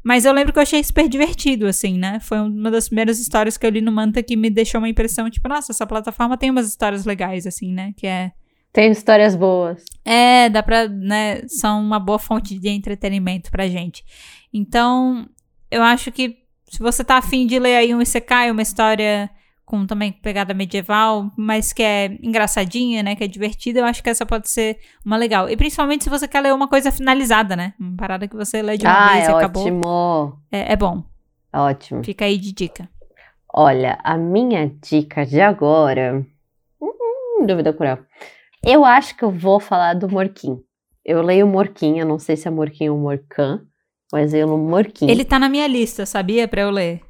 Mas 0.04 0.24
eu 0.24 0.32
lembro 0.32 0.52
que 0.52 0.58
eu 0.58 0.62
achei 0.62 0.82
super 0.82 1.08
divertido, 1.08 1.66
assim, 1.66 1.96
né? 1.96 2.18
Foi 2.20 2.38
uma 2.38 2.70
das 2.70 2.88
primeiras 2.88 3.20
histórias 3.20 3.56
que 3.56 3.64
eu 3.64 3.70
li 3.70 3.80
no 3.80 3.92
Manta 3.92 4.22
que 4.22 4.36
me 4.36 4.50
deixou 4.50 4.80
uma 4.80 4.88
impressão, 4.88 5.30
tipo, 5.30 5.48
nossa, 5.48 5.72
essa 5.72 5.86
plataforma 5.86 6.36
tem 6.36 6.50
umas 6.50 6.68
histórias 6.68 7.04
legais, 7.04 7.46
assim, 7.46 7.72
né? 7.72 7.92
Que 7.96 8.06
é. 8.06 8.32
Tem 8.72 8.90
histórias 8.90 9.36
boas. 9.36 9.84
É, 10.04 10.48
dá 10.48 10.62
pra, 10.62 10.88
né? 10.88 11.42
São 11.46 11.80
uma 11.80 11.98
boa 12.00 12.18
fonte 12.18 12.58
de 12.58 12.68
entretenimento 12.70 13.50
pra 13.50 13.68
gente. 13.68 14.02
Então, 14.52 15.28
eu 15.70 15.82
acho 15.82 16.10
que 16.10 16.38
se 16.70 16.78
você 16.78 17.04
tá 17.04 17.18
afim 17.18 17.46
de 17.46 17.58
ler 17.58 17.76
aí 17.76 17.94
um 17.94 18.00
Isekai, 18.00 18.50
uma 18.50 18.62
história 18.62 19.28
com 19.64 19.86
também 19.86 20.10
pegada 20.12 20.52
medieval, 20.54 21.30
mas 21.36 21.72
que 21.72 21.82
é 21.82 22.06
engraçadinha, 22.22 23.02
né? 23.02 23.14
Que 23.14 23.24
é 23.24 23.28
divertida, 23.28 23.80
eu 23.80 23.84
acho 23.84 24.02
que 24.02 24.10
essa 24.10 24.24
pode 24.26 24.48
ser 24.48 24.78
uma 25.04 25.16
legal. 25.16 25.48
E 25.48 25.56
principalmente 25.56 26.04
se 26.04 26.10
você 26.10 26.26
quer 26.26 26.40
ler 26.40 26.52
uma 26.54 26.68
coisa 26.68 26.90
finalizada, 26.90 27.54
né? 27.54 27.74
Uma 27.78 27.96
parada 27.96 28.26
que 28.26 28.36
você 28.36 28.60
lê 28.62 28.76
de 28.78 28.86
uma 28.86 28.92
Ah, 29.06 29.12
vez 29.12 29.28
é 29.28 29.30
e 29.30 29.34
acabou. 29.34 29.62
ótimo. 29.62 30.38
É, 30.50 30.72
é 30.72 30.76
bom. 30.76 31.02
É 31.52 31.58
ótimo. 31.58 32.02
Fica 32.02 32.24
aí 32.24 32.38
de 32.38 32.52
dica. 32.52 32.88
Olha, 33.52 33.98
a 34.02 34.16
minha 34.16 34.70
dica 34.82 35.24
de 35.26 35.40
agora. 35.42 36.24
Hum, 36.80 37.46
dúvida 37.46 37.72
cruel. 37.72 37.98
Eu 38.64 38.84
acho 38.84 39.16
que 39.16 39.24
eu 39.24 39.30
vou 39.30 39.58
falar 39.58 39.94
do 39.94 40.08
Morquim. 40.08 40.58
Eu 41.04 41.20
leio 41.22 41.46
Morquim, 41.46 41.98
eu 41.98 42.06
não 42.06 42.18
sei 42.18 42.36
se 42.36 42.46
é 42.46 42.50
Morquim 42.50 42.88
ou 42.88 42.98
Morcan, 42.98 43.62
mas 44.12 44.32
eu 44.32 44.46
leio 44.46 44.58
Morquim. 44.58 45.10
Ele 45.10 45.24
tá 45.24 45.38
na 45.38 45.48
minha 45.48 45.66
lista, 45.66 46.06
sabia? 46.06 46.46
Pra 46.46 46.62
eu 46.62 46.70
ler. 46.70 47.00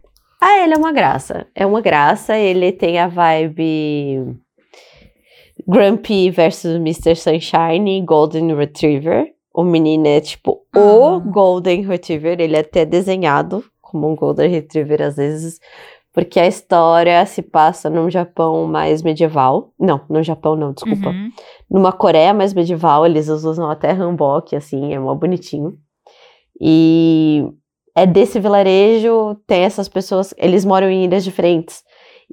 Ah, 0.40 0.58
ele 0.64 0.74
é 0.74 0.76
uma 0.76 0.92
graça. 0.92 1.46
É 1.54 1.66
uma 1.66 1.80
graça, 1.80 2.36
ele 2.36 2.72
tem 2.72 2.98
a 2.98 3.06
vibe 3.06 4.34
Grumpy 5.68 6.30
versus 6.30 6.76
Mr. 6.76 7.14
Sunshine 7.14 7.98
e 7.98 8.02
Golden 8.04 8.54
Retriever. 8.56 9.26
O 9.54 9.62
menino 9.62 10.06
é 10.08 10.20
tipo 10.20 10.64
o 10.74 11.04
Ah. 11.16 11.18
Golden 11.18 11.82
Retriever, 11.86 12.40
ele 12.40 12.56
é 12.56 12.60
até 12.60 12.86
desenhado 12.86 13.62
como 13.82 14.10
um 14.10 14.16
Golden 14.16 14.48
Retriever 14.50 15.02
às 15.02 15.16
vezes, 15.16 15.60
porque 16.12 16.38
a 16.38 16.46
história 16.46 17.24
se 17.24 17.40
passa 17.40 17.88
num 17.88 18.10
Japão 18.10 18.66
mais 18.66 19.02
medieval. 19.02 19.72
Não, 19.78 20.02
no 20.08 20.22
Japão 20.22 20.54
não, 20.54 20.72
desculpa. 20.72 21.08
Uhum. 21.08 21.30
Numa 21.70 21.92
Coreia 21.92 22.34
mais 22.34 22.52
medieval, 22.52 23.06
eles 23.06 23.28
usam 23.28 23.70
até 23.70 23.92
hanbok, 23.92 24.54
assim, 24.54 24.92
é 24.92 24.98
mó 24.98 25.14
bonitinho. 25.14 25.78
E 26.60 27.44
é 27.94 28.06
desse 28.06 28.38
vilarejo, 28.38 29.36
tem 29.46 29.62
essas 29.62 29.88
pessoas, 29.88 30.34
eles 30.36 30.64
moram 30.64 30.90
em 30.90 31.04
ilhas 31.04 31.24
diferentes 31.24 31.82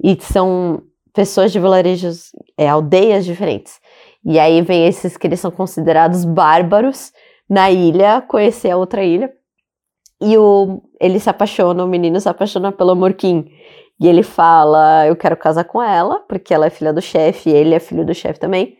e 0.02 0.16
são 0.20 0.82
pessoas 1.14 1.50
de 1.50 1.58
vilarejos, 1.58 2.30
é, 2.56 2.68
aldeias 2.68 3.24
diferentes. 3.24 3.80
E 4.24 4.38
aí 4.38 4.60
vem 4.60 4.86
esses 4.86 5.16
que 5.16 5.26
eles 5.26 5.40
são 5.40 5.50
considerados 5.50 6.24
bárbaros 6.24 7.12
na 7.48 7.70
ilha, 7.70 8.20
conhecer 8.20 8.70
a 8.70 8.76
outra 8.76 9.02
ilha. 9.02 9.32
E 10.20 10.36
o, 10.36 10.82
ele 11.00 11.18
se 11.18 11.30
apaixona, 11.30 11.84
o 11.84 11.88
menino 11.88 12.20
se 12.20 12.28
apaixona 12.28 12.70
pelo 12.70 12.94
Morquim. 12.94 13.50
E 13.98 14.06
ele 14.08 14.22
fala: 14.22 15.06
Eu 15.06 15.16
quero 15.16 15.36
casar 15.36 15.64
com 15.64 15.82
ela, 15.82 16.20
porque 16.28 16.52
ela 16.54 16.66
é 16.66 16.70
filha 16.70 16.92
do 16.92 17.00
chefe, 17.00 17.50
ele 17.50 17.74
é 17.74 17.80
filho 17.80 18.04
do 18.04 18.14
chefe 18.14 18.38
também. 18.38 18.76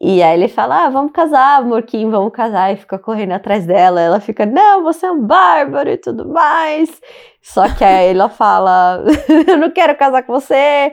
E 0.00 0.22
aí 0.22 0.38
ele 0.38 0.48
fala: 0.48 0.86
Ah, 0.86 0.90
vamos 0.90 1.12
casar, 1.12 1.64
Morquim, 1.64 2.08
vamos 2.10 2.32
casar. 2.32 2.72
E 2.72 2.76
fica 2.76 2.98
correndo 2.98 3.32
atrás 3.32 3.66
dela. 3.66 4.00
Ela 4.00 4.20
fica: 4.20 4.46
Não, 4.46 4.82
você 4.82 5.06
é 5.06 5.12
um 5.12 5.22
bárbaro 5.24 5.90
e 5.90 5.96
tudo 5.96 6.28
mais. 6.28 7.00
Só 7.42 7.68
que 7.74 7.84
aí 7.84 8.10
ela 8.10 8.28
fala: 8.28 9.04
Eu 9.46 9.56
não 9.58 9.70
quero 9.70 9.96
casar 9.96 10.22
com 10.22 10.32
você, 10.32 10.92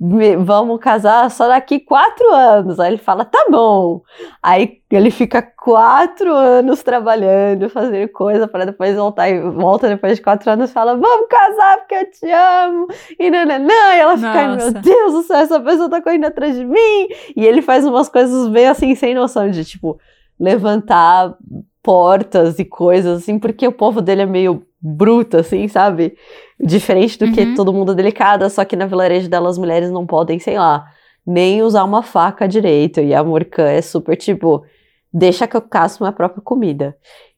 vamos 0.00 0.80
casar 0.80 1.30
só 1.30 1.46
daqui 1.46 1.78
quatro 1.78 2.32
anos. 2.32 2.80
Aí 2.80 2.92
ele 2.92 2.98
fala, 2.98 3.22
tá 3.24 3.46
bom. 3.50 4.00
Aí 4.42 4.78
ele 4.90 5.10
fica 5.10 5.42
quatro 5.42 6.32
anos 6.32 6.82
trabalhando, 6.82 7.68
fazendo 7.68 8.08
coisa 8.08 8.48
para 8.48 8.64
depois 8.64 8.96
voltar 8.96 9.28
e 9.28 9.40
volta 9.40 9.88
depois 9.88 10.16
de 10.16 10.22
quatro 10.22 10.50
anos 10.50 10.70
e 10.70 10.72
fala, 10.72 10.96
vamos 10.96 11.28
casar 11.28 11.78
porque 11.78 11.94
eu 11.94 12.10
te 12.10 12.32
amo. 12.32 12.86
E 13.18 13.30
nananã, 13.30 13.94
e 13.94 13.98
ela 13.98 14.16
fica, 14.16 14.48
meu 14.56 14.72
Deus 14.72 15.12
do 15.12 15.22
céu, 15.22 15.36
essa 15.36 15.60
pessoa 15.60 15.90
tá 15.90 16.00
correndo 16.00 16.24
atrás 16.24 16.56
de 16.56 16.64
mim. 16.64 17.08
E 17.36 17.46
ele 17.46 17.60
faz 17.60 17.84
umas 17.84 18.08
coisas 18.08 18.48
bem 18.48 18.68
assim, 18.68 18.94
sem 18.94 19.14
noção 19.14 19.50
de 19.50 19.64
tipo, 19.66 19.98
levantar 20.38 21.36
portas 21.82 22.58
e 22.58 22.64
coisas 22.64 23.22
assim, 23.22 23.38
porque 23.38 23.66
o 23.66 23.72
povo 23.72 24.00
dele 24.00 24.22
é 24.22 24.26
meio 24.26 24.62
bruto, 24.80 25.36
assim, 25.36 25.68
sabe? 25.68 26.16
Diferente 26.62 27.18
do 27.18 27.26
uhum. 27.26 27.32
que 27.32 27.54
todo 27.54 27.72
mundo 27.72 27.94
delicada, 27.94 28.48
só 28.50 28.64
que 28.64 28.76
na 28.76 28.86
vilarejo 28.86 29.30
dela 29.30 29.48
as 29.48 29.56
mulheres 29.56 29.90
não 29.90 30.06
podem, 30.06 30.38
sei 30.38 30.58
lá, 30.58 30.86
nem 31.26 31.62
usar 31.62 31.84
uma 31.84 32.02
faca 32.02 32.46
direito. 32.46 33.00
E 33.00 33.14
a 33.14 33.24
Morcã 33.24 33.64
é 33.64 33.80
super 33.80 34.14
tipo, 34.16 34.64
deixa 35.12 35.46
que 35.46 35.56
eu 35.56 35.62
caço 35.62 36.02
minha 36.02 36.12
própria 36.12 36.42
comida. 36.42 36.96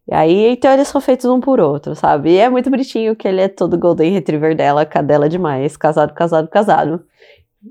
E 0.09 0.15
aí, 0.15 0.47
então 0.49 0.73
eles 0.73 0.89
são 0.89 1.01
feitos 1.01 1.27
um 1.27 1.41
por 1.41 1.61
outro, 1.61 1.95
sabe? 1.95 2.33
E 2.33 2.39
é 2.39 2.49
muito 2.49 2.69
bonitinho 2.69 3.15
que 3.15 3.29
ele 3.29 3.41
é 3.41 3.49
todo 3.49 3.79
Golden 3.79 4.13
Retriever 4.13 4.57
dela, 4.57 4.85
cadela 4.85 5.29
demais, 5.29 5.77
casado, 5.77 6.13
casado, 6.13 6.49
casado. 6.49 7.05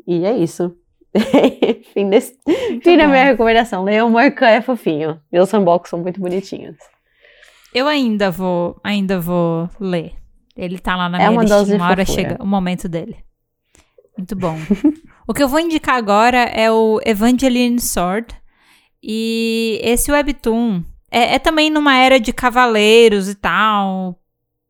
E 0.08 0.24
é 0.26 0.32
isso. 0.38 0.74
fim 1.94 2.10
desse, 2.10 2.38
fim 2.82 2.98
da 2.98 3.08
minha 3.08 3.26
recomendação. 3.26 3.84
Leão 3.84 4.10
Morcã 4.10 4.48
é 4.48 4.62
fofinho. 4.62 5.20
E 5.32 5.38
os 5.38 5.50
sandbox 5.50 5.90
são 5.90 6.00
muito 6.00 6.22
bonitinhos. 6.22 6.78
Eu 7.74 7.88
ainda 7.88 8.32
vou, 8.32 8.80
ainda 8.82 9.20
vou 9.20 9.70
ler. 9.80 10.21
Ele 10.56 10.78
tá 10.80 10.96
lá 10.96 11.10
na 11.10 11.18
é 11.18 11.30
minha 11.30 11.32
uma 11.32 11.44
listinha, 11.44 11.78
uma 11.78 11.90
hora 11.90 12.06
chega 12.06 12.38
o 12.42 12.46
momento 12.46 12.90
dele. 12.90 13.18
Muito 14.18 14.36
bom. 14.36 14.58
o 15.28 15.34
que 15.34 15.42
eu 15.42 15.48
vou 15.48 15.60
indicar 15.60 15.96
agora 15.96 16.40
é 16.40 16.72
o 16.72 17.00
Evangeline 17.06 17.80
Sword. 17.80 18.36
E 19.02 19.80
esse 19.84 20.12
webtoon 20.12 20.84
é, 21.10 21.36
é 21.36 21.40
também 21.40 21.70
numa 21.70 21.98
era 21.98 22.20
de 22.20 22.32
cavaleiros 22.32 23.28
e 23.28 23.36
tal, 23.36 24.20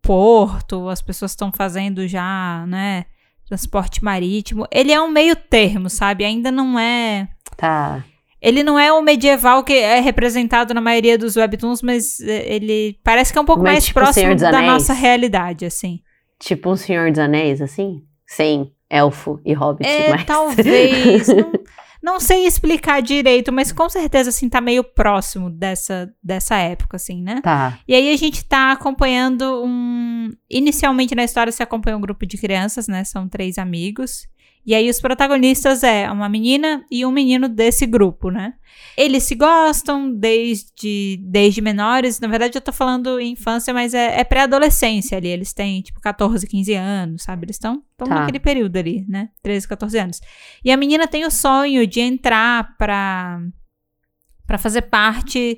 porto, 0.02 0.90
as 0.90 1.02
pessoas 1.02 1.32
estão 1.32 1.52
fazendo 1.52 2.08
já, 2.08 2.66
né, 2.68 3.06
transporte 3.46 4.04
marítimo. 4.04 4.66
Ele 4.72 4.92
é 4.92 5.02
um 5.02 5.10
meio 5.10 5.36
termo, 5.36 5.90
sabe? 5.90 6.26
Ainda 6.26 6.52
não 6.52 6.80
é. 6.80 7.28
Tá. 7.58 8.04
Ele 8.42 8.64
não 8.64 8.80
é 8.80 8.92
o 8.92 9.02
medieval 9.02 9.64
que 9.64 9.74
é 9.74 10.00
representado 10.00 10.74
na 10.74 10.82
maioria 10.82 11.18
dos 11.18 11.36
webtoons, 11.36 11.82
mas 11.84 12.20
é, 12.22 12.52
ele 12.52 12.98
parece 13.04 13.32
que 13.32 13.38
é 13.38 13.42
um 13.42 13.46
pouco 13.46 13.62
mas, 13.62 13.74
mais 13.74 13.86
tipo 13.86 14.00
próximo 14.00 14.36
da 14.36 14.62
nossa 14.64 14.94
realidade, 14.94 15.64
assim. 15.64 16.00
Tipo 16.40 16.72
um 16.72 16.76
Senhor 16.76 17.12
dos 17.12 17.20
Anéis, 17.20 17.62
assim? 17.62 18.02
Sem 18.26 18.74
elfo 18.90 19.40
e 19.46 19.54
hobbit. 19.54 19.88
É, 19.88 20.10
mas... 20.10 20.26
talvez. 20.26 21.28
não, 22.02 22.14
não, 22.14 22.20
sei 22.20 22.48
explicar 22.48 23.00
direito, 23.00 23.54
mas 23.54 23.72
com 23.72 23.88
certeza, 23.88 24.30
assim, 24.30 24.50
tá 24.50 24.60
meio 24.60 24.84
próximo 24.84 25.52
dessa, 25.52 26.12
dessa 26.24 26.56
época, 26.56 26.98
assim, 26.98 27.22
né? 27.22 27.42
Tá. 27.44 27.78
E 27.88 27.94
aí 27.94 28.12
a 28.12 28.18
gente 28.18 28.44
tá 28.44 28.72
acompanhando 28.72 29.64
um... 29.64 30.32
Inicialmente 30.50 31.14
na 31.14 31.24
história 31.24 31.52
se 31.52 31.62
acompanha 31.62 31.96
um 31.96 32.02
grupo 32.02 32.26
de 32.26 32.40
crianças, 32.40 32.88
né? 32.88 33.04
São 33.04 33.30
três 33.30 33.60
amigos. 33.60 34.28
E 34.66 34.76
aí 34.76 34.90
os 34.90 35.02
protagonistas 35.02 35.84
é 35.84 36.10
uma 36.12 36.30
menina 36.30 36.86
e 36.92 37.04
um 37.04 37.12
menino 37.12 37.50
desse 37.50 37.88
grupo, 37.88 38.30
né? 38.30 38.54
Eles 38.96 39.24
se 39.24 39.34
gostam 39.34 40.14
desde, 40.14 41.18
desde 41.20 41.62
menores. 41.62 42.20
Na 42.20 42.28
verdade, 42.28 42.58
eu 42.58 42.62
tô 42.62 42.72
falando 42.72 43.20
infância, 43.20 43.74
mas 43.74 43.96
é, 43.96 44.20
é 44.20 44.24
pré-adolescência 44.24 45.18
ali. 45.18 45.30
Eles 45.30 45.52
têm, 45.52 45.82
tipo, 45.82 46.00
14, 46.00 46.46
15 46.46 46.74
anos, 46.76 47.24
sabe? 47.24 47.46
Eles 47.46 47.56
estão 47.56 47.82
tá. 47.98 48.06
naquele 48.06 48.40
período 48.40 48.78
ali, 48.78 49.04
né? 49.10 49.30
13, 49.42 49.68
14 49.68 49.98
anos. 49.98 50.22
E 50.64 50.72
a 50.72 50.78
menina 50.78 51.08
tem 51.08 51.26
o 51.26 51.32
sonho 51.32 51.88
de 51.88 52.00
entrar 52.00 52.78
pra, 52.78 53.42
pra 54.46 54.60
fazer 54.60 54.84
parte, 54.84 55.58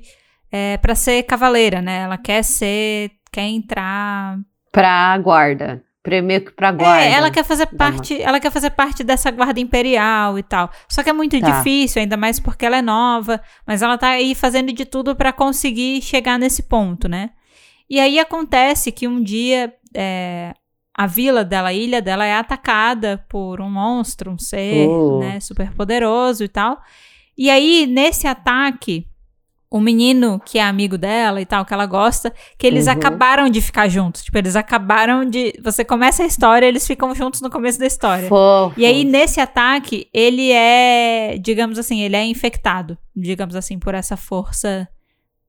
é, 0.50 0.78
pra 0.78 0.94
ser 0.94 1.24
cavaleira, 1.24 1.82
né? 1.82 2.04
Ela 2.04 2.16
quer 2.16 2.42
ser, 2.42 3.10
quer 3.30 3.48
entrar... 3.48 4.38
Pra 4.72 5.16
guarda 5.18 5.84
meio 6.22 6.44
que 6.44 6.52
pra 6.52 6.70
guarda. 6.70 7.02
É, 7.02 7.12
ela 7.12 7.30
quer 7.30 7.44
fazer 7.44 7.66
parte, 7.66 8.20
ela 8.20 8.38
quer 8.38 8.50
fazer 8.50 8.70
parte 8.70 9.02
dessa 9.02 9.30
guarda 9.30 9.58
imperial 9.58 10.38
e 10.38 10.42
tal. 10.42 10.70
Só 10.88 11.02
que 11.02 11.08
é 11.08 11.12
muito 11.12 11.38
tá. 11.40 11.50
difícil, 11.50 12.02
ainda 12.02 12.16
mais 12.16 12.38
porque 12.38 12.66
ela 12.66 12.76
é 12.76 12.82
nova, 12.82 13.40
mas 13.66 13.80
ela 13.80 13.96
tá 13.96 14.08
aí 14.08 14.34
fazendo 14.34 14.72
de 14.72 14.84
tudo 14.84 15.16
para 15.16 15.32
conseguir 15.32 16.02
chegar 16.02 16.38
nesse 16.38 16.64
ponto, 16.64 17.08
né? 17.08 17.30
E 17.88 17.98
aí 17.98 18.18
acontece 18.18 18.92
que 18.92 19.08
um 19.08 19.22
dia 19.22 19.72
é, 19.94 20.54
a 20.94 21.06
vila 21.06 21.42
dela, 21.42 21.68
a 21.68 21.74
ilha 21.74 22.02
dela 22.02 22.24
é 22.24 22.34
atacada 22.34 23.24
por 23.28 23.60
um 23.60 23.70
monstro, 23.70 24.30
um 24.30 24.38
ser, 24.38 24.86
uh. 24.86 25.20
né, 25.20 25.40
super 25.40 25.72
poderoso 25.72 26.44
e 26.44 26.48
tal. 26.48 26.82
E 27.36 27.48
aí 27.48 27.86
nesse 27.86 28.26
ataque 28.26 29.06
o 29.74 29.80
menino 29.80 30.40
que 30.46 30.56
é 30.56 30.62
amigo 30.62 30.96
dela 30.96 31.40
e 31.40 31.44
tal, 31.44 31.64
que 31.64 31.74
ela 31.74 31.84
gosta, 31.84 32.32
que 32.56 32.64
eles 32.64 32.86
uhum. 32.86 32.92
acabaram 32.92 33.50
de 33.50 33.60
ficar 33.60 33.88
juntos. 33.88 34.22
Tipo, 34.22 34.38
eles 34.38 34.54
acabaram 34.54 35.24
de. 35.24 35.52
Você 35.64 35.84
começa 35.84 36.22
a 36.22 36.26
história, 36.26 36.64
eles 36.64 36.86
ficam 36.86 37.12
juntos 37.12 37.40
no 37.40 37.50
começo 37.50 37.76
da 37.80 37.84
história. 37.84 38.28
Fofo. 38.28 38.78
E 38.78 38.86
aí, 38.86 39.02
nesse 39.02 39.40
ataque, 39.40 40.06
ele 40.14 40.52
é, 40.52 41.36
digamos 41.42 41.76
assim, 41.76 42.02
ele 42.02 42.14
é 42.14 42.24
infectado, 42.24 42.96
digamos 43.16 43.56
assim, 43.56 43.76
por 43.76 43.96
essa 43.96 44.16
força 44.16 44.86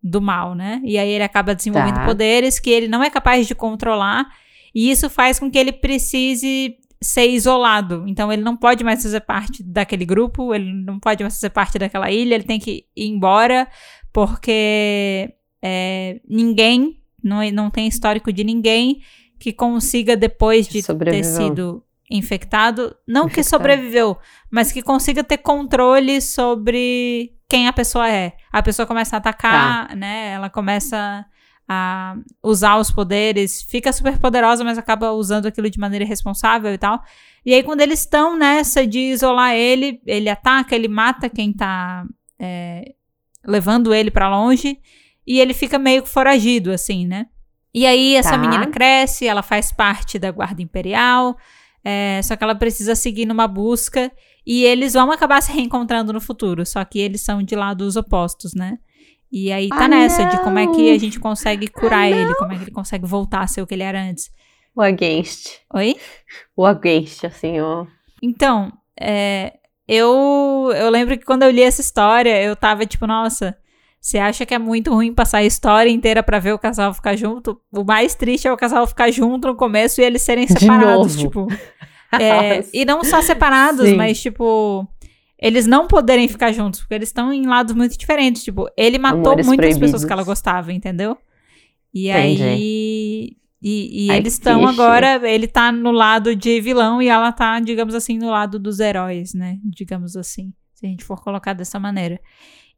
do 0.02 0.20
mal, 0.20 0.56
né? 0.56 0.82
E 0.84 0.98
aí 0.98 1.10
ele 1.10 1.24
acaba 1.24 1.54
desenvolvendo 1.54 1.94
tá. 1.94 2.06
poderes 2.06 2.60
que 2.60 2.72
ele 2.72 2.88
não 2.88 3.04
é 3.04 3.12
capaz 3.12 3.46
de 3.46 3.54
controlar. 3.54 4.26
E 4.74 4.90
isso 4.90 5.08
faz 5.08 5.38
com 5.38 5.52
que 5.52 5.60
ele 5.60 5.72
precise 5.72 6.76
ser 7.00 7.28
isolado. 7.28 8.06
Então 8.08 8.34
ele 8.34 8.42
não 8.42 8.58
pode 8.58 8.84
mais 8.84 9.04
fazer 9.04 9.22
parte 9.22 9.62
daquele 9.62 10.04
grupo, 10.04 10.52
ele 10.52 10.74
não 10.74 11.00
pode 11.00 11.24
mais 11.24 11.36
fazer 11.36 11.52
parte 11.52 11.78
daquela 11.78 12.10
ilha, 12.10 12.34
ele 12.34 12.44
tem 12.44 12.60
que 12.60 12.86
ir 12.96 13.08
embora 13.08 13.68
porque 14.16 15.30
é, 15.62 16.22
ninguém, 16.26 17.02
não, 17.22 17.42
não 17.52 17.70
tem 17.70 17.86
histórico 17.86 18.32
de 18.32 18.46
ninguém 18.46 19.02
que 19.38 19.52
consiga, 19.52 20.16
depois 20.16 20.70
de 20.70 20.82
ter 20.82 21.24
sido 21.26 21.84
infectado, 22.10 22.96
não 23.06 23.24
infectado. 23.24 23.36
que 23.36 23.44
sobreviveu, 23.44 24.18
mas 24.50 24.72
que 24.72 24.82
consiga 24.82 25.22
ter 25.22 25.40
controle 25.40 26.22
sobre 26.22 27.34
quem 27.50 27.68
a 27.68 27.74
pessoa 27.74 28.10
é. 28.10 28.38
A 28.54 28.64
pessoa 28.64 28.86
começa 28.86 29.18
a 29.18 29.20
atacar, 29.20 29.90
tá. 29.90 29.96
né? 29.98 30.30
Ela 30.30 30.50
começa 30.50 31.26
a 31.68 32.16
usar 32.42 32.78
os 32.78 32.92
poderes, 32.92 33.64
fica 33.70 33.92
super 33.92 34.18
poderosa, 34.18 34.64
mas 34.64 34.78
acaba 34.78 35.12
usando 35.12 35.48
aquilo 35.48 35.70
de 35.70 35.78
maneira 35.78 36.06
irresponsável 36.06 36.74
e 36.74 36.78
tal. 36.78 37.04
E 37.46 37.54
aí, 37.54 37.62
quando 37.64 37.82
eles 37.82 38.00
estão 38.00 38.38
nessa 38.38 38.88
de 38.88 39.00
isolar 39.00 39.56
ele, 39.56 40.00
ele 40.06 40.30
ataca, 40.30 40.74
ele 40.74 40.88
mata 40.88 41.30
quem 41.30 41.52
tá 41.52 42.06
é, 42.40 42.95
levando 43.48 43.94
ele 43.94 44.12
para 44.12 44.30
longe 44.30 44.78
e 45.26 45.40
ele 45.40 45.54
fica 45.54 45.80
meio 45.80 46.06
foragido, 46.06 46.72
assim, 46.72 47.06
né? 47.06 47.28
E 47.74 47.86
aí 47.86 48.16
essa 48.16 48.32
tá. 48.32 48.38
menina 48.38 48.68
cresce, 48.68 49.28
ela 49.28 49.42
faz 49.42 49.72
parte 49.72 50.18
da 50.18 50.32
guarda 50.32 50.62
imperial, 50.62 51.36
é, 51.84 52.22
só 52.24 52.36
que 52.36 52.44
ela 52.44 52.56
precisa 52.56 52.96
seguir 52.96 53.26
numa 53.26 53.48
busca 53.48 54.12
e 54.46 54.64
eles 54.64 54.94
vão 54.94 55.12
acabar 55.12 55.42
se 55.42 55.52
reencontrando 55.52 56.14
no 56.14 56.22
futuro, 56.22 56.66
só 56.66 56.84
que 56.86 57.00
eles 57.00 57.22
são 57.22 57.44
de 57.44 57.56
lados 57.56 57.96
opostos, 57.96 58.54
né? 58.54 58.78
E 59.32 59.52
aí 59.52 59.68
tá 59.68 59.86
ah, 59.86 59.88
nessa 59.88 60.24
não. 60.24 60.30
de 60.30 60.40
como 60.42 60.60
é 60.60 60.68
que 60.68 60.92
a 60.92 60.98
gente 60.98 61.20
consegue 61.20 61.68
curar 61.68 62.04
ah, 62.04 62.10
ele, 62.10 62.34
como 62.36 62.54
é 62.54 62.56
que 62.56 62.64
ele 62.64 62.72
consegue 62.72 63.06
voltar 63.06 63.42
a 63.42 63.48
ser 63.48 63.62
o 63.62 63.68
que 63.68 63.74
ele 63.74 63.84
era 63.84 64.02
antes. 64.02 64.32
O 64.76 64.82
against. 64.82 65.60
Oi? 65.74 65.98
O 66.56 66.66
against, 66.66 67.26
assim, 67.26 67.60
ó. 67.60 67.86
Então, 68.22 68.72
é, 69.00 69.58
eu, 69.88 70.72
eu 70.76 70.90
lembro 70.90 71.18
que 71.18 71.26
quando 71.26 71.44
eu 71.44 71.52
li 71.52 71.62
essa 71.62 71.82
história, 71.82 72.42
eu 72.42 72.56
tava 72.56 72.86
tipo, 72.86 73.06
nossa, 73.06 73.56
você 74.02 74.18
acha 74.18 74.46
que 74.46 74.54
é 74.54 74.60
muito 74.60 74.94
ruim 74.94 75.14
passar 75.14 75.40
a 75.40 75.44
história 75.44 75.90
inteira 75.90 76.22
para 76.22 76.40
ver 76.40 76.54
o 76.54 76.60
casal 76.60 76.94
ficar 76.94 77.16
junto? 77.16 77.60
O 77.72 77.84
mais 77.84 78.14
triste 78.16 78.48
é 78.48 78.52
o 78.52 78.58
casal 78.58 78.86
ficar 78.86 79.12
junto 79.12 79.48
no 79.48 79.56
começo 79.56 80.00
e 80.00 80.04
eles 80.04 80.22
serem 80.22 80.48
separados, 80.48 81.16
tipo. 81.16 81.48
É, 82.18 82.64
e 82.72 82.86
não 82.86 83.04
só 83.04 83.22
separados, 83.22 83.90
Sim. 83.90 83.96
mas 83.96 84.22
tipo. 84.22 84.88
Eles 85.38 85.68
não 85.68 85.86
poderem 85.86 86.30
ficar 86.30 86.54
juntos, 86.54 86.80
porque 86.80 86.94
eles 86.94 87.10
estão 87.10 87.34
em 87.34 87.46
lados 87.46 87.76
muito 87.76 87.98
diferentes. 87.98 88.42
Tipo, 88.42 88.70
ele 88.78 88.98
matou 88.98 89.34
Amores 89.34 89.46
muitas 89.46 89.66
proibidos. 89.66 89.92
pessoas 89.92 90.06
que 90.06 90.14
ela 90.14 90.24
gostava, 90.24 90.72
entendeu? 90.72 91.18
E 91.94 92.10
Entendi. 92.10 92.44
aí 92.44 93.32
E, 93.62 94.08
e 94.08 94.12
Ai, 94.12 94.18
eles 94.18 94.34
estão 94.34 94.68
agora, 94.68 95.28
ele 95.28 95.48
tá 95.48 95.72
no 95.72 95.92
lado 95.92 96.36
de 96.36 96.62
vilão 96.62 97.02
e 97.02 97.08
ela 97.08 97.32
tá, 97.32 97.60
digamos 97.60 97.96
assim, 97.96 98.18
no 98.18 98.30
lado 98.30 98.60
dos 98.60 98.80
heróis, 98.80 99.34
né? 99.34 99.58
Digamos 99.64 100.16
assim, 100.16 100.54
se 100.74 100.86
a 100.86 100.90
gente 100.90 101.04
for 101.04 101.22
colocar 101.24 101.54
dessa 101.54 101.80
maneira. 101.80 102.20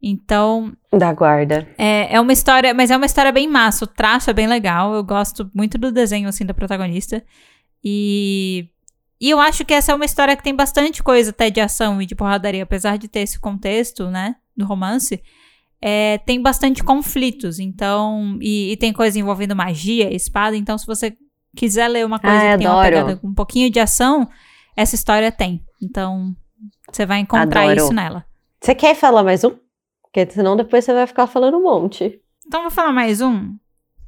Então, 0.02 0.74
Da 0.92 1.12
guarda. 1.12 1.68
é, 1.78 2.16
é 2.16 2.22
uma 2.22 2.32
história, 2.32 2.74
mas 2.74 2.92
é 2.92 2.98
uma 2.98 3.06
história 3.06 3.32
bem 3.32 3.48
massa. 3.48 3.86
O 3.86 3.88
traço 3.88 4.30
é 4.30 4.34
bem 4.34 4.48
legal. 4.48 4.94
Eu 4.94 5.04
gosto 5.04 5.50
muito 5.54 5.78
do 5.78 5.92
desenho, 5.92 6.30
assim, 6.30 6.46
da 6.46 6.54
protagonista. 6.54 7.24
E, 7.84 8.70
e 9.20 9.30
eu 9.30 9.40
acho 9.40 9.66
que 9.66 9.74
essa 9.74 9.92
é 9.92 9.96
uma 9.96 10.06
história 10.06 10.36
que 10.36 10.44
tem 10.44 10.56
bastante 10.56 11.02
coisa 11.02 11.32
até 11.32 11.50
de 11.50 11.60
ação 11.60 12.02
e 12.02 12.06
de 12.06 12.16
porradaria, 12.16 12.64
apesar 12.64 12.98
de 12.98 13.08
ter 13.08 13.22
esse 13.22 13.40
contexto, 13.40 14.10
né, 14.10 14.36
do 14.56 14.66
romance. 14.66 15.22
É, 15.82 16.18
tem 16.20 16.42
bastante 16.42 16.84
conflitos, 16.84 17.60
então. 17.60 18.38
E, 18.42 18.72
e 18.72 18.78
tem 18.78 18.92
coisa 18.92 19.20
envolvendo 19.20 19.56
magia, 19.56 20.14
espada. 20.14 20.56
Então, 20.56 20.78
se 20.78 20.86
você 20.86 21.16
quiser 21.56 21.88
ler 21.88 22.06
uma 22.06 22.20
coisa 22.20 22.36
Ai, 22.36 22.52
que 22.54 22.58
tem 22.60 22.68
uma 22.68 22.84
pegada 22.84 23.18
com 23.18 23.28
um 23.28 23.34
pouquinho 23.34 23.70
de 23.70 23.80
ação, 23.80 24.28
essa 24.76 24.96
história 24.96 25.32
tem. 25.32 25.64
Então, 25.82 26.36
você 26.92 27.06
vai 27.06 27.20
encontrar 27.20 27.62
Adoro. 27.62 27.78
isso 27.78 27.94
nela. 27.94 28.26
Você 28.62 28.74
quer 28.74 28.96
falar 28.96 29.24
mais 29.24 29.44
um? 29.44 29.56
Porque 30.02 30.26
senão 30.30 30.56
depois 30.56 30.84
você 30.84 30.94
vai 30.94 31.06
ficar 31.06 31.28
falando 31.28 31.58
um 31.58 31.64
monte. 31.64 32.20
Então 32.46 32.62
vou 32.62 32.72
falar 32.72 32.94
mais 32.94 33.22
um, 33.22 33.56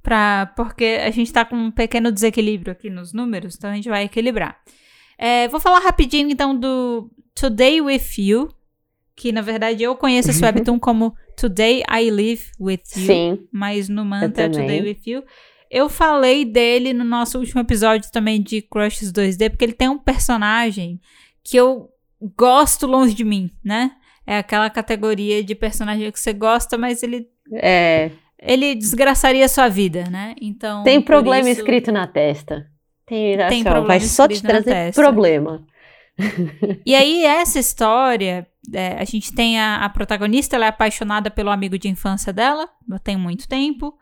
pra, 0.02 0.52
porque 0.56 1.00
a 1.06 1.12
gente 1.12 1.32
tá 1.32 1.44
com 1.44 1.56
um 1.56 1.72
pequeno 1.72 2.12
desequilíbrio 2.12 2.72
aqui 2.72 2.90
nos 2.90 3.14
números, 3.14 3.56
então 3.56 3.70
a 3.70 3.76
gente 3.76 3.90
vai 3.90 4.06
equilibrar. 4.06 4.58
É, 5.18 5.48
vou 5.50 5.60
falar 5.60 5.80
rapidinho 5.80 6.30
então 6.30 6.58
do 6.58 7.12
Today 7.36 7.82
With 7.82 8.18
You, 8.18 8.50
que 9.16 9.34
na 9.34 9.42
verdade 9.42 9.84
eu 9.84 9.96
conheço 9.96 10.30
esse 10.30 10.42
webtoon 10.44 10.80
como 10.80 11.14
Today 11.40 11.84
I 11.90 12.10
Live 12.12 12.52
With 12.60 12.82
You, 12.96 13.06
Sim. 13.06 13.40
mas 13.52 13.88
no 13.90 14.04
mantra 14.04 14.44
é. 14.46 14.50
Today 14.50 14.82
With 14.82 15.00
You. 15.06 15.24
Eu 15.72 15.88
falei 15.88 16.44
dele 16.46 16.94
no 16.94 17.04
nosso 17.04 17.38
último 17.40 17.62
episódio 17.62 18.12
também 18.12 18.42
de 18.42 18.62
Crushes 18.62 19.12
2D, 19.12 19.50
porque 19.52 19.64
ele 19.66 19.74
tem 19.74 19.88
um 19.88 20.00
personagem 20.00 21.00
que 21.44 21.56
eu 21.58 21.90
gosto 22.36 22.88
longe 22.88 23.14
de 23.14 23.24
mim, 23.24 23.50
né? 23.64 23.92
É 24.26 24.38
aquela 24.40 24.70
categoria 24.70 25.44
de 25.44 25.56
personagem 25.56 26.12
que 26.12 26.20
você 26.20 26.34
gosta, 26.34 26.78
mas 26.78 27.02
ele 27.04 27.28
É, 27.54 28.12
ele 28.42 28.76
desgraçaria 28.76 29.46
a 29.46 29.50
sua 29.50 29.68
vida, 29.70 30.04
né? 30.10 30.36
Então. 30.42 30.84
tem 30.84 31.02
problema 31.02 31.50
isso- 31.50 31.62
escrito 31.62 31.92
na 31.92 32.06
testa. 32.08 32.66
Tem, 33.06 33.36
Tem 33.38 33.44
assim, 33.46 33.60
ó, 33.62 33.64
problema 33.72 33.88
vai 33.88 34.00
só 34.02 34.28
te 34.28 34.40
trazer 34.42 34.94
problema. 34.94 35.66
E 36.86 36.94
aí, 36.94 37.24
essa 37.24 37.60
história, 37.60 38.48
é, 38.74 38.98
a 39.00 39.06
gente 39.06 39.34
tem 39.34 39.60
a, 39.60 39.78
a 39.78 39.90
protagonista, 39.90 40.56
ela 40.56 40.66
é 40.66 40.70
apaixonada 40.70 41.32
pelo 41.32 41.50
amigo 41.50 41.78
de 41.78 41.88
infância 41.88 42.34
dela, 42.34 42.68
tem 43.04 43.18
muito 43.18 43.48
tempo. 43.48 43.98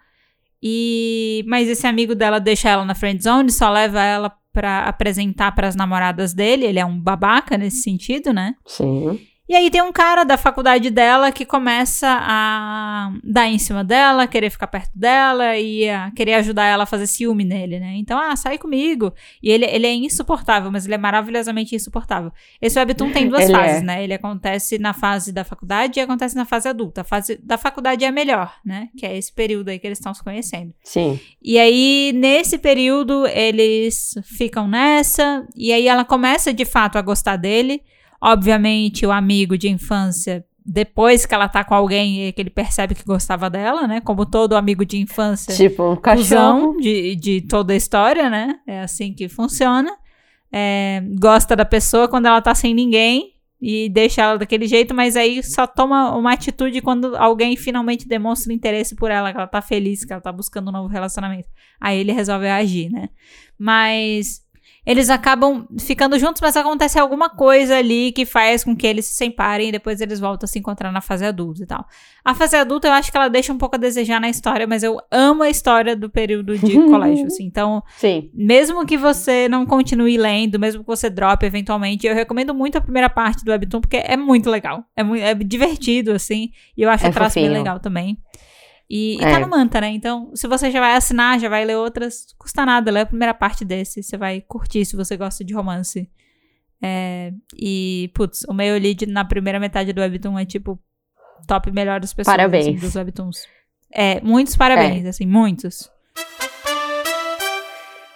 E 0.62 1.44
mas 1.48 1.70
esse 1.70 1.86
amigo 1.86 2.16
dela 2.16 2.40
deixa 2.40 2.70
ela 2.70 2.84
na 2.84 2.96
friend 2.96 3.24
zone, 3.24 3.52
só 3.52 3.70
leva 3.70 4.04
ela 4.04 4.36
pra 4.52 4.86
apresentar 4.86 5.52
pras 5.54 5.76
namoradas 5.76 6.34
dele. 6.34 6.66
Ele 6.66 6.80
é 6.80 6.86
um 6.86 7.00
babaca 7.00 7.58
nesse 7.58 7.84
sentido, 7.84 8.34
né? 8.34 8.56
Sim. 8.66 9.20
E 9.50 9.56
aí 9.56 9.72
tem 9.72 9.82
um 9.82 9.94
cara 9.94 10.26
da 10.26 10.38
faculdade 10.38 10.90
dela 10.90 11.32
que 11.32 11.46
começa 11.46 12.08
a 12.08 13.12
dar 13.24 13.48
em 13.48 13.58
cima 13.58 13.82
dela, 13.82 14.28
querer 14.28 14.50
ficar 14.50 14.68
perto 14.68 14.92
dela 14.94 15.58
e 15.58 15.90
a 15.90 16.12
querer 16.12 16.34
ajudar 16.36 16.66
ela 16.66 16.84
a 16.84 16.86
fazer 16.86 17.08
ciúme 17.08 17.46
nele, 17.46 17.80
né? 17.80 17.94
Então, 17.96 18.20
ah, 18.20 18.36
sai 18.36 18.58
comigo. 18.58 19.14
E 19.42 19.50
ele, 19.50 19.66
ele 19.66 19.88
é 19.88 19.94
insuportável, 19.94 20.70
mas 20.70 20.86
ele 20.86 20.96
é 20.96 20.98
maravilhosamente 20.98 21.74
insuportável. 21.74 22.32
Esse 22.62 22.78
webtoon 22.78 23.12
tem 23.12 23.30
duas 23.30 23.46
Ele 23.46 23.54
fases, 23.54 23.82
é. 23.82 23.86
né? 23.86 24.04
Ele 24.04 24.14
acontece 24.14 24.78
na 24.78 24.94
fase 24.94 25.32
da 25.32 25.46
faculdade 25.46 25.98
e 25.98 26.02
acontece 26.02 26.36
na 26.36 26.46
fase 26.46 26.68
adulta. 26.68 27.02
A 27.02 27.04
fase 27.06 27.40
da 27.42 27.58
faculdade 27.58 28.04
é 28.04 28.08
a 28.10 28.12
melhor, 28.12 28.54
né? 28.66 28.90
Que 28.98 29.06
é 29.06 29.18
esse 29.18 29.32
período 29.32 29.70
aí 29.70 29.80
que 29.80 29.88
eles 29.88 29.98
estão 29.98 30.14
se 30.14 30.24
conhecendo. 30.24 30.74
Sim. 30.84 31.18
E 31.42 31.58
aí, 31.58 32.12
nesse 32.14 32.58
período, 32.58 33.26
eles 33.28 34.14
ficam 34.24 34.68
nessa, 34.68 35.48
e 35.56 35.72
aí 35.72 35.88
ela 35.88 36.04
começa 36.04 36.54
de 36.54 36.66
fato 36.66 36.98
a 36.98 37.02
gostar 37.02 37.38
dele. 37.38 37.82
Obviamente, 38.22 39.06
o 39.06 39.12
amigo 39.12 39.58
de 39.58 39.70
infância, 39.70 40.44
depois 40.66 41.26
que 41.26 41.34
ela 41.34 41.48
tá 41.48 41.64
com 41.64 41.74
alguém, 41.74 42.28
é 42.28 42.32
que 42.32 42.42
ele 42.42 42.50
percebe 42.50 42.94
que 42.96 43.04
gostava 43.06 43.50
dela, 43.50 43.88
né? 43.88 44.02
Como 44.02 44.26
todo 44.26 44.56
amigo 44.56 44.86
de 44.86 44.98
infância, 44.98 45.54
Tipo, 45.56 45.94
um 45.94 45.96
cachorro. 45.96 46.76
de, 46.78 47.16
de 47.16 47.42
toda 47.42 47.74
a 47.74 47.76
história, 47.76 48.30
né? 48.30 48.60
É 48.68 48.82
assim 48.82 49.14
que 49.14 49.30
funciona. 49.30 49.90
É, 50.52 51.04
gosta 51.20 51.56
da 51.56 51.66
pessoa 51.66 52.08
quando 52.08 52.26
ela 52.26 52.42
tá 52.42 52.56
sem 52.56 52.74
ninguém 52.74 53.34
e 53.62 53.90
deixa 53.90 54.22
ela 54.22 54.38
daquele 54.38 54.68
jeito, 54.68 54.94
mas 54.94 55.16
aí 55.16 55.42
só 55.42 55.66
toma 55.66 56.16
uma 56.16 56.32
atitude 56.34 56.80
quando 56.80 57.16
alguém 57.18 57.56
finalmente 57.56 58.08
demonstra 58.08 58.54
interesse 58.54 58.96
por 58.96 59.10
ela, 59.10 59.32
que 59.32 59.38
ela 59.38 59.48
tá 59.48 59.62
feliz, 59.62 60.06
que 60.06 60.14
ela 60.14 60.22
tá 60.22 60.32
buscando 60.32 60.70
um 60.70 60.72
novo 60.72 60.88
relacionamento. 60.88 61.50
Aí 61.82 62.00
ele 62.00 62.12
resolve 62.12 62.48
agir, 62.48 62.90
né? 62.92 63.10
Mas 63.58 64.42
eles 64.88 65.10
acabam 65.10 65.68
ficando 65.78 66.18
juntos, 66.18 66.42
mas 66.42 66.56
acontece 66.56 66.98
alguma 66.98 67.30
coisa 67.30 67.76
ali 67.78 68.14
que 68.14 68.26
faz 68.26 68.64
com 68.64 68.74
que 68.74 68.88
eles 68.88 69.04
se 69.06 69.16
separem 69.16 69.68
e 69.68 69.72
depois 69.74 70.00
eles 70.00 70.18
voltam 70.18 70.46
a 70.46 70.48
se 70.48 70.58
encontrar 70.58 70.94
na 70.94 71.02
fase 71.02 71.26
adulta 71.26 71.62
e 71.62 71.66
tal. 71.66 71.86
A 72.24 72.34
fase 72.34 72.56
adulta 72.56 72.88
eu 72.88 72.94
acho 72.94 73.12
que 73.12 73.18
ela 73.18 73.28
deixa 73.28 73.52
um 73.52 73.58
pouco 73.58 73.76
a 73.76 73.78
desejar 73.78 74.22
na 74.22 74.30
história, 74.30 74.66
mas 74.66 74.84
eu 74.84 74.98
amo 75.12 75.44
a 75.44 75.50
história 75.50 75.94
do 75.94 76.10
período 76.10 76.58
de 76.58 76.74
colégio, 76.90 77.26
assim. 77.26 77.44
Então, 77.44 77.84
Sim. 77.98 78.32
mesmo 78.34 78.86
que 78.86 78.98
você 78.98 79.50
não 79.50 79.66
continue 79.66 80.16
lendo, 80.16 80.58
mesmo 80.58 80.82
que 80.84 80.88
você 80.88 81.10
drope 81.10 81.46
eventualmente, 81.46 82.08
eu 82.08 82.16
recomendo 82.16 82.54
muito 82.54 82.78
a 82.78 82.82
primeira 82.82 83.10
parte 83.10 83.44
do 83.44 83.52
Webtoon, 83.52 83.82
porque 83.82 83.98
é 83.98 84.16
muito 84.16 84.50
legal. 84.50 84.86
É, 84.96 85.04
muito, 85.04 85.22
é 85.22 85.34
divertido, 85.34 86.14
assim. 86.14 86.52
E 86.78 86.82
eu 86.84 86.90
acho 86.90 87.06
É 87.06 87.10
o 87.10 87.12
traço 87.12 87.36
bem 87.36 87.44
fofinho. 87.44 87.60
legal 87.60 87.80
também. 87.82 88.18
E, 88.90 89.18
e 89.20 89.24
É. 89.24 89.32
tá 89.32 89.40
no 89.40 89.50
Manta, 89.50 89.82
né? 89.82 89.90
Então, 89.90 90.32
se 90.34 90.48
você 90.48 90.72
já 90.72 90.80
vai 90.80 90.96
assinar, 90.96 91.40
já 91.40 91.50
vai 91.50 91.66
ler 91.66 91.76
outras, 91.76 92.28
custa 92.38 92.66
nada. 92.66 92.90
Lê 92.92 93.02
a 93.02 93.06
primeira 93.06 93.34
parte 93.34 93.66
desse. 93.66 94.02
Você 94.02 94.18
vai 94.18 94.42
curtir 94.42 94.86
se 94.86 94.96
você 94.96 95.18
gosta 95.18 95.44
de 95.44 95.54
romance. 95.54 96.10
É, 96.82 97.34
e, 97.58 98.10
putz, 98.14 98.44
o 98.48 98.54
meu 98.54 98.78
lead 98.78 99.06
na 99.08 99.26
primeira 99.26 99.60
metade 99.60 99.92
do 99.92 100.00
Webtoon 100.02 100.38
é 100.40 100.46
tipo 100.46 100.80
top 101.48 101.72
melhores 101.72 102.14
pessoas 102.14 102.36
Parabéns. 102.38 102.68
assim, 102.68 102.76
dos 102.76 102.96
Webtoons. 102.96 103.46
É, 103.92 104.22
muitos 104.22 104.56
parabéns, 104.56 105.06
assim, 105.06 105.26
muitos. 105.26 105.90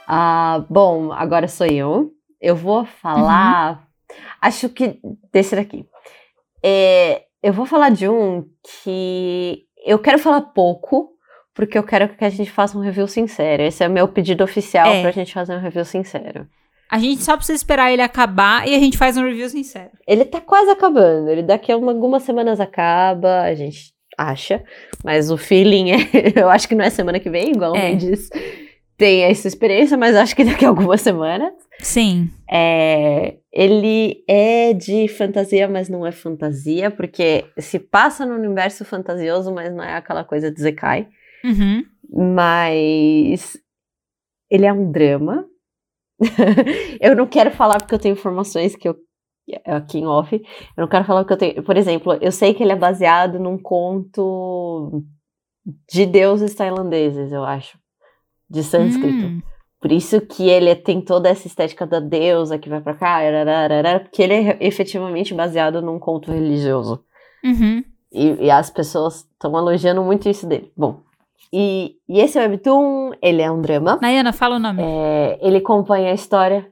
Ah, 0.07 0.63
bom, 0.69 1.11
agora 1.11 1.47
sou 1.47 1.65
eu. 1.67 2.11
Eu 2.39 2.55
vou 2.55 2.85
falar. 2.85 3.87
Acho 4.41 4.67
que 4.69 4.99
desse 5.31 5.55
daqui. 5.55 5.85
É, 6.63 7.23
eu 7.41 7.53
vou 7.53 7.65
falar 7.65 7.89
de 7.89 8.07
um 8.09 8.47
que 8.83 9.65
eu 9.85 9.99
quero 9.99 10.19
falar 10.19 10.41
pouco, 10.41 11.09
porque 11.53 11.77
eu 11.77 11.83
quero 11.83 12.09
que 12.09 12.23
a 12.23 12.29
gente 12.29 12.49
faça 12.51 12.77
um 12.77 12.81
review 12.81 13.07
sincero. 13.07 13.63
Esse 13.63 13.83
é 13.83 13.87
o 13.87 13.91
meu 13.91 14.07
pedido 14.07 14.43
oficial 14.43 14.87
É. 14.91 15.01
pra 15.01 15.11
gente 15.11 15.33
fazer 15.33 15.55
um 15.55 15.59
review 15.59 15.83
sincero. 15.85 16.47
A 16.89 16.97
gente 16.99 17.23
só 17.23 17.35
precisa 17.37 17.55
esperar 17.55 17.91
ele 17.91 18.01
acabar 18.01 18.67
e 18.67 18.75
a 18.75 18.79
gente 18.79 18.97
faz 18.97 19.15
um 19.17 19.23
review 19.23 19.49
sincero. 19.49 19.91
Ele 20.07 20.25
tá 20.25 20.41
quase 20.41 20.69
acabando. 20.69 21.29
Ele 21.29 21.41
daqui 21.43 21.71
a 21.71 21.77
uma- 21.77 21.91
algumas 21.93 22.23
semanas 22.23 22.59
acaba, 22.59 23.41
a 23.43 23.53
gente 23.55 23.93
acha. 24.17 24.61
Mas 25.03 25.31
o 25.31 25.37
feeling 25.37 25.91
é. 25.91 25.95
Eu 26.35 26.49
acho 26.49 26.67
que 26.67 26.75
não 26.75 26.83
é 26.83 26.89
semana 26.89 27.19
que 27.19 27.29
vem, 27.29 27.51
igual 27.51 27.75
É. 27.75 27.93
diz. 27.95 28.29
Tem 29.01 29.23
essa 29.23 29.47
experiência, 29.47 29.97
mas 29.97 30.15
acho 30.15 30.35
que 30.35 30.43
daqui 30.45 30.63
a 30.63 30.69
algumas 30.69 31.01
semanas. 31.01 31.51
Sim. 31.79 32.29
É, 32.47 33.39
ele 33.51 34.23
é 34.27 34.73
de 34.73 35.07
fantasia, 35.07 35.67
mas 35.67 35.89
não 35.89 36.05
é 36.05 36.11
fantasia, 36.11 36.91
porque 36.91 37.45
se 37.57 37.79
passa 37.79 38.27
no 38.27 38.35
universo 38.35 38.85
fantasioso, 38.85 39.51
mas 39.51 39.73
não 39.73 39.83
é 39.83 39.95
aquela 39.95 40.23
coisa 40.23 40.51
de 40.51 40.61
Zekai. 40.61 41.09
Uhum. 41.43 41.83
Mas 42.35 43.57
ele 44.51 44.67
é 44.67 44.71
um 44.71 44.91
drama. 44.91 45.47
eu 47.01 47.15
não 47.15 47.25
quero 47.25 47.49
falar 47.49 47.79
porque 47.79 47.95
eu 47.95 47.99
tenho 47.99 48.13
informações 48.13 48.75
que 48.75 48.87
eu 48.87 48.95
aqui 49.65 49.97
em 49.97 50.05
off. 50.05 50.35
Eu 50.35 50.81
não 50.81 50.87
quero 50.87 51.05
falar 51.05 51.23
porque 51.23 51.33
eu 51.33 51.37
tenho. 51.37 51.63
Por 51.63 51.75
exemplo, 51.75 52.13
eu 52.21 52.31
sei 52.31 52.53
que 52.53 52.61
ele 52.61 52.73
é 52.73 52.75
baseado 52.75 53.39
num 53.39 53.57
conto 53.57 55.03
de 55.91 56.05
deuses 56.05 56.53
tailandeses, 56.53 57.31
eu 57.31 57.43
acho. 57.43 57.80
De 58.51 58.63
sânscrito. 58.63 59.25
Hum. 59.25 59.41
Por 59.79 59.91
isso 59.91 60.21
que 60.21 60.47
ele 60.47 60.75
tem 60.75 61.01
toda 61.01 61.29
essa 61.29 61.47
estética 61.47 61.87
da 61.87 61.99
deusa 61.99 62.59
que 62.59 62.69
vai 62.69 62.81
pra 62.81 62.93
cá, 62.93 63.19
porque 64.03 64.21
ele 64.21 64.33
é 64.33 64.57
efetivamente 64.61 65.33
baseado 65.33 65.81
num 65.81 65.97
conto 65.97 66.31
religioso. 66.31 67.03
Uhum. 67.43 67.83
E, 68.13 68.45
e 68.45 68.51
as 68.51 68.69
pessoas 68.69 69.21
estão 69.21 69.57
elogiando 69.57 70.03
muito 70.03 70.29
isso 70.29 70.45
dele. 70.45 70.71
Bom, 70.77 71.01
e, 71.51 71.95
e 72.07 72.19
esse 72.19 72.37
webtoon, 72.37 73.11
ele 73.21 73.41
é 73.41 73.51
um 73.51 73.61
drama. 73.61 73.97
Nayana, 74.01 74.31
fala 74.31 74.57
o 74.57 74.59
nome. 74.59 74.81
É, 74.81 75.39
ele 75.41 75.57
acompanha 75.57 76.11
a 76.11 76.13
história. 76.13 76.69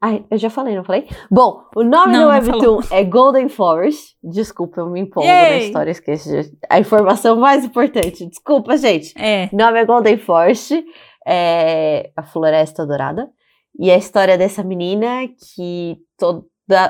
Ai, 0.00 0.24
eu 0.30 0.38
já 0.38 0.48
falei, 0.48 0.76
não 0.76 0.84
falei? 0.84 1.08
Bom, 1.28 1.64
o 1.74 1.82
nome 1.82 2.12
Não, 2.12 2.24
do 2.24 2.28
webtoon 2.28 2.80
é 2.90 3.02
Golden 3.02 3.48
Forest. 3.48 4.16
Desculpa, 4.22 4.80
eu 4.80 4.88
me 4.88 5.00
empolgo 5.00 5.28
Yay! 5.28 5.50
na 5.50 5.58
história, 5.58 5.90
esqueci 5.90 6.56
a 6.70 6.78
informação 6.78 7.36
mais 7.36 7.64
importante. 7.64 8.24
Desculpa, 8.26 8.76
gente. 8.76 9.12
É. 9.18 9.48
O 9.52 9.56
nome 9.56 9.80
é 9.80 9.84
Golden 9.84 10.16
Forest, 10.16 10.84
é 11.26 12.12
a 12.16 12.22
Floresta 12.22 12.86
Dourada. 12.86 13.28
E 13.76 13.90
é 13.90 13.94
a 13.94 13.98
história 13.98 14.38
dessa 14.38 14.62
menina 14.62 15.26
que 15.54 15.96
toda, 16.16 16.44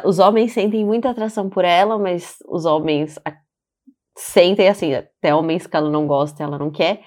os 0.05 0.19
homens 0.19 0.53
sentem 0.53 0.85
muita 0.85 1.09
atração 1.09 1.49
por 1.49 1.65
ela, 1.65 1.99
mas 1.99 2.37
os 2.47 2.67
homens 2.67 3.19
sentem 4.17 4.69
assim, 4.69 4.95
até 4.95 5.35
homens 5.35 5.67
que 5.67 5.77
ela 5.77 5.91
não 5.91 6.07
gosta, 6.07 6.43
ela 6.43 6.59
não 6.59 6.71
quer. 6.71 7.01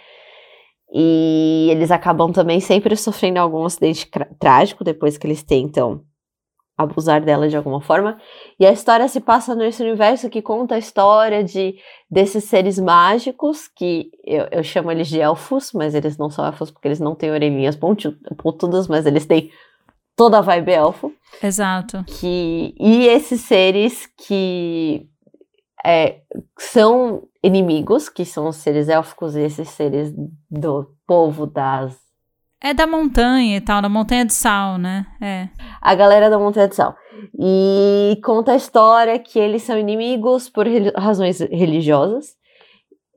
E 0.93 1.69
eles 1.71 1.89
acabam 1.89 2.31
também 2.31 2.59
sempre 2.59 2.95
sofrendo 2.97 3.39
algum 3.39 3.63
acidente 3.63 4.09
trágico 4.37 4.83
depois 4.83 5.17
que 5.17 5.25
eles 5.25 5.41
tentam 5.41 6.03
abusar 6.77 7.21
dela 7.23 7.47
de 7.47 7.55
alguma 7.55 7.79
forma. 7.79 8.17
E 8.59 8.65
a 8.65 8.71
história 8.71 9.07
se 9.07 9.21
passa 9.21 9.55
nesse 9.55 9.81
universo 9.81 10.29
que 10.29 10.41
conta 10.41 10.75
a 10.75 10.79
história 10.79 11.43
de 11.43 11.75
desses 12.09 12.43
seres 12.45 12.77
mágicos, 12.79 13.67
que 13.67 14.09
eu, 14.23 14.47
eu 14.51 14.63
chamo 14.63 14.91
eles 14.91 15.07
de 15.07 15.19
elfos, 15.19 15.71
mas 15.73 15.95
eles 15.95 16.17
não 16.17 16.29
são 16.29 16.45
elfos 16.45 16.71
porque 16.71 16.87
eles 16.87 16.99
não 16.99 17.15
têm 17.15 17.31
orelhinhas 17.31 17.77
pontudas, 18.37 18.87
mas 18.87 19.05
eles 19.05 19.25
têm 19.25 19.51
toda 20.15 20.39
a 20.39 20.41
vibe 20.41 20.71
elfo. 20.71 21.13
Exato. 21.41 22.03
Que, 22.05 22.75
e 22.79 23.07
esses 23.07 23.41
seres 23.41 24.09
que 24.27 25.07
é, 25.85 26.21
são 26.57 27.23
inimigos, 27.43 28.09
que 28.09 28.25
são 28.25 28.47
os 28.47 28.57
seres 28.57 28.89
élficos 28.89 29.35
e 29.35 29.41
esses 29.41 29.69
seres 29.69 30.13
do 30.49 30.93
povo 31.07 31.45
das 31.45 31.99
é 32.63 32.75
da 32.75 32.85
montanha 32.85 33.57
e 33.57 33.61
tal, 33.61 33.81
da 33.81 33.89
montanha 33.89 34.23
de 34.23 34.33
sal, 34.33 34.77
né? 34.77 35.07
É. 35.19 35.49
A 35.81 35.95
galera 35.95 36.29
da 36.29 36.37
montanha 36.37 36.67
de 36.67 36.75
sal. 36.75 36.95
E 37.39 38.19
conta 38.23 38.51
a 38.51 38.55
história 38.55 39.17
que 39.17 39.39
eles 39.39 39.63
são 39.63 39.79
inimigos 39.79 40.47
por 40.47 40.67
razões 40.95 41.39
religiosas. 41.39 42.35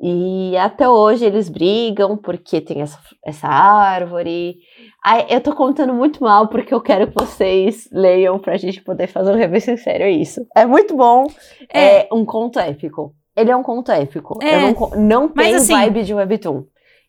E 0.01 0.57
até 0.57 0.89
hoje 0.89 1.25
eles 1.25 1.49
brigam 1.49 2.17
porque 2.17 2.61
tem 2.61 2.83
essa, 2.83 2.99
essa 3.25 3.49
árvore. 3.49 4.57
Ai, 5.05 5.27
eu 5.31 5.41
tô 5.41 5.55
contando 5.55 5.95
muito 5.95 6.23
mal 6.23 6.49
porque 6.49 6.75
eu 6.75 6.81
quero 6.81 7.07
que 7.07 7.15
vocês 7.15 7.89
leiam 7.93 8.39
pra 8.39 8.57
gente 8.57 8.83
poder 8.83 9.07
fazer 9.07 9.33
um 9.33 9.37
review 9.37 9.61
sincero, 9.61 10.05
é 10.05 10.11
isso. 10.11 10.45
É 10.55 10.67
muito 10.67 10.97
bom. 10.97 11.27
É, 11.73 12.09
é 12.09 12.15
um 12.15 12.25
conto 12.25 12.59
épico. 12.59 13.15
Ele 13.37 13.51
é 13.51 13.57
um 13.57 13.63
conto 13.63 13.91
épico. 13.91 14.39
É. 14.43 14.57
Eu 14.57 14.61
não, 14.61 14.91
não 14.97 15.29
tem 15.29 15.55
assim, 15.55 15.73
vibe 15.73 16.05
de 16.05 16.15
webtoon 16.15 16.65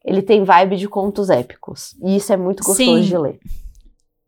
ele 0.05 0.21
tem 0.21 0.43
vibe 0.43 0.77
de 0.77 0.87
contos 0.87 1.29
épicos. 1.29 1.95
E 2.03 2.15
isso 2.15 2.31
é 2.31 2.37
muito 2.37 2.63
gostoso 2.63 3.01
Sim. 3.01 3.01
de 3.01 3.17
ler. 3.17 3.39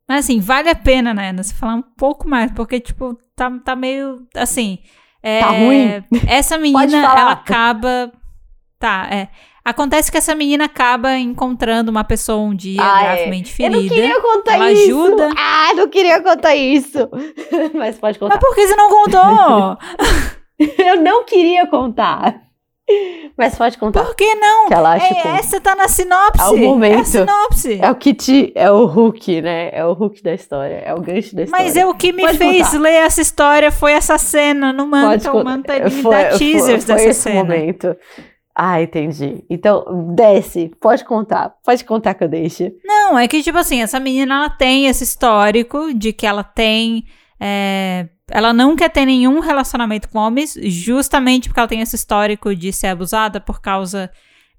Mas 0.09 0.25
assim, 0.25 0.39
vale 0.39 0.69
a 0.69 0.75
pena, 0.75 1.13
né, 1.13 1.29
Ana, 1.29 1.43
você 1.43 1.53
falar 1.53 1.75
um 1.75 1.83
pouco 1.83 2.27
mais, 2.27 2.51
porque, 2.53 2.79
tipo, 2.79 3.15
tá, 3.35 3.51
tá 3.59 3.75
meio, 3.75 4.25
assim... 4.35 4.79
É, 5.21 5.41
tá 5.41 5.49
ruim? 5.49 6.03
Essa 6.27 6.57
menina, 6.57 6.97
ela 6.97 7.31
acaba... 7.31 8.11
Tá, 8.79 9.07
é... 9.11 9.27
Acontece 9.67 10.09
que 10.09 10.17
essa 10.17 10.33
menina 10.33 10.63
acaba 10.63 11.17
encontrando 11.17 11.91
uma 11.91 12.05
pessoa 12.05 12.39
um 12.39 12.55
dia 12.55 12.79
ah, 12.81 13.01
é. 13.01 13.03
gravemente 13.03 13.51
é. 13.51 13.53
ferida. 13.53 13.75
Eu 13.75 13.81
não 13.81 13.89
queria 13.89 14.21
contar 14.21 14.53
ela 14.53 14.71
isso. 14.71 14.83
ajuda. 14.83 15.29
Ah, 15.37 15.73
não 15.75 15.89
queria 15.89 16.23
contar 16.23 16.55
isso. 16.55 17.09
Mas 17.75 17.99
pode 17.99 18.17
contar. 18.17 18.35
Mas 18.35 18.43
por 18.45 18.55
que 18.55 18.65
você 18.65 18.75
não 18.77 18.89
contou? 18.89 19.77
eu 20.85 21.01
não 21.01 21.25
queria 21.25 21.67
contar. 21.67 22.47
Mas 23.37 23.55
pode 23.57 23.77
contar. 23.77 24.05
Por 24.05 24.15
que 24.15 24.35
não? 24.35 24.67
Que 24.67 24.73
ela 24.73 24.93
acha 24.93 25.05
é, 25.05 25.21
que 25.21 25.27
essa 25.27 25.59
tá 25.59 25.75
na 25.75 25.89
sinopse. 25.89 26.41
É 26.41 26.45
o 26.45 26.57
momento. 26.57 26.95
É 26.95 27.01
a 27.01 27.03
sinopse. 27.03 27.79
É 27.81 27.91
o 27.91 27.95
que 27.95 28.13
te. 28.13 28.53
É 28.55 28.71
o 28.71 28.85
hook, 28.85 29.41
né? 29.41 29.69
É 29.73 29.85
o 29.85 29.91
hook 29.91 30.23
da 30.23 30.33
história. 30.33 30.75
É 30.75 30.93
o 30.93 31.01
gancho 31.01 31.35
da 31.35 31.43
história. 31.43 31.65
Mas 31.65 31.75
é 31.75 31.85
o 31.85 31.93
que 31.93 32.13
me 32.13 32.23
pode 32.23 32.37
fez 32.37 32.67
contar. 32.67 32.79
ler 32.79 32.93
essa 32.93 33.21
história 33.21 33.69
foi 33.69 33.91
essa 33.91 34.17
cena 34.17 34.71
no 34.71 34.87
Manta. 34.87 35.33
O 35.33 35.43
Manta 35.43 35.75
ele 35.75 35.89
foi, 35.89 36.11
dá 36.11 36.37
teasers 36.37 36.85
foi, 36.85 36.95
foi 36.95 36.95
dessa 36.95 37.09
esse 37.09 37.19
cena. 37.19 37.35
momento. 37.35 37.97
Ah, 38.59 38.81
entendi. 38.81 39.43
Então, 39.47 40.15
desce. 40.15 40.71
Pode 40.81 41.05
contar. 41.05 41.53
Pode 41.63 41.85
contar 41.85 42.15
que 42.15 42.23
eu 42.23 42.27
deixe. 42.27 42.73
Não, 42.83 43.15
é 43.15 43.27
que, 43.27 43.43
tipo 43.43 43.59
assim, 43.59 43.83
essa 43.83 43.99
menina 43.99 44.33
ela 44.33 44.49
tem 44.49 44.87
esse 44.87 45.03
histórico 45.03 45.93
de 45.93 46.11
que 46.11 46.25
ela 46.25 46.43
tem. 46.43 47.05
É, 47.39 48.09
ela 48.31 48.51
não 48.53 48.75
quer 48.75 48.89
ter 48.89 49.05
nenhum 49.05 49.39
relacionamento 49.41 50.09
com 50.09 50.17
homens, 50.17 50.57
justamente 50.59 51.49
porque 51.49 51.59
ela 51.59 51.69
tem 51.69 51.81
esse 51.81 51.95
histórico 51.95 52.55
de 52.55 52.73
ser 52.73 52.87
abusada 52.87 53.39
por 53.39 53.61
causa 53.61 54.09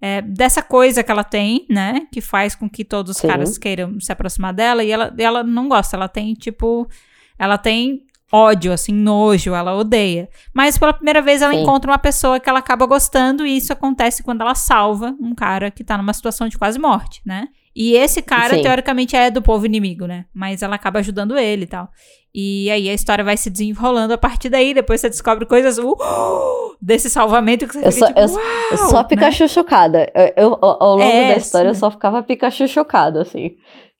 é, 0.01 0.22
dessa 0.22 0.62
coisa 0.62 1.03
que 1.03 1.11
ela 1.11 1.24
tem, 1.24 1.66
né? 1.68 2.07
Que 2.12 2.20
faz 2.20 2.55
com 2.55 2.70
que 2.70 2.84
todos 2.84 3.16
os 3.16 3.20
Sim. 3.20 3.26
caras 3.26 3.59
queiram 3.59 3.99
se 3.99 4.12
aproximar 4.12 4.55
dela. 4.55 4.84
E 4.84 4.92
ela, 4.92 5.12
ela 5.18 5.42
não 5.42 5.68
gosta, 5.68 5.96
ela 5.96 6.07
tem, 6.09 6.34
tipo. 6.34 6.88
Ela 7.36 7.59
tem 7.59 8.07
ódio, 8.33 8.72
assim, 8.72 8.93
nojo, 8.93 9.55
ela 9.55 9.74
odeia. 9.74 10.29
Mas 10.53 10.76
pela 10.76 10.93
primeira 10.93 11.22
vez 11.22 11.43
ela 11.43 11.53
Sim. 11.53 11.62
encontra 11.62 11.91
uma 11.91 11.99
pessoa 11.99 12.39
que 12.39 12.49
ela 12.49 12.59
acaba 12.59 12.87
gostando, 12.87 13.47
e 13.47 13.57
isso 13.57 13.72
acontece 13.72 14.22
quando 14.22 14.43
ela 14.43 14.55
salva 14.55 15.14
um 15.20 15.35
cara 15.35 15.70
que 15.70 15.85
tá 15.85 15.97
numa 15.97 16.12
situação 16.12 16.49
de 16.49 16.59
quase 16.59 16.79
morte, 16.79 17.20
né? 17.24 17.49
E 17.74 17.95
esse 17.95 18.20
cara, 18.20 18.57
Sim. 18.57 18.62
teoricamente, 18.62 19.14
é 19.14 19.31
do 19.31 19.41
povo 19.41 19.64
inimigo, 19.64 20.05
né? 20.05 20.24
Mas 20.35 20.62
ela 20.62 20.74
acaba 20.74 20.99
ajudando 20.99 21.39
ele 21.39 21.62
e 21.62 21.66
tal. 21.66 21.89
E 22.35 22.70
aí 22.70 22.89
a 22.89 22.95
história 22.95 23.24
vai 23.24 23.37
se 23.37 23.49
desenrolando 23.49 24.12
a 24.12 24.18
partir 24.18 24.49
daí. 24.49 24.74
Depois 24.74 25.01
você 25.01 25.09
descobre 25.09 25.47
coisas 25.47 25.79
uh, 25.79 25.97
desse 26.81 27.09
salvamento 27.09 27.66
que 27.66 27.74
você 27.74 27.87
eu 27.87 27.93
fica 27.93 28.07
só, 28.07 28.12
tipo, 28.12 28.20
eu, 28.20 28.29
Uau! 28.29 28.68
eu 28.72 28.79
só 28.79 29.03
né? 29.03 29.05
Pikachu 29.05 29.45
né? 29.45 29.49
chocada. 29.49 30.12
Eu, 30.14 30.33
eu, 30.37 30.59
ao 30.61 30.97
longo 30.97 31.03
é, 31.03 31.35
da 31.35 31.37
história, 31.37 31.72
sim. 31.72 31.76
eu 31.76 31.79
só 31.79 31.91
ficava 31.91 32.22
Pikachu 32.22 32.66
chocado, 32.66 33.20
assim. 33.20 33.57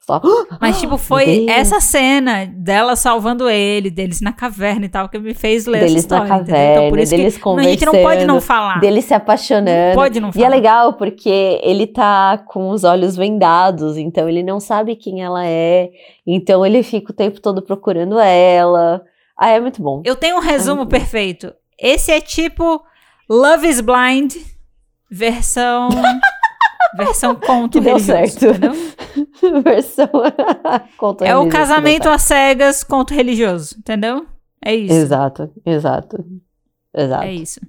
Só, 0.09 0.23
Mas, 0.59 0.81
tipo, 0.81 0.97
foi 0.97 1.45
essa 1.51 1.81
cena 1.81 2.47
dela 2.47 2.97
salvando 2.97 3.47
ele, 3.47 3.91
deles 3.91 4.23
na 4.23 4.33
caverna 4.33 4.87
e 4.87 4.89
tal, 4.89 5.07
que 5.07 5.19
me 5.19 5.35
fez 5.35 5.67
ler 5.67 5.81
deles 5.81 5.97
essa 5.97 5.99
história. 5.99 6.25
Deles 6.25 6.39
na 6.39 6.47
caverna, 6.47 6.73
então, 6.73 6.89
por 6.89 6.99
isso 6.99 7.11
deles 7.15 7.37
que, 7.37 7.43
conversando. 7.43 7.69
A 7.69 7.73
gente 7.73 7.85
não 7.85 7.93
pode 7.93 8.25
não 8.25 8.41
falar. 8.41 8.81
Deles 8.81 9.05
se 9.05 9.13
apaixonando. 9.13 9.89
Não 9.89 9.95
pode 9.95 10.19
não 10.19 10.33
falar. 10.33 10.43
E 10.43 10.47
é 10.47 10.49
legal 10.49 10.95
porque 10.95 11.61
ele 11.63 11.87
tá 11.87 12.39
com 12.39 12.71
os 12.71 12.85
olhos 12.85 13.17
vendados, 13.17 13.99
então 13.99 14.27
ele 14.27 14.43
não 14.43 14.59
sabe 14.59 14.97
quem 14.97 15.23
ela 15.23 15.45
é. 15.45 15.91
Então 16.27 16.65
ele 16.65 16.83
fica 16.83 17.13
o 17.13 17.15
tempo 17.15 17.39
todo 17.39 17.61
procurando 17.61 18.19
ela. 18.19 19.03
Ah, 19.37 19.51
é 19.51 19.61
muito 19.61 19.83
bom. 19.83 20.01
Eu 20.07 20.17
tenho 20.17 20.37
um 20.37 20.41
resumo 20.41 20.85
é 20.85 20.87
perfeito. 20.87 21.53
Esse 21.79 22.11
é 22.13 22.21
tipo 22.23 22.83
Love 23.29 23.69
is 23.69 23.83
Blind, 23.83 24.37
versão. 25.11 25.91
Versão 26.97 27.35
conto 27.35 27.79
que 27.79 27.85
deu 27.85 27.99
certo. 27.99 28.47
entendeu? 28.47 28.73
Versão 29.63 30.09
conto 30.97 31.25
É 31.25 31.37
o 31.37 31.49
casamento 31.49 32.09
às 32.09 32.23
cegas, 32.23 32.83
conto 32.83 33.15
religioso, 33.15 33.77
entendeu? 33.79 34.27
É 34.65 34.75
isso. 34.75 34.95
Exato, 34.95 35.51
exato. 35.65 36.25
Exato. 36.95 37.25
É 37.25 37.33
isso. 37.33 37.61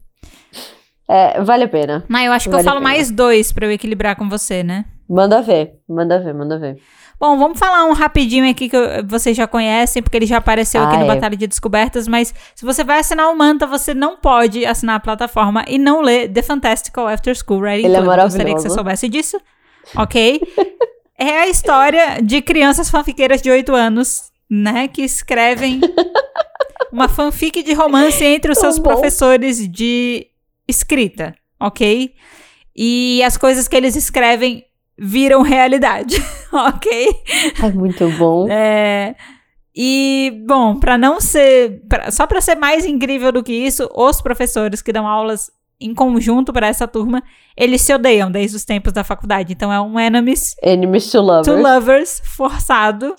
É, 1.08 1.42
vale 1.42 1.64
a 1.64 1.68
pena. 1.68 2.04
Mas 2.08 2.26
eu 2.26 2.32
acho 2.32 2.46
que 2.46 2.52
vale 2.52 2.62
eu 2.68 2.72
falo 2.72 2.82
mais 2.82 3.10
dois 3.12 3.52
para 3.52 3.66
eu 3.66 3.72
equilibrar 3.72 4.16
com 4.16 4.30
você, 4.30 4.64
né? 4.64 4.86
Manda 5.10 5.42
ver, 5.42 5.80
manda 5.88 6.20
ver, 6.20 6.34
manda 6.34 6.60
ver. 6.60 6.78
Bom, 7.20 7.38
vamos 7.38 7.60
falar 7.60 7.84
um 7.84 7.92
rapidinho 7.92 8.50
aqui 8.50 8.70
que 8.70 8.78
vocês 9.06 9.36
já 9.36 9.46
conhecem, 9.46 10.02
porque 10.02 10.16
ele 10.16 10.26
já 10.26 10.38
apareceu 10.38 10.82
ah, 10.82 10.88
aqui 10.88 10.98
no 10.98 11.04
é. 11.04 11.08
Batalha 11.08 11.36
de 11.36 11.48
Descobertas, 11.48 12.08
mas 12.08 12.34
se 12.56 12.64
você 12.64 12.82
vai 12.82 13.00
assinar 13.00 13.30
o 13.30 13.38
Manta, 13.38 13.68
você 13.68 13.94
não 13.94 14.16
pode 14.16 14.66
assinar 14.66 14.96
a 14.96 15.00
plataforma 15.02 15.66
e 15.68 15.78
não 15.78 16.00
ler 16.00 16.32
The 16.32 16.42
Fantastical 16.42 17.10
After 17.10 17.36
School 17.36 17.60
Writing 17.60 17.88
ele 17.88 17.96
Club. 17.96 18.04
É 18.04 18.08
maravilhoso. 18.08 18.38
Gostaria 18.38 18.56
que 18.56 18.62
você 18.62 18.70
soubesse 18.70 19.10
disso, 19.10 19.38
ok? 19.98 20.40
é 21.20 21.40
a 21.40 21.48
história 21.50 22.22
de 22.24 22.42
crianças 22.42 22.90
fanfiqueiras 22.90 23.42
de 23.42 23.52
8 23.52 23.76
anos, 23.76 24.32
né, 24.50 24.88
que 24.88 25.02
escrevem 25.02 25.82
uma 26.90 27.10
fanfic 27.10 27.62
de 27.64 27.74
romance 27.74 28.24
entre 28.24 28.54
os 28.54 28.58
Tão 28.58 28.72
seus 28.72 28.80
bom. 28.80 28.92
professores 28.92 29.68
de 29.68 30.26
escrita, 30.66 31.36
ok? 31.60 32.14
E 32.74 33.22
as 33.24 33.36
coisas 33.36 33.68
que 33.68 33.76
eles 33.76 33.98
escrevem 33.98 34.64
viram 35.00 35.42
realidade, 35.42 36.16
ok? 36.52 37.08
É 37.64 37.72
muito 37.72 38.10
bom. 38.12 38.48
É, 38.50 39.16
e, 39.76 40.44
bom, 40.46 40.78
para 40.78 40.98
não 40.98 41.22
ser. 41.22 41.82
Pra, 41.88 42.12
só 42.12 42.28
para 42.28 42.42
ser 42.42 42.56
mais 42.56 42.86
incrível 42.86 43.32
do 43.32 43.44
que 43.44 43.54
isso, 43.54 43.90
os 43.96 44.22
professores 44.22 44.82
que 44.82 44.92
dão 44.92 45.08
aulas 45.08 45.50
em 45.82 45.94
conjunto 45.94 46.52
para 46.52 46.68
essa 46.68 46.86
turma, 46.86 47.24
eles 47.56 47.82
se 47.82 47.94
odeiam 47.94 48.30
desde 48.30 48.58
os 48.58 48.66
tempos 48.66 48.92
da 48.92 49.04
faculdade. 49.04 49.54
Então 49.54 49.72
é 49.72 49.80
um 49.80 49.98
enemies. 49.98 50.56
Enemies 50.62 51.10
to 51.10 51.22
lovers. 51.22 51.48
To 51.48 51.56
lovers 51.56 52.22
forçado 52.26 53.16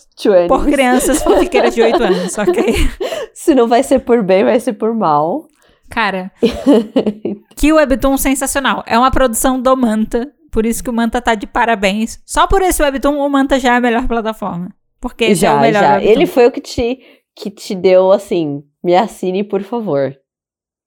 por 0.47 0.67
crianças 0.67 1.23
fanfiqueiras 1.23 1.75
de 1.75 1.83
8 1.83 2.03
anos, 2.03 2.37
ok? 2.37 2.75
Se 3.33 3.55
não 3.55 3.67
vai 3.67 3.83
ser 3.83 4.01
por 4.01 4.23
bem, 4.23 4.45
vai 4.45 4.61
ser 4.61 4.75
por 4.75 4.95
mal. 4.95 5.49
Cara, 5.89 6.31
que 7.57 7.73
webtoon 7.73 8.19
sensacional. 8.19 8.85
É 8.87 8.99
uma 8.99 9.11
produção 9.11 9.61
do 9.61 9.75
Manta, 9.75 10.31
por 10.51 10.67
isso 10.67 10.83
que 10.83 10.91
o 10.91 10.93
Manta 10.93 11.21
tá 11.21 11.35
de 11.35 11.47
parabéns. 11.47 12.21
Só 12.27 12.47
por 12.47 12.63
esse 12.63 12.83
webtoon, 12.83 13.19
o 13.19 13.29
Manta 13.29 13.59
já 13.59 13.75
é 13.75 13.77
a 13.77 13.81
melhor 13.81 14.07
plataforma. 14.07 14.75
Porque 15.01 15.25
esse 15.25 15.43
já, 15.43 15.53
é 15.53 15.55
o 15.55 15.61
melhor 15.61 15.83
já. 15.83 15.93
Webtoon. 15.95 16.11
Ele 16.11 16.27
foi 16.27 16.47
o 16.47 16.53
que 16.53 16.61
te, 16.61 16.99
que 17.37 17.51
te 17.51 17.75
deu, 17.75 18.13
assim, 18.13 18.63
me 18.83 18.95
assine, 18.95 19.45
por 19.45 19.63
favor. 19.63 20.17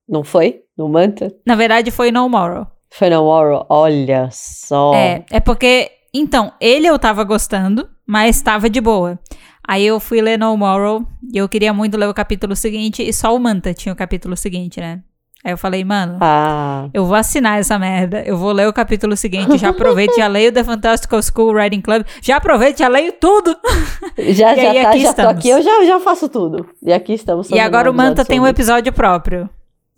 Não 0.08 0.24
foi? 0.24 0.62
No 0.78 0.90
Manta? 0.90 1.34
Na 1.46 1.56
verdade, 1.56 1.92
foi 1.92 2.12
No 2.12 2.28
Moral. 2.28 2.68
Foi 2.92 3.10
No 3.10 3.24
Moral? 3.24 3.66
Olha 3.70 4.30
só. 4.32 4.94
É, 4.94 5.26
é 5.32 5.40
porque... 5.40 5.90
Então, 6.14 6.54
ele 6.62 6.86
eu 6.86 7.00
tava 7.00 7.24
gostando, 7.24 7.90
mas 8.06 8.42
tava 8.42 8.70
de 8.70 8.80
boa. 8.80 9.20
Aí 9.68 9.86
eu 9.86 10.00
fui 10.00 10.22
ler 10.22 10.38
No 10.38 10.56
Moral 10.58 11.04
e 11.34 11.38
eu 11.38 11.48
queria 11.50 11.74
muito 11.74 11.98
ler 11.98 12.08
o 12.08 12.14
capítulo 12.14 12.56
seguinte 12.56 13.02
e 13.02 13.12
só 13.14 13.36
o 13.36 13.40
Manta 13.40 13.74
tinha 13.74 13.94
o 13.94 13.96
capítulo 13.96 14.36
seguinte, 14.36 14.80
né? 14.80 15.02
Aí 15.46 15.52
eu 15.52 15.58
falei, 15.58 15.84
mano, 15.84 16.18
ah. 16.22 16.88
eu 16.94 17.06
vou 17.06 17.16
assinar 17.16 17.60
essa 17.60 17.78
merda. 17.78 18.22
Eu 18.26 18.38
vou 18.38 18.54
ler 18.54 18.68
o 18.68 18.72
capítulo 18.72 19.16
seguinte. 19.18 19.58
Já 19.58 19.70
aproveito, 19.70 20.16
já 20.16 20.26
leio 20.28 20.54
The 20.54 20.64
Fantastical 20.64 21.22
School 21.22 21.54
Writing 21.54 21.82
Club. 21.82 22.06
Já 22.22 22.38
aproveito, 22.38 22.78
já 22.80 22.88
leio 22.88 23.12
tudo. 23.14 23.56
Já, 24.18 24.56
já, 24.56 24.84
tá, 24.84 24.98
já 24.98 25.14
tô 25.14 25.28
aqui, 25.28 25.50
eu 25.50 25.62
já, 25.62 25.84
já 25.86 26.00
faço 26.00 26.30
tudo. 26.30 26.68
E 26.84 26.94
aqui 26.94 27.14
estamos. 27.14 27.50
E 27.50 27.60
agora 27.60 27.90
o 27.90 27.94
Manta 27.94 28.24
tem 28.24 28.40
um 28.40 28.46
episódio 28.48 28.94
próprio. 28.94 29.50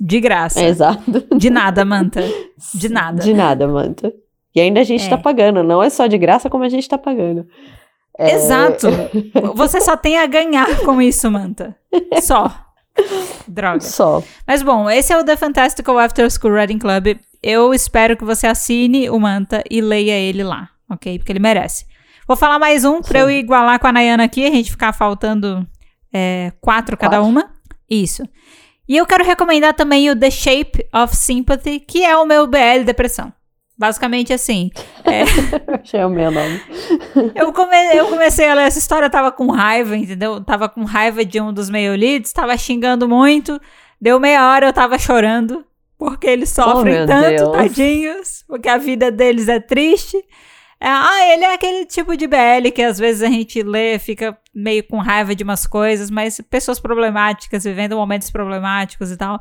De 0.01 0.19
graça. 0.19 0.63
exato. 0.63 1.23
De 1.37 1.49
nada, 1.49 1.83
Manta. 1.85 2.23
De 2.73 2.87
nada. 2.89 3.21
De 3.21 3.33
nada, 3.33 3.67
Manta. 3.67 4.11
E 4.55 4.61
ainda 4.61 4.79
a 4.79 4.83
gente 4.83 5.05
É. 5.05 5.09
tá 5.09 5.17
pagando. 5.17 5.63
Não 5.63 5.83
é 5.83 5.89
só 5.89 6.07
de 6.07 6.17
graça, 6.17 6.49
como 6.49 6.63
a 6.63 6.69
gente 6.69 6.87
tá 6.87 6.97
pagando. 6.97 7.45
É, 8.17 8.35
Exato. 8.35 8.87
Você 9.55 9.81
só 9.81 9.97
tem 9.97 10.17
a 10.17 10.25
ganhar 10.25 10.79
com 10.85 11.01
isso, 11.01 11.29
Manta. 11.29 11.75
Só. 12.21 12.49
Droga. 13.47 13.81
Só. 13.81 14.23
Mas 14.47 14.61
bom, 14.61 14.89
esse 14.89 15.13
é 15.13 15.17
o 15.17 15.23
The 15.23 15.35
Fantastical 15.35 15.97
After 15.99 16.29
School 16.29 16.53
Reading 16.53 16.79
Club. 16.79 17.17
Eu 17.41 17.73
espero 17.73 18.17
que 18.17 18.23
você 18.23 18.47
assine 18.47 19.09
o 19.09 19.19
Manta 19.19 19.63
e 19.69 19.81
leia 19.81 20.17
ele 20.17 20.43
lá, 20.43 20.69
ok? 20.89 21.19
Porque 21.19 21.31
ele 21.31 21.39
merece. 21.39 21.85
Vou 22.27 22.35
falar 22.35 22.57
mais 22.57 22.83
um 22.83 23.01
pra 23.01 23.19
eu 23.19 23.29
igualar 23.29 23.79
com 23.79 23.87
a 23.87 23.91
Nayana 23.91 24.23
aqui, 24.23 24.45
a 24.45 24.49
gente 24.49 24.71
ficar 24.71 24.93
faltando 24.93 25.67
é, 26.11 26.51
quatro 26.59 26.97
cada 26.97 27.17
Quatro. 27.17 27.29
uma. 27.29 27.51
Isso. 27.89 28.23
E 28.87 28.97
eu 28.97 29.05
quero 29.05 29.23
recomendar 29.23 29.73
também 29.73 30.09
o 30.09 30.15
The 30.19 30.31
Shape 30.31 30.87
of 30.93 31.15
Sympathy, 31.15 31.79
que 31.79 32.03
é 32.03 32.17
o 32.17 32.25
meu 32.25 32.47
BL 32.47 32.83
Depressão. 32.85 33.31
Basicamente 33.77 34.31
assim. 34.31 34.71
Achei 35.81 36.03
o 36.03 36.09
meu 36.09 36.31
nome. 36.31 36.61
Eu, 37.35 37.51
come- 37.53 37.95
eu 37.95 38.07
comecei 38.07 38.47
a 38.49 38.53
ler 38.53 38.63
essa 38.67 38.79
história, 38.79 39.09
tava 39.09 39.31
com 39.31 39.47
raiva, 39.51 39.95
entendeu? 39.95 40.41
Tava 40.43 40.67
com 40.69 40.83
raiva 40.83 41.23
de 41.25 41.39
um 41.41 41.51
dos 41.53 41.69
meio 41.69 41.95
leads, 41.95 42.31
tava 42.33 42.55
xingando 42.57 43.07
muito. 43.07 43.59
Deu 43.99 44.19
meia 44.19 44.49
hora, 44.51 44.67
eu 44.67 44.73
tava 44.73 44.97
chorando. 44.97 45.65
Porque 45.97 46.27
eles 46.27 46.49
sofrem 46.49 47.03
Oh, 47.03 47.05
tanto, 47.05 47.29
Deus. 47.37 47.51
tadinhos. 47.57 48.43
Porque 48.47 48.67
a 48.67 48.77
vida 48.77 49.09
deles 49.11 49.47
é 49.47 49.59
triste. 49.59 50.17
É, 50.79 50.87
ah, 50.89 51.33
ele 51.33 51.45
é 51.45 51.53
aquele 51.53 51.85
tipo 51.85 52.15
de 52.17 52.27
BL 52.27 52.69
que 52.73 52.81
às 52.81 52.99
vezes 52.99 53.23
a 53.23 53.27
gente 53.27 53.63
lê, 53.63 53.97
fica 53.97 54.37
meio 54.53 54.83
com 54.85 54.97
raiva 54.99 55.33
de 55.33 55.43
umas 55.43 55.65
coisas, 55.65 56.11
mas 56.11 56.39
pessoas 56.49 56.79
problemáticas, 56.81 57.63
vivendo 57.63 57.95
momentos 57.95 58.29
problemáticos 58.29 59.09
e 59.09 59.17
tal. 59.17 59.39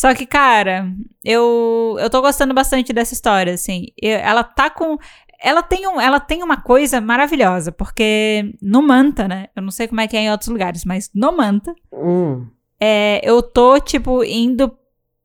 Só 0.00 0.14
que, 0.14 0.24
cara, 0.24 0.90
eu, 1.22 1.94
eu 2.00 2.08
tô 2.08 2.22
gostando 2.22 2.54
bastante 2.54 2.90
dessa 2.90 3.12
história, 3.12 3.52
assim. 3.52 3.88
Eu- 4.00 4.16
ela 4.18 4.42
tá 4.42 4.70
com. 4.70 4.96
Ela 5.42 5.62
tem, 5.62 5.86
um, 5.86 6.00
ela 6.00 6.18
tem 6.18 6.42
uma 6.42 6.56
coisa 6.58 7.02
maravilhosa, 7.02 7.70
porque 7.70 8.54
no 8.62 8.80
Manta, 8.80 9.28
né? 9.28 9.48
Eu 9.54 9.60
não 9.62 9.70
sei 9.70 9.86
como 9.86 10.00
é 10.00 10.06
que 10.08 10.16
é 10.16 10.20
em 10.20 10.30
outros 10.30 10.48
lugares, 10.48 10.86
mas 10.86 11.10
no 11.14 11.30
Manta, 11.36 11.74
Hum. 11.92 12.46
é, 12.80 13.20
eu 13.22 13.42
tô, 13.42 13.78
tipo, 13.78 14.24
indo 14.24 14.74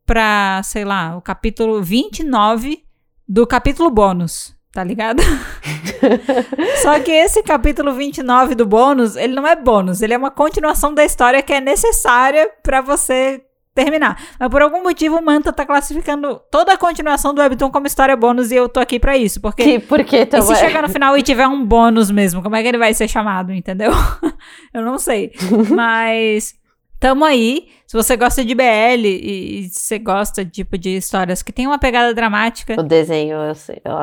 pra, 0.06 0.60
sei 0.62 0.84
lá, 0.84 1.16
o 1.16 1.22
capítulo 1.22 1.82
29 1.82 2.84
do 3.26 3.48
capítulo 3.48 3.90
bônus, 3.90 4.54
tá 4.74 4.84
ligado? 4.84 5.22
Só 6.84 7.00
que 7.00 7.12
esse 7.12 7.42
capítulo 7.44 7.94
29 7.94 8.56
do 8.56 8.66
bônus, 8.66 9.16
ele 9.16 9.34
não 9.34 9.48
é 9.48 9.56
bônus, 9.56 10.02
ele 10.02 10.14
é 10.14 10.18
uma 10.18 10.32
continuação 10.32 10.94
da 10.94 11.06
história 11.06 11.42
que 11.42 11.54
é 11.54 11.62
necessária 11.62 12.50
pra 12.62 12.82
você 12.82 13.42
terminar. 13.76 14.18
Mas 14.40 14.50
por 14.50 14.62
algum 14.62 14.82
motivo 14.82 15.18
o 15.18 15.24
Manta 15.24 15.52
tá 15.52 15.66
classificando 15.66 16.42
toda 16.50 16.74
a 16.74 16.78
continuação 16.78 17.34
do 17.34 17.42
Webtoon 17.42 17.70
como 17.70 17.86
história 17.86 18.16
bônus 18.16 18.50
e 18.50 18.56
eu 18.56 18.70
tô 18.70 18.80
aqui 18.80 18.98
pra 18.98 19.18
isso, 19.18 19.42
porque 19.42 19.64
Que, 19.64 19.80
porque 19.80 20.28
e 20.32 20.42
se 20.42 20.56
chegar 20.56 20.82
no 20.82 20.90
final 20.90 21.18
e 21.18 21.22
tiver 21.22 21.48
um 21.48 21.64
bônus 21.64 22.10
mesmo, 22.10 22.42
como 22.42 22.56
é 22.56 22.62
que 22.64 22.70
ele 22.70 22.78
vai 22.78 22.94
ser 22.94 23.08
chamado, 23.10 23.54
entendeu? 23.54 23.92
Eu 24.74 24.82
não 24.82 24.98
sei. 24.98 25.34
Mas 25.70 26.56
tamo 27.00 27.26
aí. 27.26 27.68
Se 27.86 27.96
você 27.96 28.16
gosta 28.16 28.44
de 28.44 28.56
BL 28.56 29.06
e, 29.06 29.60
e 29.60 29.70
você 29.70 30.00
gosta 30.00 30.44
tipo 30.44 30.78
de 30.78 30.96
histórias 30.96 31.44
que 31.44 31.52
tem 31.52 31.68
uma 31.68 31.78
pegada 31.78 32.14
dramática, 32.14 32.80
O 32.80 32.84
desenho, 32.84 33.36
eu 33.38 33.54
sei. 33.54 33.82
Eu, 33.84 33.94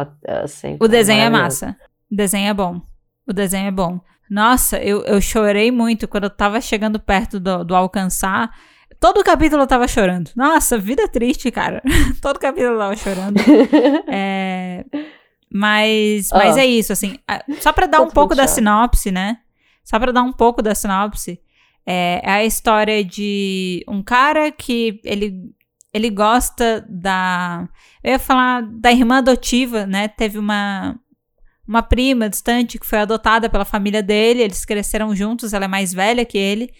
eu 0.40 0.46
sei 0.46 0.76
o 0.78 0.86
desenho 0.86 1.22
é 1.22 1.30
massa. 1.30 1.76
O 2.10 2.14
desenho 2.14 2.48
é 2.48 2.54
bom. 2.54 2.80
O 3.26 3.32
desenho 3.32 3.68
é 3.68 3.72
bom. 3.72 3.98
Nossa, 4.30 4.78
eu, 4.78 5.02
eu 5.04 5.20
chorei 5.20 5.70
muito 5.70 6.06
quando 6.06 6.24
eu 6.24 6.30
tava 6.30 6.60
chegando 6.60 7.00
perto 7.00 7.40
do, 7.40 7.64
do 7.64 7.74
alcançar. 7.74 8.50
Todo 9.02 9.24
capítulo 9.24 9.64
eu 9.64 9.66
tava 9.66 9.88
chorando. 9.88 10.30
Nossa, 10.36 10.78
vida 10.78 11.08
triste, 11.08 11.50
cara. 11.50 11.82
Todo 12.22 12.38
capítulo 12.38 12.74
eu 12.74 12.78
tava 12.78 12.94
chorando. 12.96 13.36
É, 14.06 14.84
mas, 15.52 16.28
mas 16.30 16.56
Ah. 16.56 16.60
é 16.60 16.66
isso, 16.66 16.92
assim. 16.92 17.16
Só 17.60 17.72
pra 17.72 17.86
dar 17.86 17.98
Tô 17.98 18.04
um 18.04 18.10
pouco 18.10 18.32
da 18.36 18.46
sinopse, 18.46 19.10
né? 19.10 19.38
Só 19.82 19.98
pra 19.98 20.12
dar 20.12 20.22
um 20.22 20.32
pouco 20.32 20.62
da 20.62 20.72
sinopse. 20.72 21.40
É, 21.84 22.20
é 22.22 22.30
a 22.30 22.44
história 22.44 23.02
de 23.04 23.84
um 23.88 24.04
cara 24.04 24.52
que 24.52 25.00
ele, 25.04 25.52
ele 25.92 26.08
gosta 26.08 26.86
da. 26.88 27.68
Eu 28.04 28.12
ia 28.12 28.18
falar 28.20 28.62
da 28.62 28.92
irmã 28.92 29.18
adotiva, 29.18 29.84
né? 29.84 30.06
Teve 30.06 30.38
uma, 30.38 30.96
uma 31.66 31.82
prima 31.82 32.28
distante 32.30 32.78
que 32.78 32.86
foi 32.86 33.00
adotada 33.00 33.50
pela 33.50 33.64
família 33.64 34.00
dele. 34.00 34.42
Eles 34.42 34.64
cresceram 34.64 35.12
juntos, 35.16 35.52
ela 35.52 35.64
é 35.64 35.68
mais 35.68 35.92
velha 35.92 36.24
que 36.24 36.38
ele. 36.38 36.70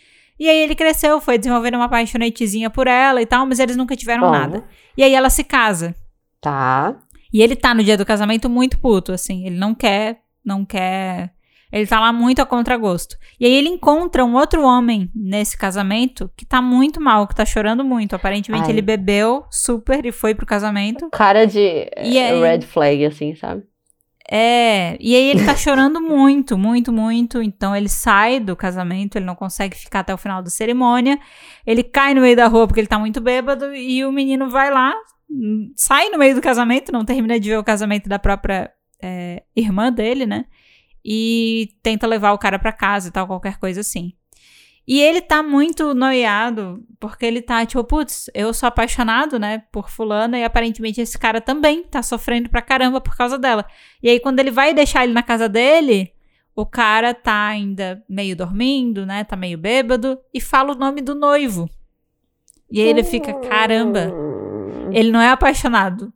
E 0.43 0.49
aí 0.49 0.59
ele 0.59 0.75
cresceu, 0.75 1.21
foi 1.21 1.39
desenvolvendo 1.39 1.77
uma 1.77 1.89
paixonetezinha 1.89 2.69
por 2.69 2.89
ela 2.89 3.23
e 3.23 3.27
tal, 3.27 3.47
mas 3.47 3.61
eles 3.61 3.77
nunca 3.77 3.95
tiveram 3.95 4.23
Bom, 4.23 4.33
nada. 4.33 4.65
E 4.97 5.05
aí 5.05 5.15
ela 5.15 5.31
se 5.31 5.45
casa. 5.45 5.95
Tá. 6.41 6.97
E 7.33 7.41
ele 7.41 7.55
tá 7.55 7.73
no 7.73 7.81
dia 7.81 7.97
do 7.97 8.05
casamento 8.05 8.51
muito 8.51 8.77
puto, 8.81 9.13
assim. 9.13 9.47
Ele 9.47 9.57
não 9.57 9.73
quer, 9.73 10.19
não 10.45 10.65
quer. 10.65 11.31
Ele 11.71 11.87
tá 11.87 12.01
lá 12.01 12.13
muito 12.13 12.43
a 12.43 12.45
contragosto. 12.45 13.17
E 13.39 13.47
aí 13.47 13.55
ele 13.55 13.69
encontra 13.69 14.25
um 14.25 14.35
outro 14.35 14.65
homem 14.65 15.09
nesse 15.15 15.57
casamento 15.57 16.29
que 16.37 16.45
tá 16.45 16.61
muito 16.61 17.01
mal, 17.01 17.29
que 17.29 17.37
tá 17.37 17.45
chorando 17.45 17.85
muito. 17.85 18.17
Aparentemente 18.17 18.65
Ai. 18.65 18.73
ele 18.73 18.83
bebeu 18.83 19.45
super 19.49 20.05
e 20.05 20.11
foi 20.11 20.35
pro 20.35 20.45
casamento. 20.45 21.09
Cara 21.11 21.47
de 21.47 21.89
E 22.03 22.19
eh, 22.19 22.31
aí? 22.33 22.41
red 22.41 22.63
flag, 22.63 23.07
assim, 23.07 23.37
sabe? 23.37 23.63
É, 24.35 24.97
e 24.99 25.15
aí 25.15 25.29
ele 25.29 25.45
tá 25.45 25.55
chorando 25.55 26.01
muito, 26.01 26.57
muito, 26.57 26.91
muito. 26.91 27.43
Então 27.43 27.77
ele 27.77 27.89
sai 27.91 28.41
do 28.41 28.57
casamento, 28.57 29.17
ele 29.17 29.27
não 29.27 29.35
consegue 29.35 29.77
ficar 29.77 30.01
até 30.01 30.15
o 30.15 30.17
final 30.17 30.43
da 30.43 30.49
cerimônia. 30.49 31.21
Ele 31.67 31.83
cai 31.83 32.15
no 32.15 32.23
meio 32.23 32.35
da 32.35 32.47
rua 32.47 32.67
porque 32.67 32.81
ele 32.81 32.87
tá 32.87 32.99
muito 32.99 33.21
bêbado 33.21 33.75
e 33.75 34.03
o 34.07 34.11
menino 34.11 34.49
vai 34.49 34.71
lá, 34.71 34.95
sai 35.77 36.09
no 36.09 36.17
meio 36.17 36.35
do 36.35 36.41
casamento, 36.41 36.91
não 36.91 37.05
termina 37.05 37.39
de 37.39 37.51
ver 37.51 37.59
o 37.59 37.65
casamento 37.65 38.09
da 38.09 38.19
própria 38.19 38.73
é, 39.03 39.43
irmã 39.55 39.93
dele, 39.93 40.25
né? 40.25 40.47
E 41.05 41.69
tenta 41.83 42.07
levar 42.07 42.33
o 42.33 42.39
cara 42.39 42.59
pra 42.59 42.73
casa 42.73 43.09
e 43.11 43.13
tal, 43.13 43.27
qualquer 43.27 43.59
coisa 43.59 43.83
assim. 43.83 44.15
E 44.87 45.01
ele 45.01 45.21
tá 45.21 45.43
muito 45.43 45.95
noiado, 45.95 46.83
porque 46.99 47.25
ele 47.25 47.41
tá 47.41 47.65
tipo, 47.65 47.85
putz, 47.85 48.29
eu 48.35 48.53
sou 48.53 48.67
apaixonado, 48.67 49.39
né, 49.39 49.63
por 49.71 49.89
fulana, 49.89 50.37
e 50.39 50.45
aparentemente 50.45 51.01
esse 51.01 51.17
cara 51.17 51.41
também 51.41 51.85
tá 51.85 52.03
sofrendo 52.03 52.49
pra 52.51 52.61
caramba 52.61 53.01
por 53.01 53.17
causa 53.17 53.39
dela. 53.39 53.65
E 54.03 54.09
aí, 54.11 54.19
quando 54.19 54.41
ele 54.41 54.51
vai 54.51 54.75
deixar 54.75 55.05
ele 55.05 55.13
na 55.13 55.23
casa 55.23 55.49
dele, 55.49 56.13
o 56.55 56.67
cara 56.67 57.15
tá 57.15 57.47
ainda 57.47 58.03
meio 58.09 58.35
dormindo, 58.37 59.07
né? 59.07 59.23
Tá 59.25 59.37
meio 59.37 59.57
bêbado, 59.57 60.19
e 60.35 60.41
fala 60.41 60.73
o 60.73 60.79
nome 60.79 61.01
do 61.01 61.15
noivo. 61.15 61.71
E 62.71 62.81
aí 62.81 62.89
ele 62.89 63.05
fica, 63.05 63.33
caramba, 63.35 64.13
ele 64.93 65.13
não 65.13 65.21
é 65.21 65.29
apaixonado 65.31 66.13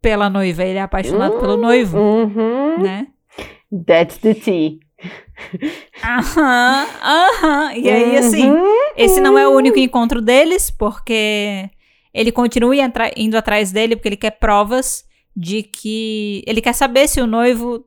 pela 0.00 0.30
noiva, 0.30 0.62
ele 0.62 0.78
é 0.78 0.82
apaixonado 0.82 1.38
pelo 1.40 1.56
noivo, 1.56 1.98
Uhum. 1.98 2.78
né? 2.82 3.08
That's 3.86 4.16
the 4.18 4.34
tea. 4.34 4.78
Aham, 6.02 6.86
aham. 7.02 7.72
E 7.76 7.90
aí, 7.90 8.16
assim, 8.16 8.50
Uhum. 8.50 8.74
esse 8.96 9.20
não 9.20 9.36
é 9.38 9.46
o 9.46 9.52
único 9.56 9.78
encontro 9.78 10.20
deles, 10.22 10.70
porque 10.70 11.68
ele 12.12 12.32
continua 12.32 12.74
indo 13.16 13.36
atrás 13.36 13.70
dele, 13.72 13.96
porque 13.96 14.08
ele 14.08 14.16
quer 14.16 14.32
provas 14.32 15.04
de 15.36 15.62
que. 15.62 16.42
Ele 16.46 16.60
quer 16.60 16.72
saber 16.74 17.06
se 17.08 17.20
o 17.20 17.26
noivo 17.26 17.84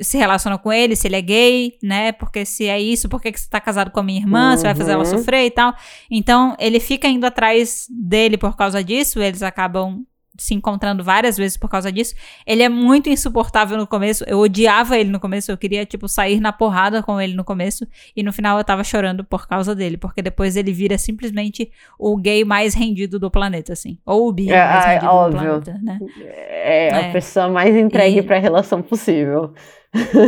se 0.00 0.16
relaciona 0.16 0.56
com 0.58 0.72
ele, 0.72 0.96
se 0.96 1.06
ele 1.06 1.16
é 1.16 1.20
gay, 1.22 1.78
né? 1.82 2.12
Porque 2.12 2.44
se 2.44 2.66
é 2.66 2.80
isso, 2.80 3.08
por 3.08 3.20
que, 3.20 3.30
que 3.30 3.38
você 3.40 3.48
tá 3.48 3.60
casado 3.60 3.90
com 3.90 4.00
a 4.00 4.02
minha 4.02 4.20
irmã? 4.20 4.56
Você 4.56 4.62
vai 4.66 4.74
fazer 4.74 4.92
ela 4.92 5.04
Uhum. 5.04 5.10
sofrer 5.10 5.44
e 5.46 5.50
tal. 5.50 5.74
Então, 6.10 6.56
ele 6.58 6.80
fica 6.80 7.06
indo 7.06 7.26
atrás 7.26 7.86
dele 7.90 8.36
por 8.38 8.56
causa 8.56 8.82
disso, 8.82 9.20
eles 9.20 9.42
acabam 9.42 10.04
se 10.38 10.52
encontrando 10.54 11.04
várias 11.04 11.36
vezes 11.36 11.56
por 11.56 11.68
causa 11.68 11.92
disso. 11.92 12.14
Ele 12.46 12.62
é 12.62 12.68
muito 12.68 13.08
insuportável 13.08 13.76
no 13.76 13.86
começo. 13.86 14.24
Eu 14.26 14.38
odiava 14.40 14.98
ele 14.98 15.10
no 15.10 15.20
começo. 15.20 15.50
Eu 15.52 15.56
queria, 15.56 15.86
tipo, 15.86 16.08
sair 16.08 16.40
na 16.40 16.52
porrada 16.52 17.02
com 17.02 17.20
ele 17.20 17.34
no 17.34 17.44
começo. 17.44 17.86
E 18.16 18.22
no 18.22 18.32
final 18.32 18.58
eu 18.58 18.64
tava 18.64 18.82
chorando 18.82 19.22
por 19.24 19.46
causa 19.46 19.74
dele. 19.74 19.96
Porque 19.96 20.20
depois 20.22 20.56
ele 20.56 20.72
vira 20.72 20.98
simplesmente 20.98 21.70
o 21.98 22.16
gay 22.16 22.44
mais 22.44 22.74
rendido 22.74 23.18
do 23.18 23.30
planeta, 23.30 23.72
assim. 23.72 23.98
Ou 24.04 24.28
o 24.28 24.32
bi 24.32 24.50
É, 24.50 24.56
mais 24.58 24.84
ai, 24.84 24.92
rendido 24.94 25.12
óbvio. 25.12 25.38
do 25.40 25.62
planeta, 25.62 25.80
né? 25.82 25.98
É, 26.20 26.88
É. 26.88 27.08
a 27.08 27.12
pessoa 27.12 27.48
mais 27.48 27.74
entregue 27.76 28.18
E- 28.18 28.22
pra 28.22 28.38
relação 28.38 28.82
possível. 28.82 29.54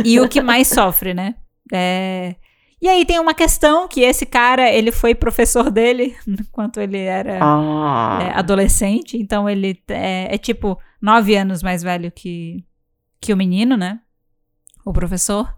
E 0.05 0.19
o 0.19 0.29
que 0.29 0.41
mais 0.41 0.67
sofre, 0.67 1.13
né? 1.13 1.35
É... 1.73 2.35
E 2.81 2.87
aí 2.87 3.05
tem 3.05 3.19
uma 3.19 3.33
questão 3.33 3.87
que 3.87 4.01
esse 4.01 4.25
cara, 4.25 4.71
ele 4.71 4.91
foi 4.91 5.15
professor 5.15 5.71
dele 5.71 6.15
enquanto 6.27 6.79
ele 6.79 6.99
era 6.99 7.39
Ah. 7.41 8.19
é, 8.21 8.37
adolescente. 8.39 9.17
Então 9.17 9.49
ele 9.49 9.81
é, 9.87 10.33
é 10.35 10.37
tipo 10.37 10.77
nove 11.01 11.35
anos 11.35 11.63
mais 11.63 11.81
velho 11.81 12.11
que, 12.11 12.63
que 13.19 13.33
o 13.33 13.37
menino, 13.37 13.75
né? 13.75 13.99
O 14.85 14.93
professor. 14.93 15.51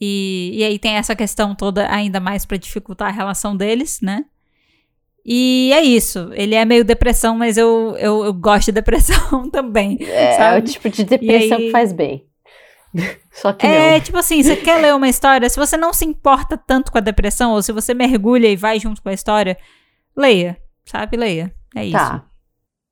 E, 0.00 0.50
e 0.54 0.64
aí 0.64 0.78
tem 0.78 0.94
essa 0.96 1.14
questão 1.14 1.54
toda 1.54 1.88
ainda 1.92 2.18
mais 2.20 2.44
pra 2.44 2.56
dificultar 2.56 3.08
a 3.08 3.12
relação 3.12 3.56
deles, 3.56 4.00
né? 4.02 4.24
E 5.24 5.70
é 5.74 5.82
isso. 5.82 6.30
Ele 6.32 6.54
é 6.54 6.64
meio 6.64 6.84
depressão, 6.84 7.36
mas 7.36 7.56
eu, 7.56 7.94
eu, 7.98 8.24
eu 8.24 8.32
gosto 8.32 8.66
de 8.66 8.72
depressão 8.72 9.48
também. 9.50 9.98
É, 10.00 10.54
é 10.56 10.58
o 10.58 10.62
tipo 10.62 10.88
de 10.88 11.04
depressão 11.04 11.58
aí- 11.58 11.66
que 11.66 11.70
faz 11.70 11.92
bem. 11.92 12.24
Só 13.30 13.52
que 13.52 13.66
É, 13.66 13.92
não. 13.92 14.00
tipo 14.00 14.18
assim, 14.18 14.42
você 14.42 14.56
quer 14.56 14.80
ler 14.80 14.94
uma 14.94 15.08
história, 15.08 15.48
se 15.48 15.58
você 15.58 15.76
não 15.76 15.92
se 15.92 16.04
importa 16.04 16.56
tanto 16.56 16.90
com 16.90 16.98
a 16.98 17.02
depressão, 17.02 17.52
ou 17.52 17.62
se 17.62 17.72
você 17.72 17.94
mergulha 17.94 18.48
e 18.48 18.56
vai 18.56 18.80
junto 18.80 19.02
com 19.02 19.08
a 19.08 19.12
história, 19.12 19.56
leia, 20.16 20.56
sabe? 20.84 21.16
Leia. 21.16 21.54
É 21.76 21.84
isso. 21.84 21.92
Tá. 21.92 22.24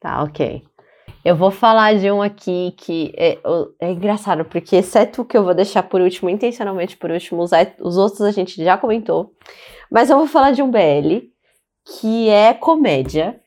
Tá, 0.01 0.23
ok. 0.23 0.63
Eu 1.25 1.35
vou 1.35 1.51
falar 1.51 1.95
de 1.97 2.09
um 2.09 2.23
aqui 2.23 2.73
que 2.77 3.13
é, 3.17 3.39
é, 3.81 3.91
engraçado, 3.91 4.45
porque 4.45 4.77
exceto 4.77 5.23
o 5.23 5.25
que 5.25 5.37
eu 5.37 5.43
vou 5.43 5.55
deixar 5.55 5.83
por 5.83 6.01
último, 6.01 6.31
intencionalmente 6.31 6.97
por 6.97 7.11
último, 7.11 7.43
os, 7.43 7.51
os 7.81 7.97
outros 7.97 8.21
a 8.21 8.31
gente 8.31 8.63
já 8.63 8.79
comentou. 8.79 9.33
Mas 9.91 10.09
eu 10.09 10.19
vou 10.19 10.29
falar 10.29 10.53
de 10.53 10.63
um 10.63 10.71
BL 10.71 11.27
que 11.85 12.29
é 12.29 12.55
comédia. 12.55 13.41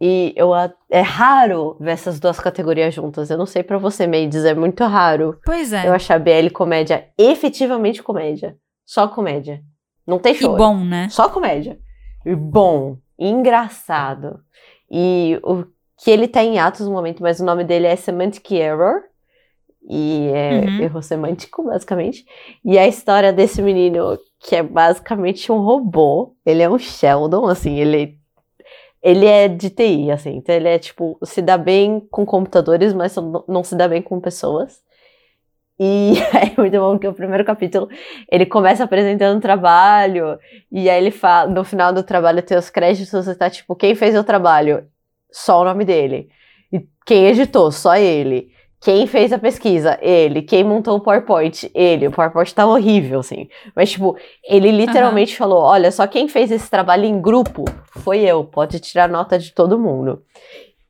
E 0.00 0.32
eu, 0.34 0.52
é 0.88 1.00
raro 1.00 1.76
ver 1.78 1.90
essas 1.90 2.18
duas 2.18 2.40
categorias 2.40 2.94
juntas. 2.94 3.28
Eu 3.28 3.36
não 3.36 3.44
sei 3.44 3.62
para 3.62 3.76
você, 3.76 4.06
Mendes, 4.06 4.44
é 4.46 4.54
muito 4.54 4.82
raro. 4.84 5.38
Pois 5.44 5.72
é. 5.74 5.86
Eu 5.86 5.92
achar 5.92 6.18
BL 6.18 6.48
comédia 6.54 7.08
efetivamente 7.18 8.02
comédia. 8.02 8.56
Só 8.86 9.06
comédia. 9.06 9.62
Não 10.06 10.18
tem 10.18 10.34
show. 10.34 10.54
E 10.54 10.58
bom, 10.58 10.82
né? 10.82 11.08
Só 11.10 11.28
comédia. 11.28 11.78
E 12.24 12.34
bom, 12.34 12.96
engraçado. 13.18 14.40
E 14.90 15.38
o 15.42 15.64
que 16.02 16.10
ele 16.10 16.26
tá 16.26 16.42
em 16.42 16.58
atos 16.58 16.86
no 16.86 16.92
momento, 16.92 17.22
mas 17.22 17.38
o 17.38 17.44
nome 17.44 17.62
dele 17.62 17.86
é 17.86 17.94
Semantic 17.94 18.50
Error. 18.50 19.02
E 19.88 20.30
é 20.34 20.60
uhum. 20.60 20.80
erro 20.82 21.02
semântico, 21.02 21.64
basicamente. 21.64 22.24
E 22.64 22.78
a 22.78 22.86
história 22.86 23.32
desse 23.32 23.62
menino, 23.62 24.18
que 24.38 24.54
é 24.56 24.62
basicamente 24.62 25.50
um 25.50 25.58
robô. 25.58 26.34
Ele 26.44 26.62
é 26.62 26.68
um 26.68 26.78
Sheldon, 26.78 27.46
assim, 27.46 27.78
ele 27.78 28.19
ele 29.02 29.26
é 29.26 29.48
de 29.48 29.70
TI, 29.70 30.10
assim, 30.10 30.36
então 30.36 30.54
ele 30.54 30.68
é 30.68 30.78
tipo, 30.78 31.18
se 31.24 31.40
dá 31.40 31.56
bem 31.56 32.00
com 32.10 32.26
computadores, 32.26 32.92
mas 32.92 33.16
não 33.48 33.64
se 33.64 33.74
dá 33.74 33.88
bem 33.88 34.02
com 34.02 34.20
pessoas. 34.20 34.80
E 35.78 36.12
é 36.36 36.60
muito 36.60 36.78
bom 36.78 36.98
que 36.98 37.08
o 37.08 37.14
primeiro 37.14 37.44
capítulo 37.44 37.88
ele 38.30 38.44
começa 38.44 38.84
apresentando 38.84 39.38
o 39.38 39.40
trabalho, 39.40 40.38
e 40.70 40.90
aí 40.90 40.98
ele 41.00 41.10
fala, 41.10 41.50
no 41.50 41.64
final 41.64 41.92
do 41.92 42.02
trabalho 42.02 42.42
tem 42.42 42.58
os 42.58 42.68
créditos, 42.68 43.10
você 43.24 43.34
tá 43.34 43.48
tipo, 43.48 43.74
quem 43.74 43.94
fez 43.94 44.14
o 44.14 44.24
trabalho? 44.24 44.86
Só 45.32 45.62
o 45.62 45.64
nome 45.64 45.84
dele. 45.84 46.28
E 46.72 46.86
quem 47.06 47.26
editou? 47.26 47.72
Só 47.72 47.96
ele. 47.96 48.50
Quem 48.80 49.06
fez 49.06 49.30
a 49.32 49.38
pesquisa? 49.38 49.98
Ele. 50.00 50.40
Quem 50.40 50.64
montou 50.64 50.96
o 50.96 51.00
PowerPoint? 51.00 51.70
Ele. 51.74 52.06
O 52.06 52.10
PowerPoint 52.10 52.54
tá 52.54 52.66
horrível, 52.66 53.20
assim. 53.20 53.48
Mas, 53.76 53.90
tipo, 53.90 54.16
ele 54.42 54.70
literalmente 54.70 55.32
uhum. 55.32 55.38
falou: 55.38 55.62
olha, 55.62 55.92
só 55.92 56.06
quem 56.06 56.26
fez 56.28 56.50
esse 56.50 56.70
trabalho 56.70 57.04
em 57.04 57.20
grupo 57.20 57.64
foi 57.98 58.20
eu. 58.20 58.42
Pode 58.42 58.80
tirar 58.80 59.08
nota 59.08 59.38
de 59.38 59.52
todo 59.52 59.78
mundo. 59.78 60.22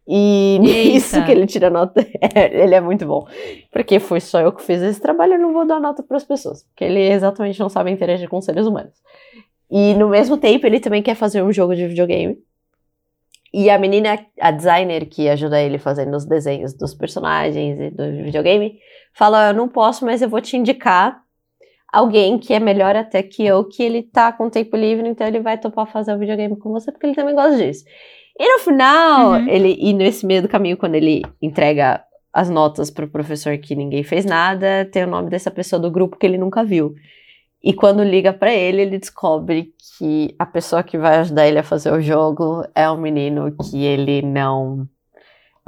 E 0.06 0.58
nisso 0.62 1.24
que 1.24 1.32
ele 1.32 1.46
tira 1.46 1.68
nota, 1.68 2.06
ele 2.52 2.74
é 2.74 2.80
muito 2.80 3.04
bom. 3.06 3.26
Porque 3.72 3.98
foi 3.98 4.20
só 4.20 4.40
eu 4.40 4.52
que 4.52 4.62
fiz 4.62 4.80
esse 4.82 5.00
trabalho, 5.00 5.34
eu 5.34 5.40
não 5.40 5.52
vou 5.52 5.66
dar 5.66 5.80
nota 5.80 6.02
para 6.02 6.16
as 6.16 6.24
pessoas. 6.24 6.62
Porque 6.64 6.84
ele 6.84 7.00
exatamente 7.00 7.58
não 7.58 7.68
sabe 7.68 7.90
interagir 7.90 8.28
com 8.28 8.40
seres 8.40 8.66
humanos. 8.66 8.94
E 9.68 9.94
no 9.94 10.08
mesmo 10.08 10.36
tempo, 10.36 10.66
ele 10.66 10.80
também 10.80 11.02
quer 11.02 11.14
fazer 11.16 11.42
um 11.42 11.52
jogo 11.52 11.74
de 11.74 11.86
videogame. 11.86 12.38
E 13.52 13.68
a 13.68 13.78
menina, 13.78 14.24
a 14.40 14.50
designer 14.50 15.06
que 15.06 15.28
ajuda 15.28 15.60
ele 15.60 15.78
fazendo 15.78 16.16
os 16.16 16.24
desenhos 16.24 16.72
dos 16.72 16.94
personagens 16.94 17.78
e 17.80 17.90
do 17.90 18.24
videogame, 18.24 18.78
fala: 19.12 19.48
Eu 19.48 19.54
não 19.54 19.68
posso, 19.68 20.04
mas 20.04 20.22
eu 20.22 20.28
vou 20.28 20.40
te 20.40 20.56
indicar 20.56 21.20
alguém 21.92 22.38
que 22.38 22.54
é 22.54 22.60
melhor 22.60 22.94
até 22.94 23.22
que 23.22 23.44
eu, 23.44 23.64
que 23.64 23.82
ele 23.82 24.02
tá 24.02 24.32
com 24.32 24.48
tempo 24.48 24.76
livre, 24.76 25.08
então 25.08 25.26
ele 25.26 25.40
vai 25.40 25.58
topar 25.58 25.90
fazer 25.90 26.14
o 26.14 26.18
videogame 26.18 26.56
com 26.56 26.70
você, 26.70 26.92
porque 26.92 27.06
ele 27.06 27.14
também 27.14 27.34
gosta 27.34 27.56
disso. 27.56 27.84
E 28.38 28.52
no 28.52 28.58
final, 28.60 29.32
uhum. 29.32 29.48
ele, 29.48 29.76
e 29.78 29.92
nesse 29.92 30.24
meio 30.24 30.42
do 30.42 30.48
caminho, 30.48 30.76
quando 30.76 30.94
ele 30.94 31.22
entrega 31.42 32.02
as 32.32 32.48
notas 32.48 32.90
pro 32.90 33.08
professor 33.08 33.58
que 33.58 33.74
ninguém 33.74 34.04
fez 34.04 34.24
nada, 34.24 34.88
tem 34.90 35.04
o 35.04 35.08
nome 35.08 35.28
dessa 35.28 35.50
pessoa 35.50 35.80
do 35.80 35.90
grupo 35.90 36.16
que 36.16 36.24
ele 36.24 36.38
nunca 36.38 36.64
viu. 36.64 36.94
E 37.62 37.74
quando 37.74 38.02
liga 38.02 38.32
para 38.32 38.52
ele, 38.54 38.82
ele 38.82 38.98
descobre 38.98 39.74
que 39.98 40.34
a 40.38 40.46
pessoa 40.46 40.82
que 40.82 40.96
vai 40.96 41.18
ajudar 41.18 41.46
ele 41.46 41.58
a 41.58 41.62
fazer 41.62 41.92
o 41.92 42.00
jogo 42.00 42.64
é 42.74 42.90
um 42.90 42.96
menino 42.96 43.54
que 43.56 43.84
ele 43.84 44.22
não 44.22 44.88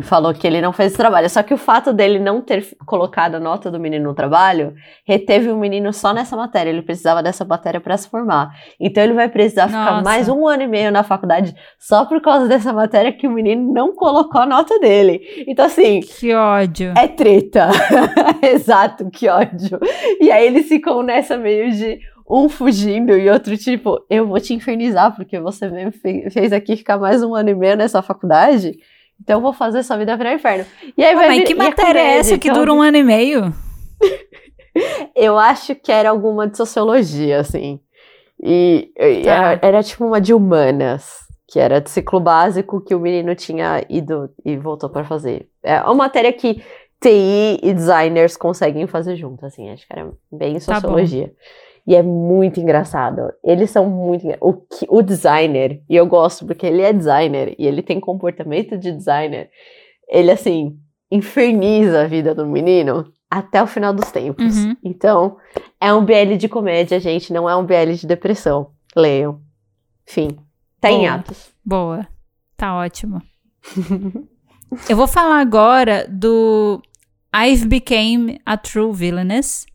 falou 0.02 0.32
que 0.34 0.46
ele 0.46 0.60
não 0.60 0.72
fez 0.72 0.94
o 0.94 0.96
trabalho. 0.96 1.28
Só 1.28 1.42
que 1.42 1.54
o 1.54 1.56
fato 1.56 1.92
dele 1.92 2.18
não 2.18 2.40
ter 2.40 2.66
colocado 2.86 3.36
a 3.36 3.40
nota 3.40 3.70
do 3.70 3.80
menino 3.80 4.04
no 4.08 4.14
trabalho 4.14 4.74
reteve 5.04 5.50
o 5.50 5.56
menino 5.56 5.92
só 5.92 6.12
nessa 6.12 6.36
matéria. 6.36 6.70
Ele 6.70 6.82
precisava 6.82 7.22
dessa 7.22 7.44
matéria 7.44 7.80
para 7.80 7.96
se 7.96 8.08
formar. 8.08 8.50
Então 8.78 9.02
ele 9.02 9.14
vai 9.14 9.28
precisar 9.28 9.68
Nossa. 9.68 9.78
ficar 9.78 10.02
mais 10.02 10.28
um 10.28 10.46
ano 10.46 10.62
e 10.62 10.66
meio 10.66 10.90
na 10.90 11.02
faculdade 11.02 11.54
só 11.78 12.04
por 12.04 12.20
causa 12.20 12.46
dessa 12.48 12.72
matéria 12.72 13.12
que 13.12 13.26
o 13.26 13.30
menino 13.30 13.72
não 13.72 13.94
colocou 13.94 14.40
a 14.40 14.46
nota 14.46 14.78
dele. 14.78 15.20
Então, 15.46 15.66
assim. 15.66 16.00
Que 16.00 16.34
ódio. 16.34 16.92
É 16.96 17.08
treta. 17.08 17.68
Exato, 18.42 19.10
que 19.10 19.28
ódio. 19.28 19.78
E 20.20 20.30
aí 20.30 20.46
eles 20.46 20.68
ficam 20.68 21.02
nessa 21.02 21.36
meio 21.36 21.70
de 21.70 22.00
um 22.28 22.48
fugindo 22.48 23.16
e 23.16 23.28
outro 23.28 23.56
tipo, 23.58 24.04
eu 24.08 24.26
vou 24.26 24.40
te 24.40 24.54
infernizar 24.54 25.14
porque 25.14 25.38
você 25.38 25.68
mesmo 25.68 25.92
fez 26.30 26.52
aqui 26.52 26.76
ficar 26.76 26.98
mais 26.98 27.22
um 27.22 27.34
ano 27.34 27.50
e 27.50 27.54
meio 27.54 27.76
nessa 27.76 28.00
faculdade. 28.00 28.78
Então 29.22 29.38
eu 29.38 29.40
vou 29.40 29.52
fazer 29.52 29.82
sua 29.84 29.96
vida 29.96 30.16
virar 30.16 30.34
inferno. 30.34 30.66
E 30.96 31.04
aí 31.04 31.14
ah, 31.14 31.16
vai 31.16 31.28
mas 31.28 31.38
vir, 31.38 31.46
que 31.46 31.54
matéria 31.54 32.00
é 32.00 32.18
essa 32.18 32.36
que 32.36 32.48
então... 32.48 32.60
dura 32.60 32.74
um 32.74 32.82
ano 32.82 32.96
e 32.96 33.04
meio? 33.04 33.54
eu 35.14 35.38
acho 35.38 35.74
que 35.76 35.92
era 35.92 36.10
alguma 36.10 36.48
de 36.48 36.56
sociologia, 36.56 37.40
assim. 37.40 37.80
E, 38.42 38.90
e 38.98 39.22
tá. 39.22 39.30
era, 39.30 39.58
era, 39.62 39.82
tipo 39.82 40.04
uma 40.04 40.20
de 40.20 40.34
humanas, 40.34 41.20
que 41.46 41.60
era 41.60 41.80
de 41.80 41.88
ciclo 41.88 42.18
básico 42.18 42.80
que 42.80 42.94
o 42.94 42.98
menino 42.98 43.32
tinha 43.36 43.84
ido 43.88 44.28
e 44.44 44.56
voltou 44.56 44.90
para 44.90 45.04
fazer. 45.04 45.48
É 45.62 45.80
uma 45.82 45.94
matéria 45.94 46.32
que 46.32 46.60
TI 47.00 47.60
e 47.62 47.72
designers 47.72 48.36
conseguem 48.36 48.88
fazer 48.88 49.14
junto, 49.14 49.46
assim, 49.46 49.70
acho 49.70 49.86
que 49.86 49.92
era 49.92 50.10
bem 50.32 50.54
tá 50.54 50.60
sociologia. 50.60 51.28
Tá 51.28 51.34
e 51.86 51.94
é 51.94 52.02
muito 52.02 52.60
engraçado. 52.60 53.32
Eles 53.42 53.70
são 53.70 53.88
muito. 53.88 54.26
O, 54.40 54.62
o 54.88 55.02
designer, 55.02 55.82
e 55.88 55.96
eu 55.96 56.06
gosto 56.06 56.46
porque 56.46 56.66
ele 56.66 56.82
é 56.82 56.92
designer 56.92 57.54
e 57.59 57.66
ele 57.66 57.82
tem 57.82 57.98
comportamento 57.98 58.78
de 58.78 58.92
designer. 58.92 59.50
Ele, 60.09 60.30
assim, 60.30 60.78
inferniza 61.10 62.02
a 62.02 62.06
vida 62.06 62.34
do 62.34 62.46
menino 62.46 63.12
até 63.30 63.62
o 63.62 63.66
final 63.66 63.92
dos 63.92 64.10
tempos. 64.12 64.56
Uhum. 64.56 64.76
Então, 64.84 65.36
é 65.80 65.92
um 65.92 66.04
BL 66.04 66.36
de 66.38 66.48
comédia, 66.48 67.00
gente, 67.00 67.32
não 67.32 67.48
é 67.48 67.56
um 67.56 67.64
BL 67.64 67.92
de 67.94 68.06
depressão. 68.06 68.70
Leiam. 68.94 69.40
Enfim, 70.09 70.36
tá 70.80 70.88
Boa. 70.88 71.00
em 71.00 71.09
atos. 71.09 71.52
Boa. 71.64 72.06
Tá 72.56 72.76
ótimo. 72.76 73.22
eu 74.88 74.96
vou 74.96 75.06
falar 75.06 75.40
agora 75.40 76.06
do 76.09 76.80
I've 77.34 77.66
Became 77.66 78.38
a 78.44 78.56
True 78.56 78.92
Villainess 78.92 79.66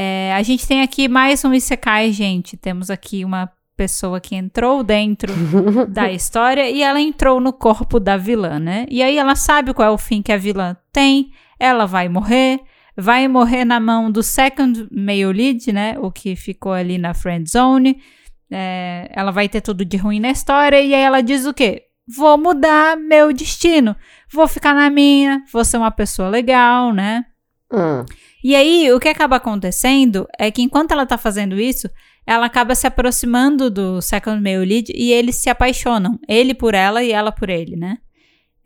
é, 0.00 0.32
a 0.32 0.42
gente 0.44 0.64
tem 0.64 0.80
aqui 0.80 1.08
mais 1.08 1.44
um 1.44 1.52
Isekai, 1.52 2.12
gente. 2.12 2.56
Temos 2.56 2.88
aqui 2.88 3.24
uma 3.24 3.50
pessoa 3.76 4.20
que 4.20 4.36
entrou 4.36 4.84
dentro 4.84 5.32
da 5.90 6.12
história 6.12 6.70
e 6.70 6.82
ela 6.82 7.00
entrou 7.00 7.40
no 7.40 7.52
corpo 7.52 7.98
da 7.98 8.16
vilã, 8.16 8.60
né? 8.60 8.86
E 8.88 9.02
aí 9.02 9.18
ela 9.18 9.34
sabe 9.34 9.74
qual 9.74 9.88
é 9.88 9.90
o 9.90 9.98
fim 9.98 10.22
que 10.22 10.30
a 10.30 10.36
vilã 10.36 10.76
tem, 10.92 11.32
ela 11.58 11.84
vai 11.84 12.08
morrer, 12.08 12.60
vai 12.96 13.26
morrer 13.26 13.64
na 13.64 13.80
mão 13.80 14.08
do 14.08 14.22
second 14.22 14.86
male 14.92 15.32
lead, 15.32 15.72
né? 15.72 15.96
O 15.98 16.12
que 16.12 16.36
ficou 16.36 16.72
ali 16.72 16.96
na 16.96 17.12
friend 17.12 17.50
zone. 17.50 18.00
É, 18.48 19.10
ela 19.12 19.32
vai 19.32 19.48
ter 19.48 19.60
tudo 19.60 19.84
de 19.84 19.96
ruim 19.96 20.20
na 20.20 20.30
história 20.30 20.80
e 20.80 20.94
aí 20.94 21.02
ela 21.02 21.20
diz 21.20 21.44
o 21.44 21.52
quê? 21.52 21.86
Vou 22.06 22.38
mudar 22.38 22.96
meu 22.96 23.32
destino, 23.32 23.96
vou 24.32 24.46
ficar 24.46 24.74
na 24.74 24.88
minha, 24.88 25.42
vou 25.52 25.64
ser 25.64 25.76
uma 25.76 25.90
pessoa 25.90 26.28
legal, 26.28 26.94
né? 26.94 27.24
Hum. 27.72 28.04
E 28.42 28.54
aí, 28.54 28.92
o 28.92 29.00
que 29.00 29.08
acaba 29.08 29.36
acontecendo 29.36 30.26
é 30.38 30.50
que 30.50 30.62
enquanto 30.62 30.92
ela 30.92 31.04
tá 31.04 31.18
fazendo 31.18 31.58
isso, 31.60 31.88
ela 32.26 32.46
acaba 32.46 32.74
se 32.74 32.86
aproximando 32.86 33.70
do 33.70 34.00
second 34.00 34.42
male 34.42 34.64
lead 34.64 34.92
e 34.94 35.12
eles 35.12 35.36
se 35.36 35.50
apaixonam. 35.50 36.18
Ele 36.28 36.54
por 36.54 36.74
ela 36.74 37.02
e 37.02 37.12
ela 37.12 37.32
por 37.32 37.48
ele, 37.48 37.76
né? 37.76 37.98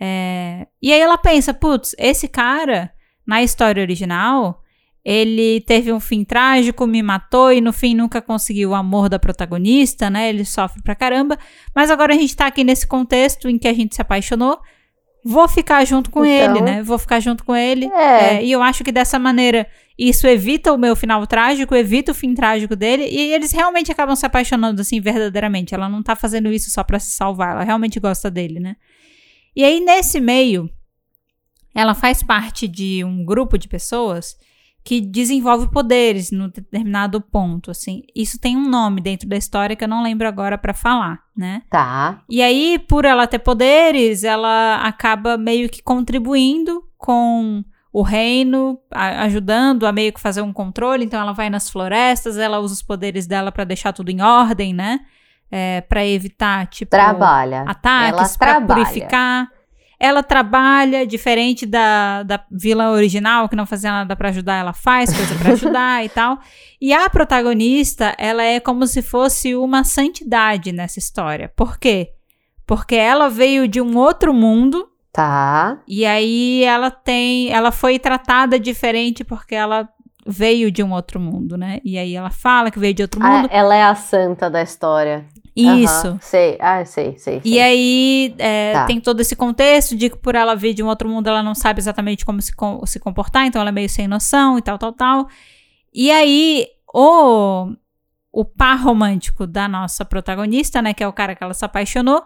É... 0.00 0.66
E 0.80 0.92
aí 0.92 1.00
ela 1.00 1.16
pensa, 1.16 1.54
putz, 1.54 1.94
esse 1.98 2.26
cara, 2.28 2.92
na 3.26 3.42
história 3.42 3.80
original, 3.80 4.62
ele 5.04 5.60
teve 5.60 5.92
um 5.92 6.00
fim 6.00 6.24
trágico, 6.24 6.86
me 6.86 7.02
matou 7.02 7.52
e 7.52 7.60
no 7.60 7.72
fim 7.72 7.94
nunca 7.94 8.22
conseguiu 8.22 8.70
o 8.70 8.74
amor 8.74 9.08
da 9.08 9.18
protagonista, 9.18 10.08
né? 10.08 10.28
Ele 10.28 10.44
sofre 10.44 10.82
pra 10.82 10.94
caramba. 10.94 11.38
Mas 11.74 11.90
agora 11.90 12.14
a 12.14 12.16
gente 12.16 12.36
tá 12.36 12.46
aqui 12.46 12.62
nesse 12.62 12.86
contexto 12.86 13.48
em 13.48 13.58
que 13.58 13.66
a 13.66 13.72
gente 13.72 13.94
se 13.94 14.02
apaixonou 14.02 14.60
vou 15.24 15.48
ficar 15.48 15.84
junto 15.84 16.10
com 16.10 16.24
então, 16.24 16.56
ele, 16.56 16.64
né? 16.64 16.82
Vou 16.82 16.98
ficar 16.98 17.20
junto 17.20 17.44
com 17.44 17.54
ele. 17.54 17.86
É. 17.86 18.36
É, 18.36 18.44
e 18.44 18.50
eu 18.50 18.62
acho 18.62 18.82
que 18.82 18.92
dessa 18.92 19.18
maneira 19.18 19.66
isso 19.98 20.26
evita 20.26 20.72
o 20.72 20.78
meu 20.78 20.96
final 20.96 21.26
trágico, 21.26 21.74
evita 21.74 22.12
o 22.12 22.14
fim 22.14 22.34
trágico 22.34 22.74
dele. 22.74 23.04
E 23.04 23.32
eles 23.32 23.52
realmente 23.52 23.92
acabam 23.92 24.16
se 24.16 24.26
apaixonando, 24.26 24.80
assim, 24.80 25.00
verdadeiramente. 25.00 25.74
Ela 25.74 25.88
não 25.88 26.02
tá 26.02 26.16
fazendo 26.16 26.52
isso 26.52 26.70
só 26.70 26.82
para 26.82 26.98
se 26.98 27.10
salvar, 27.10 27.52
ela 27.52 27.64
realmente 27.64 28.00
gosta 28.00 28.30
dele, 28.30 28.58
né? 28.58 28.76
E 29.54 29.62
aí, 29.62 29.80
nesse 29.80 30.20
meio, 30.20 30.68
ela 31.74 31.94
faz 31.94 32.22
parte 32.22 32.66
de 32.66 33.04
um 33.04 33.24
grupo 33.24 33.58
de 33.58 33.68
pessoas 33.68 34.36
que 34.84 35.00
desenvolve 35.00 35.68
poderes 35.68 36.32
no 36.32 36.48
determinado 36.48 37.20
ponto, 37.20 37.70
assim. 37.70 38.02
Isso 38.14 38.38
tem 38.38 38.56
um 38.56 38.68
nome 38.68 39.00
dentro 39.00 39.28
da 39.28 39.36
história 39.36 39.76
que 39.76 39.84
eu 39.84 39.88
não 39.88 40.02
lembro 40.02 40.26
agora 40.26 40.58
para 40.58 40.74
falar, 40.74 41.20
né? 41.36 41.62
Tá. 41.70 42.22
E 42.28 42.42
aí, 42.42 42.80
por 42.88 43.04
ela 43.04 43.26
ter 43.28 43.38
poderes, 43.38 44.24
ela 44.24 44.76
acaba 44.82 45.38
meio 45.38 45.68
que 45.68 45.82
contribuindo 45.82 46.82
com 46.98 47.64
o 47.92 48.02
reino, 48.02 48.78
a, 48.90 49.22
ajudando 49.22 49.86
a 49.86 49.92
meio 49.92 50.12
que 50.12 50.20
fazer 50.20 50.42
um 50.42 50.52
controle. 50.52 51.04
Então, 51.04 51.20
ela 51.20 51.32
vai 51.32 51.48
nas 51.48 51.70
florestas, 51.70 52.36
ela 52.36 52.58
usa 52.58 52.74
os 52.74 52.82
poderes 52.82 53.26
dela 53.26 53.52
para 53.52 53.64
deixar 53.64 53.92
tudo 53.92 54.10
em 54.10 54.20
ordem, 54.20 54.74
né? 54.74 55.00
É, 55.48 55.82
para 55.82 56.04
evitar, 56.04 56.66
tipo, 56.66 56.90
trabalha. 56.90 57.62
ataques, 57.68 58.36
para 58.36 58.60
purificar. 58.62 59.48
Ela 60.02 60.20
trabalha 60.20 61.06
diferente 61.06 61.64
da, 61.64 62.24
da 62.24 62.44
vilã 62.50 62.90
original, 62.90 63.48
que 63.48 63.54
não 63.54 63.64
fazia 63.64 63.92
nada 63.92 64.16
para 64.16 64.30
ajudar, 64.30 64.56
ela 64.56 64.72
faz 64.72 65.14
coisa 65.14 65.32
para 65.38 65.52
ajudar 65.52 66.04
e 66.04 66.08
tal. 66.08 66.40
E 66.80 66.92
a 66.92 67.08
protagonista, 67.08 68.12
ela 68.18 68.42
é 68.42 68.58
como 68.58 68.84
se 68.84 69.00
fosse 69.00 69.54
uma 69.54 69.84
santidade 69.84 70.72
nessa 70.72 70.98
história. 70.98 71.52
Por 71.54 71.78
quê? 71.78 72.14
Porque 72.66 72.96
ela 72.96 73.28
veio 73.28 73.68
de 73.68 73.80
um 73.80 73.96
outro 73.96 74.34
mundo. 74.34 74.88
Tá. 75.12 75.78
E 75.86 76.04
aí 76.04 76.64
ela 76.64 76.90
tem. 76.90 77.52
Ela 77.52 77.70
foi 77.70 77.96
tratada 77.96 78.58
diferente 78.58 79.22
porque 79.22 79.54
ela 79.54 79.88
veio 80.26 80.68
de 80.72 80.82
um 80.82 80.92
outro 80.92 81.20
mundo, 81.20 81.56
né? 81.56 81.78
E 81.84 81.96
aí 81.96 82.16
ela 82.16 82.30
fala 82.30 82.72
que 82.72 82.78
veio 82.78 82.94
de 82.94 83.02
outro 83.02 83.22
mundo. 83.22 83.48
Ah, 83.48 83.56
ela 83.56 83.74
é 83.76 83.84
a 83.84 83.94
santa 83.94 84.50
da 84.50 84.62
história. 84.62 85.24
Isso. 85.54 86.08
Uhum, 86.08 86.18
sei, 86.20 86.56
ah, 86.58 86.84
sei, 86.84 87.18
sei, 87.18 87.40
sei. 87.40 87.42
E 87.44 87.60
aí 87.60 88.34
é, 88.38 88.72
tá. 88.72 88.86
tem 88.86 88.98
todo 88.98 89.20
esse 89.20 89.36
contexto 89.36 89.94
de 89.94 90.08
que 90.08 90.16
por 90.16 90.34
ela 90.34 90.54
vir 90.54 90.72
de 90.72 90.82
um 90.82 90.86
outro 90.86 91.08
mundo, 91.08 91.28
ela 91.28 91.42
não 91.42 91.54
sabe 91.54 91.78
exatamente 91.78 92.24
como 92.24 92.40
se, 92.40 92.54
com, 92.54 92.84
se 92.86 92.98
comportar, 92.98 93.46
então 93.46 93.60
ela 93.60 93.68
é 93.68 93.72
meio 93.72 93.88
sem 93.88 94.08
noção 94.08 94.56
e 94.56 94.62
tal, 94.62 94.78
tal, 94.78 94.92
tal. 94.92 95.28
E 95.92 96.10
aí, 96.10 96.66
o, 96.92 97.70
o 98.32 98.44
par 98.44 98.80
romântico 98.82 99.46
da 99.46 99.68
nossa 99.68 100.06
protagonista, 100.06 100.80
né, 100.80 100.94
que 100.94 101.04
é 101.04 101.08
o 101.08 101.12
cara 101.12 101.34
que 101.34 101.44
ela 101.44 101.52
se 101.52 101.64
apaixonou, 101.64 102.24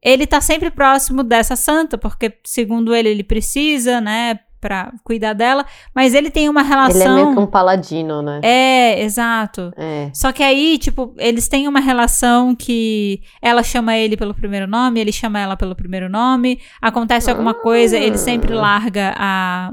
ele 0.00 0.26
tá 0.26 0.40
sempre 0.40 0.70
próximo 0.70 1.24
dessa 1.24 1.56
santa, 1.56 1.98
porque 1.98 2.38
segundo 2.44 2.94
ele, 2.94 3.08
ele 3.08 3.24
precisa, 3.24 4.00
né, 4.00 4.38
para 4.64 4.94
cuidar 5.04 5.34
dela, 5.34 5.66
mas 5.94 6.14
ele 6.14 6.30
tem 6.30 6.48
uma 6.48 6.62
relação. 6.62 7.02
Ele 7.02 7.20
é 7.20 7.24
meio 7.24 7.34
que 7.34 7.38
um 7.38 7.46
paladino, 7.46 8.22
né? 8.22 8.40
É, 8.42 9.02
exato. 9.02 9.70
É. 9.76 10.08
Só 10.14 10.32
que 10.32 10.42
aí, 10.42 10.78
tipo, 10.78 11.14
eles 11.18 11.48
têm 11.48 11.68
uma 11.68 11.80
relação 11.80 12.56
que 12.56 13.20
ela 13.42 13.62
chama 13.62 13.94
ele 13.94 14.16
pelo 14.16 14.32
primeiro 14.32 14.66
nome, 14.66 15.00
ele 15.00 15.12
chama 15.12 15.38
ela 15.38 15.54
pelo 15.54 15.76
primeiro 15.76 16.08
nome, 16.08 16.62
acontece 16.80 17.28
alguma 17.28 17.50
ah. 17.50 17.60
coisa, 17.62 17.98
ele 17.98 18.16
sempre 18.16 18.54
larga 18.54 19.14
a, 19.18 19.70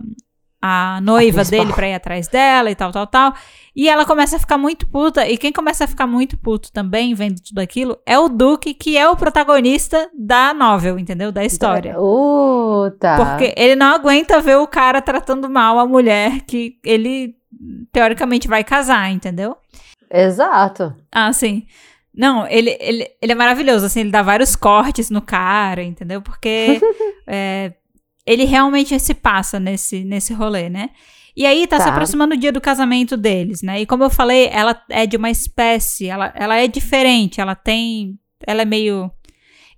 a 0.62 1.00
noiva 1.02 1.42
a 1.42 1.44
dele 1.44 1.74
pra 1.74 1.90
ir 1.90 1.94
atrás 1.96 2.28
dela 2.28 2.70
e 2.70 2.76
tal, 2.76 2.92
tal, 2.92 3.08
tal. 3.08 3.34
E 3.76 3.90
ela 3.90 4.06
começa 4.06 4.36
a 4.36 4.40
ficar 4.40 4.58
muito 4.58 4.86
puta. 4.88 5.28
E 5.28 5.38
quem 5.38 5.52
começa 5.52 5.86
a 5.86 5.88
ficar 5.88 6.06
muito 6.06 6.38
puto 6.38 6.72
também, 6.72 7.14
vendo 7.16 7.42
tudo 7.42 7.60
aquilo, 7.60 7.98
é 8.06 8.20
o 8.20 8.30
Duque, 8.30 8.74
que 8.74 8.98
é 8.98 9.10
o 9.10 9.16
protagonista 9.16 10.10
da 10.14 10.54
novel, 10.54 11.00
entendeu? 11.00 11.32
Da 11.32 11.44
história. 11.44 11.96
Tá. 13.00 13.18
Porque 13.18 13.54
ele 13.58 13.76
não 13.76 13.96
aguenta 13.96 14.40
ver 14.40 14.58
o 14.58 14.68
cara 14.68 15.02
tratando 15.02 15.50
mal 15.50 15.80
a 15.80 15.88
mulher 15.88 16.42
que 16.42 16.78
ele 16.84 17.36
teoricamente 17.92 18.48
vai 18.48 18.64
casar, 18.64 19.10
entendeu? 19.12 19.58
Exato. 20.12 20.94
Ah, 21.12 21.32
sim. 21.32 21.66
Não, 22.14 22.46
ele, 22.48 22.78
ele, 22.82 23.10
ele 23.22 23.32
é 23.32 23.36
maravilhoso, 23.36 23.86
assim, 23.86 24.02
ele 24.02 24.12
dá 24.12 24.22
vários 24.22 24.56
cortes 24.56 25.10
no 25.10 25.22
cara, 25.22 25.82
entendeu? 25.82 26.22
Porque 26.22 26.82
é, 27.26 27.72
ele 28.32 28.46
realmente 28.46 28.98
se 29.00 29.14
passa 29.14 29.60
nesse, 29.60 30.04
nesse 30.04 30.34
rolê, 30.34 30.70
né? 30.70 30.92
E 31.36 31.46
aí 31.46 31.66
tá, 31.68 31.78
tá, 31.78 31.84
se 31.84 31.90
aproximando 31.90 32.36
o 32.36 32.38
dia 32.38 32.52
do 32.52 32.62
casamento 32.62 33.16
deles, 33.16 33.62
né? 33.62 33.82
E 33.82 33.86
como 33.86 34.04
eu 34.04 34.10
falei, 34.10 34.50
ela 34.52 34.80
é 34.90 35.06
de 35.06 35.18
uma 35.18 35.30
espécie, 35.30 36.08
ela, 36.08 36.32
ela 36.36 36.56
é 36.56 36.68
diferente, 36.68 37.40
ela 37.40 37.56
tem. 37.56 38.18
Ela 38.46 38.62
é 38.62 38.66
meio. 38.66 39.12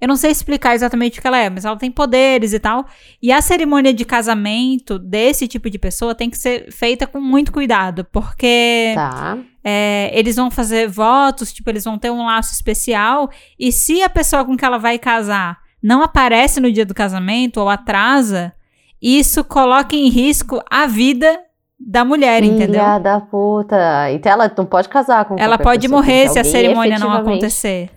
Eu 0.01 0.07
não 0.07 0.15
sei 0.15 0.31
explicar 0.31 0.75
exatamente 0.75 1.17
o 1.17 1.21
que 1.21 1.27
ela 1.27 1.37
é, 1.37 1.49
mas 1.49 1.63
ela 1.63 1.77
tem 1.77 1.89
poderes 1.89 2.53
e 2.53 2.59
tal. 2.59 2.85
E 3.21 3.31
a 3.31 3.41
cerimônia 3.41 3.93
de 3.93 4.03
casamento 4.03 4.99
desse 4.99 5.47
tipo 5.47 5.69
de 5.69 5.79
pessoa 5.79 6.13
tem 6.13 6.29
que 6.29 6.37
ser 6.37 6.71
feita 6.71 7.07
com 7.07 7.21
muito 7.21 7.51
cuidado, 7.51 8.03
porque 8.11 8.91
tá. 8.95 9.37
é, 9.63 10.11
eles 10.13 10.35
vão 10.35 10.51
fazer 10.51 10.89
votos, 10.89 11.53
tipo, 11.53 11.69
eles 11.69 11.85
vão 11.85 11.97
ter 11.97 12.11
um 12.11 12.25
laço 12.25 12.53
especial. 12.53 13.29
E 13.57 13.71
se 13.71 14.01
a 14.01 14.09
pessoa 14.09 14.43
com 14.43 14.57
que 14.57 14.65
ela 14.65 14.77
vai 14.77 14.99
casar 14.99 15.62
não 15.83 16.01
aparece 16.01 16.61
no 16.61 16.71
dia 16.71 16.85
do 16.85 16.93
casamento 16.93 17.59
ou 17.59 17.67
atrasa, 17.67 18.53
isso 19.01 19.43
coloca 19.43 19.95
em 19.95 20.07
risco 20.07 20.63
a 20.69 20.87
vida 20.87 21.39
da 21.77 22.05
mulher, 22.05 22.41
Filha 22.41 22.53
entendeu? 22.53 22.81
Filha 22.81 22.99
da 22.99 23.19
puta. 23.19 24.09
Então 24.11 24.31
ela 24.31 24.51
não 24.57 24.65
pode 24.65 24.87
casar 24.87 25.25
com 25.25 25.35
Ela 25.37 25.57
pode 25.57 25.89
morrer 25.89 26.29
se 26.29 26.39
a 26.39 26.43
cerimônia 26.45 26.97
não 26.97 27.11
acontecer. 27.11 27.91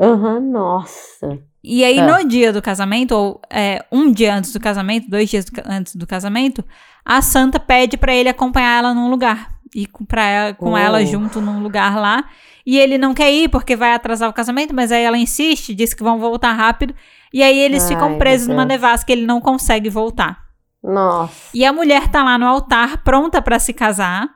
Aham, 0.00 0.34
uhum, 0.34 0.50
nossa. 0.52 1.38
E 1.64 1.82
aí, 1.82 1.98
é. 1.98 2.06
no 2.06 2.28
dia 2.28 2.52
do 2.52 2.62
casamento, 2.62 3.12
ou 3.12 3.40
é, 3.50 3.84
um 3.90 4.12
dia 4.12 4.36
antes 4.36 4.52
do 4.52 4.60
casamento, 4.60 5.10
dois 5.10 5.28
dias 5.28 5.46
do, 5.46 5.62
antes 5.66 5.96
do 5.96 6.06
casamento, 6.06 6.64
a 7.04 7.20
santa 7.20 7.58
pede 7.58 7.96
para 7.96 8.14
ele 8.14 8.28
acompanhar 8.28 8.78
ela 8.78 8.94
num 8.94 9.10
lugar. 9.10 9.50
E 9.74 9.88
pra 10.06 10.24
ela, 10.24 10.54
com 10.54 10.72
oh. 10.72 10.76
ela 10.76 11.04
junto 11.04 11.40
num 11.40 11.60
lugar 11.60 11.96
lá. 11.96 12.24
E 12.64 12.78
ele 12.78 12.96
não 12.98 13.12
quer 13.12 13.32
ir 13.32 13.48
porque 13.48 13.74
vai 13.74 13.94
atrasar 13.94 14.28
o 14.28 14.32
casamento, 14.32 14.72
mas 14.72 14.92
aí 14.92 15.02
ela 15.02 15.18
insiste, 15.18 15.74
diz 15.74 15.92
que 15.92 16.04
vão 16.04 16.20
voltar 16.20 16.52
rápido. 16.52 16.94
E 17.36 17.42
aí 17.42 17.58
eles 17.58 17.82
Ai, 17.82 17.88
ficam 17.90 18.16
presos 18.16 18.48
numa 18.48 18.64
nevasca 18.64 19.04
que 19.08 19.12
ele 19.12 19.26
não 19.26 19.42
consegue 19.42 19.90
voltar. 19.90 20.38
Nossa. 20.82 21.50
E 21.52 21.66
a 21.66 21.72
mulher 21.72 22.08
tá 22.08 22.24
lá 22.24 22.38
no 22.38 22.46
altar, 22.46 23.04
pronta 23.04 23.42
para 23.42 23.58
se 23.58 23.74
casar, 23.74 24.26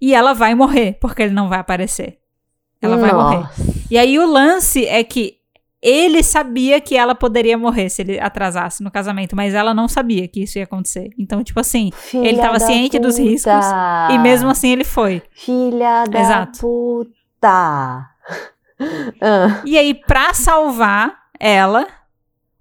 e 0.00 0.12
ela 0.12 0.34
vai 0.34 0.56
morrer, 0.56 0.98
porque 1.00 1.22
ele 1.22 1.32
não 1.32 1.48
vai 1.48 1.60
aparecer. 1.60 2.18
Ela 2.82 2.96
Nossa. 2.96 3.14
vai 3.14 3.22
morrer. 3.22 3.48
E 3.88 3.96
aí 3.96 4.18
o 4.18 4.26
lance 4.26 4.84
é 4.84 5.04
que 5.04 5.36
ele 5.80 6.20
sabia 6.20 6.80
que 6.80 6.96
ela 6.96 7.14
poderia 7.14 7.56
morrer 7.56 7.90
se 7.90 8.02
ele 8.02 8.18
atrasasse 8.18 8.82
no 8.82 8.90
casamento, 8.90 9.36
mas 9.36 9.54
ela 9.54 9.72
não 9.72 9.86
sabia 9.86 10.26
que 10.26 10.42
isso 10.42 10.58
ia 10.58 10.64
acontecer. 10.64 11.10
Então, 11.16 11.44
tipo 11.44 11.60
assim, 11.60 11.92
Filha 11.94 12.26
ele 12.26 12.40
tava 12.40 12.58
ciente 12.58 12.96
puta. 12.96 13.06
dos 13.06 13.18
riscos 13.18 13.66
e 14.10 14.18
mesmo 14.18 14.50
assim 14.50 14.72
ele 14.72 14.82
foi. 14.82 15.22
Filha 15.30 16.06
da 16.10 16.20
Exato. 16.20 16.58
puta. 16.58 18.08
E 19.64 19.78
aí, 19.78 19.94
pra 19.94 20.34
salvar 20.34 21.16
ela, 21.38 21.86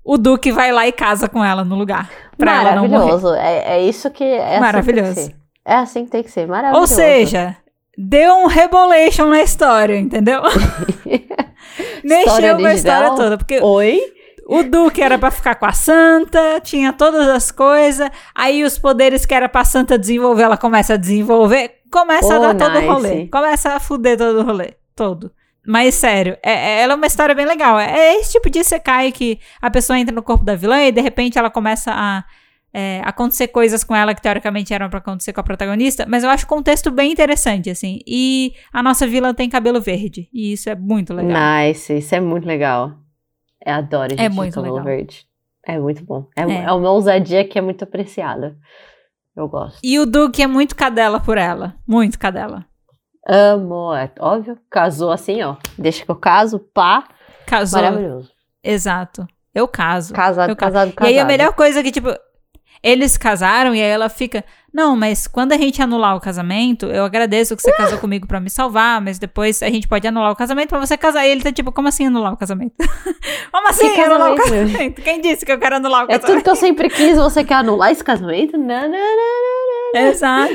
o 0.08 0.18
Duque 0.18 0.54
vai 0.54 0.72
lá 0.72 0.88
e 0.88 0.92
casa 0.94 1.28
com 1.28 1.44
ela 1.44 1.66
no 1.66 1.76
lugar. 1.76 2.10
Pra 2.38 2.64
Maravilhoso. 2.64 3.34
É, 3.34 3.78
é 3.78 3.82
isso 3.84 4.10
que 4.10 4.24
é 4.24 4.58
Maravilhoso. 4.58 5.12
Assim 5.12 5.30
que 5.30 5.36
é 5.66 5.76
assim 5.76 6.06
que 6.06 6.12
tem 6.12 6.24
que 6.24 6.32
ser. 6.32 6.48
Maravilhoso. 6.48 6.80
Ou 6.80 6.88
seja, 6.88 7.58
deu 7.98 8.34
um 8.36 8.48
rebolation 8.48 9.28
na 9.28 9.42
história, 9.42 10.00
entendeu? 10.00 10.42
Mexeu 12.06 12.56
com 12.56 12.66
a 12.66 12.74
história 12.74 13.16
toda. 13.16 13.38
Porque 13.38 13.60
Oi? 13.60 14.00
O 14.48 14.64
Duque 14.64 15.02
era 15.02 15.18
para 15.18 15.30
ficar 15.30 15.56
com 15.56 15.66
a 15.66 15.74
Santa, 15.74 16.62
tinha 16.62 16.94
todas 16.94 17.28
as 17.28 17.52
coisas. 17.52 18.10
Aí 18.34 18.64
os 18.64 18.80
poderes 18.80 19.26
que 19.26 19.34
era 19.34 19.50
pra 19.50 19.66
Santa 19.66 20.00
desenvolver, 20.00 20.44
ela 20.44 20.56
começa 20.56 20.94
a 20.94 20.98
desenvolver. 20.98 21.82
Começa 21.92 22.30
oh, 22.30 22.44
a 22.44 22.54
dar 22.54 22.54
nice. 22.54 22.66
todo 22.66 22.82
o 22.82 22.94
rolê. 22.94 23.28
Começa 23.28 23.74
a 23.74 23.80
fuder 23.82 24.18
todo 24.18 24.40
o 24.40 24.44
rolê. 24.44 24.76
Todo. 24.96 25.34
Mas 25.68 25.96
sério, 25.96 26.38
é, 26.42 26.52
é, 26.52 26.82
ela 26.82 26.94
é 26.94 26.96
uma 26.96 27.06
história 27.06 27.36
bem 27.36 27.46
legal. 27.46 27.78
É, 27.78 27.92
é 27.92 28.20
esse 28.22 28.32
tipo 28.32 28.50
de 28.50 28.64
Sekai 28.64 29.12
que 29.12 29.38
a 29.62 29.70
pessoa 29.70 30.00
entra 30.00 30.16
no 30.16 30.24
corpo 30.24 30.46
da 30.46 30.56
vilã 30.56 30.82
e 30.84 30.94
de 30.94 31.02
repente 31.02 31.38
ela 31.38 31.50
começa 31.50 31.92
a 31.94 32.24
é, 32.74 33.02
acontecer 33.04 33.50
coisas 33.50 33.84
com 33.84 33.94
ela 33.94 34.16
que 34.16 34.22
teoricamente 34.22 34.74
eram 34.74 34.90
para 34.90 35.00
acontecer 35.00 35.34
com 35.34 35.42
a 35.42 35.44
protagonista, 35.44 36.06
mas 36.08 36.24
eu 36.24 36.30
acho 36.30 36.46
o 36.46 36.48
contexto 36.48 36.90
bem 36.90 37.12
interessante, 37.12 37.70
assim. 37.70 38.00
E 38.08 38.54
a 38.72 38.82
nossa 38.82 39.06
vilã 39.06 39.34
tem 39.34 39.50
cabelo 39.50 39.82
verde, 39.82 40.30
e 40.32 40.54
isso 40.54 40.70
é 40.70 40.76
muito 40.76 41.14
legal. 41.14 41.38
Nice, 41.38 41.98
isso 41.98 42.16
é 42.16 42.22
muito 42.22 42.48
legal. 42.48 42.94
Eu 43.66 43.74
adoro 43.74 44.12
gente 44.12 44.22
é 44.22 44.30
muito 44.30 44.54
cabelo 44.54 44.76
legal. 44.76 44.86
verde. 44.86 45.26
É 45.66 45.78
muito 45.78 46.02
bom. 46.06 46.28
É, 46.34 46.44
é. 46.44 46.64
é 46.64 46.72
uma 46.72 46.92
ousadia 46.92 47.44
que 47.46 47.60
é 47.60 47.62
muito 47.62 47.84
apreciada. 47.84 48.58
Eu 49.36 49.50
gosto. 49.50 49.80
E 49.84 50.00
o 50.00 50.06
Duke 50.06 50.42
é 50.42 50.48
muito 50.48 50.78
cadela 50.78 51.20
por 51.20 51.38
ela. 51.38 51.76
Muito 51.86 52.18
cadela. 52.18 52.66
Amo, 53.28 53.94
é 53.94 54.10
óbvio. 54.20 54.58
Casou 54.70 55.12
assim, 55.12 55.42
ó. 55.44 55.58
Deixa 55.78 56.06
que 56.06 56.10
eu 56.10 56.16
caso, 56.16 56.60
pá. 56.60 57.04
Casou. 57.46 57.82
Maravilhoso. 57.82 58.32
Exato. 58.64 59.28
Eu 59.54 59.68
caso. 59.68 60.14
Casado, 60.14 60.50
eu 60.50 60.56
casado, 60.56 60.94
casado. 60.94 61.12
E 61.12 61.14
aí 61.14 61.20
a 61.20 61.26
melhor 61.26 61.52
coisa 61.54 61.80
é 61.80 61.84
que, 61.84 61.92
tipo, 61.92 62.10
eles 62.82 63.18
casaram 63.18 63.74
e 63.74 63.82
aí 63.82 63.90
ela 63.90 64.08
fica. 64.08 64.46
Não, 64.74 64.96
mas 64.96 65.28
quando 65.28 65.54
a 65.54 65.58
gente 65.58 65.82
anular 65.82 66.16
o 66.16 66.22
casamento, 66.22 66.86
eu 66.86 67.04
agradeço 67.04 67.56
que 67.56 67.64
você 67.64 67.72
casou 67.74 67.98
comigo 67.98 68.28
para 68.28 68.40
me 68.40 68.50
salvar, 68.50 69.02
mas 69.02 69.18
depois 69.18 69.64
a 69.64 69.70
gente 69.70 69.88
pode 69.88 70.08
anular 70.08 70.32
o 70.32 70.36
casamento 70.36 70.70
para 70.70 70.80
você 70.80 70.96
casar. 70.96 71.26
E 71.26 71.32
ele 71.32 71.42
tá 71.42 71.52
tipo, 71.52 71.72
como 71.72 71.88
assim 71.88 72.06
anular 72.06 72.34
o 72.34 72.38
casamento? 72.38 72.76
como 73.52 73.68
assim 73.68 73.94
que 73.94 74.02
anular 74.02 74.36
casamento? 74.36 74.70
o 74.70 74.72
casamento? 74.72 75.02
Quem 75.02 75.22
disse 75.22 75.46
que 75.46 75.52
eu 75.52 75.60
quero 75.60 75.78
anular 75.78 76.04
o 76.04 76.08
casamento? 76.08 76.30
É 76.30 76.34
tudo 76.34 76.44
que 76.44 76.50
eu 76.50 76.56
sempre 76.56 76.90
quis, 76.90 77.18
você 77.18 77.44
quer 77.44 77.56
anular 77.56 77.92
esse 77.92 78.04
casamento? 78.04 78.58
Não, 78.58 78.66
não, 78.66 78.90
não, 78.90 78.90
não. 78.90 79.67
Exato. 79.94 80.54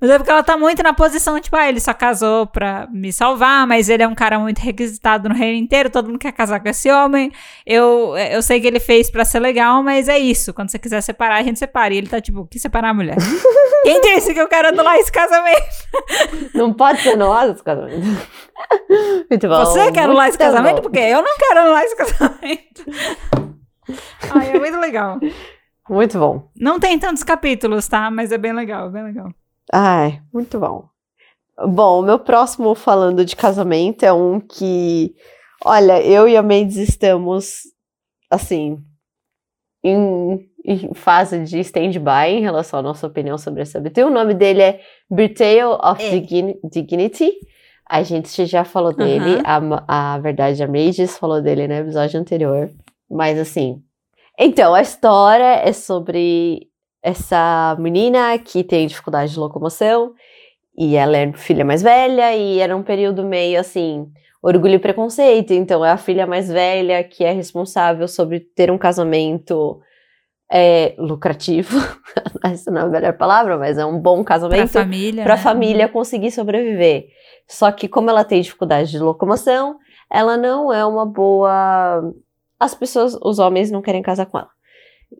Mas 0.00 0.10
é 0.10 0.18
porque 0.18 0.30
ela 0.30 0.42
tá 0.42 0.56
muito 0.56 0.82
na 0.82 0.92
posição, 0.92 1.38
tipo, 1.40 1.56
ah, 1.56 1.68
ele 1.68 1.80
só 1.80 1.92
casou 1.92 2.46
pra 2.46 2.86
me 2.90 3.12
salvar, 3.12 3.66
mas 3.66 3.88
ele 3.88 4.02
é 4.02 4.08
um 4.08 4.14
cara 4.14 4.38
muito 4.38 4.58
requisitado 4.58 5.28
no 5.28 5.34
reino 5.34 5.58
inteiro, 5.58 5.90
todo 5.90 6.06
mundo 6.06 6.18
quer 6.18 6.32
casar 6.32 6.60
com 6.60 6.68
esse 6.68 6.90
homem. 6.90 7.32
Eu, 7.66 8.16
eu 8.16 8.42
sei 8.42 8.60
que 8.60 8.66
ele 8.66 8.80
fez 8.80 9.10
pra 9.10 9.24
ser 9.24 9.40
legal, 9.40 9.82
mas 9.82 10.08
é 10.08 10.18
isso. 10.18 10.54
Quando 10.54 10.70
você 10.70 10.78
quiser 10.78 11.00
separar, 11.00 11.36
a 11.36 11.42
gente 11.42 11.58
separa. 11.58 11.92
E 11.92 11.98
ele 11.98 12.08
tá 12.08 12.20
tipo, 12.20 12.46
que 12.46 12.58
separar 12.58 12.90
a 12.90 12.94
mulher? 12.94 13.16
Quem 13.84 14.00
disse 14.00 14.34
que 14.34 14.40
eu 14.40 14.48
quero 14.48 14.68
anular 14.68 14.96
esse 14.96 15.10
casamento? 15.10 15.66
Não 16.54 16.72
pode 16.72 17.00
ser 17.00 17.16
nós 17.16 17.52
esse 17.52 17.62
casamento. 17.62 18.04
Muito 19.30 19.48
bom. 19.48 19.64
Você 19.64 19.92
quer 19.92 20.02
anular 20.02 20.28
esse 20.28 20.38
casamento? 20.38 20.76
Bom. 20.82 20.82
Porque 20.82 20.98
eu 20.98 21.22
não 21.22 21.36
quero 21.38 21.60
anular 21.60 21.82
esse 21.84 21.96
casamento. 21.96 22.84
Ai, 24.34 24.50
é 24.54 24.58
muito 24.58 24.78
legal. 24.78 25.18
Muito 25.88 26.18
bom. 26.18 26.48
Não 26.56 26.78
tem 26.78 26.98
tantos 26.98 27.22
capítulos, 27.22 27.86
tá? 27.88 28.10
Mas 28.10 28.30
é 28.32 28.38
bem 28.38 28.52
legal, 28.52 28.90
bem 28.90 29.04
legal. 29.04 29.28
Ai, 29.72 30.20
muito 30.32 30.58
bom. 30.58 30.88
Bom, 31.66 32.00
o 32.00 32.02
meu 32.02 32.18
próximo 32.18 32.74
falando 32.74 33.24
de 33.24 33.34
casamento 33.34 34.04
é 34.04 34.12
um 34.12 34.38
que, 34.40 35.14
olha, 35.64 36.00
eu 36.02 36.28
e 36.28 36.36
a 36.36 36.42
Mendes 36.42 36.76
estamos, 36.76 37.62
assim, 38.30 38.78
em, 39.82 40.48
em 40.64 40.94
fase 40.94 41.42
de 41.44 41.58
stand-by 41.60 42.28
em 42.30 42.40
relação 42.40 42.78
à 42.78 42.82
nossa 42.82 43.06
opinião 43.06 43.36
sobre 43.38 43.62
essa 43.62 43.80
BT. 43.80 44.04
O 44.04 44.10
nome 44.10 44.34
dele 44.34 44.62
é 44.62 44.80
Betrayal 45.10 45.78
of 45.82 46.02
É. 46.02 46.10
Digni- 46.10 46.58
Dignity. 46.64 47.32
A 47.90 48.02
gente 48.02 48.44
já 48.44 48.64
falou 48.64 48.92
dele, 48.94 49.40
a, 49.44 50.14
a 50.14 50.18
verdade, 50.18 50.62
a 50.62 50.68
Mages 50.68 51.16
falou 51.16 51.40
dele 51.40 51.66
no 51.66 51.74
episódio 51.74 52.20
anterior. 52.20 52.70
Mas 53.10 53.38
assim. 53.38 53.82
Então, 54.38 54.72
a 54.74 54.80
história 54.80 55.62
é 55.68 55.72
sobre 55.72 56.68
essa 57.02 57.76
menina 57.78 58.38
que 58.38 58.62
tem 58.62 58.86
dificuldade 58.86 59.32
de 59.32 59.38
locomoção. 59.38 60.12
E 60.76 60.94
ela 60.94 61.16
é 61.16 61.32
filha 61.32 61.64
mais 61.64 61.82
velha, 61.82 62.36
e 62.36 62.60
era 62.60 62.76
um 62.76 62.84
período 62.84 63.24
meio 63.24 63.58
assim, 63.58 64.06
orgulho 64.40 64.74
e 64.74 64.78
preconceito. 64.78 65.52
Então, 65.52 65.84
é 65.84 65.90
a 65.90 65.96
filha 65.96 66.24
mais 66.24 66.48
velha 66.48 67.02
que 67.02 67.24
é 67.24 67.32
responsável 67.32 68.06
sobre 68.06 68.38
ter 68.38 68.70
um 68.70 68.78
casamento 68.78 69.80
é, 70.50 70.94
lucrativo. 70.96 71.76
Essa 72.44 72.70
não 72.70 72.82
é 72.82 72.84
a 72.84 72.88
melhor 72.88 73.12
palavra, 73.14 73.58
mas 73.58 73.76
é 73.76 73.84
um 73.84 73.98
bom 73.98 74.22
Pra 74.22 74.34
casamento 74.34 74.68
família. 74.68 75.24
para 75.24 75.34
a 75.34 75.36
né? 75.36 75.42
família 75.42 75.88
conseguir 75.88 76.30
sobreviver. 76.30 77.06
Só 77.48 77.72
que 77.72 77.88
como 77.88 78.08
ela 78.10 78.22
tem 78.22 78.40
dificuldade 78.40 78.90
de 78.90 79.00
locomoção, 79.00 79.78
ela 80.10 80.36
não 80.36 80.72
é 80.72 80.86
uma 80.86 81.04
boa. 81.04 82.02
As 82.58 82.74
pessoas, 82.74 83.16
os 83.22 83.38
homens 83.38 83.70
não 83.70 83.80
querem 83.82 84.02
casar 84.02 84.26
com 84.26 84.38
ela. 84.38 84.48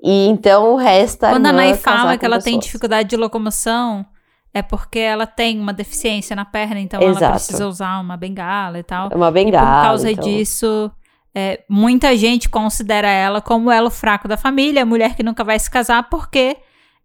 E 0.02 0.27
então 0.28 0.77
resta. 0.77 1.31
Quando 1.31 1.47
a 1.47 1.52
Nai 1.52 1.74
fala 1.74 2.16
que 2.19 2.24
ela 2.24 2.36
tem 2.39 2.55
pessoas. 2.55 2.65
dificuldade 2.66 3.09
de 3.09 3.16
locomoção, 3.16 4.05
é 4.52 4.60
porque 4.62 4.98
ela 4.98 5.27
tem 5.27 5.59
uma 5.59 5.73
deficiência 5.73 6.35
na 6.36 6.44
perna, 6.44 6.81
então 6.81 7.01
ela 7.01 7.10
Exato. 7.10 7.32
precisa 7.35 7.66
usar 7.66 8.01
uma 8.01 8.16
bengala 8.16 8.78
e 8.78 8.82
tal. 8.82 9.09
É 9.10 9.15
uma 9.15 9.28
E 9.28 9.32
bengala. 9.32 9.82
por 9.82 9.89
causa 9.89 10.10
então- 10.10 10.24
disso, 10.24 10.90
é, 11.35 11.60
muita 11.70 12.16
gente 12.16 12.48
considera 12.48 13.09
ela 13.09 13.40
como 13.40 13.69
o 13.69 13.73
elo 13.73 13.90
fraco 13.90 14.27
da 14.28 14.36
família, 14.36 14.82
a 14.82 14.86
mulher 14.86 15.15
que 15.15 15.23
nunca 15.23 15.44
vai 15.44 15.59
se 15.59 15.70
casar, 15.70 16.09
porque 16.10 16.56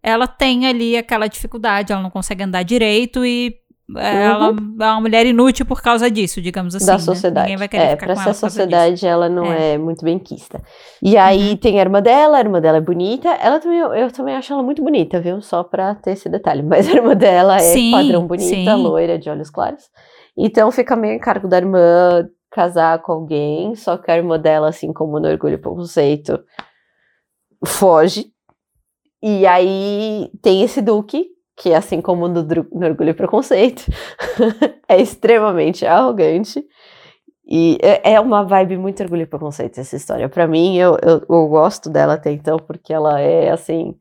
ela 0.02 0.26
tem 0.26 0.66
ali 0.66 0.96
aquela 0.96 1.26
dificuldade, 1.28 1.92
ela 1.92 2.02
não 2.02 2.10
consegue 2.10 2.42
andar 2.42 2.62
direito 2.64 3.24
e 3.24 3.54
é, 3.96 4.24
ela 4.24 4.46
é 4.48 4.86
uma 4.92 5.00
mulher 5.00 5.26
inútil 5.26 5.66
por 5.66 5.82
causa 5.82 6.10
disso, 6.10 6.40
digamos 6.40 6.74
assim. 6.74 6.84
Uhum. 6.84 6.88
da 6.88 6.94
né? 6.94 6.98
sociedade. 7.00 7.44
Ninguém 7.46 7.58
vai 7.58 7.68
querer 7.68 7.82
é, 7.82 7.90
ficar 7.90 8.06
pra 8.06 8.14
com 8.14 8.20
essa 8.20 8.24
causa 8.30 8.46
disso. 8.46 8.56
sociedade 8.56 9.06
ela 9.06 9.28
não 9.28 9.44
é. 9.52 9.76
muito 9.76 10.04
bem 10.04 10.18
quista. 10.18 10.62
E 11.02 11.16
aí 11.16 11.50
Uhum. 11.50 11.56
tem 11.56 11.78
a 11.78 11.82
irmã 11.82 12.00
dela, 12.00 12.38
a 12.38 12.40
irmã 12.40 12.60
dela 12.60 12.78
é 12.78 12.80
bonita. 12.80 13.28
Ela 13.28 13.60
também, 13.60 13.78
eu, 13.78 14.10
também 14.10 14.34
acho 14.36 14.52
ela 14.52 14.62
muito 14.62 14.82
bonita, 14.82 15.20
viu? 15.20 15.40
Só 15.42 15.62
pra 15.62 15.94
ter 15.94 16.12
esse 16.12 16.28
detalhe. 16.28 16.62
Mas 16.66 16.88
a 16.88 16.92
irmã 16.92 17.14
dela 17.14 17.56
é 17.56 17.60
Sim, 17.60 17.90
padrão 17.90 18.26
bonita, 18.26 18.54
sim. 18.54 18.82
loira, 18.82 19.18
de 19.18 19.28
olhos 19.28 19.50
claros. 19.50 19.84
Então 20.36 20.70
fica 20.72 20.96
meio 20.96 21.14
em 21.14 21.18
cargo 21.20 21.46
da 21.46 21.58
irmã 21.58 22.26
casar 22.50 23.02
com 23.02 23.12
alguém, 23.12 23.74
só 23.74 23.96
que 23.96 24.10
a 24.10 24.16
irmã 24.16 24.38
dela, 24.38 24.68
assim 24.68 24.92
como 24.92 25.18
no 25.20 25.28
Orgulho 25.28 25.54
e 25.54 25.58
Preconceito, 25.58 26.40
foge. 27.66 28.26
E 29.22 29.46
aí 29.46 30.30
tem 30.42 30.62
esse 30.62 30.80
Duque, 30.82 31.26
que 31.56 31.72
assim 31.72 32.00
como 32.00 32.28
no, 32.28 32.42
no 32.42 32.86
Orgulho 32.86 33.10
e 33.10 33.14
Preconceito, 33.14 33.84
é 34.88 35.00
extremamente 35.00 35.86
arrogante. 35.86 36.64
E 37.46 37.78
é 37.82 38.14
é 38.14 38.20
uma 38.20 38.42
vibe 38.44 38.78
muito 38.78 39.02
Orgulho 39.02 39.22
e 39.22 39.26
Preconceito 39.26 39.78
essa 39.78 39.96
história. 39.96 40.28
Pra 40.28 40.46
mim, 40.46 40.76
eu, 40.76 40.96
eu, 41.02 41.20
eu 41.28 41.48
gosto 41.48 41.90
dela 41.90 42.14
até 42.14 42.32
então, 42.32 42.58
porque 42.58 42.92
ela 42.92 43.20
é 43.20 43.50
assim, 43.50 43.94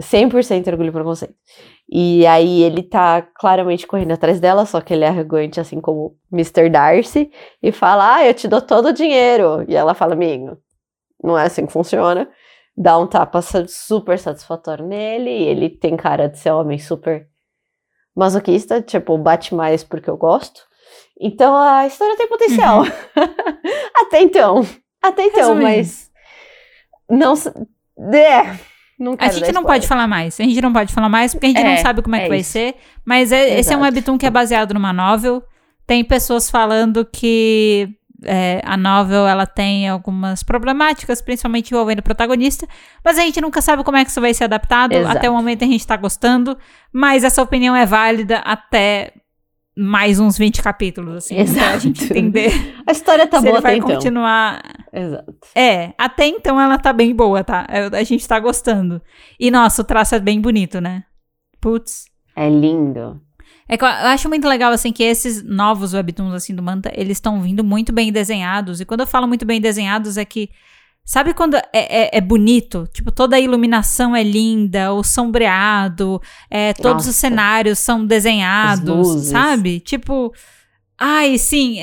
100% 0.00 0.68
Orgulho 0.68 0.88
e 0.88 0.92
Preconceito. 0.92 1.34
E 1.88 2.26
aí 2.26 2.62
ele 2.62 2.82
tá 2.82 3.22
claramente 3.22 3.86
correndo 3.86 4.12
atrás 4.12 4.40
dela, 4.40 4.66
só 4.66 4.80
que 4.80 4.92
ele 4.92 5.04
é 5.04 5.08
arrogante, 5.08 5.60
assim 5.60 5.80
como 5.80 6.16
Mr. 6.32 6.68
Darcy, 6.68 7.30
e 7.62 7.70
fala: 7.70 8.16
Ah, 8.16 8.26
eu 8.26 8.34
te 8.34 8.48
dou 8.48 8.60
todo 8.60 8.88
o 8.88 8.92
dinheiro. 8.92 9.64
E 9.68 9.76
ela 9.76 9.94
fala: 9.94 10.14
Amigo, 10.14 10.58
não 11.22 11.38
é 11.38 11.44
assim 11.44 11.66
que 11.66 11.72
funciona. 11.72 12.28
Dá 12.76 12.98
um 12.98 13.06
tapa 13.06 13.40
super 13.66 14.18
satisfatório 14.18 14.86
nele, 14.86 15.30
e 15.30 15.42
ele 15.44 15.70
tem 15.70 15.96
cara 15.96 16.28
de 16.28 16.38
ser 16.38 16.52
um 16.52 16.58
homem 16.60 16.78
super 16.78 17.26
masoquista, 18.14 18.82
tipo, 18.82 19.16
bate 19.18 19.54
mais 19.54 19.82
porque 19.82 20.10
eu 20.10 20.16
gosto. 20.16 20.60
Então 21.20 21.56
a 21.56 21.86
história 21.86 22.16
tem 22.16 22.28
potencial. 22.28 22.82
Até 23.96 24.20
então. 24.20 24.66
Até 25.02 25.24
então, 25.24 25.40
Resumindo. 25.54 25.62
mas. 25.62 26.10
Não. 27.08 27.34
É, 28.14 28.56
não 28.98 29.16
A 29.18 29.28
gente 29.30 29.52
não 29.52 29.64
pode 29.64 29.86
falar 29.86 30.06
mais. 30.06 30.38
A 30.38 30.42
gente 30.44 30.60
não 30.60 30.72
pode 30.72 30.92
falar 30.92 31.08
mais 31.08 31.32
porque 31.32 31.46
a 31.46 31.48
gente 31.48 31.62
não 31.62 31.70
É, 31.70 31.76
sabe 31.78 32.02
como 32.02 32.14
é, 32.16 32.20
é 32.20 32.22
que 32.24 32.28
vai 32.28 32.38
isso. 32.40 32.50
ser. 32.52 32.74
Mas 33.04 33.32
é- 33.32 33.58
esse 33.58 33.72
é 33.72 33.76
um 33.76 33.82
webtoon 33.82 34.18
que 34.18 34.26
é 34.26 34.30
baseado 34.30 34.74
numa 34.74 34.92
novel. 34.92 35.42
Tem 35.86 36.04
pessoas 36.04 36.50
falando 36.50 37.04
que 37.06 37.88
é, 38.24 38.60
a 38.64 38.76
novel 38.76 39.26
ela 39.26 39.46
tem 39.46 39.88
algumas 39.88 40.42
problemáticas, 40.42 41.20
principalmente 41.20 41.70
envolvendo 41.72 41.98
o 42.00 42.02
protagonista. 42.02 42.66
Mas 43.04 43.18
a 43.18 43.22
gente 43.22 43.40
nunca 43.40 43.60
sabe 43.60 43.84
como 43.84 43.96
é 43.96 44.04
que 44.04 44.10
isso 44.10 44.20
vai 44.20 44.32
ser 44.34 44.44
adaptado. 44.44 44.92
Exato. 44.92 45.18
Até 45.18 45.30
o 45.30 45.34
momento 45.34 45.62
a 45.64 45.66
gente 45.66 45.86
tá 45.86 45.96
gostando. 45.96 46.56
Mas 46.92 47.24
essa 47.24 47.42
opinião 47.42 47.74
é 47.76 47.84
válida 47.86 48.38
até 48.38 49.12
mais 49.78 50.18
uns 50.18 50.38
20 50.38 50.62
capítulos, 50.62 51.16
assim. 51.16 51.34
Pra 51.34 51.72
a 51.74 51.78
gente 51.78 52.00
Exato. 52.02 52.18
entender 52.18 52.74
A 52.86 52.92
história 52.92 53.26
tá 53.26 53.38
se 53.38 53.44
boa 53.44 53.56
ele 53.56 53.62
vai 53.62 53.72
até 53.72 53.78
então. 53.78 53.94
continuar 53.94 54.62
Exato. 54.90 55.34
é, 55.54 55.92
até 55.98 56.26
então 56.26 56.58
ela 56.58 56.78
tá 56.78 56.94
bem 56.94 57.14
boa, 57.14 57.44
tá? 57.44 57.66
Eu- 57.70 57.98
A 57.98 58.02
gente 58.02 58.26
tá 58.26 58.40
gostando. 58.40 59.02
E, 59.38 59.50
nossa, 59.50 59.82
o 59.82 59.84
traço 59.84 60.14
é 60.14 60.18
bem 60.18 60.40
bonito, 60.40 60.80
né? 60.80 61.04
Putz. 61.60 62.06
É 62.34 62.48
lindo. 62.48 63.20
É 63.68 63.76
que 63.76 63.84
eu 63.84 63.88
acho 63.88 64.28
muito 64.28 64.46
legal, 64.46 64.72
assim, 64.72 64.92
que 64.92 65.02
esses 65.02 65.42
novos 65.42 65.92
webtoons, 65.92 66.32
assim, 66.34 66.54
do 66.54 66.62
Manta, 66.62 66.92
eles 66.94 67.16
estão 67.16 67.40
vindo 67.42 67.64
muito 67.64 67.92
bem 67.92 68.12
desenhados. 68.12 68.80
E 68.80 68.84
quando 68.84 69.00
eu 69.00 69.06
falo 69.06 69.26
muito 69.26 69.44
bem 69.44 69.60
desenhados, 69.60 70.16
é 70.16 70.24
que... 70.24 70.50
Sabe 71.04 71.32
quando 71.34 71.54
é, 71.56 71.62
é- 71.72 72.10
é 72.18 72.20
bonito? 72.20 72.88
Tipo, 72.92 73.12
toda 73.12 73.36
a 73.36 73.40
iluminação 73.40 74.14
é 74.14 74.24
linda, 74.24 74.92
o 74.92 75.04
sombreado, 75.04 76.20
é, 76.50 76.72
todos 76.72 77.02
os 77.02 77.06
Nossa. 77.08 77.18
cenários 77.20 77.78
são 77.78 78.04
desenhados, 78.04 79.26
sabe? 79.26 79.78
Tipo, 79.78 80.32
ai, 80.98 81.38
sim, 81.38 81.76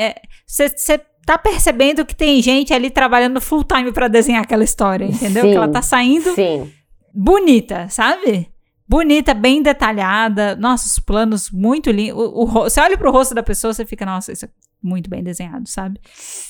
você 0.46 1.00
tá 1.26 1.38
percebendo 1.38 2.06
que 2.06 2.14
tem 2.14 2.42
gente 2.42 2.74
ali 2.74 2.90
trabalhando 2.90 3.40
full 3.40 3.64
time 3.64 3.94
pra 3.94 4.10
desenhar 4.10 4.44
aquela 4.44 4.64
história, 4.66 5.06
entendeu? 5.06 5.44
Sim, 5.44 5.52
que 5.52 5.56
ela 5.56 5.70
tá 5.70 5.82
saindo 5.82 6.34
Sim. 6.36 6.70
bonita, 7.14 7.88
sabe? 7.90 8.50
Bonita, 8.88 9.34
bem 9.34 9.62
detalhada. 9.62 10.56
Nossa, 10.56 10.86
os 10.86 11.00
planos 11.00 11.50
muito 11.50 11.90
lindos. 11.90 12.18
O, 12.18 12.46
Você 12.46 12.80
olha 12.82 12.98
pro 12.98 13.12
rosto 13.12 13.34
da 13.34 13.44
pessoa, 13.44 13.74
você 13.74 13.86
fica, 13.86 14.06
nossa, 14.06 14.32
isso 14.32 14.46
é 14.46 14.50
muito 14.82 15.10
bem 15.10 15.24
desenhado, 15.24 15.68
sabe? 15.68 16.00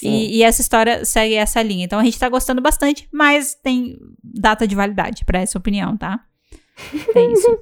E, 0.01 0.37
e 0.37 0.43
essa 0.43 0.61
história 0.61 1.05
segue 1.05 1.35
essa 1.35 1.61
linha. 1.61 1.85
Então 1.85 1.99
a 1.99 2.03
gente 2.03 2.17
tá 2.17 2.27
gostando 2.27 2.61
bastante, 2.61 3.07
mas 3.11 3.53
tem 3.53 3.97
data 4.23 4.67
de 4.67 4.75
validade 4.75 5.23
pra 5.23 5.39
essa 5.39 5.57
opinião, 5.57 5.95
tá? 5.95 6.19
É 7.15 7.31
isso. 7.31 7.59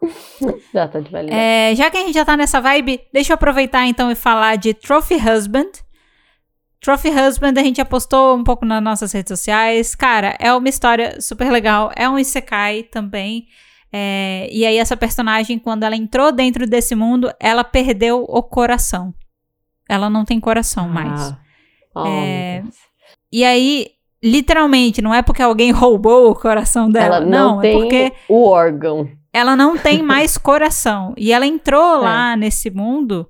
Data 0.72 1.02
de 1.02 1.10
validade. 1.10 1.40
É, 1.40 1.74
já 1.74 1.90
que 1.90 1.96
a 1.96 2.00
gente 2.00 2.14
já 2.14 2.24
tá 2.24 2.36
nessa 2.36 2.60
vibe, 2.60 3.00
deixa 3.12 3.32
eu 3.32 3.34
aproveitar 3.34 3.86
então 3.86 4.10
e 4.10 4.14
falar 4.14 4.56
de 4.56 4.72
Trophy 4.72 5.16
Husband. 5.16 5.70
Trophy 6.80 7.08
Husband 7.08 7.54
a 7.56 7.62
gente 7.62 7.78
já 7.78 7.84
postou 7.84 8.36
um 8.36 8.44
pouco 8.44 8.64
nas 8.64 8.82
nossas 8.82 9.10
redes 9.10 9.30
sociais. 9.30 9.94
Cara, 9.94 10.36
é 10.38 10.52
uma 10.52 10.68
história 10.68 11.20
super 11.20 11.50
legal. 11.50 11.90
É 11.96 12.08
um 12.08 12.18
Isekai 12.18 12.84
também. 12.84 13.48
É, 13.92 14.48
e 14.52 14.66
aí, 14.66 14.76
essa 14.76 14.96
personagem, 14.96 15.58
quando 15.58 15.84
ela 15.84 15.96
entrou 15.96 16.30
dentro 16.32 16.66
desse 16.66 16.94
mundo, 16.94 17.30
ela 17.40 17.64
perdeu 17.64 18.24
o 18.28 18.42
coração. 18.42 19.14
Ela 19.88 20.10
não 20.10 20.24
tem 20.24 20.40
coração 20.40 20.88
mais. 20.88 21.30
Ah. 21.32 21.38
Oh, 21.94 22.06
É. 22.06 22.62
E 23.32 23.44
aí, 23.44 23.88
literalmente, 24.22 25.00
não 25.00 25.14
é 25.14 25.22
porque 25.22 25.42
alguém 25.42 25.70
roubou 25.72 26.30
o 26.30 26.34
coração 26.34 26.90
dela. 26.90 27.16
Ela 27.16 27.20
não, 27.26 27.54
não, 27.56 27.60
tem 27.60 27.70
é 27.76 27.80
porque 27.80 28.12
o 28.28 28.44
órgão. 28.48 29.08
ela 29.32 29.54
não 29.56 29.78
tem 29.78 30.02
mais 30.02 30.36
coração. 30.38 31.14
E 31.16 31.32
ela 31.32 31.46
entrou 31.46 32.00
É. 32.00 32.04
lá 32.04 32.36
nesse 32.36 32.70
mundo. 32.70 33.28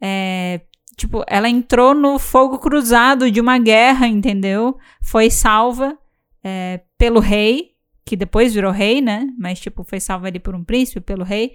é, 0.00 0.62
tipo, 0.96 1.22
ela 1.26 1.48
entrou 1.48 1.94
no 1.94 2.18
fogo 2.18 2.58
cruzado 2.58 3.30
de 3.30 3.40
uma 3.40 3.58
guerra, 3.58 4.06
entendeu? 4.06 4.76
Foi 5.02 5.30
salva 5.30 5.96
é, 6.42 6.80
pelo 6.98 7.20
rei, 7.20 7.69
que 8.04 8.16
depois 8.16 8.52
virou 8.54 8.72
rei, 8.72 9.00
né? 9.00 9.26
Mas, 9.38 9.60
tipo, 9.60 9.84
foi 9.84 10.00
salva 10.00 10.26
ali 10.28 10.38
por 10.38 10.54
um 10.54 10.64
príncipe, 10.64 11.00
pelo 11.00 11.24
rei. 11.24 11.52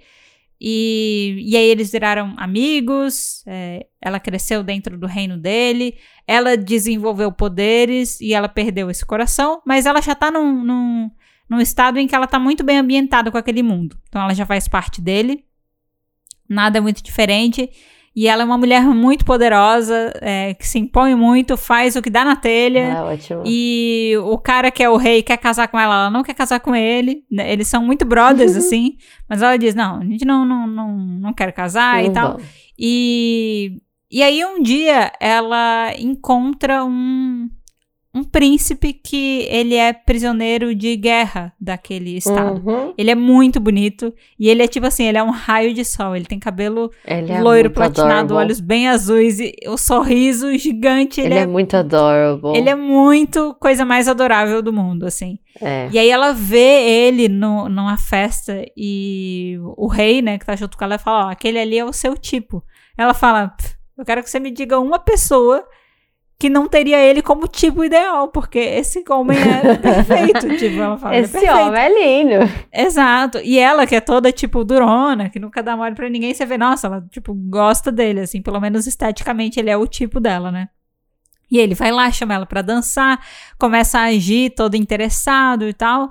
E, 0.60 1.36
e 1.44 1.56
aí 1.56 1.66
eles 1.66 1.92
viraram 1.92 2.32
amigos. 2.38 3.42
é, 3.46 3.86
ela 4.00 4.18
cresceu 4.18 4.62
dentro 4.62 4.96
do 4.98 5.06
reino 5.06 5.36
dele. 5.36 5.96
Ela 6.26 6.56
desenvolveu 6.56 7.30
poderes 7.30 8.20
e 8.20 8.32
ela 8.32 8.48
perdeu 8.48 8.90
esse 8.90 9.04
coração. 9.04 9.60
Mas 9.66 9.84
ela 9.86 10.00
já 10.00 10.14
tá 10.14 10.30
num- 10.30 10.64
num, 10.64 11.10
num 11.48 11.60
estado 11.60 11.98
em 11.98 12.06
que 12.06 12.14
ela 12.14 12.26
tá 12.26 12.38
muito 12.38 12.64
bem 12.64 12.78
ambientada 12.78 13.30
com 13.30 13.36
aquele 13.38 13.62
mundo. 13.62 13.98
Então 14.08 14.22
ela 14.22 14.34
já 14.34 14.46
faz 14.46 14.66
parte 14.66 15.00
dele. 15.02 15.44
Nada 16.48 16.80
muito 16.80 17.02
diferente. 17.02 17.68
E 18.16 18.26
ela 18.28 18.40
é 18.40 18.46
uma 18.46 18.56
mulher 18.56 18.82
muito 18.82 19.26
poderosa, 19.26 20.10
é, 20.22 20.54
que 20.54 20.66
se 20.66 20.78
impõe 20.78 21.14
muito, 21.14 21.54
faz 21.54 21.96
o 21.96 22.02
que 22.02 22.08
dá 22.08 22.24
na 22.24 22.34
telha. 22.34 22.94
Ah, 22.98 23.04
ótimo. 23.04 23.42
E 23.44 24.14
o 24.24 24.38
cara 24.38 24.70
que 24.70 24.82
é 24.82 24.88
o 24.88 24.96
rei 24.96 25.22
quer 25.22 25.36
casar 25.36 25.68
com 25.68 25.78
ela, 25.78 25.94
ela 25.94 26.10
não 26.10 26.22
quer 26.22 26.32
casar 26.32 26.60
com 26.60 26.74
ele. 26.74 27.24
né? 27.30 27.52
Eles 27.52 27.68
são 27.68 27.84
muito 27.84 28.06
brothers, 28.06 28.56
assim. 28.56 28.96
Mas 29.28 29.42
ela 29.42 29.58
diz: 29.58 29.74
não, 29.74 30.00
a 30.00 30.04
gente 30.04 30.24
não, 30.24 30.46
não, 30.46 30.66
não, 30.66 30.96
não 30.96 31.32
quer 31.34 31.52
casar 31.52 32.02
e 32.02 32.10
tal. 32.10 32.40
E, 32.78 33.82
e 34.10 34.22
aí 34.22 34.42
um 34.46 34.62
dia 34.62 35.12
ela 35.20 35.92
encontra 35.98 36.86
um, 36.86 37.50
um 38.16 38.24
príncipe 38.24 38.94
que 38.94 39.46
ele 39.50 39.74
é 39.74 39.92
prisioneiro 39.92 40.74
de 40.74 40.96
guerra 40.96 41.52
daquele 41.60 42.16
estado. 42.16 42.62
Uhum. 42.66 42.94
Ele 42.96 43.10
é 43.10 43.14
muito 43.14 43.60
bonito 43.60 44.12
e 44.38 44.48
ele 44.48 44.62
é 44.62 44.66
tipo 44.66 44.86
assim, 44.86 45.04
ele 45.04 45.18
é 45.18 45.22
um 45.22 45.30
raio 45.30 45.74
de 45.74 45.84
sol. 45.84 46.16
Ele 46.16 46.24
tem 46.24 46.38
cabelo 46.38 46.90
Ele 47.06 47.30
é 47.30 47.40
loiro, 47.42 47.68
muito 47.68 47.74
platinado, 47.74 48.12
adorable. 48.12 48.36
olhos 48.36 48.60
bem 48.60 48.88
azuis 48.88 49.38
e 49.38 49.52
o 49.66 49.76
sorriso 49.76 50.56
gigante. 50.56 51.20
Ele, 51.20 51.28
Ele, 51.34 51.40
é, 51.40 51.42
é, 51.42 51.46
muito 51.46 51.76
adorable. 51.76 52.56
ele 52.56 52.70
é 52.70 52.74
muito 52.74 53.54
coisa 53.60 53.84
mais 53.84 54.08
adorável 54.08 54.62
do 54.62 54.72
mundo, 54.72 55.04
assim. 55.04 55.38
É. 55.60 55.88
E 55.92 55.98
aí 55.98 56.08
ela 56.08 56.32
vê 56.32 56.58
ele 57.06 57.28
no, 57.28 57.68
numa 57.68 57.98
festa 57.98 58.64
e 58.74 59.58
o 59.76 59.86
rei, 59.88 60.22
né, 60.22 60.38
que 60.38 60.46
tá 60.46 60.56
junto 60.56 60.78
com 60.78 60.84
ela, 60.84 60.98
fala, 60.98 61.26
ó, 61.26 61.30
aquele 61.30 61.58
ali 61.58 61.78
é 61.78 61.84
o 61.84 61.92
seu 61.92 62.16
tipo. 62.16 62.62
Ela 62.96 63.12
fala, 63.12 63.48
"Pff, 63.48 63.74
eu 63.98 64.04
quero 64.06 64.22
que 64.22 64.30
você 64.30 64.40
me 64.40 64.50
diga 64.50 64.78
uma 64.78 64.98
pessoa 64.98 65.62
que 66.38 66.50
não 66.50 66.68
teria 66.68 66.98
ele 66.98 67.22
como 67.22 67.48
tipo 67.48 67.82
ideal, 67.82 68.28
porque 68.28 68.58
esse 68.58 69.02
homem 69.08 69.38
é 69.38 69.74
perfeito, 69.78 70.56
tipo, 70.58 70.78
ela 70.80 70.98
fala, 70.98 71.14
"Ele 71.14 71.22
é 71.22 71.24
Esse 71.24 71.32
perfeito." 71.32 71.58
homem 71.58 71.80
é 71.80 71.88
lindo. 71.88 72.52
Exato. 72.72 73.38
E 73.38 73.58
ela, 73.58 73.86
que 73.86 73.94
é 73.96 74.00
toda, 74.00 74.30
tipo, 74.30 74.62
durona, 74.64 75.30
que 75.30 75.38
nunca 75.38 75.62
dá 75.62 75.76
mole 75.76 75.94
pra 75.94 76.10
ninguém, 76.10 76.34
você 76.34 76.44
vê, 76.44 76.58
nossa, 76.58 76.86
ela, 76.88 77.06
tipo, 77.10 77.32
gosta 77.32 77.90
dele, 77.90 78.20
assim, 78.20 78.42
pelo 78.42 78.60
menos 78.60 78.86
esteticamente 78.86 79.58
ele 79.58 79.70
é 79.70 79.76
o 79.76 79.86
tipo 79.86 80.20
dela, 80.20 80.52
né? 80.52 80.68
E 81.50 81.58
ele 81.58 81.74
vai 81.74 81.90
lá, 81.92 82.10
chama 82.10 82.34
ela 82.34 82.44
pra 82.46 82.60
dançar, 82.60 83.18
começa 83.58 83.98
a 84.00 84.04
agir 84.06 84.50
todo 84.50 84.74
interessado 84.74 85.66
e 85.66 85.72
tal. 85.72 86.10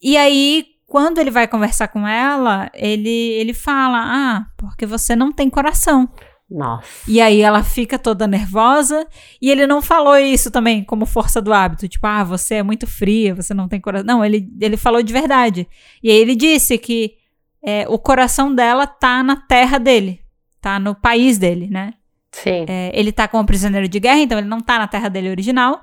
E 0.00 0.16
aí, 0.16 0.64
quando 0.86 1.18
ele 1.18 1.30
vai 1.30 1.46
conversar 1.46 1.88
com 1.88 2.06
ela, 2.06 2.70
ele, 2.72 3.08
ele 3.10 3.52
fala, 3.52 3.98
ah, 4.02 4.46
porque 4.56 4.86
você 4.86 5.14
não 5.14 5.32
tem 5.32 5.50
coração. 5.50 6.08
Nossa. 6.50 6.88
E 7.06 7.20
aí 7.20 7.40
ela 7.40 7.62
fica 7.62 7.98
toda 7.98 8.26
nervosa. 8.26 9.06
E 9.40 9.50
ele 9.50 9.66
não 9.66 9.80
falou 9.80 10.18
isso 10.18 10.50
também 10.50 10.82
como 10.82 11.06
força 11.06 11.40
do 11.40 11.52
hábito. 11.52 11.86
Tipo, 11.86 12.06
ah, 12.06 12.24
você 12.24 12.56
é 12.56 12.62
muito 12.62 12.86
fria, 12.86 13.34
você 13.34 13.54
não 13.54 13.68
tem 13.68 13.80
coração. 13.80 14.06
Não, 14.06 14.24
ele, 14.24 14.48
ele 14.60 14.76
falou 14.76 15.02
de 15.02 15.12
verdade. 15.12 15.68
E 16.02 16.10
aí 16.10 16.16
ele 16.16 16.34
disse 16.34 16.76
que 16.76 17.14
é, 17.62 17.86
o 17.88 17.98
coração 17.98 18.52
dela 18.52 18.86
tá 18.86 19.22
na 19.22 19.36
terra 19.36 19.78
dele. 19.78 20.20
Tá 20.60 20.78
no 20.78 20.94
país 20.94 21.38
dele, 21.38 21.68
né? 21.70 21.94
Sim. 22.32 22.64
É, 22.68 22.90
ele 22.94 23.12
tá 23.12 23.28
como 23.28 23.46
prisioneiro 23.46 23.88
de 23.88 24.00
guerra, 24.00 24.20
então 24.20 24.38
ele 24.38 24.48
não 24.48 24.60
tá 24.60 24.78
na 24.78 24.88
terra 24.88 25.08
dele 25.08 25.30
original. 25.30 25.82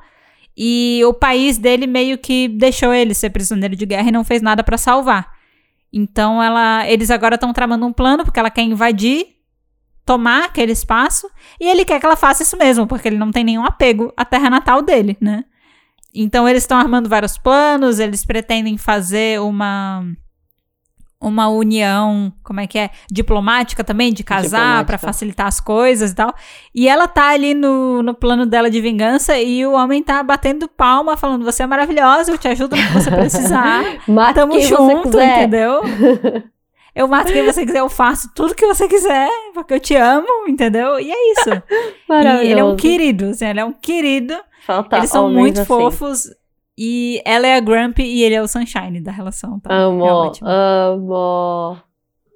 E 0.55 1.01
o 1.05 1.13
país 1.13 1.57
dele 1.57 1.85
meio 1.85 2.17
que 2.17 2.47
deixou 2.47 2.93
ele 2.93 3.13
ser 3.13 3.29
prisioneiro 3.29 3.75
de 3.75 3.85
guerra 3.85 4.09
e 4.09 4.11
não 4.11 4.23
fez 4.23 4.41
nada 4.41 4.63
pra 4.63 4.77
salvar. 4.77 5.31
Então 5.93 6.41
ela, 6.41 6.87
eles 6.89 7.11
agora 7.11 7.35
estão 7.35 7.53
tramando 7.53 7.85
um 7.85 7.93
plano 7.93 8.23
porque 8.23 8.39
ela 8.39 8.49
quer 8.49 8.63
invadir, 8.63 9.36
tomar 10.07 10.45
aquele 10.45 10.71
espaço, 10.71 11.29
e 11.59 11.67
ele 11.67 11.83
quer 11.83 11.99
que 11.99 12.05
ela 12.05 12.15
faça 12.15 12.41
isso 12.41 12.57
mesmo, 12.57 12.87
porque 12.87 13.09
ele 13.09 13.17
não 13.17 13.29
tem 13.29 13.43
nenhum 13.43 13.65
apego 13.65 14.13
à 14.15 14.23
terra 14.23 14.49
natal 14.49 14.81
dele, 14.81 15.17
né? 15.19 15.43
Então 16.15 16.47
eles 16.47 16.63
estão 16.63 16.79
armando 16.79 17.09
vários 17.09 17.37
planos, 17.37 17.99
eles 17.99 18.25
pretendem 18.25 18.77
fazer 18.77 19.41
uma 19.41 20.03
uma 21.19 21.47
união, 21.49 22.31
como 22.43 22.59
é 22.59 22.67
que 22.67 22.77
é, 22.77 22.91
diplomática 23.11 23.83
também, 23.83 24.13
de 24.13 24.23
casar 24.23 24.85
pra 24.85 24.99
facilitar 24.99 25.47
as 25.47 25.59
coisas 25.59 26.11
e 26.11 26.15
tal. 26.15 26.33
E 26.73 26.87
ela 26.87 27.07
tá 27.07 27.29
ali 27.29 27.55
no, 27.55 28.03
no 28.03 28.13
plano 28.13 28.45
dela 28.45 28.69
de 28.69 28.79
vingança 28.79 29.37
e 29.37 29.65
o 29.65 29.73
homem 29.73 30.03
tá 30.03 30.21
batendo 30.23 30.67
palma, 30.69 31.17
falando: 31.17 31.43
Você 31.43 31.63
é 31.63 31.67
maravilhosa, 31.67 32.31
eu 32.31 32.37
te 32.37 32.47
ajudo 32.47 32.75
no 32.75 32.81
que 32.83 32.93
você 32.93 33.09
precisar. 33.11 33.83
Mata 34.07 34.41
Tamo 34.41 34.61
junto, 34.61 35.19
entendeu? 35.19 35.81
Eu 36.97 37.07
mato 37.07 37.31
quem 37.31 37.45
você 37.45 37.63
quiser, 37.63 37.79
eu 37.79 37.89
faço 37.89 38.33
tudo 38.33 38.55
que 38.55 38.65
você 38.65 38.87
quiser, 38.87 39.29
porque 39.53 39.75
eu 39.75 39.79
te 39.79 39.95
amo, 39.95 40.47
entendeu? 40.47 40.99
E 40.99 41.11
é 41.11 41.31
isso. 41.31 41.49
E 42.09 42.47
ele 42.47 42.59
é 42.59 42.63
um 42.63 42.75
querido, 42.75 43.25
assim, 43.25 43.45
ele 43.45 43.59
é 43.59 43.65
um 43.65 43.73
querido. 43.73 44.33
Falta 44.65 44.97
Eles 44.97 45.09
são 45.09 45.29
muito 45.29 45.59
assim. 45.59 45.67
fofos. 45.67 46.23
E 46.77 47.21
ela 47.25 47.45
é 47.45 47.55
a 47.55 47.59
Grumpy 47.59 48.03
e 48.03 48.23
ele 48.23 48.33
é 48.35 48.41
o 48.41 48.47
Sunshine 48.47 49.01
da 49.01 49.11
relação. 49.11 49.59
Tá? 49.59 49.73
É 49.73 49.77
Amo, 49.77 50.03
ótimo. 50.03 50.47
amo. 50.49 51.77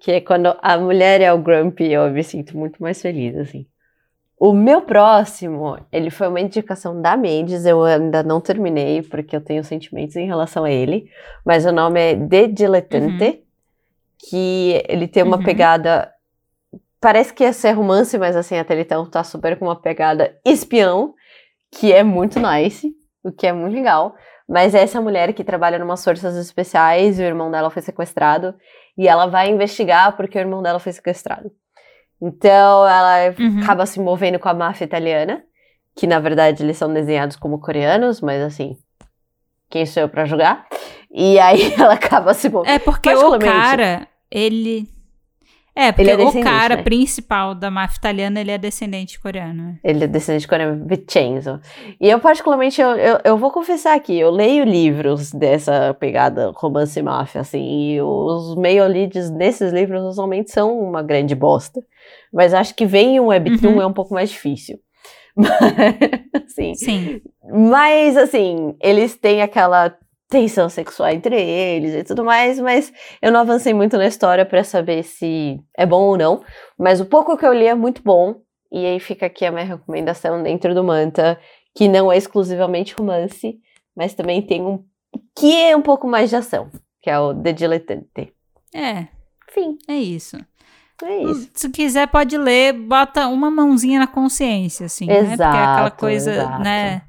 Que 0.02 0.12
é 0.12 0.22
quando 0.22 0.56
a 0.62 0.78
mulher 0.78 1.22
é 1.22 1.32
o 1.32 1.38
grumpy, 1.38 1.92
eu 1.92 2.10
me 2.12 2.24
sinto 2.24 2.58
muito 2.58 2.82
mais 2.82 3.02
feliz, 3.02 3.36
assim. 3.38 3.66
O 4.40 4.54
meu 4.54 4.82
próximo, 4.82 5.78
ele 5.92 6.10
foi 6.10 6.28
uma 6.28 6.42
indicação 6.42 7.00
da 7.00 7.16
Mendes, 7.16 7.66
eu 7.66 7.84
ainda 7.84 8.24
não 8.24 8.42
terminei, 8.42 9.04
porque 9.04 9.36
eu 9.36 9.42
tenho 9.42 9.64
sentimentos 9.64 10.16
em 10.16 10.26
relação 10.26 10.64
a 10.64 10.72
ele, 10.72 11.06
mas 11.46 11.66
o 11.66 11.72
nome 11.72 12.00
é 12.00 12.16
De 12.16 12.48
Dilettante, 12.48 13.44
que 14.30 14.84
ele 14.88 15.08
tem 15.08 15.24
uma 15.24 15.38
Uhum. 15.38 15.44
pegada, 15.44 16.12
parece 17.00 17.34
que 17.34 17.44
ia 17.44 17.54
ser 17.54 17.72
romance, 17.72 18.18
mas 18.18 18.36
assim, 18.36 18.58
até 18.58 18.80
então 18.80 19.06
tá 19.10 19.24
super 19.24 19.58
com 19.58 19.66
uma 19.66 19.76
pegada 19.80 20.38
espião, 20.46 21.14
que 21.72 21.92
é 21.92 22.04
muito 22.04 22.40
nice, 22.40 22.92
o 23.24 23.32
que 23.32 23.48
é 23.48 23.54
muito 23.54 23.74
legal. 23.76 24.16
Mas 24.48 24.76
é 24.76 24.82
essa 24.82 25.00
mulher 25.00 25.32
que 25.34 25.44
trabalha 25.44 25.80
numas 25.80 26.04
forças 26.04 26.36
especiais 26.36 27.18
e 27.20 27.22
o 27.24 27.26
irmão 27.26 27.50
dela 27.50 27.70
foi 27.70 27.82
sequestrado. 27.82 28.54
E 28.98 29.08
ela 29.08 29.26
vai 29.26 29.50
investigar 29.50 30.16
porque 30.18 30.38
o 30.38 30.42
irmão 30.42 30.62
dela 30.62 30.78
foi 30.80 30.92
sequestrado. 30.92 31.50
Então 32.22 32.86
ela 32.88 33.34
Uhum. 33.40 33.62
acaba 33.64 33.86
se 33.86 34.00
envolvendo 34.00 34.38
com 34.40 34.50
a 34.50 34.54
máfia 34.54 34.84
italiana, 34.86 35.42
que 35.96 36.06
na 36.06 36.20
verdade 36.20 36.64
eles 36.64 36.78
são 36.78 36.94
desenhados 36.94 37.36
como 37.38 37.60
coreanos, 37.60 38.20
mas 38.22 38.42
assim, 38.44 38.78
quem 39.70 39.86
sou 39.86 40.04
eu 40.04 40.10
pra 40.10 40.26
julgar? 40.26 40.68
E 41.10 41.40
aí 41.40 41.74
ela 41.80 41.94
acaba 41.94 42.34
se 42.34 42.48
envolvendo. 42.48 42.74
É 42.74 42.80
porque 42.80 43.14
o 43.14 43.40
cara, 43.40 44.08
ele. 44.32 44.88
É, 45.74 45.90
porque 45.94 46.02
Ele 46.12 46.22
é 46.22 46.26
o 46.26 46.44
cara 46.44 46.76
né? 46.76 46.84
principal 46.84 47.56
da 47.56 47.72
máfia 47.72 47.96
italiana, 47.98 48.42
ele 48.42 48.52
é 48.52 48.58
descendente 48.58 49.18
coreano. 49.18 49.64
né? 49.64 49.80
Ele 49.82 50.04
é 50.04 50.08
descendente 50.08 50.42
de 50.42 50.48
coreano, 50.50 50.86
Vincenzo. 50.86 51.62
E 52.00 52.10
eu, 52.10 52.20
particularmente, 52.20 52.82
eu, 52.82 52.90
eu, 52.92 53.20
eu 53.24 53.38
vou 53.38 53.52
confessar 53.52 53.96
aqui, 53.96 54.20
eu 54.20 54.30
leio 54.30 54.66
livros 54.66 55.32
dessa 55.32 55.94
pegada 55.98 56.52
romance 56.58 57.00
e 57.00 57.02
máfia, 57.02 57.40
assim, 57.40 57.94
e 57.94 58.02
os 58.02 58.54
meio 58.58 58.86
leads 58.86 59.30
desses 59.32 59.72
livros 59.72 60.02
normalmente 60.04 60.52
são 60.52 60.78
uma 60.78 61.02
grande 61.02 61.34
bosta. 61.36 61.82
Mas 62.34 62.54
acho 62.54 62.76
que 62.76 62.86
vem 62.86 63.18
um 63.22 63.28
webtoon 63.28 63.76
Uhum. 63.76 63.82
é 63.82 63.86
um 63.88 63.94
pouco 63.94 64.14
mais 64.14 64.30
difícil. 64.30 64.78
Mas, 65.38 66.44
assim, 66.46 66.76
Sim. 66.76 67.22
mas, 67.50 68.18
assim, 68.18 68.76
eles 68.82 69.16
têm 69.16 69.42
aquela 69.42 69.96
tensão 70.32 70.70
sexual 70.70 71.10
entre 71.10 71.36
eles 71.40 71.94
e 71.94 72.04
tudo 72.06 72.24
mais, 72.24 72.58
mas 72.60 72.92
eu 73.22 73.32
não 73.32 73.42
avancei 73.42 73.74
muito 73.74 73.98
na 73.98 74.08
história 74.08 74.46
pra 74.46 74.64
saber 74.64 75.04
se 75.04 75.60
é 75.78 75.86
bom 75.86 76.02
ou 76.04 76.18
não. 76.18 76.42
Mas 76.80 77.02
o 77.02 77.06
pouco 77.06 77.38
que 77.38 77.46
eu 77.46 77.54
li 77.54 77.68
é 77.68 77.76
muito 77.76 78.02
bom. 78.02 78.36
E 78.72 78.86
aí 78.86 79.00
fica 79.02 79.26
aqui 79.26 79.46
a 79.46 79.52
minha 79.52 79.66
recomendação 79.66 80.42
dentro 80.42 80.74
do 80.74 80.82
Manta, 80.84 81.38
que 81.76 81.90
não 81.90 82.10
é 82.10 82.16
exclusivamente 82.18 82.96
romance, 82.98 83.60
mas 83.96 84.14
também 84.14 84.42
tem 84.42 84.62
um 84.62 84.84
que 85.38 85.62
é 85.62 85.76
um 85.76 85.82
pouco 85.82 86.08
mais 86.08 86.30
de 86.30 86.38
ação, 86.38 86.70
que 87.02 87.10
é 87.10 87.20
o 87.20 87.34
The 87.36 87.52
Dilettante. 87.52 88.34
É, 88.74 89.08
Enfim, 89.50 89.78
é 89.90 89.96
isso. 89.96 90.38
é 91.04 91.18
isso. 91.24 91.50
Se 91.54 91.70
quiser, 91.70 92.08
pode 92.08 92.38
ler, 92.38 92.72
bota 92.72 93.28
uma 93.28 93.52
mãozinha 93.52 94.00
na 94.00 94.08
consciência, 94.08 94.86
assim, 94.86 95.06
né? 95.06 95.16
Porque 95.16 95.32
é 95.32 95.34
aquela 95.46 95.82
Exato, 95.82 95.98
coisa, 95.98 96.32
exato. 96.32 96.64
né? 96.64 97.02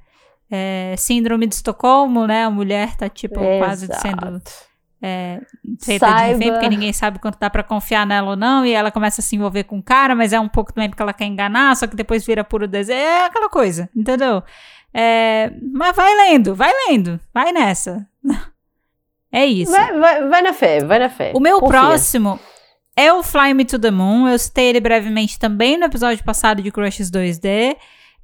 É, 0.55 0.95
síndrome 0.99 1.47
de 1.47 1.55
Estocolmo, 1.55 2.27
né? 2.27 2.45
A 2.45 2.51
mulher 2.51 2.95
tá, 2.97 3.09
tipo, 3.09 3.41
quase 3.59 3.87
sendo 3.87 4.27
Exato. 4.29 4.53
é, 5.01 5.41
feita 5.83 6.07
de 6.07 6.13
refém, 6.13 6.39
Saiba- 6.43 6.53
porque 6.53 6.69
ninguém 6.69 6.93
sabe 6.93 7.19
quanto 7.19 7.39
dá 7.39 7.49
pra 7.49 7.63
confiar 7.63 8.07
nela 8.07 8.31
ou 8.33 8.37
não, 8.37 8.67
e 8.67 8.73
ela 8.73 8.91
começa 8.91 9.23
a 9.23 9.25
se 9.25 9.35
envolver 9.35 9.65
com 9.65 9.79
o 9.79 9.83
cara, 9.83 10.15
mas 10.15 10.33
é 10.35 10.39
um 10.39 10.49
pouco 10.49 10.71
também 10.73 10.91
porque 10.91 11.03
ela 11.03 11.15
quer 11.15 11.25
enganar, 11.25 11.75
só 11.77 11.87
que 11.87 11.97
depois 11.97 12.27
vira 12.27 12.45
puro 12.45 12.69
desejo. 12.69 12.99
É 12.99 13.25
aquela 13.25 13.49
coisa, 13.49 13.89
entendeu? 13.97 14.43
É, 14.93 15.51
mas 15.73 15.97
vai 15.97 16.15
lendo, 16.15 16.55
vai 16.55 16.71
lendo, 16.89 17.19
vai 17.33 17.51
nessa. 17.51 18.07
É 19.35 19.47
isso. 19.47 19.73
Vai, 19.73 19.99
vai, 19.99 20.29
vai 20.29 20.43
na 20.43 20.53
fé, 20.53 20.85
vai 20.85 20.99
na 20.99 21.09
fé. 21.09 21.33
O 21.35 21.41
meu 21.41 21.59
Confia. 21.59 21.81
próximo 21.81 22.39
é 22.95 23.11
o 23.15 23.23
Fly 23.23 23.55
Me 23.55 23.65
to 23.65 23.79
the 23.79 23.91
Moon. 23.91 24.29
Eu 24.29 24.39
citei 24.39 24.67
ele 24.67 24.79
brevemente 24.79 25.39
também 25.39 25.79
no 25.79 25.87
episódio 25.87 26.23
passado 26.23 26.61
de 26.63 26.71
Crushes 26.71 27.11
2D. 27.11 27.75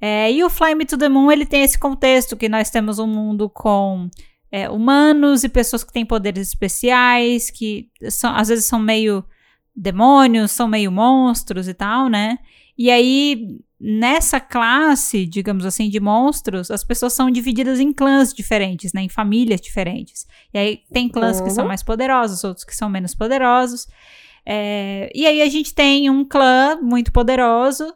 É, 0.01 0.31
e 0.31 0.43
o 0.43 0.49
Fly 0.49 0.75
Me 0.75 0.85
to 0.85 0.97
the 0.97 1.09
Moon 1.09 1.31
ele 1.31 1.45
tem 1.45 1.61
esse 1.63 1.77
contexto 1.77 2.37
que 2.37 2.47
nós 2.47 2.69
temos 2.69 2.99
um 2.99 3.07
mundo 3.07 3.49
com 3.49 4.09
é, 4.51 4.69
humanos 4.69 5.43
e 5.43 5.49
pessoas 5.49 5.83
que 5.83 5.91
têm 5.93 6.05
poderes 6.05 6.47
especiais, 6.47 7.49
que 7.51 7.89
são, 8.09 8.33
às 8.35 8.47
vezes 8.47 8.65
são 8.65 8.79
meio 8.79 9.23
demônios, 9.75 10.51
são 10.51 10.67
meio 10.67 10.91
monstros 10.91 11.67
e 11.67 11.73
tal, 11.73 12.09
né? 12.09 12.37
E 12.77 12.89
aí, 12.89 13.59
nessa 13.79 14.39
classe, 14.39 15.25
digamos 15.25 15.65
assim, 15.65 15.89
de 15.89 15.99
monstros, 15.99 16.71
as 16.71 16.83
pessoas 16.83 17.13
são 17.13 17.29
divididas 17.29 17.79
em 17.79 17.91
clãs 17.91 18.33
diferentes, 18.33 18.93
né? 18.93 19.01
Em 19.01 19.09
famílias 19.09 19.59
diferentes. 19.61 20.25
E 20.53 20.57
aí 20.57 20.79
tem 20.91 21.09
clãs 21.09 21.41
que 21.41 21.49
são 21.49 21.65
Uhum. 21.65 21.67
mais 21.67 21.83
poderosos, 21.83 22.43
outros 22.43 22.65
que 22.65 22.75
são 22.75 22.89
menos 22.89 23.13
poderosos. 23.13 23.85
É, 24.45 25.11
e 25.13 25.27
aí 25.27 25.41
a 25.41 25.49
gente 25.49 25.73
tem 25.73 26.09
um 26.09 26.23
clã 26.25 26.79
muito 26.81 27.11
poderoso 27.11 27.93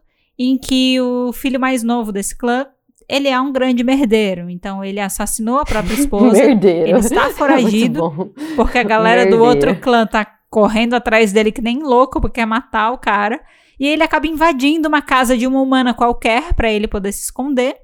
em 0.52 0.58
que 0.58 1.00
o 1.00 1.32
filho 1.34 1.60
mais 1.60 1.84
novo 1.84 2.12
desse 2.12 2.38
clã, 2.38 2.66
ele 3.08 3.28
é 3.28 3.40
um 3.40 3.52
grande 3.52 3.84
merdeiro. 3.84 4.50
Então 4.50 4.84
ele 4.84 5.00
assassinou 5.00 5.60
a 5.60 5.66
própria 5.66 5.94
esposa, 6.00 6.34
Merdeiro. 6.46 6.90
ele 6.90 7.00
está 7.00 7.30
foragido, 7.32 8.00
É 8.06 8.10
muito 8.10 8.34
bom. 8.34 8.56
porque 8.56 8.78
a 8.78 8.84
galera 8.84 9.26
do 9.26 9.38
Merdeiro. 9.38 9.46
outro 9.46 9.76
clã 9.80 10.06
tá 10.06 10.26
correndo 10.50 10.94
atrás 10.96 11.32
dele 11.32 11.52
que 11.52 11.62
nem 11.62 11.82
louco, 11.82 12.20
porque 12.22 12.40
quer 12.42 12.46
matar 12.46 12.92
o 12.92 12.98
cara. 12.98 13.42
E 13.80 13.88
ele 13.88 14.04
acaba 14.04 14.28
invadindo 14.28 14.88
uma 14.88 15.02
casa 15.02 15.38
de 15.38 15.48
uma 15.48 15.62
humana 15.62 15.94
qualquer 15.94 16.54
pra 16.54 16.72
ele 16.72 16.88
poder 16.88 17.12
se 17.12 17.24
esconder. 17.24 17.76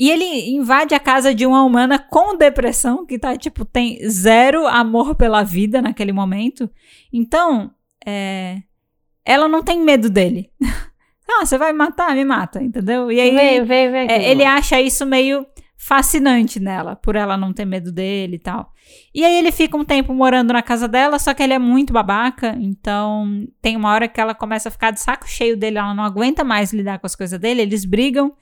E 0.00 0.08
ele 0.10 0.50
invade 0.54 0.94
a 0.94 1.00
casa 1.00 1.34
de 1.34 1.44
uma 1.44 1.64
humana 1.64 1.98
com 1.98 2.36
depressão, 2.36 3.04
que 3.04 3.18
tá, 3.18 3.36
tipo, 3.36 3.64
tem 3.64 3.98
zero 4.08 4.64
amor 4.68 5.16
pela 5.16 5.42
vida 5.42 5.82
naquele 5.82 6.12
momento. 6.12 6.70
Então, 7.12 7.72
é, 8.06 8.62
ela 9.24 9.48
não 9.48 9.60
tem 9.60 9.80
medo 9.82 10.08
dele. 10.08 10.50
ah, 11.28 11.44
você 11.44 11.58
vai 11.58 11.72
me 11.72 11.78
matar? 11.78 12.14
Me 12.14 12.24
mata, 12.24 12.62
entendeu? 12.62 13.12
E 13.12 13.20
aí 13.20 13.34
Vem, 13.34 13.64
vem, 13.64 13.90
vem. 13.90 14.10
é, 14.10 14.30
ele 14.30 14.44
acha 14.44 14.80
isso 14.80 15.04
meio 15.04 15.46
fascinante 15.76 16.58
nela, 16.58 16.96
por 16.96 17.14
ela 17.14 17.36
não 17.36 17.52
ter 17.52 17.64
medo 17.64 17.92
dele 17.92 18.36
e 18.36 18.38
tal. 18.38 18.72
E 19.14 19.24
aí 19.24 19.36
ele 19.36 19.52
fica 19.52 19.76
um 19.76 19.84
tempo 19.84 20.12
morando 20.12 20.52
na 20.52 20.62
casa 20.62 20.88
dela, 20.88 21.18
só 21.18 21.32
que 21.32 21.42
ele 21.42 21.52
é 21.52 21.58
muito 21.58 21.92
babaca, 21.92 22.56
então 22.58 23.46
tem 23.62 23.76
uma 23.76 23.90
hora 23.92 24.08
que 24.08 24.20
ela 24.20 24.34
começa 24.34 24.68
a 24.68 24.72
ficar 24.72 24.90
de 24.90 25.00
saco 25.00 25.28
cheio 25.28 25.56
dele, 25.56 25.78
ela 25.78 25.94
não 25.94 26.02
aguenta 26.02 26.42
mais 26.42 26.72
lidar 26.72 26.98
com 26.98 27.06
as 27.06 27.14
coisas 27.14 27.38
dele, 27.38 27.62
eles 27.62 27.84
brigam. 27.84 28.34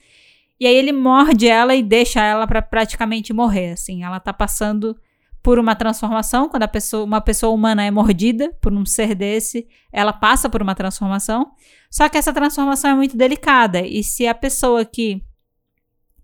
E 0.59 0.65
aí 0.65 0.75
ele 0.75 0.91
morde 0.91 1.47
ela 1.47 1.75
e 1.75 1.83
deixa 1.83 2.23
ela 2.23 2.47
para 2.47 2.61
praticamente 2.63 3.31
morrer, 3.31 3.73
assim. 3.73 4.03
Ela 4.03 4.19
tá 4.19 4.33
passando 4.33 4.97
por 5.43 5.59
uma 5.59 5.75
transformação, 5.75 6.49
quando 6.49 6.63
a 6.63 6.67
pessoa, 6.67 7.03
uma 7.03 7.21
pessoa 7.21 7.53
humana 7.53 7.85
é 7.85 7.91
mordida 7.91 8.51
por 8.59 8.73
um 8.73 8.85
ser 8.85 9.13
desse, 9.13 9.67
ela 9.93 10.11
passa 10.11 10.49
por 10.49 10.61
uma 10.61 10.73
transformação. 10.73 11.51
Só 11.89 12.09
que 12.09 12.17
essa 12.17 12.33
transformação 12.33 12.91
é 12.91 12.95
muito 12.95 13.15
delicada, 13.17 13.81
e 13.81 14.03
se 14.03 14.27
a 14.27 14.35
pessoa 14.35 14.83
que 14.85 15.21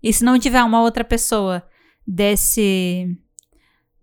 e 0.02 0.12
se 0.12 0.22
não 0.22 0.38
tiver 0.38 0.62
uma 0.62 0.82
outra 0.82 1.02
pessoa 1.02 1.66
desse 2.06 3.16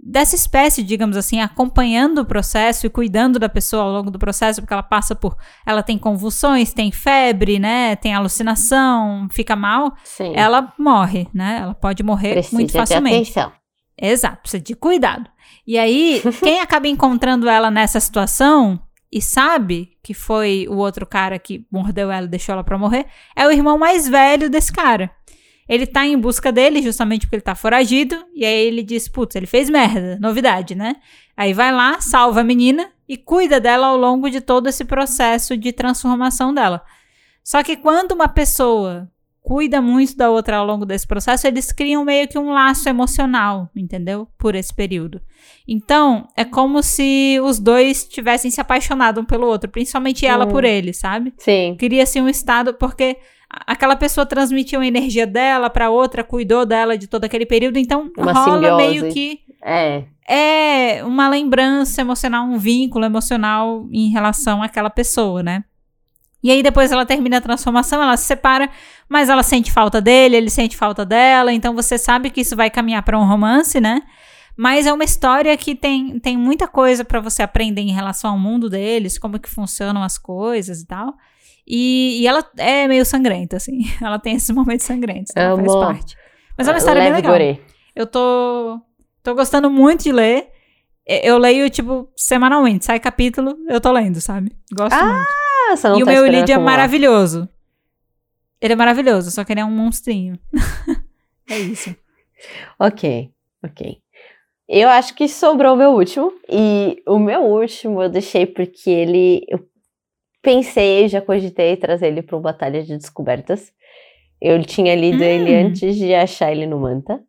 dessa 0.04 0.36
espécie, 0.36 0.82
digamos 0.82 1.16
assim, 1.16 1.40
acompanhando 1.40 2.22
o 2.22 2.26
processo 2.26 2.88
e 2.88 2.90
cuidando 2.90 3.38
da 3.38 3.48
pessoa 3.48 3.84
ao 3.84 3.92
longo 3.92 4.10
do 4.10 4.18
processo, 4.18 4.60
porque 4.60 4.74
ela 4.74 4.82
passa 4.82 5.14
por, 5.14 5.38
ela 5.64 5.84
tem 5.84 5.96
convulsões, 5.96 6.74
tem 6.74 6.92
febre, 6.92 7.60
né, 7.60 7.96
tem 7.96 8.12
alucinação, 8.12 9.28
fica 9.30 9.56
mal, 9.56 9.94
Sim. 10.04 10.34
ela 10.36 10.74
morre, 10.76 11.28
né? 11.32 11.60
Ela 11.62 11.76
pode 11.76 12.02
morrer 12.02 12.32
Precisa 12.32 12.56
muito 12.56 12.72
de 12.72 12.78
facilmente. 12.80 13.30
atenção. 13.30 13.52
Exato, 13.96 14.42
precisa 14.42 14.64
de 14.64 14.74
cuidado. 14.74 15.30
E 15.68 15.78
aí, 15.78 16.20
quem 16.42 16.60
acaba 16.60 16.88
encontrando 16.88 17.48
ela 17.48 17.70
nessa 17.70 18.00
situação 18.00 18.82
e 19.12 19.22
sabe 19.22 19.91
que 20.03 20.14
foi 20.14 20.68
o 20.69 20.78
outro 20.78 21.06
cara 21.06 21.38
que 21.38 21.65
mordeu 21.72 22.11
ela 22.11 22.26
e 22.26 22.30
deixou 22.30 22.53
ela 22.53 22.64
pra 22.64 22.78
morrer, 22.78 23.06
é 23.36 23.45
o 23.45 23.52
irmão 23.52 23.78
mais 23.78 24.07
velho 24.07 24.49
desse 24.49 24.72
cara. 24.72 25.11
Ele 25.69 25.88
tá 25.88 26.06
em 26.06 26.18
busca 26.18 26.52
dele, 26.52 26.82
justamente 26.82 27.22
porque 27.22 27.36
ele 27.36 27.41
tá 27.41 27.56
foragido, 27.56 28.15
e 28.36 28.44
aí 28.44 28.68
ele 28.68 28.84
diz: 28.84 29.07
Putz, 29.07 29.36
ele 29.36 29.45
fez 29.45 29.69
merda, 29.69 30.18
novidade, 30.19 30.76
né? 30.76 30.98
Aí 31.38 31.53
vai 31.53 31.72
lá, 31.72 32.02
salva 32.02 32.41
a 32.41 32.44
menina 32.44 32.91
e 33.07 33.15
cuida 33.15 33.60
dela 33.60 33.88
ao 33.88 33.98
longo 33.98 34.30
de 34.30 34.41
todo 34.41 34.68
esse 34.68 34.84
processo 34.84 35.56
de 35.56 35.72
transformação 35.72 36.53
dela. 36.53 36.84
Só 37.44 37.64
que 37.64 37.78
quando 37.78 38.11
uma 38.11 38.28
pessoa 38.28 39.10
cuida 39.52 39.82
muito 39.82 40.15
da 40.15 40.30
outra 40.30 40.56
ao 40.56 40.65
longo 40.65 40.86
desse 40.86 41.06
processo, 41.06 41.45
eles 41.45 41.73
criam 41.73 42.06
meio 42.06 42.26
que 42.26 42.40
um 42.40 42.53
laço 42.53 42.88
emocional, 42.88 43.69
entendeu? 43.76 44.26
Por 44.40 44.56
esse 44.56 44.73
período. 44.73 45.19
Então, 45.68 46.26
é 46.38 46.45
como 46.45 46.82
se 46.82 47.38
os 47.44 47.60
dois 47.60 48.06
tivessem 48.07 48.49
se 48.49 48.61
apaixonado 48.61 49.19
um 49.19 49.26
pelo 49.26 49.45
outro, 49.48 49.69
principalmente 49.69 50.26
ela 50.26 50.45
Hum. 50.45 50.48
por 50.48 50.64
ele, 50.64 50.94
sabe? 50.94 51.34
Sim. 51.38 51.76
Cria-se 51.78 52.22
um 52.22 52.30
estado 52.30 52.73
porque 52.76 53.18
aquela 53.49 53.98
pessoa 53.98 54.26
transmitiu 54.26 54.80
a 54.80 54.88
energia 54.88 55.28
dela 55.28 55.69
pra 55.69 55.90
outra, 55.90 56.23
cuidou 56.23 56.65
dela 56.65 56.98
de 56.98 57.07
todo 57.07 57.26
aquele 57.26 57.45
período, 57.45 57.78
então 57.78 58.10
Uma 58.18 58.32
rola 58.32 58.53
simbiose. 58.56 58.78
meio 59.02 59.14
que 59.14 59.40
É. 59.61 60.03
é 60.30 61.03
uma 61.03 61.28
lembrança 61.28 61.99
emocional, 61.99 62.45
um 62.45 62.57
vínculo 62.57 63.03
emocional 63.03 63.86
em 63.91 64.10
relação 64.11 64.64
àquela 64.64 64.90
pessoa, 64.90 65.44
né? 65.44 65.65
E 66.44 66.50
aí 66.52 66.64
depois 66.64 66.92
ela 66.92 67.06
termina 67.06 67.38
a 67.38 67.42
transformação, 67.42 68.02
ela 68.02 68.18
se 68.18 68.26
separa, 68.26 68.70
mas 69.08 69.30
ela 69.30 69.44
sente 69.44 69.72
falta 69.72 70.02
dele, 70.02 70.36
ele 70.36 70.50
sente 70.50 70.76
falta 70.76 71.06
dela, 71.06 71.54
então 71.54 71.76
você 71.76 71.98
sabe 71.98 72.30
que 72.30 72.42
isso 72.42 72.56
vai 72.56 72.70
caminhar 72.70 73.04
pra 73.04 73.20
um 73.20 73.26
romance, 73.28 73.80
né? 73.80 74.02
Mas 74.58 74.86
é 74.86 74.94
uma 74.94 75.04
história 75.04 75.56
que 75.56 75.76
tem, 75.76 76.20
tem 76.20 76.38
muita 76.38 76.68
coisa 76.68 77.06
pra 77.06 77.20
você 77.20 77.42
aprender 77.42 77.82
em 77.82 77.92
relação 77.92 78.32
ao 78.32 78.40
mundo 78.40 78.70
deles, 78.70 79.18
como 79.18 79.40
que 79.40 79.50
funcionam 79.50 80.04
as 80.04 80.18
coisas 80.18 80.82
e 80.82 80.88
tal. 80.88 81.14
E, 81.66 82.22
e 82.22 82.28
ela 82.28 82.44
é 82.58 82.88
meio 82.88 83.06
sangrenta, 83.06 83.58
assim. 83.58 83.80
Ela 84.02 84.20
tem 84.20 84.36
esses 84.36 84.50
momentos 84.50 84.86
sangrentos, 84.86 85.32
então 85.32 85.56
faz 85.58 85.96
parte. 85.96 86.18
Mas 86.58 86.68
é 86.68 86.72
uma 86.72 86.78
história 86.78 87.02
bem 87.02 87.14
legal. 87.14 87.32
Eu 87.96 88.06
tô, 88.08 88.82
tô 89.24 89.36
gostando 89.36 89.70
muito 89.70 90.04
de 90.04 90.12
ler. 90.12 90.50
Eu 91.08 91.38
leio, 91.38 91.70
tipo, 91.70 92.10
semanalmente. 92.16 92.86
Sai 92.86 93.00
capítulo, 93.00 93.56
eu 93.70 93.80
tô 93.80 93.92
lendo, 93.92 94.20
sabe? 94.20 94.52
Gosto 94.74 94.94
Ah, 94.96 95.06
muito. 95.06 95.41
Ah, 95.72 95.77
você 95.77 95.88
não 95.88 95.99
e 95.99 96.03
o 96.03 96.06
tá 96.06 96.11
meu 96.11 96.26
esperando 96.26 96.39
lead 96.39 96.52
é 96.52 96.57
maravilhoso. 96.57 97.49
Ele 98.60 98.73
é 98.73 98.76
maravilhoso, 98.76 99.31
só 99.31 99.43
que 99.43 99.53
ele 99.53 99.61
é 99.61 99.65
um 99.65 99.72
monstrinho. 99.72 100.38
é 101.49 101.60
isso. 101.60 101.95
Ok, 102.80 103.31
ok. 103.64 103.98
Eu 104.68 104.89
acho 104.89 105.15
que 105.15 105.27
sobrou 105.27 105.73
o 105.73 105.77
meu 105.77 105.91
último. 105.91 106.34
E 106.49 107.02
o 107.07 107.18
meu 107.18 107.41
último 107.41 108.02
eu 108.03 108.10
deixei 108.10 108.45
porque 108.45 108.89
ele. 108.89 109.45
Eu 109.48 109.65
pensei, 110.41 111.07
já 111.07 111.22
cogitei 111.22 111.77
trazer 111.77 112.07
ele 112.07 112.22
para 112.22 112.35
uma 112.35 112.41
batalha 112.41 112.84
de 112.84 112.98
descobertas. 112.98 113.72
Eu 114.39 114.61
tinha 114.64 114.95
lido 114.95 115.23
ele 115.23 115.56
Hum. 115.56 115.68
antes 115.68 115.95
de 115.95 116.14
achar 116.14 116.52
ele 116.52 116.65
no 116.65 116.80
Manta. 116.80 117.22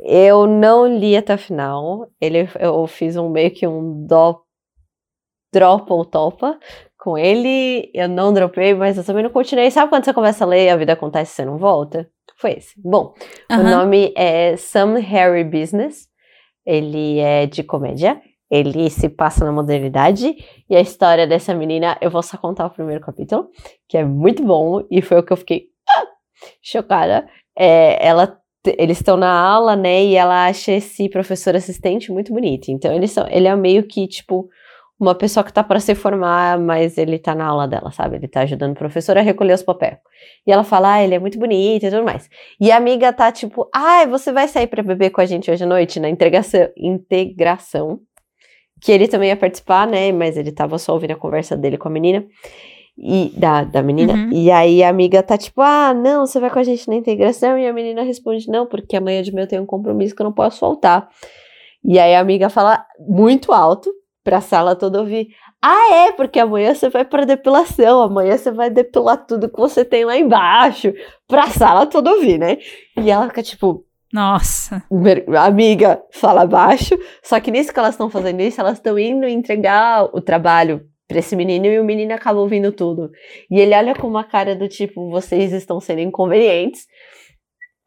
Eu 0.00 0.46
não 0.46 0.86
li 0.86 1.16
até 1.16 1.34
o 1.34 1.38
final. 1.38 2.08
Ele, 2.20 2.48
eu 2.58 2.86
fiz 2.86 3.16
um 3.16 3.28
meio 3.28 3.50
que 3.50 3.66
um 3.66 4.06
do, 4.06 4.46
drop 5.52 5.90
ou 5.90 6.04
topa 6.04 6.58
com 7.06 7.16
ele. 7.16 7.88
Eu 7.94 8.08
não 8.08 8.32
dropei, 8.32 8.74
mas 8.74 8.98
eu 8.98 9.04
também 9.04 9.22
não 9.22 9.30
continuei. 9.30 9.70
Sabe 9.70 9.88
quando 9.88 10.04
você 10.04 10.12
começa 10.12 10.42
a 10.42 10.46
ler 10.48 10.70
a 10.70 10.76
vida 10.76 10.94
acontece 10.94 11.30
e 11.30 11.34
você 11.36 11.44
não 11.44 11.56
volta? 11.56 12.10
Foi 12.36 12.54
esse. 12.54 12.74
Bom, 12.84 13.14
o 13.48 13.54
Aham. 13.54 13.70
nome 13.70 14.12
é 14.16 14.56
Some 14.56 15.00
Harry 15.00 15.44
Business. 15.44 16.08
Ele 16.66 17.20
é 17.20 17.46
de 17.46 17.62
comédia. 17.62 18.20
Ele 18.50 18.90
se 18.90 19.08
passa 19.08 19.44
na 19.44 19.52
modernidade. 19.52 20.36
E 20.68 20.74
a 20.74 20.80
história 20.80 21.28
dessa 21.28 21.54
menina, 21.54 21.96
eu 22.00 22.10
vou 22.10 22.24
só 22.24 22.36
contar 22.36 22.66
o 22.66 22.70
primeiro 22.70 23.00
capítulo, 23.00 23.50
que 23.88 23.96
é 23.96 24.04
muito 24.04 24.42
bom. 24.42 24.82
E 24.90 25.00
foi 25.00 25.20
o 25.20 25.22
que 25.22 25.32
eu 25.32 25.36
fiquei 25.36 25.68
ah, 25.88 26.06
chocada. 26.60 27.28
É, 27.56 28.04
ela, 28.04 28.36
eles 28.76 28.98
estão 28.98 29.16
na 29.16 29.30
aula, 29.30 29.76
né? 29.76 30.04
E 30.04 30.16
ela 30.16 30.46
acha 30.46 30.72
esse 30.72 31.08
professor 31.08 31.54
assistente 31.54 32.10
muito 32.10 32.32
bonito. 32.32 32.68
Então, 32.68 32.92
eles 32.92 33.12
são, 33.12 33.28
ele 33.28 33.46
é 33.46 33.54
meio 33.54 33.84
que, 33.84 34.08
tipo, 34.08 34.48
uma 34.98 35.14
pessoa 35.14 35.44
que 35.44 35.52
tá 35.52 35.62
para 35.62 35.78
se 35.78 35.94
formar, 35.94 36.58
mas 36.58 36.96
ele 36.96 37.18
tá 37.18 37.34
na 37.34 37.44
aula 37.44 37.68
dela, 37.68 37.90
sabe? 37.90 38.16
Ele 38.16 38.26
tá 38.26 38.40
ajudando 38.40 38.72
o 38.72 38.78
professor 38.78 39.16
a 39.18 39.20
recolher 39.20 39.52
os 39.52 39.62
papéis. 39.62 39.98
E 40.46 40.50
ela 40.50 40.64
fala, 40.64 40.94
ah, 40.94 41.04
ele 41.04 41.14
é 41.14 41.18
muito 41.18 41.38
bonito 41.38 41.84
e 41.84 41.90
tudo 41.90 42.02
mais. 42.02 42.30
E 42.58 42.72
a 42.72 42.76
amiga 42.76 43.12
tá 43.12 43.30
tipo, 43.30 43.68
ah, 43.74 44.06
você 44.06 44.32
vai 44.32 44.48
sair 44.48 44.66
pra 44.66 44.82
beber 44.82 45.10
com 45.10 45.20
a 45.20 45.26
gente 45.26 45.50
hoje 45.50 45.64
à 45.64 45.66
noite 45.66 46.00
na 46.00 46.08
integração, 46.08 46.68
integração. 46.76 48.00
Que 48.80 48.92
ele 48.92 49.06
também 49.08 49.28
ia 49.28 49.36
participar, 49.36 49.86
né? 49.86 50.12
Mas 50.12 50.36
ele 50.36 50.52
tava 50.52 50.78
só 50.78 50.94
ouvindo 50.94 51.12
a 51.12 51.16
conversa 51.16 51.56
dele 51.56 51.76
com 51.76 51.88
a 51.88 51.90
menina. 51.90 52.24
E 52.98 53.30
da, 53.36 53.64
da 53.64 53.82
menina. 53.82 54.14
Uhum. 54.14 54.30
E 54.32 54.50
aí 54.50 54.82
a 54.82 54.88
amiga 54.88 55.22
tá 55.22 55.36
tipo, 55.36 55.60
ah, 55.60 55.92
não, 55.92 56.26
você 56.26 56.40
vai 56.40 56.48
com 56.48 56.58
a 56.58 56.62
gente 56.62 56.88
na 56.88 56.94
integração. 56.94 57.58
E 57.58 57.66
a 57.66 57.72
menina 57.72 58.02
responde, 58.02 58.48
não, 58.48 58.66
porque 58.66 58.96
amanhã 58.96 59.22
de 59.22 59.30
manhã 59.30 59.44
eu 59.44 59.48
tenho 59.48 59.62
um 59.62 59.66
compromisso 59.66 60.14
que 60.14 60.22
eu 60.22 60.24
não 60.24 60.32
posso 60.32 60.58
faltar. 60.58 61.06
E 61.84 61.98
aí 61.98 62.14
a 62.14 62.20
amiga 62.20 62.48
fala 62.48 62.84
muito 62.98 63.52
alto 63.52 63.90
pra 64.26 64.40
sala 64.40 64.74
toda 64.74 64.98
ouvir. 64.98 65.28
Ah, 65.62 65.94
é, 65.94 66.12
porque 66.12 66.40
amanhã 66.40 66.74
você 66.74 66.88
vai 66.88 67.04
pra 67.04 67.24
depilação, 67.24 68.02
amanhã 68.02 68.36
você 68.36 68.50
vai 68.50 68.68
depilar 68.68 69.24
tudo 69.24 69.48
que 69.48 69.56
você 69.56 69.84
tem 69.84 70.04
lá 70.04 70.18
embaixo, 70.18 70.92
pra 71.28 71.46
sala 71.46 71.86
toda 71.86 72.10
ouvir, 72.10 72.36
né? 72.36 72.58
E 73.00 73.08
ela 73.08 73.28
fica 73.28 73.40
tipo, 73.40 73.84
Nossa. 74.12 74.82
Amiga, 75.38 76.02
fala 76.10 76.44
baixo. 76.44 76.98
Só 77.22 77.38
que 77.38 77.52
nisso 77.52 77.72
que 77.72 77.78
elas 77.78 77.94
estão 77.94 78.10
fazendo 78.10 78.40
isso, 78.40 78.60
elas 78.60 78.78
estão 78.78 78.98
indo 78.98 79.28
entregar 79.28 80.04
o 80.12 80.20
trabalho 80.20 80.80
pra 81.06 81.20
esse 81.20 81.36
menino 81.36 81.66
e 81.66 81.78
o 81.78 81.84
menino 81.84 82.12
acaba 82.12 82.40
ouvindo 82.40 82.72
tudo. 82.72 83.12
E 83.48 83.60
ele 83.60 83.76
olha 83.76 83.94
com 83.94 84.08
uma 84.08 84.24
cara 84.24 84.56
do 84.56 84.68
tipo, 84.68 85.08
vocês 85.08 85.52
estão 85.52 85.80
sendo 85.80 86.00
inconvenientes. 86.00 86.84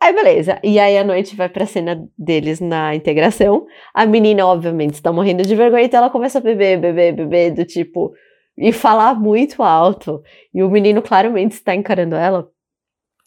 Aí 0.02 0.14
beleza. 0.14 0.60
E 0.64 0.80
aí 0.80 0.98
a 0.98 1.04
noite 1.04 1.36
vai 1.36 1.50
pra 1.50 1.66
cena 1.66 2.08
deles 2.18 2.60
na 2.62 2.96
integração. 2.96 3.68
A 3.94 4.06
menina, 4.06 4.46
obviamente, 4.46 4.94
está 4.94 5.12
morrendo 5.12 5.44
de 5.44 5.56
vergonha, 5.56 5.84
então 5.84 6.00
ela 6.00 6.10
começa 6.10 6.40
a 6.40 6.42
beber, 6.42 6.80
beber, 6.80 7.14
beber, 7.14 7.54
do 7.54 7.66
tipo. 7.66 8.14
E 8.58 8.72
falar 8.72 9.16
muito 9.16 9.62
alto. 9.62 10.22
E 10.54 10.64
o 10.64 10.70
menino 10.70 11.02
claramente 11.02 11.54
está 11.54 11.76
encarando 11.76 12.16
ela. 12.16 12.50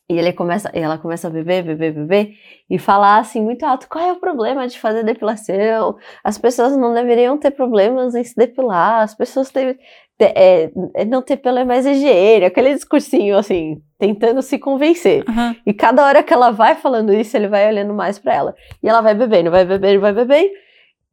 E 0.09 0.19
ele 0.19 0.33
começa, 0.33 0.71
e 0.75 0.79
ela 0.79 0.99
começa 0.99 1.29
a 1.29 1.31
beber, 1.31 1.63
beber, 1.63 1.93
beber 1.95 2.35
e 2.69 2.79
falar 2.79 3.19
assim 3.19 3.43
muito 3.43 3.65
alto: 3.65 3.89
qual 3.89 4.05
é 4.05 4.13
o 4.13 4.21
problema 4.21 4.67
de 4.67 4.79
fazer 4.79 5.05
depilação? 5.05 5.97
As 6.25 6.37
pessoas 6.39 6.77
não 6.77 6.93
deveriam 6.93 7.39
ter 7.39 7.51
problemas 7.53 8.15
em 8.15 8.25
se 8.25 8.37
depilar, 8.37 9.03
as 9.03 9.15
pessoas 9.15 9.51
têm, 9.51 9.79
é, 10.21 10.71
é, 10.95 11.05
não 11.05 11.23
ter 11.23 11.37
pelo 11.37 11.59
é 11.59 11.65
mais 11.65 11.87
higiene, 11.87 12.45
aquele 12.45 12.75
discursinho 12.75 13.37
assim, 13.37 13.81
tentando 13.99 14.43
se 14.43 14.59
convencer. 14.59 15.25
Aham. 15.29 15.57
E 15.67 15.73
cada 15.73 16.05
hora 16.05 16.23
que 16.23 16.33
ela 16.33 16.51
vai 16.51 16.75
falando 16.75 17.13
isso, 17.13 17.37
ele 17.37 17.49
vai 17.49 17.67
olhando 17.69 17.95
mais 17.95 18.19
pra 18.19 18.35
ela. 18.35 18.55
E 18.83 18.89
ela 18.89 19.01
vai 19.01 19.15
bebendo, 19.15 19.51
vai 19.51 19.65
bebendo, 19.65 20.01
vai 20.01 20.13
bebendo. 20.13 20.51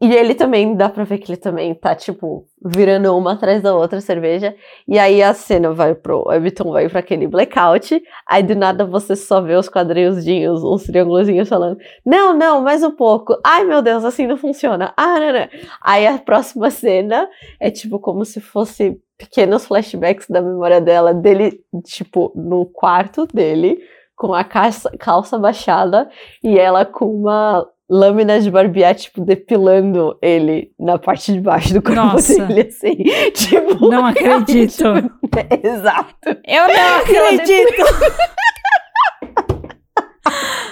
E 0.02 0.14
ele 0.16 0.34
também, 0.34 0.76
dá 0.78 0.88
pra 0.88 1.04
ver 1.04 1.18
que 1.18 1.30
ele 1.30 1.38
também 1.38 1.76
tá, 1.76 1.94
tipo, 1.94 2.48
virando 2.64 3.16
uma 3.18 3.34
atrás 3.34 3.62
da 3.62 3.76
outra 3.76 4.00
cerveja. 4.00 4.56
E 4.88 4.98
aí 4.98 5.22
a 5.22 5.34
cena 5.34 5.74
vai 5.74 5.94
pro. 5.94 6.20
O 6.20 6.30
Webtoon 6.30 6.72
vai 6.72 6.88
pra 6.88 7.02
aquele 7.02 7.28
blackout. 7.28 8.02
Aí 8.26 8.42
do 8.42 8.56
nada 8.56 8.86
você 8.86 9.14
só 9.14 9.42
vê 9.42 9.56
os 9.56 9.68
quadrinhozinhos, 9.68 10.64
uns 10.64 10.84
triângulozinhos 10.84 11.50
falando: 11.50 11.78
Não, 12.06 12.34
não, 12.34 12.62
mais 12.62 12.82
um 12.82 12.92
pouco. 12.92 13.38
Ai 13.46 13.66
meu 13.66 13.82
Deus, 13.82 14.06
assim 14.06 14.26
não 14.26 14.38
funciona. 14.38 14.94
Ah, 14.96 15.20
não, 15.20 15.34
não. 15.34 15.48
Aí 15.82 16.08
a 16.08 16.18
próxima 16.18 16.72
cena 16.72 17.28
é 17.60 17.70
tipo 17.70 18.00
como 18.00 18.24
se 18.24 18.40
fosse 18.40 18.98
pequenos 19.18 19.66
flashbacks 19.66 20.28
da 20.30 20.42
memória 20.42 20.80
dela, 20.80 21.14
dele, 21.14 21.60
tipo, 21.84 22.32
no 22.34 22.66
quarto 22.66 23.28
dele, 23.28 23.78
com 24.16 24.34
a 24.34 24.46
calça, 24.46 24.90
calça 24.98 25.38
baixada 25.38 26.10
e 26.42 26.58
ela 26.58 26.86
com 26.86 27.06
uma 27.06 27.68
lâmina 27.90 28.40
de 28.40 28.52
barbear, 28.52 28.94
tipo, 28.94 29.26
depilando 29.26 30.18
ele 30.22 30.72
na 30.80 31.00
parte 31.00 31.34
de 31.34 31.42
baixo 31.42 31.74
do 31.74 31.82
corpo 31.82 32.00
Nossa. 32.00 32.46
dele, 32.46 32.68
assim. 32.70 32.96
Tipo, 33.34 33.90
Não 33.90 34.06
acredito. 34.08 34.84
Exato. 35.64 36.30
Eu 36.46 36.68
não 36.68 36.98
acredito. 37.00 37.84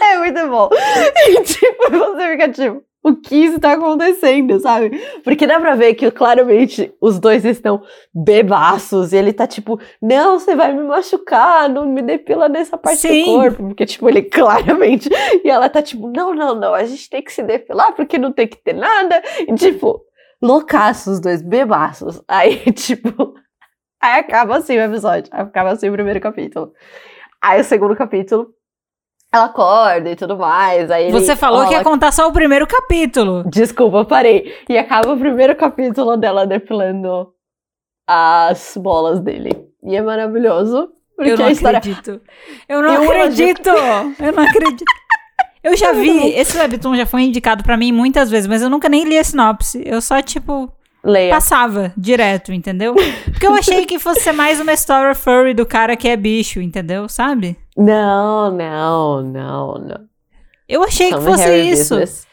É 0.01 0.17
muito 0.19 0.47
bom. 0.47 0.69
E, 1.27 1.41
tipo, 1.43 1.89
você 1.89 2.31
fica 2.31 2.49
tipo, 2.49 2.83
o 3.07 3.15
que 3.15 3.45
está 3.45 3.73
acontecendo, 3.73 4.59
sabe? 4.59 5.01
Porque 5.23 5.47
dá 5.47 5.59
pra 5.59 5.75
ver 5.75 5.93
que 5.95 6.11
claramente 6.11 6.93
os 6.99 7.19
dois 7.19 7.45
estão 7.45 7.81
bebaços 8.13 9.13
e 9.13 9.17
ele 9.17 9.31
tá 9.31 9.47
tipo, 9.47 9.79
não, 10.01 10.37
você 10.37 10.55
vai 10.55 10.73
me 10.73 10.83
machucar, 10.83 11.69
não 11.69 11.87
me 11.87 12.01
depila 12.01 12.49
nessa 12.49 12.77
parte 12.77 12.99
Sim. 12.99 13.23
do 13.23 13.39
corpo. 13.39 13.67
Porque, 13.67 13.85
tipo, 13.85 14.09
ele 14.09 14.23
claramente. 14.29 15.09
E 15.43 15.49
ela 15.49 15.69
tá 15.69 15.81
tipo, 15.81 16.11
não, 16.11 16.33
não, 16.33 16.53
não, 16.53 16.73
a 16.73 16.83
gente 16.83 17.09
tem 17.09 17.23
que 17.23 17.31
se 17.31 17.41
depilar 17.41 17.93
porque 17.93 18.17
não 18.17 18.33
tem 18.33 18.47
que 18.47 18.57
ter 18.57 18.73
nada. 18.73 19.21
E, 19.39 19.53
tipo, 19.55 20.01
loucaços 20.41 21.13
os 21.13 21.19
dois, 21.21 21.41
bebaços. 21.41 22.21
Aí, 22.27 22.57
tipo. 22.73 23.33
Aí 24.01 24.19
acaba 24.19 24.57
assim 24.57 24.77
o 24.77 24.81
episódio. 24.81 25.29
Acaba 25.31 25.71
assim 25.71 25.89
o 25.89 25.93
primeiro 25.93 26.19
capítulo. 26.19 26.73
Aí 27.41 27.61
o 27.61 27.63
segundo 27.63 27.95
capítulo, 27.95 28.49
ela 29.33 29.45
acorda 29.45 30.09
e 30.09 30.15
tudo 30.15 30.37
mais. 30.37 30.89
Aí 30.89 31.05
ele 31.05 31.11
Você 31.11 31.35
falou 31.35 31.67
que 31.67 31.73
ia 31.73 31.83
contar 31.83 32.11
só 32.11 32.27
o 32.27 32.31
primeiro 32.31 32.65
capítulo. 32.65 33.43
Desculpa, 33.49 34.05
parei. 34.05 34.53
E 34.69 34.77
acaba 34.77 35.13
o 35.13 35.17
primeiro 35.19 35.55
capítulo 35.55 36.15
dela 36.17 36.45
depilando 36.47 37.29
as 38.07 38.75
bolas 38.77 39.19
dele. 39.19 39.51
E 39.83 39.95
é 39.95 40.01
maravilhoso. 40.01 40.89
Porque 41.15 41.31
Eu 41.31 41.37
não 41.37 41.45
a 41.47 41.51
história. 41.51 41.79
acredito. 41.79 42.21
Eu 42.69 42.81
não 42.81 42.93
Eu 42.93 43.03
acredito. 43.11 43.69
Eu 44.19 44.33
não 44.33 44.43
acredito. 44.43 44.85
Eu 45.63 45.75
já 45.75 45.91
vi, 45.91 46.29
esse 46.29 46.57
webtoon 46.57 46.95
já 46.95 47.05
foi 47.05 47.23
indicado 47.23 47.63
pra 47.63 47.75
mim 47.75 47.91
muitas 47.91 48.29
vezes, 48.29 48.47
mas 48.47 48.61
eu 48.61 48.69
nunca 48.69 48.87
nem 48.87 49.03
li 49.03 49.17
a 49.17 49.23
sinopse. 49.23 49.81
Eu 49.85 49.99
só, 49.99 50.21
tipo, 50.21 50.71
Leia. 51.03 51.29
passava 51.33 51.91
direto, 51.97 52.53
entendeu? 52.53 52.95
Porque 53.25 53.45
eu 53.45 53.53
achei 53.53 53.85
que 53.85 53.99
fosse 53.99 54.21
ser 54.21 54.31
mais 54.31 54.61
uma 54.61 54.71
história 54.71 55.13
furry 55.13 55.53
do 55.53 55.65
cara 55.65 55.97
que 55.97 56.07
é 56.07 56.15
bicho, 56.15 56.61
entendeu? 56.61 57.09
Sabe? 57.09 57.57
Não, 57.77 58.51
não, 58.51 59.21
não, 59.21 59.73
não. 59.75 59.99
Eu 60.67 60.83
achei 60.83 61.11
que 61.11 61.21
fosse 61.21 61.55
isso. 61.69 61.95
business. 61.95 62.27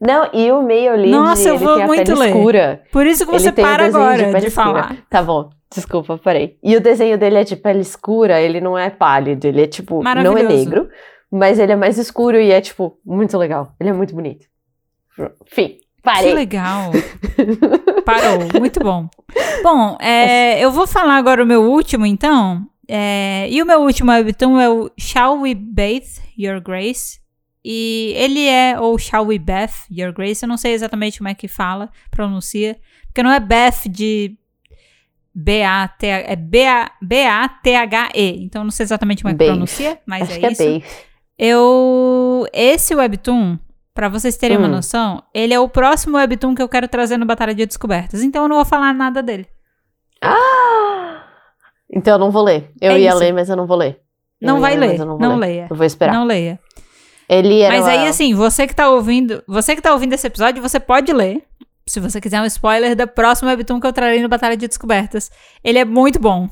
Não, 0.00 0.28
e 0.32 0.50
o 0.50 0.62
meio 0.62 0.94
lead, 0.96 1.10
Nossa, 1.10 1.48
eu 1.48 1.58
vou 1.58 1.86
muito 1.86 2.04
pele 2.04 2.18
ler. 2.18 2.28
escura. 2.28 2.82
Por 2.90 3.06
isso 3.06 3.24
que 3.24 3.32
você 3.32 3.52
para 3.52 3.86
agora 3.86 4.16
de, 4.16 4.46
escura. 4.46 4.50
falar. 4.50 4.96
Tá 5.08 5.22
bom, 5.22 5.50
desculpa, 5.74 6.18
parei. 6.18 6.58
E 6.62 6.74
o 6.76 6.80
desenho 6.80 7.16
dele 7.18 7.36
é 7.36 7.44
de 7.44 7.56
pele 7.56 7.80
escura, 7.80 8.40
ele 8.40 8.60
não 8.60 8.76
é 8.76 8.90
pálido, 8.90 9.46
ele 9.46 9.62
é 9.62 9.66
tipo, 9.66 10.02
não 10.02 10.36
é 10.36 10.42
negro, 10.42 10.88
mas 11.30 11.58
ele 11.58 11.72
é 11.72 11.76
mais 11.76 11.98
escuro 11.98 12.38
e 12.40 12.50
é 12.50 12.60
tipo, 12.60 12.98
muito 13.04 13.36
legal. 13.38 13.72
Ele 13.78 13.90
é 13.90 13.92
muito 13.92 14.14
bonito. 14.14 14.46
Enfim, 15.46 15.68
Que 15.68 15.80
parei. 16.02 16.32
legal. 16.34 16.90
Parou, 18.04 18.38
muito 18.58 18.80
bom. 18.80 19.08
Bom, 19.62 19.98
é, 20.00 20.58
eu 20.60 20.70
vou 20.70 20.86
falar 20.86 21.16
agora 21.16 21.42
o 21.42 21.46
meu 21.46 21.62
último, 21.62 22.06
então. 22.06 22.62
É, 22.92 23.46
e 23.48 23.62
o 23.62 23.66
meu 23.66 23.80
último 23.82 24.10
webtoon 24.10 24.58
é 24.60 24.68
o 24.68 24.90
Shall 24.98 25.40
We 25.42 25.54
Bathe 25.54 26.18
Your 26.36 26.60
Grace? 26.60 27.20
E 27.64 28.12
ele 28.16 28.46
é, 28.48 28.80
ou 28.80 28.98
Shall 28.98 29.26
We 29.26 29.38
Bath 29.38 29.84
Your 29.90 30.12
Grace? 30.12 30.42
Eu 30.42 30.48
não 30.48 30.56
sei 30.56 30.72
exatamente 30.72 31.18
como 31.18 31.28
é 31.28 31.34
que 31.34 31.46
fala, 31.46 31.88
pronuncia. 32.10 32.78
Porque 33.06 33.22
não 33.22 33.30
é 33.30 33.38
Bath 33.38 33.86
de 33.86 34.34
B-A-T, 35.34 36.06
é 36.06 36.34
B-A- 36.34 36.90
B-A-T-H-E. 37.00 38.42
Então 38.44 38.64
não 38.64 38.70
sei 38.70 38.84
exatamente 38.84 39.22
como 39.22 39.34
é 39.34 39.38
que 39.38 39.44
pronuncia, 39.44 40.00
mas 40.06 40.22
Acho 40.22 40.32
é 40.32 40.38
que 40.40 40.46
é 40.46 40.52
isso. 40.52 40.62
bem. 40.64 40.82
Eu. 41.38 42.46
Esse 42.52 42.94
webtoon, 42.94 43.58
pra 43.94 44.08
vocês 44.08 44.36
terem 44.36 44.56
uma 44.56 44.66
Hum. 44.66 44.72
noção, 44.72 45.22
ele 45.32 45.54
é 45.54 45.60
o 45.60 45.68
próximo 45.68 46.16
webtoon 46.16 46.54
que 46.54 46.62
eu 46.62 46.68
quero 46.68 46.88
trazer 46.88 47.16
no 47.18 47.26
Batalha 47.26 47.54
de 47.54 47.64
Descobertas. 47.66 48.22
Então 48.22 48.42
eu 48.42 48.48
não 48.48 48.56
vou 48.56 48.64
falar 48.64 48.92
nada 48.92 49.22
dele. 49.22 49.46
Ah! 50.22 50.49
Então 51.92 52.14
eu 52.14 52.18
não 52.18 52.30
vou 52.30 52.42
ler. 52.44 52.70
Eu 52.80 52.92
É 52.92 53.00
ia 53.00 53.10
isso. 53.10 53.18
ler, 53.18 53.32
mas 53.32 53.48
eu 53.48 53.56
não 53.56 53.66
vou 53.66 53.76
ler. 53.76 53.98
Eu 54.40 54.46
Não 54.46 54.60
vai 54.60 54.76
ler. 54.76 54.88
mas 54.90 55.00
eu 55.00 55.06
Não, 55.06 55.18
vou 55.18 55.28
ler. 55.28 55.36
leia. 55.36 55.66
Eu 55.68 55.76
vou 55.76 55.84
esperar. 55.86 56.14
Não 56.14 56.24
leia. 56.24 56.58
Ele 57.28 57.60
era 57.60 57.76
Mas 57.76 57.86
aí, 57.86 58.06
assim, 58.08 58.34
você 58.34 58.66
que 58.66 58.74
tá 58.74 58.90
ouvindo. 58.90 59.42
Você 59.46 59.76
que 59.76 59.82
tá 59.82 59.92
ouvindo 59.92 60.12
esse 60.14 60.26
episódio, 60.26 60.62
você 60.62 60.80
pode 60.80 61.12
ler. 61.12 61.42
Se 61.86 62.00
você 62.00 62.20
quiser 62.20 62.40
um 62.40 62.46
spoiler 62.46 62.94
da 62.96 63.06
próxima 63.06 63.50
webtoon 63.50 63.80
que 63.80 63.86
eu 63.86 63.92
trarei 63.92 64.20
no 64.22 64.28
Batalha 64.28 64.56
de 64.56 64.66
Descobertas. 64.68 65.30
Ele 65.62 65.78
é 65.78 65.84
muito 65.84 66.18
bom. 66.18 66.48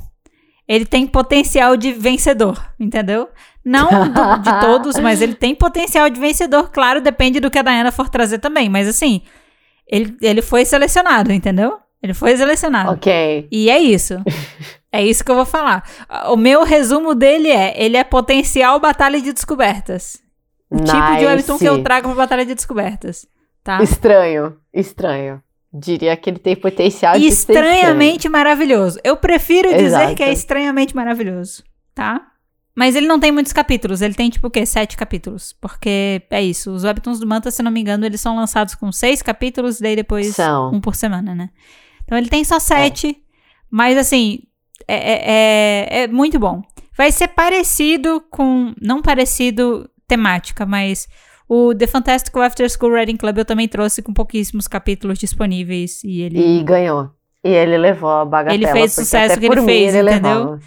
Ele 0.66 0.84
tem 0.84 1.06
potencial 1.06 1.76
de 1.76 1.92
vencedor, 1.92 2.62
entendeu? 2.78 3.28
Não 3.64 3.88
do- 3.88 4.38
de 4.42 4.60
todos, 4.60 4.98
mas 4.98 5.22
ele 5.22 5.34
tem 5.34 5.54
potencial 5.54 6.10
de 6.10 6.20
vencedor. 6.20 6.70
Claro, 6.70 7.00
depende 7.00 7.40
do 7.40 7.50
que 7.50 7.58
a 7.58 7.62
Diana 7.62 7.90
for 7.90 8.08
trazer 8.08 8.38
também. 8.38 8.68
Mas 8.68 8.86
assim, 8.86 9.22
ele, 9.90 10.14
ele 10.20 10.42
foi 10.42 10.64
selecionado, 10.64 11.32
entendeu? 11.32 11.78
Ele 12.02 12.12
foi 12.14 12.36
selecionado. 12.36 12.92
Ok. 12.92 13.48
E 13.50 13.70
é 13.70 13.78
isso. 13.78 14.14
é 14.92 15.04
isso 15.04 15.24
que 15.24 15.30
eu 15.30 15.34
vou 15.34 15.44
falar. 15.46 15.88
O 16.28 16.36
meu 16.36 16.64
resumo 16.64 17.14
dele 17.14 17.48
é: 17.50 17.74
ele 17.82 17.96
é 17.96 18.04
potencial 18.04 18.78
batalha 18.80 19.20
de 19.20 19.32
descobertas. 19.32 20.18
O 20.70 20.76
tipo 20.76 20.92
de 20.92 21.12
Nice. 21.12 21.24
webtoon 21.26 21.58
que 21.58 21.64
eu 21.68 21.82
trago 21.82 22.08
pra 22.08 22.16
batalha 22.16 22.44
de 22.44 22.54
descobertas. 22.54 23.26
Tá? 23.64 23.82
Estranho. 23.82 24.56
Estranho. 24.72 25.42
Diria 25.72 26.16
que 26.16 26.30
ele 26.30 26.38
tem 26.38 26.56
potencial 26.56 27.14
de 27.18 27.30
ser 27.30 27.52
Estranhamente 27.52 28.28
maravilhoso. 28.28 28.98
Eu 29.04 29.16
prefiro 29.16 29.68
dizer 29.68 29.84
Exato. 29.84 30.14
que 30.14 30.22
é 30.22 30.32
estranhamente 30.32 30.96
maravilhoso. 30.96 31.62
Tá? 31.94 32.22
Mas 32.74 32.94
ele 32.94 33.06
não 33.06 33.18
tem 33.20 33.32
muitos 33.32 33.52
capítulos. 33.52 34.00
Ele 34.00 34.14
tem, 34.14 34.30
tipo, 34.30 34.46
o 34.46 34.50
quê? 34.50 34.64
Sete 34.64 34.96
capítulos. 34.96 35.52
Porque 35.60 36.22
é 36.30 36.42
isso. 36.42 36.70
Os 36.70 36.84
webtoons 36.84 37.18
do 37.18 37.26
Manta, 37.26 37.50
se 37.50 37.62
não 37.62 37.70
me 37.72 37.80
engano, 37.80 38.06
eles 38.06 38.20
são 38.20 38.36
lançados 38.36 38.74
com 38.74 38.90
seis 38.92 39.20
capítulos, 39.20 39.80
daí 39.80 39.96
depois 39.96 40.34
São. 40.34 40.72
um 40.72 40.80
por 40.80 40.94
semana, 40.94 41.34
né? 41.34 41.50
Então 42.04 42.16
ele 42.16 42.28
tem 42.30 42.44
só 42.44 42.58
sete, 42.58 43.16
mas 43.70 43.98
assim, 43.98 44.44
é, 44.86 44.96
é, 44.96 45.98
é, 46.00 46.02
é 46.02 46.08
muito 46.08 46.38
bom. 46.38 46.62
Vai 46.96 47.12
ser 47.12 47.28
parecido 47.28 48.22
com. 48.30 48.74
Não 48.80 49.00
parecido 49.00 49.88
temática, 50.06 50.66
mas 50.66 51.06
o 51.48 51.74
The 51.74 51.86
Fantastical 51.86 52.42
After 52.42 52.68
School 52.68 52.92
Reading 52.92 53.16
Club 53.16 53.38
eu 53.38 53.44
também 53.44 53.68
trouxe 53.68 54.02
com 54.02 54.12
pouquíssimos 54.12 54.66
capítulos 54.66 55.18
disponíveis. 55.18 56.02
E 56.04 56.22
ele. 56.22 56.40
E 56.40 56.62
ganhou. 56.62 57.10
E 57.44 57.50
ele 57.50 57.78
levou 57.78 58.10
a 58.10 58.24
bagatela. 58.24 58.54
Ele 58.54 58.72
fez 58.72 58.92
o 58.92 58.94
sucesso 58.96 59.32
até 59.32 59.40
que 59.40 59.46
ele 59.46 59.62
fez, 59.62 59.94
ele 59.94 60.10
entendeu? 60.10 60.38
levava. 60.38 60.60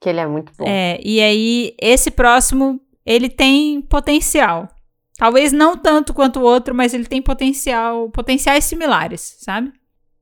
Que 0.00 0.08
ele 0.08 0.20
é 0.20 0.26
muito 0.26 0.52
bom. 0.58 0.64
É, 0.66 0.98
e 1.02 1.20
aí, 1.20 1.74
esse 1.80 2.10
próximo, 2.10 2.80
ele 3.04 3.28
tem 3.28 3.80
potencial. 3.82 4.68
Talvez 5.16 5.52
não 5.52 5.76
tanto 5.76 6.14
quanto 6.14 6.40
o 6.40 6.42
outro, 6.42 6.74
mas 6.74 6.94
ele 6.94 7.04
tem 7.04 7.20
potencial, 7.20 8.10
potenciais 8.10 8.64
similares, 8.64 9.36
sabe? 9.40 9.70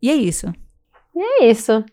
E 0.02 0.10
é 0.10 0.14
isso. 0.14 0.52
E 1.14 1.20
é 1.20 1.50
isso. 1.50 1.84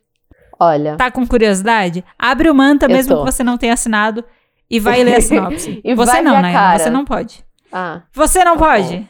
Olha. 0.60 0.96
Tá 0.96 1.12
com 1.12 1.26
curiosidade? 1.28 2.04
Abre 2.18 2.50
o 2.50 2.56
Manta, 2.56 2.88
mesmo 2.88 3.16
tô. 3.16 3.24
que 3.26 3.32
você 3.32 3.44
não 3.44 3.58
tenha 3.58 3.74
assinado, 3.74 4.24
e 4.70 4.80
vai 4.80 5.04
ler 5.04 5.16
a 5.16 5.22
sinopse. 5.22 5.82
E 5.84 5.94
você 5.96 6.22
não, 6.22 6.42
né? 6.42 6.52
cara. 6.54 6.80
Você 6.80 6.90
não 6.90 7.04
pode. 7.06 7.44
Ah, 7.72 8.02
Você 8.14 8.44
não 8.44 8.54
Tá 8.58 8.66
pode. 8.66 9.08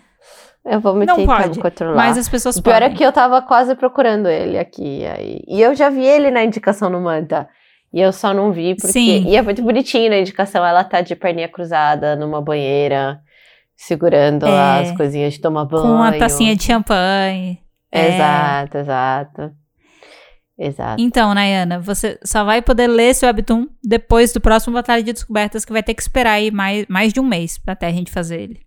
eu 0.65 0.80
vou 0.80 0.95
me 0.95 1.05
Não 1.05 1.15
tentar 1.17 1.38
pode, 1.43 1.57
me 1.57 1.61
controlar. 1.61 1.95
Mas 1.95 2.17
as 2.17 2.27
pessoas 2.27 2.57
O 2.57 2.63
pior 2.63 2.73
podem. 2.81 2.89
é 2.89 2.97
que 2.97 3.03
eu 3.03 3.11
tava 3.11 3.41
quase 3.41 3.76
procurando 3.76 4.27
ele 4.27 4.57
aqui. 4.57 5.05
Aí. 5.05 5.41
E 5.47 5.61
eu 5.61 5.76
já 5.76 5.89
vi 5.89 6.03
ele 6.03 6.31
na 6.31 6.43
indicação 6.43 6.89
no 6.89 6.99
Manta. 6.99 7.47
E 7.93 8.01
eu 8.01 8.11
só 8.11 8.34
não 8.34 8.51
vi 8.51 8.73
porque. 8.76 8.91
Sim. 8.91 9.23
E 9.27 9.35
é 9.38 9.41
muito 9.41 9.61
bonitinho 9.61 10.09
na 10.09 10.17
indicação. 10.17 10.65
Ela 10.65 10.84
tá 10.84 10.99
de 11.01 11.15
perninha 11.15 11.47
cruzada 11.47 12.15
numa 12.15 12.41
banheira, 12.41 13.19
segurando 13.76 14.45
É. 14.47 14.81
as 14.81 14.91
coisinhas 14.97 15.34
de 15.35 15.41
tomar 15.41 15.65
banho. 15.65 15.84
Com 15.84 15.91
uma 15.93 16.11
tacinha 16.17 16.55
de 16.55 16.63
champanhe. 16.63 17.59
É. 17.91 18.15
Exato, 18.15 18.77
exato. 20.57 21.02
Então, 21.02 21.34
Nayana, 21.34 21.80
você 21.80 22.19
só 22.23 22.44
vai 22.44 22.61
poder 22.61 22.88
ler 22.88 23.10
esse 23.11 23.26
webtoon 23.26 23.68
depois 23.84 24.32
do 24.34 24.41
próximo 24.41 24.73
Batalha 24.73 25.03
de 25.03 25.14
Descobertas, 25.14 25.65
que 25.65 25.73
vai 25.73 25.84
ter 25.84 25.94
que 25.94 26.02
esperar 26.02 26.34
aí 26.34 26.52
mais, 26.52 26.86
mais 26.88 27.14
de 27.14 27.19
um 27.19 27.26
mês 27.26 27.60
até 27.68 27.88
a 27.88 27.91
gente 27.91 28.11
fazer 28.11 28.41
ele. 28.41 28.61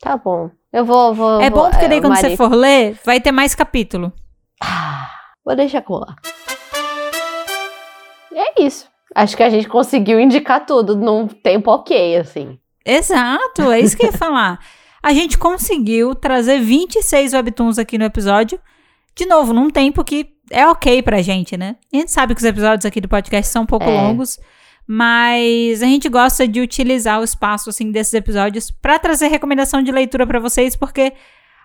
Tá 0.00 0.16
bom. 0.16 0.50
Eu 0.72 0.84
vou. 0.84 1.14
vou 1.14 1.40
é 1.40 1.50
vou, 1.50 1.64
bom 1.64 1.70
porque 1.70 1.88
daí 1.88 2.00
quando 2.00 2.12
Mari- 2.14 2.30
você 2.30 2.36
for 2.36 2.52
ler, 2.54 2.98
vai 3.04 3.20
ter 3.20 3.32
mais 3.32 3.54
capítulo. 3.54 4.12
Ah, 4.62 5.08
vou 5.44 5.56
deixar 5.56 5.82
colar. 5.82 6.16
E 8.32 8.38
é 8.38 8.66
isso. 8.66 8.86
Acho 9.14 9.36
que 9.36 9.42
a 9.42 9.50
gente 9.50 9.66
conseguiu 9.68 10.20
indicar 10.20 10.64
tudo 10.66 10.94
num 10.96 11.26
tempo 11.26 11.70
ok, 11.70 12.16
assim. 12.16 12.58
Exato, 12.84 13.70
é 13.72 13.80
isso 13.80 13.96
que 13.96 14.04
eu 14.06 14.10
ia 14.10 14.16
falar. 14.16 14.58
a 15.02 15.12
gente 15.12 15.38
conseguiu 15.38 16.14
trazer 16.14 16.60
26 16.60 17.32
webtoons 17.32 17.78
aqui 17.78 17.98
no 17.98 18.04
episódio. 18.04 18.60
De 19.16 19.26
novo, 19.26 19.52
num 19.52 19.70
tempo 19.70 20.04
que 20.04 20.37
é 20.50 20.66
ok 20.66 21.02
pra 21.02 21.22
gente, 21.22 21.56
né? 21.56 21.76
A 21.92 21.96
gente 21.96 22.10
sabe 22.10 22.34
que 22.34 22.40
os 22.40 22.44
episódios 22.44 22.84
aqui 22.86 23.00
do 23.00 23.08
podcast 23.08 23.50
são 23.52 23.62
um 23.62 23.66
pouco 23.66 23.84
É. 23.84 23.88
longos, 24.02 24.38
mas 24.86 25.82
a 25.82 25.86
gente 25.86 26.08
gosta 26.08 26.48
de 26.48 26.60
utilizar 26.60 27.20
o 27.20 27.24
espaço 27.24 27.68
assim 27.70 27.90
desses 27.90 28.14
episódios 28.14 28.70
pra 28.70 28.98
trazer 28.98 29.28
recomendação 29.28 29.82
de 29.82 29.92
leitura 29.92 30.26
pra 30.26 30.40
vocês, 30.40 30.74
porque 30.74 31.12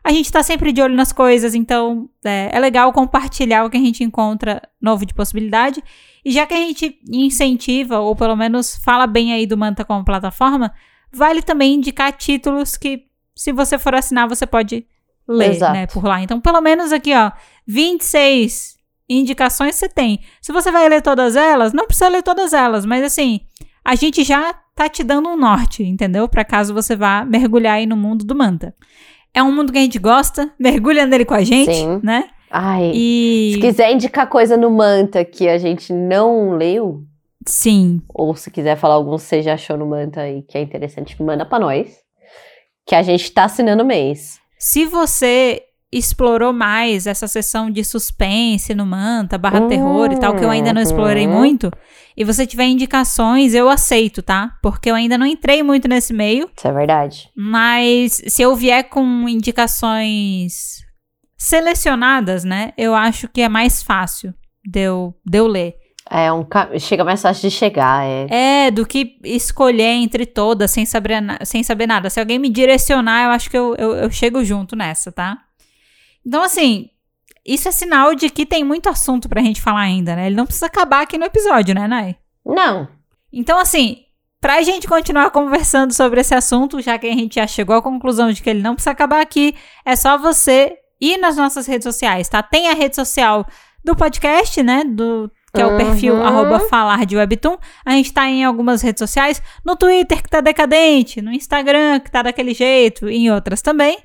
a 0.03 0.11
gente 0.11 0.30
tá 0.30 0.43
sempre 0.43 0.73
de 0.73 0.81
olho 0.81 0.95
nas 0.95 1.14
coisas, 1.14 1.55
então 1.55 2.10
é, 2.26 2.49
é 2.51 2.60
legal 2.60 2.91
compartilhar 2.91 3.64
o 3.64 3.69
que 3.69 3.77
a 3.77 3.80
gente 3.80 4.03
encontra 4.03 4.61
novo 4.81 5.05
de 5.05 5.14
possibilidade. 5.14 5.81
E 6.26 6.31
já 6.31 6.45
que 6.45 6.53
a 6.53 6.57
gente 6.57 6.99
incentiva, 7.10 7.99
ou 7.99 8.14
pelo 8.14 8.35
menos 8.35 8.76
fala 8.84 9.07
bem 9.07 9.31
aí 9.34 9.45
do 9.47 9.57
Manta 9.57 9.85
como 9.85 10.03
plataforma, 10.03 10.73
vale 11.11 11.41
também 11.41 11.76
indicar 11.76 12.11
títulos 12.11 12.76
que, 12.76 13.03
se 13.34 13.53
você 13.53 13.77
for 13.80 13.95
assinar, 13.95 14.27
você 14.27 14.45
pode 14.45 14.85
ler, 15.26 15.51
Exato. 15.51 15.72
né, 15.73 15.88
por 15.88 16.03
lá. 16.03 16.22
Então, 16.22 16.41
pelo 16.41 16.60
menos 16.60 16.91
aqui, 16.91 17.15
ó, 17.15 17.31
26 17.65 18.73
indicações 19.09 19.75
você 19.75 19.89
tem. 19.89 20.19
Se 20.41 20.51
você 20.51 20.71
vai 20.71 20.88
ler 20.88 21.01
todas 21.01 21.35
elas, 21.35 21.73
não 21.73 21.85
precisa 21.85 22.09
ler 22.09 22.23
todas 22.23 22.53
elas, 22.53 22.85
mas 22.85 23.03
assim, 23.03 23.41
a 23.84 23.95
gente 23.95 24.23
já 24.23 24.53
tá 24.75 24.89
te 24.89 25.03
dando 25.03 25.30
um 25.30 25.38
norte, 25.38 25.84
entendeu? 25.84 26.27
Pra 26.27 26.43
caso 26.45 26.73
você 26.73 26.95
vá 26.95 27.25
mergulhar 27.25 27.75
aí 27.75 27.85
no 27.85 27.97
mundo 27.97 28.25
do 28.25 28.35
Manta. 28.35 28.73
É 29.34 29.41
um 29.41 29.51
mundo 29.51 29.71
que 29.71 29.77
a 29.77 29.81
gente 29.81 29.99
gosta, 29.99 30.51
mergulha 30.59 31.05
nele 31.05 31.25
com 31.25 31.34
a 31.34 31.43
gente, 31.43 31.73
Sim. 31.73 31.99
né? 32.03 32.30
Ai, 32.55 32.91
E 32.93 33.53
se 33.55 33.59
quiser 33.61 33.91
indicar 33.91 34.30
coisa 34.30 34.55
no 34.55 34.69
Manta 34.69 35.25
que 35.25 35.49
a 35.49 35.57
gente 35.57 35.91
não 35.91 36.51
leu, 36.55 37.03
sim, 37.47 37.99
ou 38.13 38.35
se 38.35 38.51
quiser 38.51 38.77
falar 38.77 38.93
algum 38.93 39.15
que 39.15 39.23
você 39.23 39.41
já 39.41 39.55
achou 39.55 39.75
no 39.75 39.88
Manta 39.88 40.21
aí 40.21 40.43
que 40.43 40.55
é 40.55 40.61
interessante, 40.61 41.21
manda 41.21 41.45
pra 41.45 41.59
nós. 41.59 41.97
Que 42.85 42.93
a 42.93 43.01
gente 43.01 43.31
tá 43.31 43.45
assinando 43.45 43.81
o 43.81 43.85
mês. 43.85 44.39
Se 44.59 44.85
você 44.85 45.63
explorou 45.98 46.52
mais 46.53 47.06
essa 47.07 47.28
sessão 47.28 47.70
de 47.70 47.84
suspense 47.84 48.74
no 48.74 48.86
Manta, 48.86 49.38
barra 49.38 49.61
terror 49.68 50.11
e 50.11 50.20
tal, 50.20 50.36
que 50.36 50.44
eu 50.44 50.49
ainda 50.49 50.74
não 50.74 50.82
explorei 50.82 51.28
Uhum. 51.28 51.34
muito, 51.40 51.72
e 52.15 52.24
você 52.24 52.45
tiver 52.45 52.65
indicações, 52.65 53.53
eu 53.53 53.70
aceito, 53.70 54.22
tá? 54.22 54.52
Porque 54.61 54.90
eu 54.90 54.95
ainda 54.95 55.18
não 55.18 55.26
entrei 55.26 55.64
muito 55.64 55.88
nesse 55.88 56.14
meio, 56.14 56.49
Isso 56.57 56.68
é 56.68 56.72
verdade. 56.72 57.30
mas 57.36 58.22
se 58.28 58.41
eu 58.41 58.56
vier 58.56 58.84
com 58.90 59.28
indicações 59.30 60.84
selecionadas, 61.38 62.44
né, 62.44 62.72
eu 62.78 62.94
acho 62.95 63.28
que 63.28 63.41
é 63.41 63.49
mais 63.49 63.84
fácil 63.84 64.34
de 64.65 64.80
eu, 64.80 65.14
de 65.26 65.38
eu 65.38 65.48
ler. 65.48 65.76
É 66.10 66.32
um 66.32 66.45
chega 66.80 67.03
mais 67.03 67.22
fácil 67.22 67.49
de 67.49 67.56
chegar, 67.56 68.06
é. 68.06 68.65
É, 68.68 68.72
do 68.72 68.86
que 68.86 69.18
escolher 69.24 69.84
entre 69.94 70.26
todas 70.26 70.70
sem 70.70 70.86
saber, 70.86 71.18
sem 71.45 71.64
saber 71.64 71.88
nada. 71.88 72.10
Se 72.10 72.20
alguém 72.20 72.38
me 72.38 72.49
direcionar, 72.49 73.26
eu 73.26 73.32
acho 73.32 73.49
que 73.49 73.57
eu, 73.57 73.74
eu, 73.78 73.94
eu 73.95 74.11
chego 74.11 74.44
junto 74.44 74.76
nessa, 74.76 75.11
tá? 75.11 75.38
Então, 76.26 76.41
assim, 76.44 76.90
isso 77.45 77.68
é 77.68 77.72
sinal 77.72 78.16
de 78.16 78.30
que 78.30 78.45
tem 78.45 78.64
muito 78.64 78.88
assunto 78.90 79.28
pra 79.28 79.41
gente 79.41 79.62
falar 79.62 79.82
ainda, 79.82 80.16
né? 80.16 80.28
Ele 80.28 80.36
não 80.36 80.45
precisa 80.45 80.68
acabar 80.68 81.02
aqui 81.02 81.18
no 81.18 81.26
episódio, 81.26 81.76
né, 81.76 81.88
Nai? 81.88 82.16
Não. 82.45 82.88
Então, 83.32 83.58
assim, 83.60 83.98
pra 84.40 84.62
gente 84.62 84.88
continuar 84.88 85.30
conversando 85.32 85.94
sobre 85.94 86.22
esse 86.22 86.34
assunto, 86.36 86.82
já 86.82 86.98
que 86.98 87.08
a 87.08 87.14
gente 87.14 87.36
já 87.36 87.48
chegou 87.48 87.76
à 87.76 87.82
conclusão 87.82 88.32
de 88.32 88.41
que 88.41 88.50
ele 88.50 88.62
não 88.62 88.76
precisa 88.76 88.91
acabar 88.91 89.22
aqui, 89.22 89.56
é 89.86 89.95
só 89.95 90.18
você 90.18 90.78
ir 91.02 91.18
nas 91.18 91.36
nossas 91.36 91.66
redes 91.66 91.84
sociais, 91.84 92.30
tá? 92.30 92.41
Tem 92.41 92.70
a 92.70 92.74
rede 92.74 92.95
social 92.95 93.45
do 93.84 93.95
podcast, 93.95 94.64
né? 94.64 94.84
Do, 94.86 95.30
que 95.54 95.62
é 95.62 95.66
o 95.66 95.72
Uhum. 95.72 95.78
perfil 95.78 96.24
arroba 96.24 96.62
falar 96.62 97.06
de 97.06 97.18
webtoon. 97.18 97.58
A 97.86 97.91
gente 97.91 98.14
tá 98.14 98.28
em 98.30 98.45
algumas 98.45 98.82
redes 98.82 99.00
sociais, 99.00 99.41
no 99.66 99.76
Twitter, 99.76 100.24
que 100.24 100.30
tá 100.30 100.40
decadente, 100.40 101.22
no 101.22 101.32
Instagram, 101.34 102.00
que 102.00 102.10
tá 102.10 102.22
daquele 102.22 102.54
jeito, 102.54 103.10
e 103.10 103.18
em 103.18 103.32
outras 103.32 103.62
também. 103.62 103.98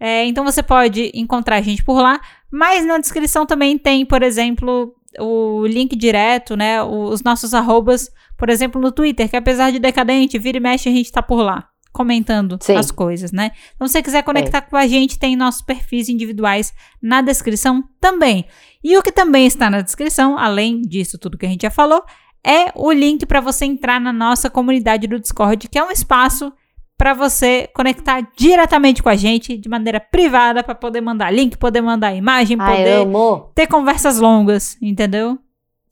É, 0.00 0.24
então 0.24 0.44
você 0.44 0.62
pode 0.62 1.10
encontrar 1.14 1.56
a 1.56 1.60
gente 1.60 1.82
por 1.82 2.00
lá, 2.00 2.20
mas 2.50 2.86
na 2.86 2.98
descrição 2.98 3.44
também 3.44 3.76
tem, 3.76 4.06
por 4.06 4.22
exemplo, 4.22 4.94
o 5.18 5.66
link 5.66 5.96
direto, 5.96 6.56
né? 6.56 6.82
Os 6.82 7.22
nossos 7.22 7.54
arrobas, 7.54 8.10
por 8.36 8.48
exemplo, 8.48 8.80
no 8.80 8.92
Twitter, 8.92 9.28
que 9.28 9.36
apesar 9.36 9.70
de 9.70 9.78
decadente, 9.78 10.38
vira 10.38 10.58
e 10.58 10.60
mexe, 10.60 10.88
a 10.88 10.92
gente 10.92 11.10
tá 11.10 11.22
por 11.22 11.42
lá, 11.42 11.68
comentando 11.92 12.58
Sim. 12.60 12.76
as 12.76 12.90
coisas, 12.90 13.32
né? 13.32 13.50
Então, 13.74 13.88
se 13.88 13.92
você 13.92 14.02
quiser 14.02 14.22
conectar 14.22 14.62
com 14.62 14.76
a 14.76 14.86
gente, 14.86 15.18
tem 15.18 15.36
nossos 15.36 15.62
perfis 15.62 16.08
individuais 16.08 16.72
na 17.02 17.20
descrição 17.20 17.82
também. 18.00 18.44
E 18.82 18.96
o 18.96 19.02
que 19.02 19.10
também 19.10 19.46
está 19.46 19.68
na 19.68 19.80
descrição, 19.80 20.38
além 20.38 20.82
disso 20.82 21.18
tudo 21.18 21.36
que 21.36 21.46
a 21.46 21.48
gente 21.48 21.62
já 21.62 21.70
falou, 21.70 22.04
é 22.44 22.70
o 22.74 22.92
link 22.92 23.26
para 23.26 23.40
você 23.40 23.64
entrar 23.64 24.00
na 24.00 24.12
nossa 24.12 24.48
comunidade 24.48 25.06
do 25.06 25.18
Discord, 25.18 25.68
que 25.68 25.78
é 25.78 25.82
um 25.82 25.90
espaço 25.90 26.52
para 26.98 27.14
você 27.14 27.68
conectar 27.72 28.28
diretamente 28.36 29.02
com 29.02 29.08
a 29.08 29.14
gente 29.14 29.56
de 29.56 29.68
maneira 29.68 30.00
privada 30.00 30.64
para 30.64 30.74
poder 30.74 31.00
mandar 31.00 31.30
link, 31.30 31.56
poder 31.56 31.80
mandar 31.80 32.12
imagem, 32.12 32.56
Ai, 32.60 32.76
poder 32.76 33.02
amo. 33.02 33.50
ter 33.54 33.68
conversas 33.68 34.18
longas, 34.18 34.76
entendeu? 34.82 35.38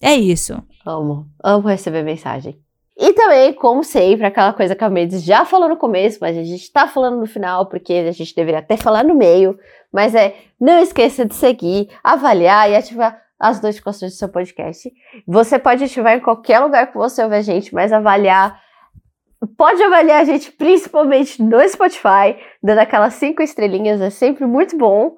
É 0.03 0.15
isso. 0.15 0.61
Amo. 0.85 1.27
Amo 1.43 1.69
receber 1.69 2.03
mensagem. 2.03 2.59
E 2.99 3.13
também, 3.13 3.53
como 3.53 3.85
sempre, 3.85 4.27
aquela 4.27 4.53
coisa 4.53 4.75
que 4.75 4.83
a 4.83 4.89
Mendes 4.89 5.23
já 5.23 5.45
falou 5.45 5.69
no 5.69 5.77
começo, 5.77 6.19
mas 6.21 6.37
a 6.37 6.43
gente 6.43 6.73
tá 6.73 6.89
falando 6.89 7.19
no 7.19 7.27
final, 7.27 7.67
porque 7.67 7.93
a 7.93 8.11
gente 8.11 8.35
deveria 8.35 8.61
até 8.61 8.77
falar 8.77 9.05
no 9.05 9.15
meio. 9.15 9.59
Mas 9.93 10.15
é, 10.15 10.35
não 10.59 10.79
esqueça 10.79 11.25
de 11.25 11.35
seguir, 11.35 11.89
avaliar 12.03 12.71
e 12.71 12.75
ativar 12.75 13.23
as 13.39 13.61
notificações 13.61 14.13
do 14.13 14.19
seu 14.19 14.29
podcast. 14.29 14.91
Você 15.27 15.59
pode 15.59 15.85
ativar 15.85 16.17
em 16.17 16.21
qualquer 16.21 16.59
lugar 16.59 16.91
que 16.91 16.97
você 16.97 17.23
ouve 17.23 17.37
a 17.37 17.43
gente, 17.43 17.75
mas 17.75 17.93
avaliar. 17.93 18.61
Pode 19.57 19.83
avaliar 19.83 20.23
a 20.23 20.25
gente 20.25 20.51
principalmente 20.51 21.43
no 21.43 21.61
Spotify, 21.69 22.37
dando 22.63 22.79
aquelas 22.79 23.15
cinco 23.15 23.43
estrelinhas, 23.43 24.01
é 24.01 24.11
sempre 24.11 24.47
muito 24.47 24.77
bom. 24.77 25.15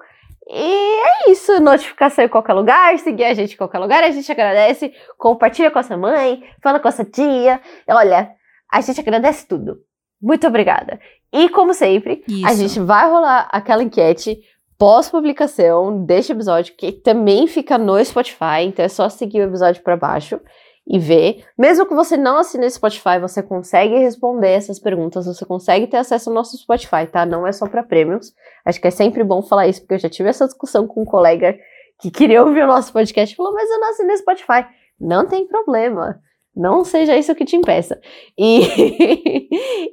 E 0.50 1.28
é 1.28 1.30
isso, 1.30 1.60
notificação 1.60 2.24
em 2.24 2.28
qualquer 2.28 2.54
lugar, 2.54 2.98
seguir 2.98 3.24
a 3.24 3.34
gente 3.34 3.54
em 3.54 3.56
qualquer 3.56 3.78
lugar, 3.78 4.02
a 4.02 4.10
gente 4.10 4.30
agradece, 4.32 4.92
compartilha 5.18 5.70
com 5.70 5.78
a 5.78 5.82
sua 5.82 5.96
mãe, 5.96 6.42
fala 6.62 6.80
com 6.80 6.88
a 6.88 6.92
sua 6.92 7.04
tia. 7.04 7.60
Olha, 7.88 8.30
a 8.72 8.80
gente 8.80 8.98
agradece 8.98 9.46
tudo. 9.46 9.78
Muito 10.20 10.46
obrigada. 10.46 10.98
E 11.32 11.48
como 11.50 11.74
sempre, 11.74 12.24
Isso. 12.26 12.46
a 12.46 12.54
gente 12.54 12.80
vai 12.80 13.08
rolar 13.08 13.48
aquela 13.52 13.82
enquete 13.82 14.40
pós-publicação 14.78 16.04
deste 16.04 16.32
episódio, 16.32 16.74
que 16.76 16.92
também 16.92 17.46
fica 17.46 17.76
no 17.76 18.02
Spotify, 18.04 18.62
então 18.62 18.84
é 18.84 18.88
só 18.88 19.08
seguir 19.08 19.40
o 19.40 19.48
episódio 19.48 19.82
para 19.82 19.96
baixo 19.96 20.40
e 20.88 20.98
ver. 20.98 21.44
Mesmo 21.56 21.84
que 21.84 21.94
você 21.94 22.16
não 22.16 22.38
assine 22.38 22.64
o 22.64 22.70
Spotify, 22.70 23.18
você 23.20 23.42
consegue 23.42 23.98
responder 23.98 24.48
essas 24.48 24.78
perguntas, 24.78 25.26
você 25.26 25.44
consegue 25.44 25.86
ter 25.86 25.98
acesso 25.98 26.30
ao 26.30 26.34
nosso 26.34 26.56
Spotify, 26.56 27.06
tá? 27.06 27.26
Não 27.26 27.46
é 27.46 27.52
só 27.52 27.68
para 27.68 27.82
prêmios. 27.82 28.32
Acho 28.64 28.80
que 28.80 28.88
é 28.88 28.90
sempre 28.90 29.22
bom 29.22 29.42
falar 29.42 29.68
isso, 29.68 29.82
porque 29.82 29.94
eu 29.94 29.98
já 29.98 30.08
tive 30.08 30.30
essa 30.30 30.46
discussão 30.46 30.86
com 30.86 31.02
um 31.02 31.04
colega 31.04 31.58
que 32.00 32.10
queria 32.10 32.42
ouvir 32.42 32.64
o 32.64 32.66
nosso 32.66 32.90
podcast 32.92 33.34
e 33.34 33.36
falou: 33.36 33.52
Mas 33.52 33.68
eu 33.68 33.78
não 33.78 33.90
assinei 33.90 34.14
o 34.14 34.18
Spotify. 34.18 34.66
Não 34.98 35.26
tem 35.26 35.46
problema. 35.46 36.20
Não 36.56 36.82
seja 36.82 37.16
isso 37.16 37.34
que 37.34 37.44
te 37.44 37.54
impeça. 37.54 38.00
E, 38.36 38.62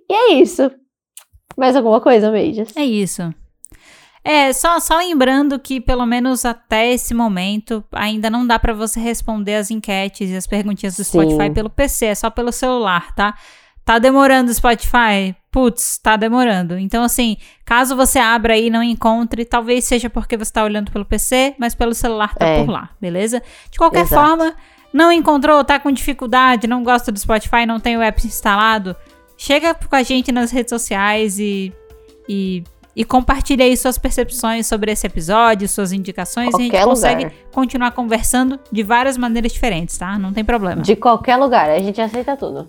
e 0.10 0.14
é 0.14 0.34
isso. 0.34 0.72
Mais 1.58 1.76
alguma 1.76 2.00
coisa, 2.00 2.32
Meijas? 2.32 2.76
É 2.76 2.84
isso. 2.84 3.22
É, 4.28 4.52
só, 4.52 4.80
só 4.80 4.98
lembrando 4.98 5.60
que, 5.60 5.80
pelo 5.80 6.04
menos 6.04 6.46
até 6.46 6.92
esse 6.92 7.14
momento, 7.14 7.84
ainda 7.92 8.28
não 8.28 8.46
dá 8.46 8.58
pra 8.58 8.74
você 8.74 9.00
responder 9.00 9.54
as 9.54 9.70
enquetes 9.70 10.32
e 10.32 10.36
as 10.36 10.48
perguntinhas 10.48 10.98
do 10.98 11.04
Sim. 11.04 11.20
Spotify 11.22 11.52
pelo 11.52 11.70
PC, 11.70 12.08
é 12.08 12.16
só 12.16 12.32
pelo 12.32 12.52
celular, 12.52 13.14
tá? 13.14 13.36
Tá 13.86 14.00
demorando 14.00 14.50
o 14.50 14.54
Spotify? 14.54 15.36
Putz, 15.52 16.00
tá 16.00 16.16
demorando. 16.16 16.76
Então, 16.80 17.04
assim, 17.04 17.38
caso 17.64 17.96
você 17.96 18.18
abra 18.18 18.56
aí 18.56 18.66
e 18.66 18.70
não 18.72 18.82
encontre, 18.82 19.46
talvez 19.46 19.86
seja 19.86 20.10
porque 20.10 20.36
você 20.36 20.52
tá 20.52 20.64
olhando 20.64 20.92
pelo 20.92 21.06
PC, 21.06 21.54
mas 21.60 21.76
pelo 21.76 21.94
celular 21.94 22.34
tá 22.34 22.48
É. 22.48 22.64
por 22.64 22.72
lá, 22.72 22.90
beleza? 23.00 23.44
De 23.70 23.78
qualquer 23.78 24.06
Exato. 24.06 24.28
forma, 24.28 24.56
não 24.92 25.12
encontrou, 25.12 25.64
tá 25.64 25.80
com 25.80 25.92
dificuldade, 25.92 26.66
não 26.66 26.84
gosta 26.84 27.12
do 27.12 27.20
Spotify, 27.20 27.68
não 27.68 27.80
tem 27.80 27.96
o 27.96 28.02
app 28.02 28.26
instalado, 28.26 28.96
chega 29.38 29.76
com 29.76 29.96
a 29.96 30.02
gente 30.02 30.32
nas 30.32 30.50
redes 30.50 30.72
sociais 30.72 31.38
e, 31.38 31.72
e, 32.28 32.64
e 32.96 33.04
compartilha 33.04 33.66
aí 33.66 33.76
suas 33.76 33.98
percepções 33.98 34.66
sobre 34.68 34.92
esse 34.92 35.06
episódio, 35.06 35.68
suas 35.68 35.92
indicações, 35.92 36.54
e 36.54 36.56
a 36.56 36.60
gente 36.60 36.72
Qualquer 36.72 36.86
consegue 36.86 37.24
lugar. 37.26 37.38
continuar 37.52 37.92
conversando 37.92 38.60
de 38.72 38.84
várias 38.84 39.18
maneiras 39.18 39.52
diferentes, 39.52 39.98
tá? 39.98 40.18
Não 40.18 40.32
tem 40.32 40.44
problema. 40.46 40.82
De 40.82 40.96
qualquer 40.96 41.36
lugar, 41.36 41.70
a 41.70 41.80
gente 41.80 42.00
aceita 42.00 42.38
tudo. 42.38 42.68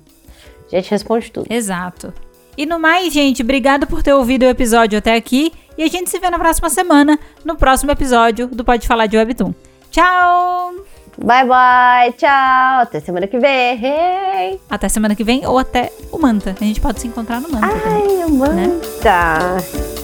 A 0.72 0.76
gente 0.76 0.90
responde 0.90 1.30
tudo. 1.30 1.46
Exato. 1.48 2.12
E 2.56 2.66
no 2.66 2.78
mais, 2.78 3.12
gente, 3.12 3.42
obrigado 3.42 3.86
por 3.86 4.02
ter 4.02 4.14
ouvido 4.14 4.44
o 4.44 4.48
episódio 4.48 4.98
até 4.98 5.14
aqui. 5.14 5.52
E 5.78 5.82
a 5.82 5.88
gente 5.88 6.08
se 6.08 6.18
vê 6.18 6.30
na 6.30 6.38
próxima 6.38 6.70
semana, 6.70 7.18
no 7.44 7.54
próximo 7.54 7.92
episódio 7.92 8.48
do 8.48 8.64
Pode 8.64 8.88
Falar 8.88 9.06
de 9.06 9.16
Webtoon. 9.16 9.52
Tchau! 9.90 10.74
Bye, 11.18 11.46
bye, 11.46 12.12
tchau. 12.12 12.80
Até 12.80 13.00
semana 13.00 13.26
que 13.26 13.38
vem. 13.38 13.82
Hey. 13.82 14.60
Até 14.68 14.88
semana 14.88 15.14
que 15.14 15.24
vem 15.24 15.46
ou 15.46 15.58
até 15.58 15.90
o 16.10 16.18
Manta. 16.18 16.54
A 16.60 16.64
gente 16.64 16.80
pode 16.80 17.00
se 17.00 17.06
encontrar 17.06 17.40
no 17.40 17.50
Manta 17.50 17.68
também. 17.68 18.18
Ai, 18.18 18.22
Amanda. 18.22 19.95